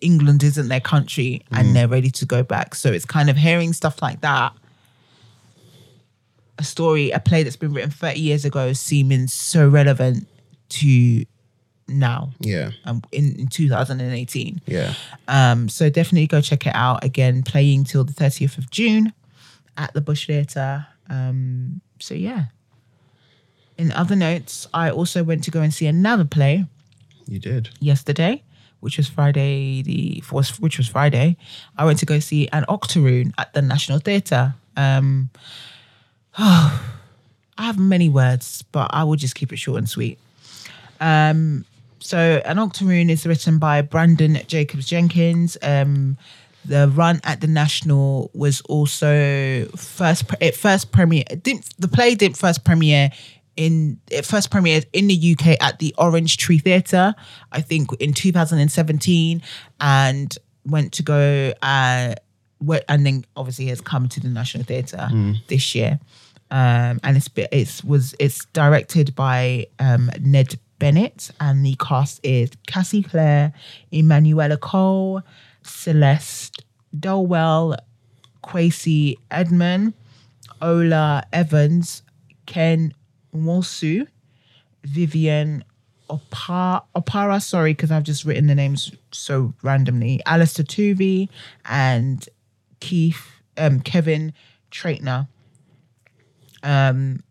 England 0.00 0.42
isn't 0.42 0.68
their 0.68 0.80
country 0.80 1.42
and 1.52 1.74
they're 1.74 1.88
ready 1.88 2.10
to 2.10 2.26
go 2.26 2.42
back. 2.42 2.74
So 2.74 2.90
it's 2.92 3.04
kind 3.04 3.30
of 3.30 3.36
hearing 3.36 3.72
stuff 3.72 4.02
like 4.02 4.20
that 4.20 4.52
a 6.58 6.64
story, 6.64 7.10
a 7.10 7.18
play 7.20 7.42
that's 7.42 7.56
been 7.56 7.72
written 7.72 7.90
30 7.90 8.20
years 8.20 8.44
ago 8.44 8.72
seeming 8.72 9.26
so 9.26 9.68
relevant 9.68 10.28
to 10.68 11.24
now 11.88 12.30
Yeah. 12.40 12.70
um, 12.84 13.02
in, 13.10 13.34
in 13.38 13.46
2018. 13.48 14.60
Yeah. 14.66 14.94
Um, 15.28 15.68
so 15.68 15.88
definitely 15.88 16.26
go 16.26 16.40
check 16.40 16.66
it 16.66 16.74
out. 16.74 17.04
Again, 17.04 17.42
playing 17.42 17.84
till 17.84 18.04
the 18.04 18.12
30th 18.12 18.58
of 18.58 18.70
June 18.70 19.12
at 19.76 19.92
the 19.94 20.00
Bush 20.00 20.26
Theatre. 20.26 20.86
Um, 21.08 21.80
so 22.00 22.14
yeah. 22.14 22.46
In 23.78 23.90
other 23.92 24.14
notes, 24.14 24.68
I 24.74 24.90
also 24.90 25.24
went 25.24 25.44
to 25.44 25.50
go 25.50 25.62
and 25.62 25.72
see 25.72 25.86
another 25.86 26.24
play 26.26 26.66
You 27.32 27.38
did. 27.38 27.70
yesterday, 27.80 28.42
which 28.80 28.98
was 28.98 29.08
Friday 29.08 29.80
the 29.80 30.22
was 30.30 30.60
which 30.60 30.76
was 30.76 30.86
Friday. 30.86 31.38
I 31.78 31.86
went 31.86 31.98
to 32.00 32.06
go 32.06 32.18
see 32.18 32.46
an 32.48 32.66
Octoroon 32.68 33.32
at 33.38 33.54
the 33.54 33.62
National 33.62 34.00
Theatre. 34.00 34.54
Um, 34.76 35.30
I 36.36 36.78
have 37.56 37.78
many 37.78 38.10
words, 38.10 38.64
but 38.70 38.90
I 38.92 39.04
will 39.04 39.16
just 39.16 39.34
keep 39.34 39.50
it 39.50 39.56
short 39.56 39.78
and 39.78 39.88
sweet. 39.88 40.18
Um, 41.00 41.64
so 42.00 42.42
an 42.44 42.58
Octoroon 42.58 43.08
is 43.08 43.26
written 43.26 43.58
by 43.58 43.80
Branden 43.80 44.46
Jacobs 44.46 44.86
Jenkins. 44.86 45.56
Um, 45.62 46.18
the 46.66 46.88
run 46.88 47.22
at 47.24 47.40
the 47.40 47.46
National 47.46 48.30
was 48.34 48.60
also 48.62 49.64
first 49.74 50.24
it 50.38 50.54
first 50.54 50.92
premiere. 50.92 51.24
Didn't 51.42 51.74
the 51.78 51.88
play 51.88 52.14
didn't 52.14 52.36
first 52.36 52.62
premiere 52.62 53.10
in 53.56 54.00
it 54.10 54.24
first 54.24 54.50
premiered 54.50 54.86
in 54.92 55.08
the 55.08 55.36
UK 55.36 55.56
at 55.60 55.78
the 55.78 55.94
Orange 55.98 56.36
Tree 56.36 56.58
Theatre, 56.58 57.14
I 57.50 57.60
think 57.60 57.92
in 58.00 58.12
2017, 58.12 59.42
and 59.80 60.38
went 60.64 60.92
to 60.92 61.02
go 61.02 61.52
uh, 61.62 62.14
and 62.88 63.06
then 63.06 63.24
obviously 63.36 63.66
has 63.66 63.80
come 63.80 64.08
to 64.08 64.20
the 64.20 64.28
National 64.28 64.64
Theatre 64.64 65.08
this 65.48 65.74
year. 65.74 65.98
Um, 66.50 67.00
and 67.02 67.16
it's 67.16 67.30
it's 67.34 67.82
was 67.82 68.14
it's 68.18 68.44
directed 68.46 69.14
by 69.14 69.66
um, 69.78 70.10
Ned 70.20 70.58
Bennett, 70.78 71.30
and 71.40 71.64
the 71.64 71.76
cast 71.76 72.20
is 72.22 72.50
Cassie 72.66 73.02
Clare, 73.02 73.54
Emmanuella 73.92 74.60
Cole, 74.60 75.22
Celeste 75.62 76.62
Dodwell, 76.98 77.76
Kwesi 78.44 79.16
Edmond, 79.30 79.94
Ola 80.60 81.24
Evans, 81.32 82.02
Ken 82.46 82.92
Wosu, 83.34 84.06
Vivian 84.84 85.64
Oparah, 86.10 86.82
Oparah 86.94 87.42
sorry, 87.42 87.72
because 87.72 87.90
I've 87.90 88.02
just 88.02 88.24
written 88.24 88.46
the 88.46 88.54
names 88.54 88.92
so 89.12 89.54
randomly, 89.62 90.20
Alistair 90.26 90.64
Toovey, 90.64 91.28
and 91.64 92.28
Keith, 92.80 93.30
um, 93.56 93.80
Kevin 93.80 94.32
Traitner. 94.70 95.28
Um, 96.62 97.22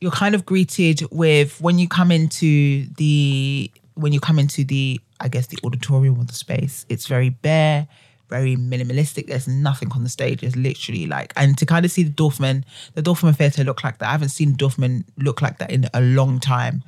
you're 0.00 0.10
kind 0.10 0.34
of 0.34 0.44
greeted 0.44 1.02
with 1.10 1.60
when 1.60 1.78
you 1.78 1.88
come 1.88 2.10
into 2.10 2.86
the 2.96 3.70
when 3.94 4.12
you 4.12 4.20
come 4.20 4.38
into 4.38 4.64
the 4.64 5.00
I 5.20 5.28
guess 5.28 5.46
the 5.46 5.58
auditorium 5.64 6.18
or 6.18 6.24
the 6.24 6.32
space. 6.32 6.84
It's 6.88 7.06
very 7.06 7.30
bare, 7.30 7.86
very 8.32 8.56
minimalistic. 8.56 9.26
There's 9.26 9.46
nothing 9.46 9.92
on 9.92 10.02
the 10.04 10.08
stage. 10.08 10.42
It's 10.42 10.56
literally 10.56 11.06
like 11.06 11.32
and 11.36 11.58
to 11.58 11.66
kind 11.66 11.84
of 11.84 11.90
see 11.90 12.04
the 12.04 12.16
Dorfman, 12.22 12.64
the 12.94 13.02
Dorfman 13.02 13.36
Theatre 13.36 13.62
look 13.64 13.84
like 13.84 13.98
that. 13.98 14.08
I 14.08 14.12
haven't 14.12 14.30
seen 14.30 14.56
Dorfman 14.56 15.04
look 15.18 15.42
like 15.42 15.58
that 15.58 15.70
in 15.70 15.88
a 15.92 16.00
long 16.00 16.40
time. 16.40 16.82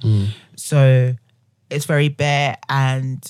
So 0.56 1.14
it's 1.68 1.84
very 1.84 2.08
bare 2.08 2.56
and 2.68 3.20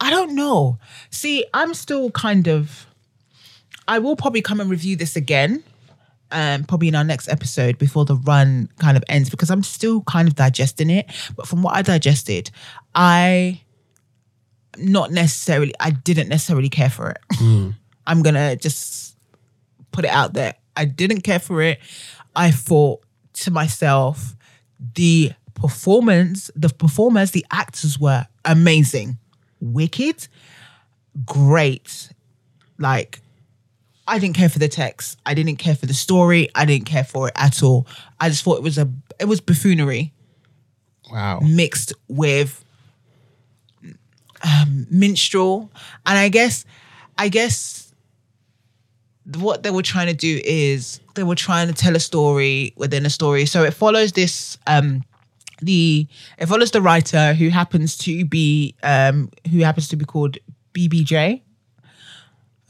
I 0.00 0.10
don't 0.10 0.34
know. 0.34 0.78
See, 1.10 1.44
I'm 1.52 1.74
still 1.74 2.10
kind 2.12 2.46
of 2.46 2.86
I 3.88 3.98
will 3.98 4.16
probably 4.16 4.42
come 4.42 4.60
and 4.60 4.70
review 4.70 4.94
this 4.96 5.16
again 5.16 5.64
um, 6.32 6.64
probably 6.64 6.88
in 6.88 6.94
our 6.94 7.04
next 7.04 7.28
episode 7.28 7.78
before 7.78 8.04
the 8.04 8.16
run 8.16 8.68
kind 8.78 8.96
of 8.96 9.04
ends 9.08 9.30
because 9.30 9.50
I'm 9.50 9.62
still 9.62 10.02
kind 10.02 10.28
of 10.28 10.34
digesting 10.34 10.90
it. 10.90 11.06
But 11.36 11.48
from 11.48 11.62
what 11.62 11.74
I 11.74 11.82
digested, 11.82 12.50
I 12.94 13.62
not 14.82 15.10
necessarily, 15.12 15.72
I 15.80 15.90
didn't 15.90 16.28
necessarily 16.28 16.68
care 16.68 16.90
for 16.90 17.10
it. 17.10 17.18
Mm. 17.34 17.74
I'm 18.06 18.22
gonna 18.22 18.56
just 18.56 19.16
put 19.92 20.04
it 20.04 20.10
out 20.10 20.32
there. 20.34 20.54
I 20.76 20.84
didn't 20.84 21.20
care 21.22 21.38
for 21.38 21.62
it. 21.62 21.78
I 22.34 22.50
thought 22.50 23.02
to 23.34 23.50
myself, 23.50 24.34
the 24.94 25.32
performance, 25.54 26.50
the 26.56 26.68
performers, 26.70 27.32
the 27.32 27.44
actors 27.50 27.98
were 28.00 28.26
amazing, 28.44 29.18
wicked, 29.60 30.26
great. 31.26 32.10
Like 32.78 33.20
I 34.06 34.18
didn't 34.18 34.36
care 34.36 34.48
for 34.48 34.58
the 34.58 34.68
text. 34.68 35.18
I 35.26 35.34
didn't 35.34 35.56
care 35.56 35.74
for 35.74 35.86
the 35.86 35.94
story. 35.94 36.48
I 36.54 36.64
didn't 36.64 36.86
care 36.86 37.04
for 37.04 37.28
it 37.28 37.34
at 37.36 37.62
all. 37.62 37.86
I 38.18 38.28
just 38.28 38.42
thought 38.42 38.56
it 38.56 38.62
was 38.62 38.78
a 38.78 38.90
it 39.18 39.26
was 39.26 39.40
buffoonery 39.40 40.12
Wow. 41.10 41.40
mixed 41.42 41.92
with 42.08 42.64
um, 44.44 44.86
minstrel, 44.90 45.70
and 46.06 46.18
I 46.18 46.28
guess 46.28 46.64
I 47.18 47.28
guess 47.28 47.92
what 49.38 49.62
they 49.62 49.70
were 49.70 49.82
trying 49.82 50.06
to 50.08 50.14
do 50.14 50.40
is 50.44 51.00
they 51.14 51.22
were 51.22 51.34
trying 51.34 51.68
to 51.68 51.74
tell 51.74 51.94
a 51.94 52.00
story 52.00 52.72
within 52.76 53.06
a 53.06 53.10
story. 53.10 53.46
So 53.46 53.62
it 53.64 53.74
follows 53.74 54.12
this 54.12 54.58
um 54.66 55.04
the 55.62 56.06
it 56.38 56.46
follows 56.46 56.70
the 56.70 56.80
writer 56.80 57.34
who 57.34 57.50
happens 57.50 57.96
to 57.98 58.24
be 58.24 58.74
um 58.82 59.30
who 59.50 59.58
happens 59.60 59.88
to 59.88 59.96
be 59.96 60.04
called 60.04 60.38
BBJ 60.74 61.42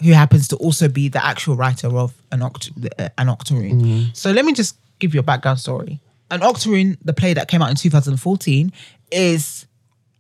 who 0.03 0.13
happens 0.13 0.49
to 0.49 0.57
also 0.57 0.89
be 0.89 1.09
the 1.09 1.25
actual 1.25 1.57
writer 1.57 1.87
of 1.89 2.15
an, 2.33 2.41
oct- 2.41 2.71
an 3.19 3.29
Octoroon. 3.29 3.81
So 4.15 4.31
let 4.33 4.45
me 4.47 4.53
just 4.55 4.77
give 4.99 5.13
you 5.13 5.21
a 5.21 5.23
background 5.23 5.59
story. 5.61 6.01
An 6.31 6.43
Octoroon, 6.43 6.97
the 7.05 7.13
play 7.13 7.35
that 7.35 7.49
came 7.49 7.61
out 7.61 7.69
in 7.69 7.77
2014, 7.77 8.73
is 9.13 9.67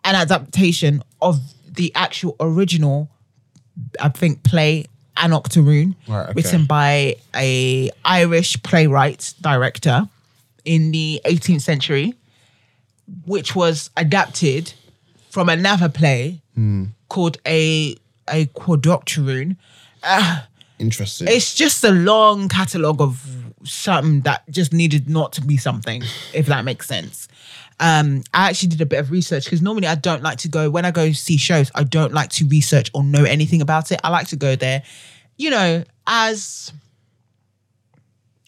an 0.04 0.14
adaptation 0.14 1.02
of 1.20 1.40
the 1.66 1.92
actual 1.94 2.36
original, 2.40 3.10
I 4.00 4.08
think, 4.08 4.42
play 4.42 4.86
An 5.16 5.32
Octoroon, 5.32 5.96
Right, 6.08 6.24
okay. 6.24 6.32
written 6.34 6.64
by 6.66 7.16
a 7.34 7.90
Irish 8.04 8.62
playwright 8.62 9.34
director 9.40 10.08
in 10.64 10.90
the 10.90 11.20
18th 11.24 11.62
century, 11.62 12.14
which 13.26 13.54
was 13.54 13.90
adapted 13.96 14.72
from 15.30 15.48
another 15.48 15.88
play 15.88 16.40
hmm. 16.54 16.86
called 17.08 17.38
a 17.46 17.96
a 18.28 18.46
quadroctoroon. 18.46 19.56
Ah, 20.02 20.46
Interesting. 20.80 21.28
It's 21.28 21.54
just 21.54 21.84
a 21.84 21.90
long 21.90 22.48
catalogue 22.48 23.02
of 23.02 23.22
something 23.64 24.22
that 24.22 24.48
just 24.48 24.72
needed 24.72 25.10
not 25.10 25.32
to 25.34 25.42
be 25.42 25.58
something, 25.58 26.02
if 26.32 26.46
that 26.46 26.64
makes 26.64 26.88
sense. 26.88 27.28
Um, 27.82 28.22
I 28.34 28.50
actually 28.50 28.68
did 28.68 28.80
a 28.82 28.86
bit 28.86 28.98
of 29.00 29.10
research 29.10 29.44
because 29.44 29.62
normally 29.62 29.86
I 29.86 29.94
don't 29.94 30.22
like 30.22 30.36
to 30.38 30.48
go 30.48 30.68
when 30.68 30.84
I 30.84 30.90
go 30.90 31.12
see 31.12 31.38
shows. 31.38 31.70
I 31.74 31.82
don't 31.82 32.12
like 32.12 32.28
to 32.32 32.46
research 32.46 32.90
or 32.92 33.02
know 33.02 33.24
anything 33.24 33.62
about 33.62 33.90
it. 33.90 33.98
I 34.04 34.10
like 34.10 34.28
to 34.28 34.36
go 34.36 34.54
there, 34.54 34.82
you 35.38 35.48
know, 35.48 35.84
as 36.06 36.72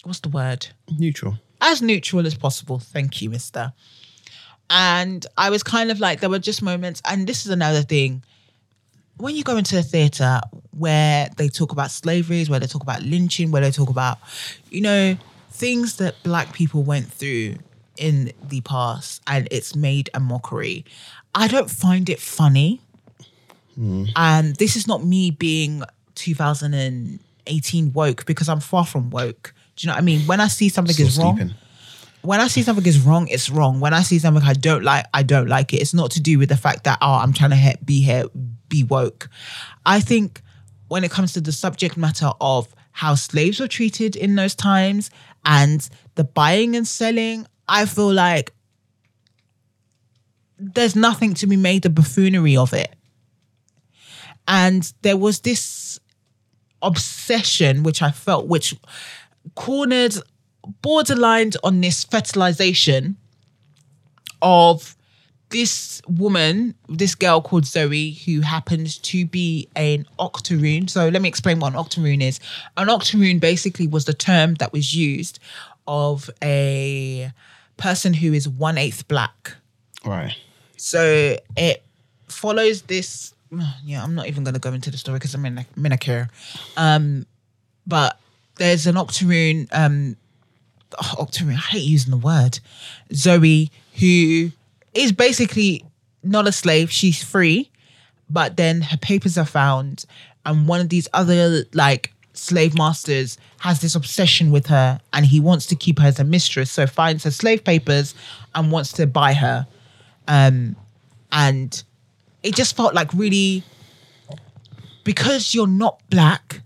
what's 0.05 0.21
the 0.21 0.29
word? 0.29 0.69
Neutral. 0.99 1.39
as 1.63 1.81
neutral 1.81 2.27
as 2.27 2.35
possible. 2.35 2.79
Thank 2.79 3.23
you, 3.23 3.31
mister. 3.31 3.73
And 4.69 5.25
I 5.39 5.51
was 5.51 5.63
kind 5.63 5.91
of 5.91 6.01
like, 6.01 6.21
there 6.21 6.31
were 6.31 6.39
just 6.39 6.63
moments, 6.63 7.01
and 7.09 7.27
this 7.27 7.47
is 7.47 7.53
another 7.53 7.83
thing. 7.83 8.23
When 9.17 9.37
you 9.37 9.45
go 9.45 9.57
into 9.57 9.79
a 9.79 9.83
theatre 9.83 10.41
where 10.77 11.29
they 11.37 11.49
talk 11.49 11.73
about 11.73 11.91
slaveries, 11.91 12.51
where 12.51 12.59
they 12.59 12.67
talk 12.67 12.83
about 12.83 13.03
lynching, 13.03 13.51
where 13.51 13.63
they 13.63 13.71
talk 13.71 13.91
about, 13.91 14.19
you 14.71 14.81
know, 14.81 15.17
things 15.51 15.97
that 15.97 16.23
black 16.23 16.53
people 16.53 16.83
went 16.83 17.13
through 17.13 17.57
in 18.03 18.33
the 18.49 18.61
past, 18.63 19.23
and 19.27 19.47
it's 19.51 19.75
made 19.77 20.11
a 20.13 20.21
mockery, 20.21 20.85
I 21.35 21.47
don't 21.49 21.71
find 21.71 22.09
it 22.11 22.21
funny. 22.21 22.81
And 24.17 24.55
this 24.57 24.77
is 24.77 24.87
not 24.87 25.03
me 25.05 25.31
being 25.31 25.83
2018 26.17 27.93
woke 27.93 28.27
because 28.27 28.49
I'm 28.49 28.61
far 28.61 28.85
from 28.85 29.11
woke. 29.11 29.55
Do 29.77 29.85
you 29.85 29.89
know 29.89 29.95
what 29.95 30.03
I 30.03 30.05
mean? 30.05 30.21
When 30.27 30.41
I 30.41 30.49
see 30.49 30.69
something 30.69 30.93
Still 30.95 31.07
is 31.07 31.19
wrong, 31.19 31.37
sleeping. 31.39 31.55
when 32.23 32.41
I 32.41 32.49
see 32.49 32.63
something 32.63 32.85
is 32.85 33.01
wrong, 33.01 33.29
it's 33.29 33.49
wrong. 33.49 33.81
When 33.81 33.95
I 33.95 34.03
see 34.03 34.19
something 34.19 34.43
I 34.45 34.53
don't 34.53 34.85
like, 34.85 35.07
I 35.15 35.23
don't 35.23 35.49
like 35.49 35.73
it. 35.73 35.79
It's 35.79 35.95
not 35.95 36.11
to 36.13 36.21
do 36.21 36.39
with 36.39 36.51
the 36.51 36.57
fact 36.57 36.85
that 36.85 36.99
oh, 37.01 37.15
I'm 37.15 37.33
trying 37.33 37.51
to 37.51 37.57
he- 37.57 37.77
be 37.85 38.03
here, 38.03 38.25
be 38.69 38.85
woke. 38.85 39.29
I 39.87 40.01
think 40.01 40.43
when 40.89 41.05
it 41.05 41.11
comes 41.11 41.33
to 41.33 41.41
the 41.41 41.53
subject 41.53 41.97
matter 41.97 42.31
of 42.41 42.69
how 42.93 43.15
slaves 43.15 43.59
were 43.59 43.69
treated 43.69 44.17
in 44.17 44.35
those 44.35 44.55
times 44.55 45.11
and 45.47 45.89
the 46.17 46.25
buying 46.25 46.77
and 46.77 46.87
selling, 46.87 47.47
I 47.69 47.87
feel 47.87 48.13
like 48.13 48.53
there's 50.59 50.97
nothing 50.97 51.35
to 51.35 51.47
be 51.47 51.57
made 51.57 51.85
a 51.85 51.91
buffoonery 51.91 52.57
of 52.57 52.73
it. 52.73 52.95
And 54.47 54.93
there 55.03 55.17
was 55.17 55.41
this 55.41 55.99
obsession 56.83 57.83
which 57.83 58.03
I 58.03 58.11
felt, 58.11 58.47
which 58.47 58.75
cornered, 59.55 60.15
borderlined 60.83 61.57
on 61.65 61.81
this 61.81 62.05
fertilization 62.05 63.17
of 64.41 64.97
this 65.51 66.01
woman, 66.09 66.75
this 66.89 67.15
girl 67.15 67.41
called 67.41 67.67
Zoe, 67.67 68.13
who 68.25 68.41
happens 68.41 68.99
to 68.99 69.27
be 69.27 69.69
an 69.77 70.07
octoroon. 70.19 70.89
So 70.89 71.09
let 71.09 71.23
me 71.23 71.29
explain 71.29 71.61
what 71.61 71.73
an 71.73 71.79
octoroon 71.79 72.23
is. 72.23 72.41
An 72.77 72.89
octoroon 72.89 73.39
basically 73.39 73.87
was 73.87 74.07
the 74.07 74.15
term 74.15 74.55
that 74.55 74.73
was 74.73 74.95
used 74.95 75.39
of 75.87 76.31
a 76.43 77.33
person 77.77 78.15
who 78.15 78.33
is 78.33 78.49
one 78.49 78.79
eighth 78.79 79.09
black. 79.09 79.55
Right. 80.05 80.37
So 80.77 81.37
it 81.57 81.83
follows 82.29 82.83
this. 82.83 83.35
Yeah, 83.85 84.03
I'm 84.03 84.15
not 84.15 84.29
even 84.29 84.45
going 84.45 84.55
to 84.55 84.61
go 84.61 84.73
into 84.73 84.91
the 84.91 84.97
story 84.97 85.19
because 85.19 85.35
I'm 85.35 85.45
in 85.45 85.93
a, 85.93 85.99
care. 85.99 86.31
Um, 86.77 87.27
but 87.87 88.19
there's 88.57 88.87
an 88.87 88.97
octoroon. 88.97 89.69
Um, 89.73 90.17
oh, 90.99 91.17
octoroon. 91.19 91.57
I 91.57 91.61
hate 91.61 91.83
using 91.83 92.13
the 92.13 92.17
word. 92.17 92.61
Zoe, 93.13 93.71
who 94.01 94.51
is 94.95 95.13
basically 95.13 95.85
not 96.23 96.49
a 96.49 96.53
slave. 96.53 96.91
She's 96.91 97.23
free, 97.23 97.71
but 98.31 98.57
then 98.57 98.81
her 98.81 98.97
papers 98.97 99.37
are 99.37 99.45
found, 99.45 100.07
and 100.47 100.67
one 100.67 100.81
of 100.81 100.89
these 100.89 101.09
other 101.13 101.65
like 101.75 102.15
slave 102.35 102.77
masters 102.77 103.39
has 103.59 103.81
this 103.81 103.95
obsession 103.95 104.51
with 104.51 104.67
her, 104.67 105.01
and 105.13 105.27
he 105.27 105.41
wants 105.41 105.67
to 105.67 105.77
keep 105.77 105.99
her 105.99 106.07
as 106.07 106.19
a 106.19 106.25
mistress. 106.25 106.71
So 106.71 106.87
finds 106.87 107.25
her 107.25 107.31
slave 107.31 107.65
papers 107.65 108.15
and 108.55 108.71
wants 108.71 108.93
to 108.93 109.07
buy 109.07 109.35
her. 109.35 109.67
Um, 110.29 110.77
and 111.31 111.83
it 112.43 112.55
just 112.55 112.77
felt 112.77 112.95
like 112.95 113.13
really 113.15 113.63
because 115.05 115.55
you're 115.55 115.67
not 115.67 116.01
black, 116.11 116.61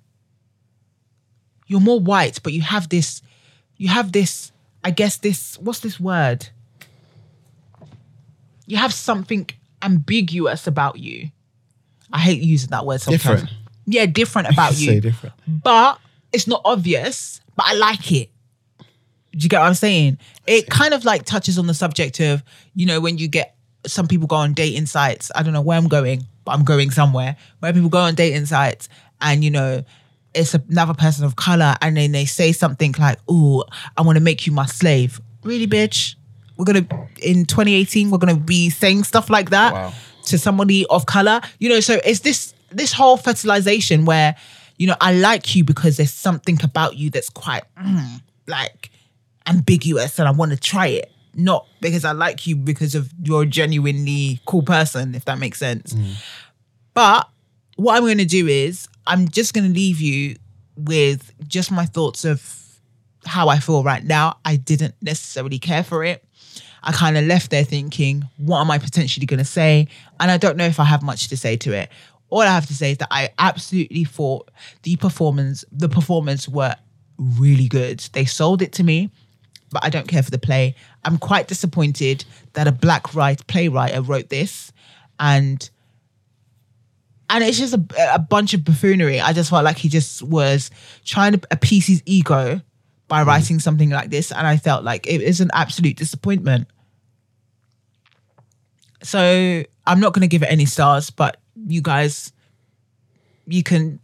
you're 1.67 1.81
more 1.81 2.01
white, 2.01 2.41
but 2.43 2.53
you 2.53 2.61
have 2.61 2.89
this, 2.89 3.23
you 3.77 3.89
have 3.89 4.13
this, 4.13 4.53
I 4.85 4.91
guess 4.91 5.17
this, 5.17 5.59
what's 5.59 5.81
this 5.81 5.99
word? 5.99 6.49
you 8.67 8.77
have 8.77 8.93
something 8.93 9.49
ambiguous 9.83 10.67
about 10.67 10.99
you. 10.99 11.31
I 12.13 12.19
hate 12.19 12.43
using 12.43 12.71
that 12.71 12.85
word 12.85 13.01
sometimes. 13.01 13.23
Different. 13.23 13.51
Yeah, 13.87 14.07
different 14.07 14.49
about 14.49 14.73
you. 14.79 14.87
Say 14.87 15.01
different. 15.01 15.35
But 15.47 15.99
it's 16.33 16.47
not 16.47 16.61
obvious, 16.65 17.41
but 17.57 17.67
I 17.69 17.75
like 17.75 18.13
it. 18.13 18.31
Do 19.33 19.43
you 19.43 19.49
get 19.49 19.61
what 19.61 19.67
I'm 19.67 19.75
saying? 19.75 20.19
It 20.47 20.69
kind 20.69 20.95
of 20.95 21.05
like 21.05 21.25
touches 21.25 21.59
on 21.59 21.67
the 21.67 21.75
subject 21.75 22.21
of, 22.21 22.43
you 22.75 22.87
know, 22.87 23.01
when 23.01 23.19
you 23.19 23.29
get 23.29 23.55
some 23.87 24.09
people 24.09 24.27
go 24.27 24.37
on 24.37 24.55
dating 24.55 24.87
sites. 24.87 25.31
I 25.35 25.43
don't 25.43 25.53
know 25.53 25.61
where 25.61 25.79
I'm 25.79 25.89
going, 25.89 26.25
but 26.45 26.53
I'm 26.53 26.65
going 26.65 26.91
somewhere 26.91 27.37
where 27.61 27.73
people 27.73 27.89
go 27.89 27.99
on 27.99 28.15
dating 28.15 28.47
sites 28.47 28.89
and, 29.21 29.45
you 29.45 29.51
know, 29.51 29.85
it's 30.35 30.55
another 30.55 30.95
person 30.95 31.25
of 31.25 31.37
color 31.37 31.77
and 31.81 31.97
then 31.97 32.13
they 32.13 32.25
say 32.25 32.53
something 32.53 32.95
like, 32.99 33.19
oh, 33.29 33.65
I 33.97 34.03
want 34.03 34.17
to 34.17 34.25
make 34.25 34.47
you 34.47 34.53
my 34.53 34.67
slave. 34.67 35.21
Really, 35.45 35.67
bitch? 35.67 36.17
we're 36.57 36.65
gonna 36.65 36.87
in 37.23 37.45
2018 37.45 38.11
we're 38.11 38.19
gonna 38.19 38.37
be 38.37 38.71
saying 38.71 39.05
stuff 39.05 39.31
like 39.31 39.51
that 39.51 39.73
wow. 39.73 39.93
to 40.25 40.39
somebody 40.39 40.87
of 40.91 41.07
color 41.07 41.41
you 41.59 41.69
know 41.69 41.81
so 41.81 41.99
it's 42.05 42.21
this 42.21 42.55
this 42.77 42.93
whole 42.93 43.17
fertilization 43.17 44.05
where 44.05 44.37
you 44.79 44.87
know 44.87 44.97
i 45.01 45.13
like 45.13 45.55
you 45.55 45.65
because 45.65 45.97
there's 45.97 46.13
something 46.13 46.59
about 46.63 46.97
you 46.97 47.11
that's 47.11 47.31
quite 47.31 47.65
mm, 47.77 48.21
like 48.47 48.91
ambiguous 49.47 50.19
and 50.19 50.29
i 50.29 50.31
want 50.31 50.51
to 50.51 50.57
try 50.57 50.87
it 50.87 51.11
not 51.35 51.67
because 51.81 52.05
i 52.05 52.13
like 52.13 52.47
you 52.47 52.57
because 52.57 52.95
of 52.95 53.13
you're 53.23 53.43
a 53.43 53.47
genuinely 53.47 54.41
cool 54.47 54.63
person 54.63 55.15
if 55.15 55.25
that 55.25 55.39
makes 55.39 55.59
sense 55.59 55.93
mm. 55.93 56.15
but 56.95 57.29
what 57.77 57.97
i'm 57.97 58.03
going 58.03 58.19
to 58.19 58.25
do 58.25 58.47
is 58.47 58.89
i'm 59.07 59.29
just 59.29 59.55
going 59.55 59.67
to 59.67 59.73
leave 59.73 60.01
you 60.01 60.37
with 60.77 61.33
just 61.49 61.71
my 61.71 61.87
thoughts 61.87 62.25
of 62.25 62.67
how 63.27 63.49
I 63.49 63.59
feel 63.59 63.83
right 63.83 64.05
now. 64.05 64.39
I 64.45 64.57
didn't 64.57 64.95
necessarily 65.03 65.59
care 65.59 65.85
for 65.85 66.05
it. 66.05 66.25
I 66.83 66.93
kind 66.93 67.19
of 67.19 67.25
left 67.25 67.51
there 67.51 67.65
thinking, 67.65 68.25
what 68.37 68.61
am 68.61 68.71
I 68.71 68.79
potentially 68.79 69.27
going 69.27 69.39
to 69.39 69.45
say? 69.45 69.89
And 70.21 70.31
I 70.31 70.37
don't 70.37 70.57
know 70.57 70.67
if 70.67 70.79
I 70.79 70.85
have 70.85 71.03
much 71.03 71.29
to 71.29 71.37
say 71.37 71.57
to 71.59 71.73
it. 71.73 71.91
All 72.29 72.41
I 72.41 72.47
have 72.47 72.67
to 72.67 72.75
say 72.75 72.93
is 72.93 72.99
that 72.99 73.09
I 73.11 73.31
absolutely 73.39 74.05
thought 74.05 74.51
the 74.83 74.97
performance, 74.97 75.65
the 75.71 75.89
performance 75.89 76.49
were 76.49 76.75
really 77.19 77.69
good. 77.69 78.01
They 78.13 78.25
sold 78.25 78.63
it 78.63 78.73
to 78.75 78.85
me, 78.85 79.11
but 79.71 79.85
I 79.85 79.91
don't 79.91 80.09
care 80.09 80.23
for 80.23 80.31
the 80.31 80.39
play. 80.39 80.75
I'm 81.05 81.19
quite 81.19 81.49
disappointed 81.49 82.25
that 82.55 82.67
a 82.67 82.73
black 82.73 83.15
write 83.15 83.47
playwright 83.47 83.95
wrote 84.07 84.29
this, 84.29 84.73
and 85.21 85.69
and 87.31 87.45
it's 87.45 87.59
just 87.59 87.75
a, 87.75 88.15
a 88.15 88.19
bunch 88.19 88.55
of 88.55 88.65
buffoonery. 88.65 89.21
I 89.21 89.33
just 89.33 89.51
felt 89.51 89.65
like 89.65 89.79
he 89.79 89.89
just 89.89 90.23
was 90.23 90.71
trying 91.05 91.33
to 91.33 91.41
appease 91.51 91.87
his 91.87 92.03
ego 92.07 92.61
by 93.09 93.23
mm. 93.23 93.27
writing 93.27 93.59
something 93.59 93.91
like 93.91 94.11
this, 94.11 94.33
and 94.33 94.47
I 94.47 94.57
felt 94.57 94.85
like 94.85 95.07
it 95.07 95.23
is 95.23 95.41
an 95.41 95.51
absolute 95.53 95.97
disappointment. 95.97 96.69
So 99.03 99.63
I'm 99.87 100.01
not 100.01 100.13
going 100.13 100.23
to 100.23 100.29
give 100.29 100.43
it 100.43 100.51
any 100.51 100.67
stars, 100.67 101.11
but 101.11 101.37
you 101.67 101.81
guys, 101.81 102.33
you 103.47 103.63
can 103.63 104.01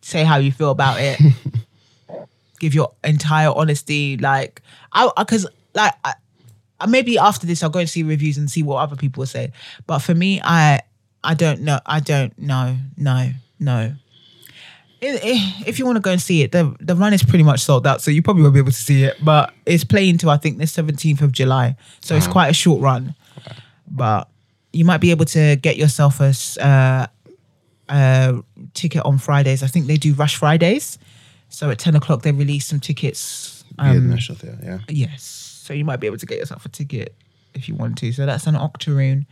say 0.00 0.24
how 0.24 0.36
you 0.36 0.52
feel 0.52 0.70
about 0.70 1.00
it. 1.00 1.20
give 2.60 2.74
your 2.74 2.92
entire 3.04 3.50
honesty. 3.50 4.16
Like, 4.16 4.62
I, 4.92 5.10
because 5.16 5.46
like, 5.74 5.94
I, 6.04 6.14
maybe 6.86 7.18
after 7.18 7.46
this, 7.46 7.62
I'll 7.62 7.70
go 7.70 7.80
and 7.80 7.88
see 7.88 8.02
reviews 8.02 8.38
and 8.38 8.50
see 8.50 8.62
what 8.62 8.76
other 8.76 8.96
people 8.96 9.24
say. 9.26 9.52
But 9.86 10.00
for 10.00 10.14
me, 10.14 10.40
I, 10.42 10.80
I 11.22 11.34
don't 11.34 11.60
know. 11.62 11.80
I 11.86 12.00
don't 12.00 12.36
know. 12.38 12.76
No, 12.96 13.30
no. 13.58 13.94
If 15.00 15.78
you 15.78 15.86
want 15.86 15.94
to 15.94 16.00
go 16.00 16.10
and 16.10 16.20
see 16.20 16.42
it, 16.42 16.50
the 16.50 16.74
the 16.80 16.96
run 16.96 17.12
is 17.12 17.22
pretty 17.22 17.44
much 17.44 17.60
sold 17.60 17.86
out, 17.86 18.02
so 18.02 18.10
you 18.10 18.20
probably 18.20 18.42
won't 18.42 18.54
be 18.54 18.58
able 18.58 18.72
to 18.72 18.76
see 18.76 19.04
it. 19.04 19.16
But 19.22 19.54
it's 19.64 19.84
playing 19.84 20.18
to 20.18 20.30
I 20.30 20.38
think 20.38 20.58
the 20.58 20.66
seventeenth 20.66 21.22
of 21.22 21.30
July, 21.30 21.76
so 22.00 22.16
it's 22.16 22.26
quite 22.26 22.48
a 22.48 22.52
short 22.52 22.82
run 22.82 23.14
but 23.90 24.28
you 24.72 24.84
might 24.84 24.98
be 24.98 25.10
able 25.10 25.24
to 25.26 25.56
get 25.56 25.76
yourself 25.76 26.20
a, 26.20 26.34
uh, 26.62 27.06
a 27.88 28.42
ticket 28.74 29.04
on 29.04 29.18
Fridays. 29.18 29.62
I 29.62 29.66
think 29.66 29.86
they 29.86 29.96
do 29.96 30.14
Rush 30.14 30.36
Fridays. 30.36 30.98
So 31.48 31.70
at 31.70 31.78
10 31.78 31.96
o'clock, 31.96 32.22
they 32.22 32.32
release 32.32 32.66
some 32.66 32.80
tickets. 32.80 33.64
Um, 33.78 33.86
yeah, 33.86 33.94
the 33.94 34.00
National 34.00 34.38
Theatre, 34.38 34.58
yeah. 34.62 34.78
Yes. 34.88 35.22
So 35.64 35.72
you 35.72 35.84
might 35.84 36.00
be 36.00 36.06
able 36.06 36.18
to 36.18 36.26
get 36.26 36.38
yourself 36.38 36.64
a 36.66 36.68
ticket 36.68 37.14
if 37.54 37.68
you 37.68 37.74
want 37.74 37.98
to. 37.98 38.12
So 38.12 38.26
that's 38.26 38.46
an 38.46 38.56
Octoroon 38.56 39.26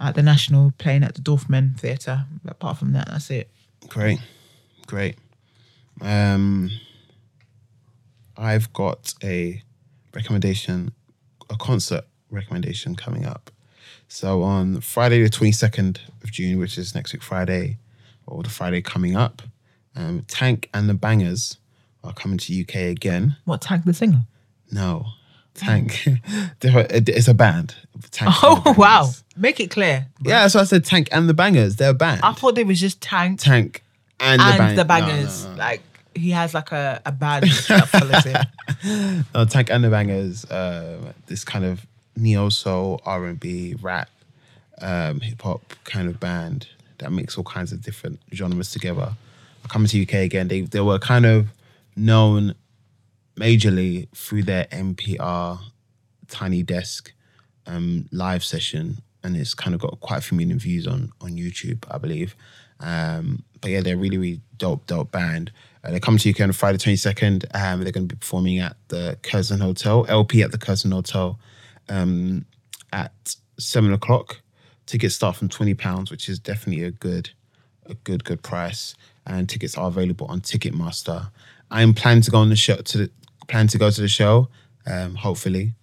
at 0.00 0.14
the 0.14 0.22
National 0.22 0.72
playing 0.78 1.04
at 1.04 1.14
the 1.14 1.20
Dorfman 1.20 1.78
Theatre. 1.78 2.26
Apart 2.46 2.78
from 2.78 2.92
that, 2.92 3.08
that's 3.08 3.30
it. 3.30 3.50
Great. 3.88 4.18
Great. 4.86 5.16
Um, 6.00 6.70
I've 8.36 8.72
got 8.72 9.14
a 9.22 9.62
recommendation, 10.14 10.92
a 11.48 11.56
concert 11.56 12.04
recommendation 12.30 12.96
coming 12.96 13.24
up. 13.24 13.51
So 14.12 14.42
on 14.42 14.82
Friday 14.82 15.22
the 15.22 15.30
22nd 15.30 15.98
of 16.22 16.30
June, 16.30 16.58
which 16.58 16.76
is 16.76 16.94
next 16.94 17.14
week 17.14 17.22
Friday, 17.22 17.78
or 18.26 18.42
the 18.42 18.50
Friday 18.50 18.82
coming 18.82 19.16
up, 19.16 19.40
um, 19.96 20.26
Tank 20.28 20.68
and 20.74 20.86
the 20.86 20.92
Bangas 20.92 21.56
are 22.04 22.12
coming 22.12 22.36
to 22.36 22.60
UK 22.60 22.74
again. 22.90 23.36
What, 23.46 23.62
Tank 23.62 23.86
the 23.86 23.94
singer? 23.94 24.20
No. 24.70 25.06
Tank. 25.54 26.04
it's 26.60 27.26
a 27.26 27.32
band. 27.32 27.74
Tank 28.10 28.34
oh, 28.42 28.74
wow. 28.76 29.08
Make 29.34 29.60
it 29.60 29.70
clear. 29.70 30.08
Bro. 30.20 30.30
Yeah, 30.30 30.46
so 30.48 30.60
I 30.60 30.64
said 30.64 30.84
Tank 30.84 31.08
and 31.10 31.26
the 31.26 31.34
Bangas. 31.34 31.78
They're 31.78 31.90
a 31.90 31.94
band. 31.94 32.20
I 32.22 32.34
thought 32.34 32.54
they 32.54 32.64
was 32.64 32.78
just 32.78 33.00
Tank. 33.00 33.40
Tank 33.40 33.82
and, 34.20 34.42
and 34.42 34.52
the, 34.52 34.58
bang- 34.58 34.76
the 34.76 34.84
Bangas. 34.84 35.44
No, 35.44 35.48
no, 35.48 35.54
no. 35.54 35.58
Like, 35.58 35.82
he 36.14 36.32
has 36.32 36.52
like 36.52 36.70
a, 36.72 37.00
a 37.06 37.12
band 37.12 37.44
that 37.46 37.88
follows 37.88 38.24
him. 38.24 39.24
no, 39.34 39.46
Tank 39.46 39.70
and 39.70 39.82
the 39.82 39.88
Bangas, 39.88 40.44
uh, 40.50 41.12
this 41.26 41.44
kind 41.44 41.64
of 41.64 41.86
neo 42.16 42.48
soul, 42.48 43.00
R 43.04 43.26
and 43.26 43.40
B, 43.40 43.74
rap, 43.80 44.10
um, 44.80 45.20
hip 45.20 45.42
hop 45.42 45.74
kind 45.84 46.08
of 46.08 46.20
band 46.20 46.68
that 47.02 47.12
makes 47.12 47.36
all 47.36 47.44
kinds 47.44 47.72
of 47.72 47.82
different 47.82 48.20
genres 48.32 48.70
together. 48.70 49.12
Coming 49.68 49.88
to 49.88 50.02
UK 50.02 50.14
again, 50.14 50.48
they 50.48 50.62
they 50.62 50.80
were 50.80 50.98
kind 50.98 51.26
of 51.26 51.48
known 51.94 52.54
majorly 53.36 54.08
through 54.14 54.42
their 54.42 54.64
NPR 54.66 55.60
Tiny 56.28 56.62
Desk 56.62 57.12
um, 57.66 58.08
live 58.10 58.42
session, 58.42 58.98
and 59.22 59.36
it's 59.36 59.54
kind 59.54 59.74
of 59.74 59.80
got 59.80 60.00
quite 60.00 60.18
a 60.18 60.20
few 60.20 60.36
million 60.36 60.58
views 60.58 60.86
on 60.86 61.12
on 61.20 61.32
YouTube, 61.32 61.84
I 61.90 61.98
believe. 61.98 62.34
Um, 62.80 63.44
but 63.60 63.70
yeah, 63.70 63.80
they're 63.80 63.96
really 63.96 64.18
really 64.18 64.40
dope 64.58 64.86
dope 64.86 65.12
band. 65.12 65.52
Uh, 65.84 65.92
they 65.92 66.00
come 66.00 66.18
to 66.18 66.30
UK 66.30 66.40
on 66.40 66.52
Friday 66.52 66.78
twenty 66.78 66.96
second. 66.96 67.46
Um, 67.54 67.82
they're 67.82 67.92
going 67.92 68.08
to 68.08 68.14
be 68.14 68.18
performing 68.18 68.58
at 68.58 68.76
the 68.88 69.16
Curzon 69.22 69.60
Hotel, 69.60 70.06
LP 70.08 70.42
at 70.42 70.50
the 70.50 70.58
Curzon 70.58 70.90
Hotel 70.90 71.38
um, 71.92 72.44
at 72.92 73.36
seven 73.58 73.92
o'clock. 73.92 74.40
Tickets 74.86 75.14
start 75.14 75.36
from 75.36 75.48
twenty 75.48 75.74
pounds, 75.74 76.10
which 76.10 76.28
is 76.28 76.38
definitely 76.38 76.84
a 76.84 76.90
good, 76.90 77.30
a 77.86 77.94
good, 77.94 78.24
good 78.24 78.42
price. 78.42 78.94
And 79.26 79.48
tickets 79.48 79.78
are 79.78 79.86
available 79.88 80.26
on 80.26 80.40
Ticketmaster. 80.40 81.30
I 81.70 81.82
am 81.82 81.94
planning 81.94 82.22
to 82.22 82.30
go 82.30 82.38
on 82.38 82.48
the 82.48 82.56
show 82.56 82.76
to 82.76 82.98
the, 82.98 83.10
plan 83.46 83.68
to 83.68 83.78
go 83.78 83.90
to 83.90 84.00
the 84.00 84.08
show. 84.08 84.48
Um, 84.86 85.14
hopefully. 85.14 85.74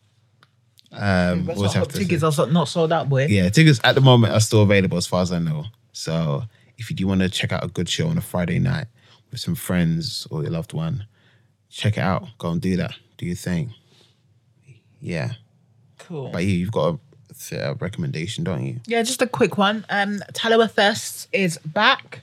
Um, 0.91 1.45
we'll 1.45 1.69
tickets 1.69 2.23
are 2.23 2.48
not 2.48 2.68
sold 2.68 2.91
out, 2.91 3.07
boy. 3.07 3.27
Yeah, 3.27 3.49
tickets 3.49 3.80
at 3.84 3.95
the 3.95 4.02
moment 4.02 4.34
are 4.34 4.40
still 4.40 4.64
available 4.64 4.98
as 4.98 5.07
far 5.07 5.22
as 5.22 5.31
I 5.31 5.40
know. 5.40 5.65
So 5.94 6.44
if 6.77 6.90
you 6.90 6.95
do 6.95 7.07
want 7.07 7.22
to 7.22 7.30
check 7.30 7.52
out 7.52 7.64
a 7.64 7.68
good 7.68 7.88
show 7.88 8.07
on 8.07 8.18
a 8.18 8.22
Friday 8.22 8.60
night 8.60 8.88
with 9.31 9.40
some 9.40 9.56
friends 9.56 10.27
or 10.31 10.41
your 10.41 10.52
loved 10.52 10.73
one, 10.73 11.06
check 11.69 11.98
it 11.98 12.02
out. 12.02 12.27
Go 12.40 12.49
and 12.49 12.60
do 12.60 12.76
that. 12.77 12.95
Do 13.18 13.26
your 13.26 13.36
thing. 13.36 13.73
Yeah. 14.99 15.34
Cool. 15.99 16.30
But 16.30 16.43
you, 16.45 16.51
you've 16.51 16.71
got 16.71 16.99
a 17.51 17.73
recommendation, 17.76 18.43
don't 18.43 18.65
you? 18.65 18.80
Yeah, 18.85 19.03
just 19.03 19.21
a 19.21 19.27
quick 19.27 19.57
one. 19.57 19.85
Um, 19.89 20.19
Talawa 20.34 20.69
Firsts 20.69 21.27
is 21.31 21.57
back. 21.59 22.21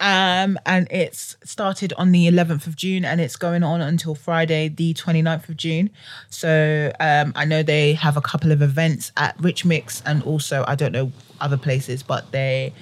Um, 0.00 0.58
and 0.66 0.88
it's 0.90 1.36
started 1.44 1.92
on 1.96 2.10
the 2.10 2.28
11th 2.28 2.66
of 2.66 2.74
June 2.74 3.04
and 3.04 3.20
it's 3.20 3.36
going 3.36 3.62
on 3.62 3.80
until 3.80 4.14
Friday, 4.14 4.68
the 4.68 4.92
29th 4.92 5.48
of 5.48 5.56
June. 5.56 5.88
So 6.30 6.92
um, 6.98 7.32
I 7.36 7.44
know 7.44 7.62
they 7.62 7.94
have 7.94 8.16
a 8.16 8.20
couple 8.20 8.50
of 8.50 8.60
events 8.60 9.12
at 9.16 9.36
Rich 9.40 9.64
Mix 9.64 10.02
and 10.04 10.22
also, 10.24 10.64
I 10.66 10.74
don't 10.74 10.92
know, 10.92 11.12
other 11.40 11.56
places, 11.56 12.02
but 12.02 12.32
they 12.32 12.72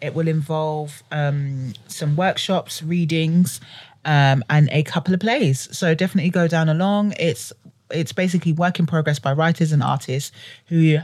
it 0.00 0.14
will 0.14 0.28
involve 0.28 1.02
um, 1.12 1.74
some 1.86 2.16
workshops, 2.16 2.82
readings, 2.82 3.60
um, 4.04 4.42
and 4.50 4.68
a 4.72 4.82
couple 4.82 5.14
of 5.14 5.20
plays. 5.20 5.68
So 5.76 5.94
definitely 5.94 6.30
go 6.30 6.48
down 6.48 6.68
along. 6.68 7.14
It's 7.20 7.52
it's 7.92 8.12
basically 8.12 8.52
work 8.52 8.78
in 8.78 8.86
progress 8.86 9.18
by 9.18 9.32
writers 9.32 9.72
and 9.72 9.82
artists 9.82 10.32
who 10.66 10.98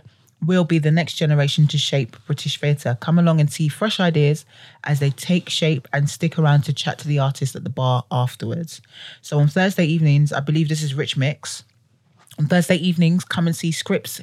will 0.44 0.64
be 0.64 0.78
the 0.78 0.90
next 0.90 1.14
generation 1.14 1.66
to 1.66 1.78
shape 1.78 2.16
British 2.26 2.60
theatre. 2.60 2.96
Come 3.00 3.18
along 3.18 3.40
and 3.40 3.50
see 3.50 3.68
fresh 3.68 3.98
ideas 3.98 4.44
as 4.84 5.00
they 5.00 5.10
take 5.10 5.48
shape 5.48 5.88
and 5.92 6.08
stick 6.08 6.38
around 6.38 6.62
to 6.62 6.72
chat 6.72 6.98
to 6.98 7.08
the 7.08 7.18
artists 7.18 7.56
at 7.56 7.64
the 7.64 7.70
bar 7.70 8.04
afterwards. 8.10 8.80
So 9.20 9.38
on 9.40 9.48
Thursday 9.48 9.84
evenings, 9.84 10.32
I 10.32 10.40
believe 10.40 10.68
this 10.68 10.82
is 10.82 10.94
Rich 10.94 11.16
Mix. 11.16 11.64
On 12.38 12.46
Thursday 12.46 12.76
evenings, 12.76 13.24
come 13.24 13.48
and 13.48 13.56
see 13.56 13.72
scripts 13.72 14.20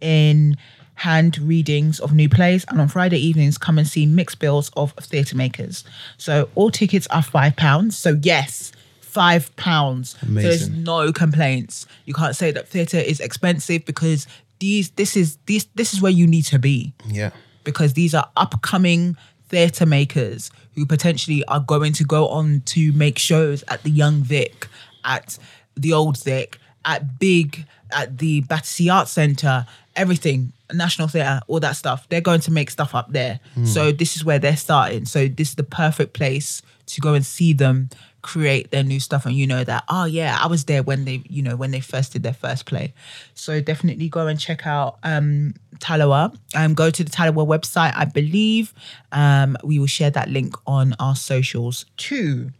in 0.00 0.56
hand 0.96 1.38
readings 1.38 2.00
of 2.00 2.12
new 2.12 2.28
plays, 2.28 2.64
and 2.68 2.80
on 2.80 2.88
Friday 2.88 3.18
evenings, 3.18 3.58
come 3.58 3.78
and 3.78 3.86
see 3.86 4.06
mixed 4.06 4.38
bills 4.38 4.70
of 4.76 4.92
theatre 4.94 5.36
makers. 5.36 5.84
So 6.16 6.48
all 6.54 6.70
tickets 6.70 7.06
are 7.08 7.22
five 7.22 7.56
pounds. 7.56 7.96
So 7.96 8.18
yes, 8.22 8.72
five 9.16 9.44
pounds. 9.56 10.14
There's 10.22 10.68
no 10.68 11.10
complaints. 11.12 11.86
You 12.04 12.14
can't 12.14 12.36
say 12.36 12.50
that 12.52 12.68
theatre 12.68 12.98
is 13.12 13.18
expensive 13.20 13.84
because 13.86 14.26
these 14.60 14.90
this 14.90 15.16
is 15.16 15.38
these 15.46 15.64
this 15.74 15.94
is 15.94 16.00
where 16.02 16.12
you 16.20 16.26
need 16.26 16.44
to 16.54 16.58
be 16.58 16.92
Yeah. 17.08 17.30
because 17.64 17.94
these 17.94 18.14
are 18.14 18.28
upcoming 18.36 19.16
theatre 19.48 19.86
makers 19.86 20.50
who 20.74 20.84
potentially 20.86 21.42
are 21.46 21.60
going 21.60 21.92
to 21.94 22.04
go 22.04 22.28
on 22.28 22.60
to 22.74 22.92
make 22.92 23.18
shows 23.18 23.64
at 23.68 23.82
the 23.84 23.90
Young 23.90 24.16
Vic, 24.22 24.68
at 25.04 25.38
the 25.76 25.92
Old 25.92 26.16
Vic, 26.22 26.58
at 26.84 27.18
Big, 27.18 27.64
at 27.92 28.18
the 28.18 28.40
Battersea 28.42 28.88
Arts 28.90 29.12
Centre, 29.12 29.66
everything, 29.94 30.52
National 30.72 31.08
Theatre, 31.08 31.40
all 31.48 31.60
that 31.60 31.76
stuff. 31.76 32.06
They're 32.08 32.20
going 32.30 32.40
to 32.40 32.50
make 32.52 32.70
stuff 32.70 32.94
up 32.94 33.12
there. 33.12 33.40
Hmm. 33.54 33.64
So 33.64 33.92
this 33.92 34.16
is 34.16 34.24
where 34.24 34.38
they're 34.38 34.56
starting. 34.56 35.04
So 35.06 35.28
this 35.28 35.50
is 35.50 35.54
the 35.54 35.64
perfect 35.84 36.12
place 36.12 36.60
to 36.92 37.00
go 37.00 37.14
and 37.14 37.24
see 37.24 37.52
them 37.54 37.88
create 38.26 38.70
their 38.72 38.82
new 38.82 38.98
stuff 38.98 39.24
and 39.24 39.34
you 39.36 39.46
know 39.46 39.62
that 39.62 39.84
oh 39.88 40.04
yeah 40.04 40.36
i 40.40 40.46
was 40.46 40.64
there 40.64 40.82
when 40.82 41.04
they 41.04 41.22
you 41.28 41.42
know 41.42 41.54
when 41.54 41.70
they 41.70 41.80
first 41.80 42.12
did 42.12 42.22
their 42.22 42.34
first 42.34 42.66
play 42.66 42.92
so 43.34 43.60
definitely 43.60 44.08
go 44.08 44.26
and 44.26 44.40
check 44.40 44.66
out 44.66 44.98
um 45.04 45.54
Talawa. 45.78 46.36
Um, 46.54 46.74
go 46.74 46.90
to 46.90 47.04
the 47.04 47.10
Talawa 47.10 47.46
website, 47.46 47.92
I 47.94 48.04
believe. 48.06 48.72
Um, 49.12 49.56
we 49.62 49.78
will 49.78 49.86
share 49.86 50.10
that 50.10 50.28
link 50.30 50.54
on 50.66 50.94
our 50.98 51.14
socials 51.14 51.86
too. 51.96 52.50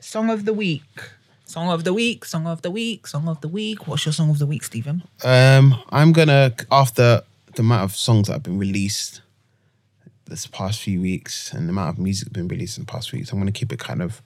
Song 0.00 0.30
of 0.30 0.44
the 0.44 0.54
week. 0.54 0.82
Song 1.44 1.68
of 1.68 1.84
the 1.84 1.94
week, 1.94 2.24
song 2.24 2.46
of 2.46 2.62
the 2.62 2.70
week, 2.70 3.06
song 3.06 3.28
of 3.28 3.40
the 3.40 3.48
week. 3.48 3.86
What's 3.86 4.04
your 4.04 4.12
song 4.12 4.30
of 4.30 4.40
the 4.40 4.46
week, 4.46 4.64
Stephen? 4.64 5.04
Um, 5.22 5.80
I'm 5.90 6.12
gonna 6.12 6.52
after 6.72 7.22
the 7.54 7.60
amount 7.60 7.84
of 7.84 7.96
songs 7.96 8.26
that 8.26 8.34
have 8.34 8.42
been 8.42 8.58
released 8.58 9.20
this 10.24 10.46
past 10.48 10.80
few 10.80 11.00
weeks 11.00 11.52
and 11.52 11.68
the 11.68 11.70
amount 11.70 11.90
of 11.90 12.02
music 12.02 12.32
been 12.32 12.48
released 12.48 12.78
in 12.78 12.84
the 12.84 12.90
past 12.90 13.10
few 13.10 13.20
weeks, 13.20 13.30
I'm 13.30 13.38
gonna 13.38 13.52
keep 13.52 13.72
it 13.72 13.78
kind 13.78 14.02
of 14.02 14.22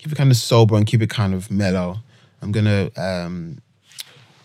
keep 0.00 0.12
it 0.12 0.16
kind 0.16 0.30
of 0.30 0.36
sober 0.38 0.76
and 0.76 0.86
keep 0.86 1.02
it 1.02 1.10
kind 1.10 1.34
of 1.34 1.50
mellow. 1.50 1.98
I'm 2.40 2.52
gonna 2.52 2.90
um 2.96 3.60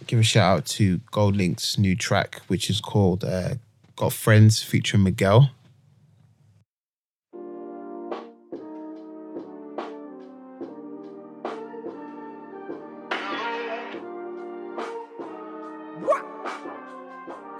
give 0.05 0.19
a 0.19 0.23
shout 0.23 0.57
out 0.57 0.65
to 0.65 0.99
GoldLink's 1.13 1.77
new 1.77 1.95
track, 1.95 2.41
which 2.47 2.69
is 2.69 2.81
called 2.81 3.23
uh, 3.23 3.55
"Got 3.95 4.11
Friends" 4.11 4.61
featuring 4.61 5.03
Miguel. 5.03 5.51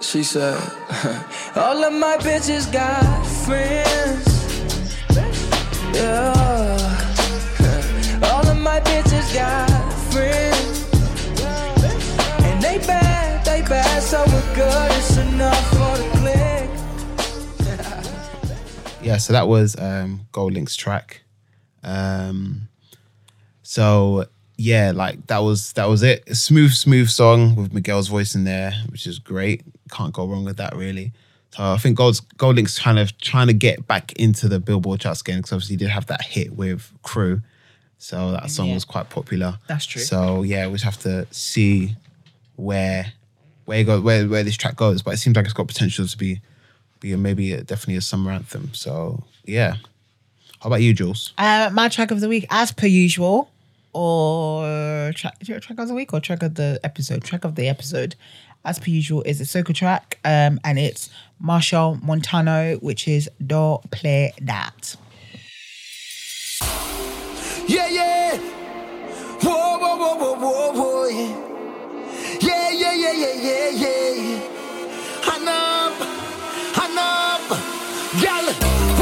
She 0.02 0.22
said, 0.22 0.54
All 1.56 1.82
of 1.84 1.92
my 1.92 2.16
bitches 2.18 2.70
got 2.72 3.26
friends. 3.26 4.24
Yeah. 5.96 6.75
Bitches 8.84 9.34
got 9.34 9.92
friends. 10.12 10.84
And 12.44 12.62
they 12.62 12.78
bad, 12.78 13.44
they 13.44 13.62
bad, 13.62 14.02
so 14.02 14.24
we're 14.26 14.54
good. 14.54 14.92
It's 14.92 15.16
enough 15.16 15.68
for 15.70 15.96
the 15.98 16.08
click. 16.18 16.70
yeah, 19.02 19.16
so 19.16 19.32
that 19.32 19.48
was 19.48 19.76
um 19.78 20.26
GoldLink's 20.32 20.76
track. 20.76 21.22
Um 21.82 22.68
so 23.62 24.26
yeah, 24.56 24.92
like 24.94 25.26
that 25.26 25.38
was 25.38 25.72
that 25.74 25.88
was 25.88 26.02
it. 26.02 26.24
A 26.28 26.34
smooth, 26.34 26.72
smooth 26.72 27.08
song 27.08 27.56
with 27.56 27.72
Miguel's 27.72 28.08
voice 28.08 28.34
in 28.34 28.44
there, 28.44 28.72
which 28.88 29.06
is 29.06 29.18
great. 29.18 29.62
Can't 29.90 30.12
go 30.12 30.26
wrong 30.26 30.44
with 30.44 30.56
that 30.56 30.74
really. 30.74 31.12
So 31.56 31.62
I 31.62 31.76
think 31.78 31.96
Gold's 31.96 32.20
GoldLink's 32.20 32.78
kind 32.78 32.98
of 32.98 33.16
trying 33.18 33.46
to 33.46 33.52
get 33.54 33.86
back 33.86 34.12
into 34.12 34.48
the 34.48 34.60
Billboard 34.60 35.00
charts 35.00 35.20
again 35.20 35.38
because 35.38 35.52
obviously 35.52 35.74
he 35.74 35.78
did 35.78 35.88
have 35.90 36.06
that 36.06 36.22
hit 36.22 36.54
with 36.54 36.92
Crew. 37.02 37.40
So 37.98 38.32
that 38.32 38.50
song 38.50 38.68
Yeah. 38.68 38.74
was 38.74 38.84
quite 38.84 39.08
popular. 39.10 39.58
That's 39.66 39.86
true. 39.86 40.02
So 40.02 40.42
yeah, 40.42 40.66
we 40.66 40.74
just 40.74 40.84
have 40.84 40.98
to 41.00 41.26
see 41.30 41.96
where 42.56 43.12
where 43.64 43.80
it 43.80 43.84
go 43.84 44.00
where 44.00 44.26
where 44.28 44.42
this 44.44 44.56
track 44.56 44.76
goes. 44.76 45.02
But 45.02 45.14
it 45.14 45.16
seems 45.18 45.36
like 45.36 45.44
it's 45.44 45.54
got 45.54 45.66
potential 45.66 46.06
to 46.06 46.16
be 46.18 46.40
be 47.00 47.12
a, 47.12 47.16
maybe 47.18 47.52
a, 47.52 47.62
definitely 47.62 47.96
a 47.96 48.00
summer 48.00 48.30
anthem. 48.30 48.72
So 48.74 49.24
yeah. 49.44 49.76
How 50.60 50.68
about 50.68 50.82
you, 50.82 50.94
Jules? 50.94 51.32
Uh, 51.36 51.70
my 51.72 51.88
track 51.88 52.10
of 52.10 52.20
the 52.20 52.28
week, 52.28 52.46
as 52.50 52.72
per 52.72 52.86
usual, 52.86 53.50
or 53.92 55.12
track, 55.14 55.38
track 55.40 55.78
of 55.78 55.88
the 55.88 55.94
week 55.94 56.12
or 56.14 56.20
track 56.20 56.42
of 56.42 56.54
the 56.54 56.80
episode? 56.82 57.22
Track 57.24 57.44
of 57.44 57.54
the 57.56 57.68
episode, 57.68 58.14
as 58.64 58.78
per 58.78 58.90
usual, 58.90 59.22
is 59.24 59.40
a 59.40 59.44
soca 59.44 59.74
track, 59.74 60.18
um, 60.24 60.58
and 60.64 60.78
it's 60.78 61.10
Machel 61.42 62.02
Montano, 62.02 62.76
which 62.78 63.06
is 63.06 63.28
Don't 63.46 63.88
Play 63.90 64.32
That. 64.40 64.96
Yeah, 67.66 67.88
yeah. 67.88 68.36
Whoa, 69.42 69.78
whoa, 69.78 69.96
whoa, 69.96 70.14
whoa, 70.16 70.34
whoa, 70.38 70.72
whoa, 70.72 71.08
yeah. 71.08 71.34
Yeah, 72.40 72.70
yeah, 72.70 72.92
yeah, 72.94 73.32
yeah, 73.34 73.70
yeah. 73.82 74.40
Hand 75.26 75.48
up, 75.48 75.94
hand 76.78 76.98
up. 76.98 77.48
Girl, 78.22 78.46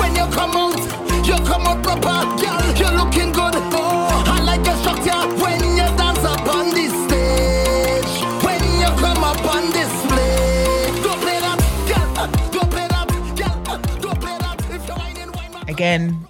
when 0.00 0.14
you 0.16 0.26
come 0.32 0.56
out, 0.56 0.80
you 1.26 1.36
come 1.44 1.66
out 1.66 1.82
proper. 1.82 2.24
Girl, 2.40 2.64
you're 2.78 2.96
looking 3.04 3.32
good. 3.32 3.54
Oh, 3.76 4.24
I 4.26 4.42
like 4.42 4.64
your 4.66 4.76
structure 4.76 5.20
when 5.42 5.60
you 5.76 5.88
dance 5.98 6.24
up 6.24 6.46
on 6.48 6.70
this 6.70 6.92
stage. 7.04 8.24
When 8.42 8.62
you 8.80 8.88
come 8.98 9.22
up 9.24 9.44
on 9.44 9.70
display. 9.72 10.90
Don't 11.02 11.20
play 11.20 11.38
that, 11.40 11.60
girl. 11.86 12.28
Don't 12.50 12.70
play 12.70 12.88
that, 12.88 13.08
girl. 13.36 14.00
Don't 14.00 14.20
play 14.20 14.38
that. 14.38 14.58
If 14.70 14.86
you're 14.86 14.96
whining, 14.96 15.30
whine. 15.32 15.68
Again, 15.68 16.26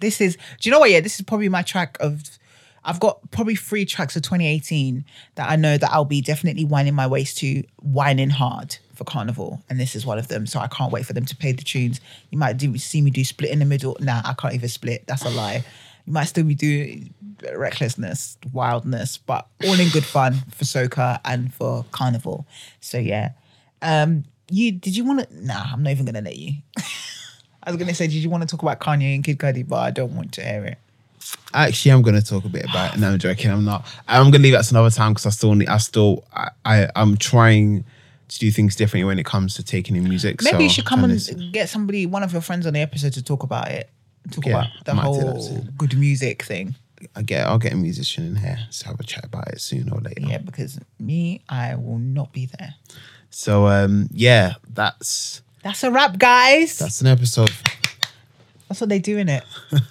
this 0.00 0.20
is. 0.20 0.36
Do 0.36 0.68
you 0.68 0.70
know 0.70 0.80
what? 0.80 0.90
Yeah, 0.90 1.00
this 1.00 1.16
is 1.16 1.22
probably 1.22 1.48
my 1.48 1.62
track 1.62 1.96
of. 2.00 2.22
I've 2.82 2.98
got 2.98 3.30
probably 3.30 3.56
three 3.56 3.84
tracks 3.84 4.16
of 4.16 4.22
2018 4.22 5.04
that 5.34 5.50
I 5.50 5.56
know 5.56 5.76
that 5.76 5.90
I'll 5.92 6.06
be 6.06 6.22
definitely 6.22 6.64
winding 6.64 6.94
my 6.94 7.06
waist 7.06 7.36
to, 7.38 7.62
whining 7.82 8.30
hard 8.30 8.78
for 8.94 9.04
Carnival, 9.04 9.62
and 9.68 9.78
this 9.78 9.94
is 9.94 10.06
one 10.06 10.18
of 10.18 10.28
them. 10.28 10.46
So 10.46 10.60
I 10.60 10.68
can't 10.68 10.90
wait 10.90 11.04
for 11.04 11.12
them 11.12 11.26
to 11.26 11.36
play 11.36 11.52
the 11.52 11.62
tunes. 11.62 12.00
You 12.30 12.38
might 12.38 12.56
do 12.56 12.76
see 12.78 13.02
me 13.02 13.10
do 13.10 13.22
split 13.22 13.50
in 13.50 13.58
the 13.58 13.66
middle. 13.66 13.98
Nah, 14.00 14.22
I 14.24 14.32
can't 14.32 14.54
even 14.54 14.68
split. 14.70 15.06
That's 15.06 15.24
a 15.24 15.30
lie. 15.30 15.62
You 16.06 16.12
might 16.12 16.24
still 16.24 16.44
be 16.44 16.54
doing 16.54 17.12
recklessness, 17.54 18.38
wildness, 18.52 19.18
but 19.18 19.46
all 19.64 19.78
in 19.78 19.90
good 19.90 20.04
fun 20.04 20.34
for 20.50 20.64
soca 20.64 21.20
and 21.24 21.52
for 21.52 21.84
Carnival. 21.92 22.46
So 22.80 22.98
yeah. 22.98 23.32
Um, 23.82 24.24
you 24.50 24.72
did 24.72 24.96
you 24.96 25.04
want 25.04 25.28
to? 25.28 25.46
Nah, 25.46 25.72
I'm 25.72 25.82
not 25.82 25.90
even 25.90 26.06
gonna 26.06 26.22
let 26.22 26.36
you. 26.36 26.54
I 27.62 27.70
was 27.70 27.78
gonna 27.78 27.94
say, 27.94 28.06
did 28.06 28.14
you 28.16 28.30
want 28.30 28.42
to 28.42 28.48
talk 28.48 28.62
about 28.62 28.80
Kanye 28.80 29.14
and 29.14 29.24
Kid 29.24 29.38
Cudi, 29.38 29.66
but 29.66 29.76
I 29.76 29.90
don't 29.90 30.14
want 30.16 30.32
to 30.32 30.42
hear 30.42 30.64
it. 30.64 30.78
Actually, 31.52 31.92
I'm 31.92 32.02
going 32.02 32.14
to 32.14 32.22
talk 32.22 32.44
a 32.44 32.48
bit 32.48 32.64
about 32.64 32.94
it. 32.94 33.00
No, 33.00 33.10
I'm 33.12 33.18
joking. 33.18 33.50
I'm 33.50 33.64
not. 33.64 33.86
I'm 34.08 34.22
going 34.30 34.34
to 34.34 34.38
leave 34.38 34.52
that 34.52 34.64
to 34.64 34.74
another 34.74 34.90
time 34.90 35.12
because 35.12 35.26
I 35.26 35.30
still 35.30 35.54
need. 35.54 35.68
I 35.68 35.76
still. 35.76 36.24
I, 36.32 36.50
I. 36.64 36.88
I'm 36.96 37.16
trying 37.16 37.84
to 38.28 38.38
do 38.38 38.50
things 38.50 38.74
differently 38.74 39.04
when 39.04 39.18
it 39.18 39.26
comes 39.26 39.54
to 39.56 39.62
taking 39.62 39.96
in 39.96 40.04
music. 40.04 40.42
Maybe 40.42 40.56
so 40.56 40.62
you 40.62 40.70
should 40.70 40.86
come 40.86 41.04
and 41.04 41.52
get 41.52 41.68
somebody, 41.68 42.06
one 42.06 42.22
of 42.22 42.32
your 42.32 42.40
friends 42.40 42.66
on 42.66 42.72
the 42.72 42.80
episode 42.80 43.12
to 43.14 43.22
talk 43.22 43.42
about 43.42 43.68
it. 43.68 43.90
Talk 44.30 44.46
Yeah, 44.46 44.52
about 44.52 44.66
the 44.84 44.92
I 44.92 44.94
might 44.94 45.12
do 45.12 45.18
that 45.18 45.36
whole 45.36 45.66
good 45.76 45.98
music 45.98 46.42
thing. 46.42 46.74
I 47.16 47.22
get. 47.22 47.46
I'll 47.46 47.58
get 47.58 47.72
a 47.72 47.76
musician 47.76 48.26
in 48.26 48.36
here 48.36 48.58
to 48.70 48.86
have 48.86 48.98
a 48.98 49.04
chat 49.04 49.24
about 49.24 49.48
it 49.48 49.60
sooner 49.60 49.92
or 49.92 50.00
later. 50.00 50.22
Yeah, 50.22 50.38
because 50.38 50.78
me, 50.98 51.42
I 51.48 51.74
will 51.74 51.98
not 51.98 52.32
be 52.32 52.46
there. 52.46 52.74
So 53.30 53.66
um, 53.66 54.08
yeah, 54.12 54.54
that's 54.68 55.42
That's 55.62 55.82
a 55.84 55.90
wrap, 55.90 56.18
guys. 56.18 56.78
That's, 56.78 57.00
an 57.00 57.06
episode. 57.06 57.52
That's 58.68 58.80
what 58.80 58.88
they 58.88 58.98
do 58.98 59.18
in 59.18 59.28
it. 59.28 59.44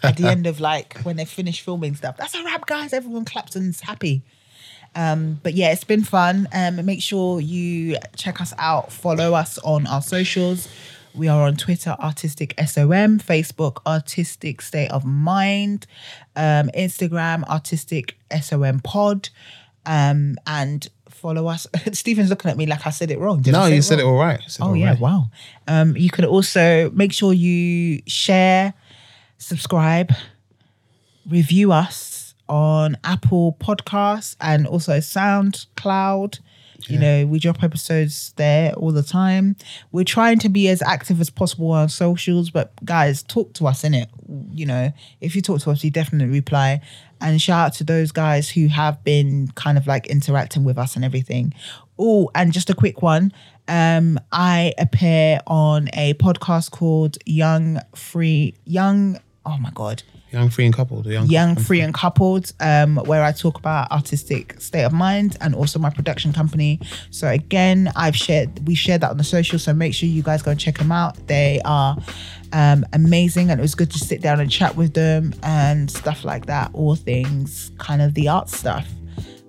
At 0.04 0.18
the 0.18 0.28
end 0.28 0.48
of 0.48 0.60
like 0.60 1.00
when 1.02 1.16
they 1.16 1.26
finish 1.26 1.62
filming 1.62 1.96
stuff. 1.96 2.18
That's 2.18 2.34
a 2.36 2.44
wrap, 2.44 2.66
guys. 2.66 2.94
Everyone 2.94 3.26
claps 3.26 3.56
and 3.56 3.70
is 3.70 3.82
happy. 3.82 4.24
Um, 4.96 5.40
but 5.44 5.54
yeah, 5.54 5.72
it's 5.72 5.84
been 5.84 6.04
fun. 6.04 6.48
Um, 6.54 6.84
make 6.86 7.02
sure 7.02 7.40
you 7.40 7.98
check 8.16 8.42
us 8.42 8.54
out, 8.58 8.92
follow 8.92 9.34
us 9.34 9.60
on 9.60 9.86
our 9.86 10.02
socials. 10.02 10.68
We 11.14 11.28
are 11.28 11.42
on 11.44 11.56
Twitter, 11.56 11.96
Artistic 12.00 12.54
SOM, 12.60 13.20
Facebook, 13.20 13.78
Artistic 13.86 14.62
State 14.62 14.90
of 14.90 15.06
Mind, 15.06 15.86
um, 16.36 16.70
Instagram, 16.76 17.44
Artistic 17.46 18.18
SOM 18.42 18.80
Pod, 18.80 19.30
um, 19.86 20.38
and 20.46 20.88
follow 21.20 21.48
us. 21.48 21.68
Stephen's 21.94 22.30
looking 22.30 22.50
at 22.52 22.58
me 22.58 22.66
like 22.66 22.86
I 22.88 22.90
said 22.90 23.12
it 23.12 23.20
wrong. 23.20 23.42
Did 23.42 23.52
No, 23.54 23.66
say 23.68 23.76
you 23.76 23.82
said 23.82 24.00
it 24.00 24.04
wrong? 24.04 24.14
all 24.14 24.20
right. 24.20 24.40
Said 24.48 24.64
Oh 24.64 24.70
all 24.70 24.76
yeah, 24.76 24.90
right. 24.92 25.00
wow. 25.00 25.26
Um, 25.68 25.96
you 25.96 26.10
can 26.10 26.26
also 26.26 26.90
make 26.92 27.14
sure 27.14 27.34
you 27.34 28.02
share, 28.08 28.74
subscribe, 29.38 30.12
review 31.28 31.72
us 31.72 32.34
on 32.48 32.98
Apple 33.04 33.56
Podcasts 33.60 34.36
and 34.42 34.66
also 34.66 34.94
SoundCloud. 34.98 36.40
You 36.88 36.98
know, 36.98 37.26
we 37.28 37.38
drop 37.38 37.62
episodes 37.62 38.34
there 38.38 38.74
all 38.74 38.92
the 38.92 39.04
time. 39.04 39.56
We're 39.92 40.06
trying 40.06 40.40
to 40.40 40.50
be 40.50 40.70
as 40.70 40.82
active 40.82 41.22
as 41.22 41.30
possible 41.30 41.70
on 41.72 41.88
socials, 41.90 42.50
but 42.50 42.72
guys, 42.84 43.22
talk 43.22 43.54
to 43.56 43.68
us 43.68 43.84
in 43.84 43.94
it. 43.94 44.10
You 44.52 44.66
know, 44.66 44.92
if 45.22 45.36
you 45.36 45.44
talk 45.44 45.60
to 45.62 45.70
us, 45.72 45.84
we 45.84 45.92
definitely 45.92 46.34
reply. 46.34 46.82
And 47.22 47.42
shout 47.42 47.68
out 47.68 47.74
to 47.76 47.84
those 47.84 48.12
guys 48.12 48.50
who 48.50 48.68
have 48.68 49.04
been 49.04 49.50
kind 49.56 49.78
of 49.78 49.88
like 49.88 50.08
interacting 50.08 50.64
with 50.64 50.78
us 50.78 50.96
and 50.96 51.04
everything. 51.04 51.54
Oh, 51.98 52.30
and 52.34 52.54
just 52.54 52.70
a 52.70 52.76
quick 52.76 53.02
one. 53.02 53.34
Um, 53.68 54.20
I 54.32 54.74
appear 54.78 55.42
on 55.46 55.90
a 55.94 56.14
podcast 56.16 56.72
called 56.72 57.18
Young 57.26 57.80
Free 57.94 58.56
Young. 58.66 59.20
Oh 59.46 59.58
my 59.58 59.72
god, 59.74 60.04
Young, 60.32 60.50
free, 60.50 60.66
and 60.66 60.74
coupled. 60.74 61.08
Young, 61.08 61.28
Young, 61.28 61.56
Free 61.56 61.82
and 61.82 61.94
Coupled, 61.94 62.54
um, 62.60 62.98
where 62.98 63.24
I 63.24 63.32
talk 63.32 63.58
about 63.58 63.92
artistic 63.92 64.60
state 64.62 64.84
of 64.84 64.94
mind 64.94 65.38
and 65.42 65.56
also 65.56 65.80
my 65.80 65.90
production 65.90 66.34
company. 66.34 66.80
So 67.10 67.28
again, 67.28 67.92
I've 67.96 68.16
shared 68.16 68.68
we 68.68 68.76
shared 68.76 69.02
that 69.02 69.10
on 69.10 69.18
the 69.18 69.24
social, 69.24 69.58
so 69.58 69.74
make 69.74 69.94
sure 69.94 70.08
you 70.08 70.22
guys 70.22 70.44
go 70.44 70.52
and 70.52 70.60
check 70.60 70.78
them 70.78 70.92
out. 70.92 71.28
They 71.28 71.62
are 71.66 71.98
um, 72.54 72.86
amazing, 72.94 73.50
and 73.50 73.60
it 73.60 73.62
was 73.62 73.76
good 73.76 73.92
to 73.92 74.00
sit 74.00 74.22
down 74.22 74.40
and 74.40 74.50
chat 74.50 74.76
with 74.76 74.94
them 74.94 75.34
and 75.44 75.90
stuff 75.90 76.24
like 76.24 76.46
that. 76.48 76.72
All 76.74 76.96
things 76.96 77.72
kind 77.78 78.02
of 78.02 78.14
the 78.14 78.28
art 78.28 78.50
stuff. 78.50 78.88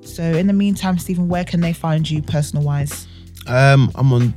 So 0.03 0.23
in 0.23 0.47
the 0.47 0.53
meantime, 0.53 0.99
Stephen, 0.99 1.29
where 1.29 1.45
can 1.45 1.61
they 1.61 1.73
find 1.73 2.09
you 2.09 2.23
personal 2.23 2.65
wise? 2.65 3.07
Um, 3.47 3.91
I'm 3.95 4.13
on 4.13 4.35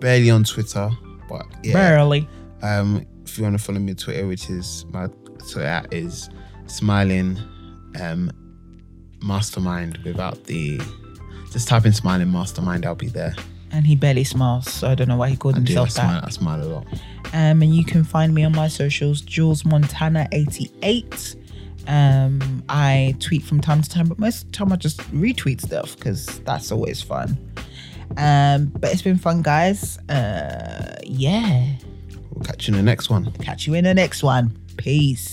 barely 0.00 0.30
on 0.30 0.44
Twitter, 0.44 0.90
but 1.28 1.46
yeah. 1.62 1.72
Barely. 1.72 2.28
Um, 2.62 3.06
if 3.24 3.38
you 3.38 3.44
want 3.44 3.58
to 3.58 3.62
follow 3.62 3.78
me 3.78 3.92
on 3.92 3.96
Twitter, 3.96 4.26
which 4.26 4.50
is 4.50 4.84
my 4.90 5.08
Twitter 5.50 5.82
is 5.90 6.28
smiling 6.66 7.38
um 7.98 8.30
mastermind 9.22 9.96
without 10.04 10.44
the 10.44 10.78
just 11.50 11.66
type 11.66 11.86
in 11.86 11.92
smiling 11.92 12.30
mastermind, 12.30 12.84
I'll 12.84 12.94
be 12.94 13.08
there. 13.08 13.34
And 13.70 13.86
he 13.86 13.94
barely 13.94 14.24
smiles, 14.24 14.70
so 14.72 14.88
I 14.88 14.94
don't 14.94 15.08
know 15.08 15.16
why 15.16 15.28
he 15.28 15.36
called 15.36 15.56
I 15.56 15.58
do 15.60 15.64
I 15.78 15.84
himself 15.84 15.88
that. 15.94 15.94
smile, 15.94 16.20
I 16.24 16.30
smile 16.30 16.62
a 16.62 16.68
lot. 16.68 16.86
Um, 17.34 17.62
and 17.62 17.74
you 17.74 17.84
can 17.84 18.02
find 18.02 18.34
me 18.34 18.44
on 18.44 18.52
my 18.52 18.68
socials, 18.68 19.20
Jules 19.20 19.64
Montana 19.64 20.26
88. 20.32 21.36
Um, 21.86 22.62
I 22.68 23.14
tweet 23.20 23.42
from 23.42 23.60
time 23.60 23.82
to 23.82 23.88
time, 23.88 24.08
but 24.08 24.18
most 24.18 24.44
of 24.44 24.52
the 24.52 24.56
time 24.58 24.72
I 24.72 24.76
just 24.76 25.00
retweet 25.12 25.60
stuff 25.60 25.96
because 25.96 26.40
that's 26.40 26.72
always 26.72 27.02
fun. 27.02 27.36
Um, 28.16 28.66
but 28.78 28.90
it's 28.92 29.02
been 29.02 29.18
fun, 29.18 29.42
guys. 29.42 29.98
Uh, 30.08 30.96
yeah. 31.04 31.74
We'll 32.32 32.44
catch 32.44 32.68
you 32.68 32.74
in 32.74 32.78
the 32.78 32.82
next 32.84 33.10
one. 33.10 33.30
Catch 33.32 33.66
you 33.66 33.74
in 33.74 33.84
the 33.84 33.94
next 33.94 34.22
one. 34.22 34.56
Peace. 34.76 35.32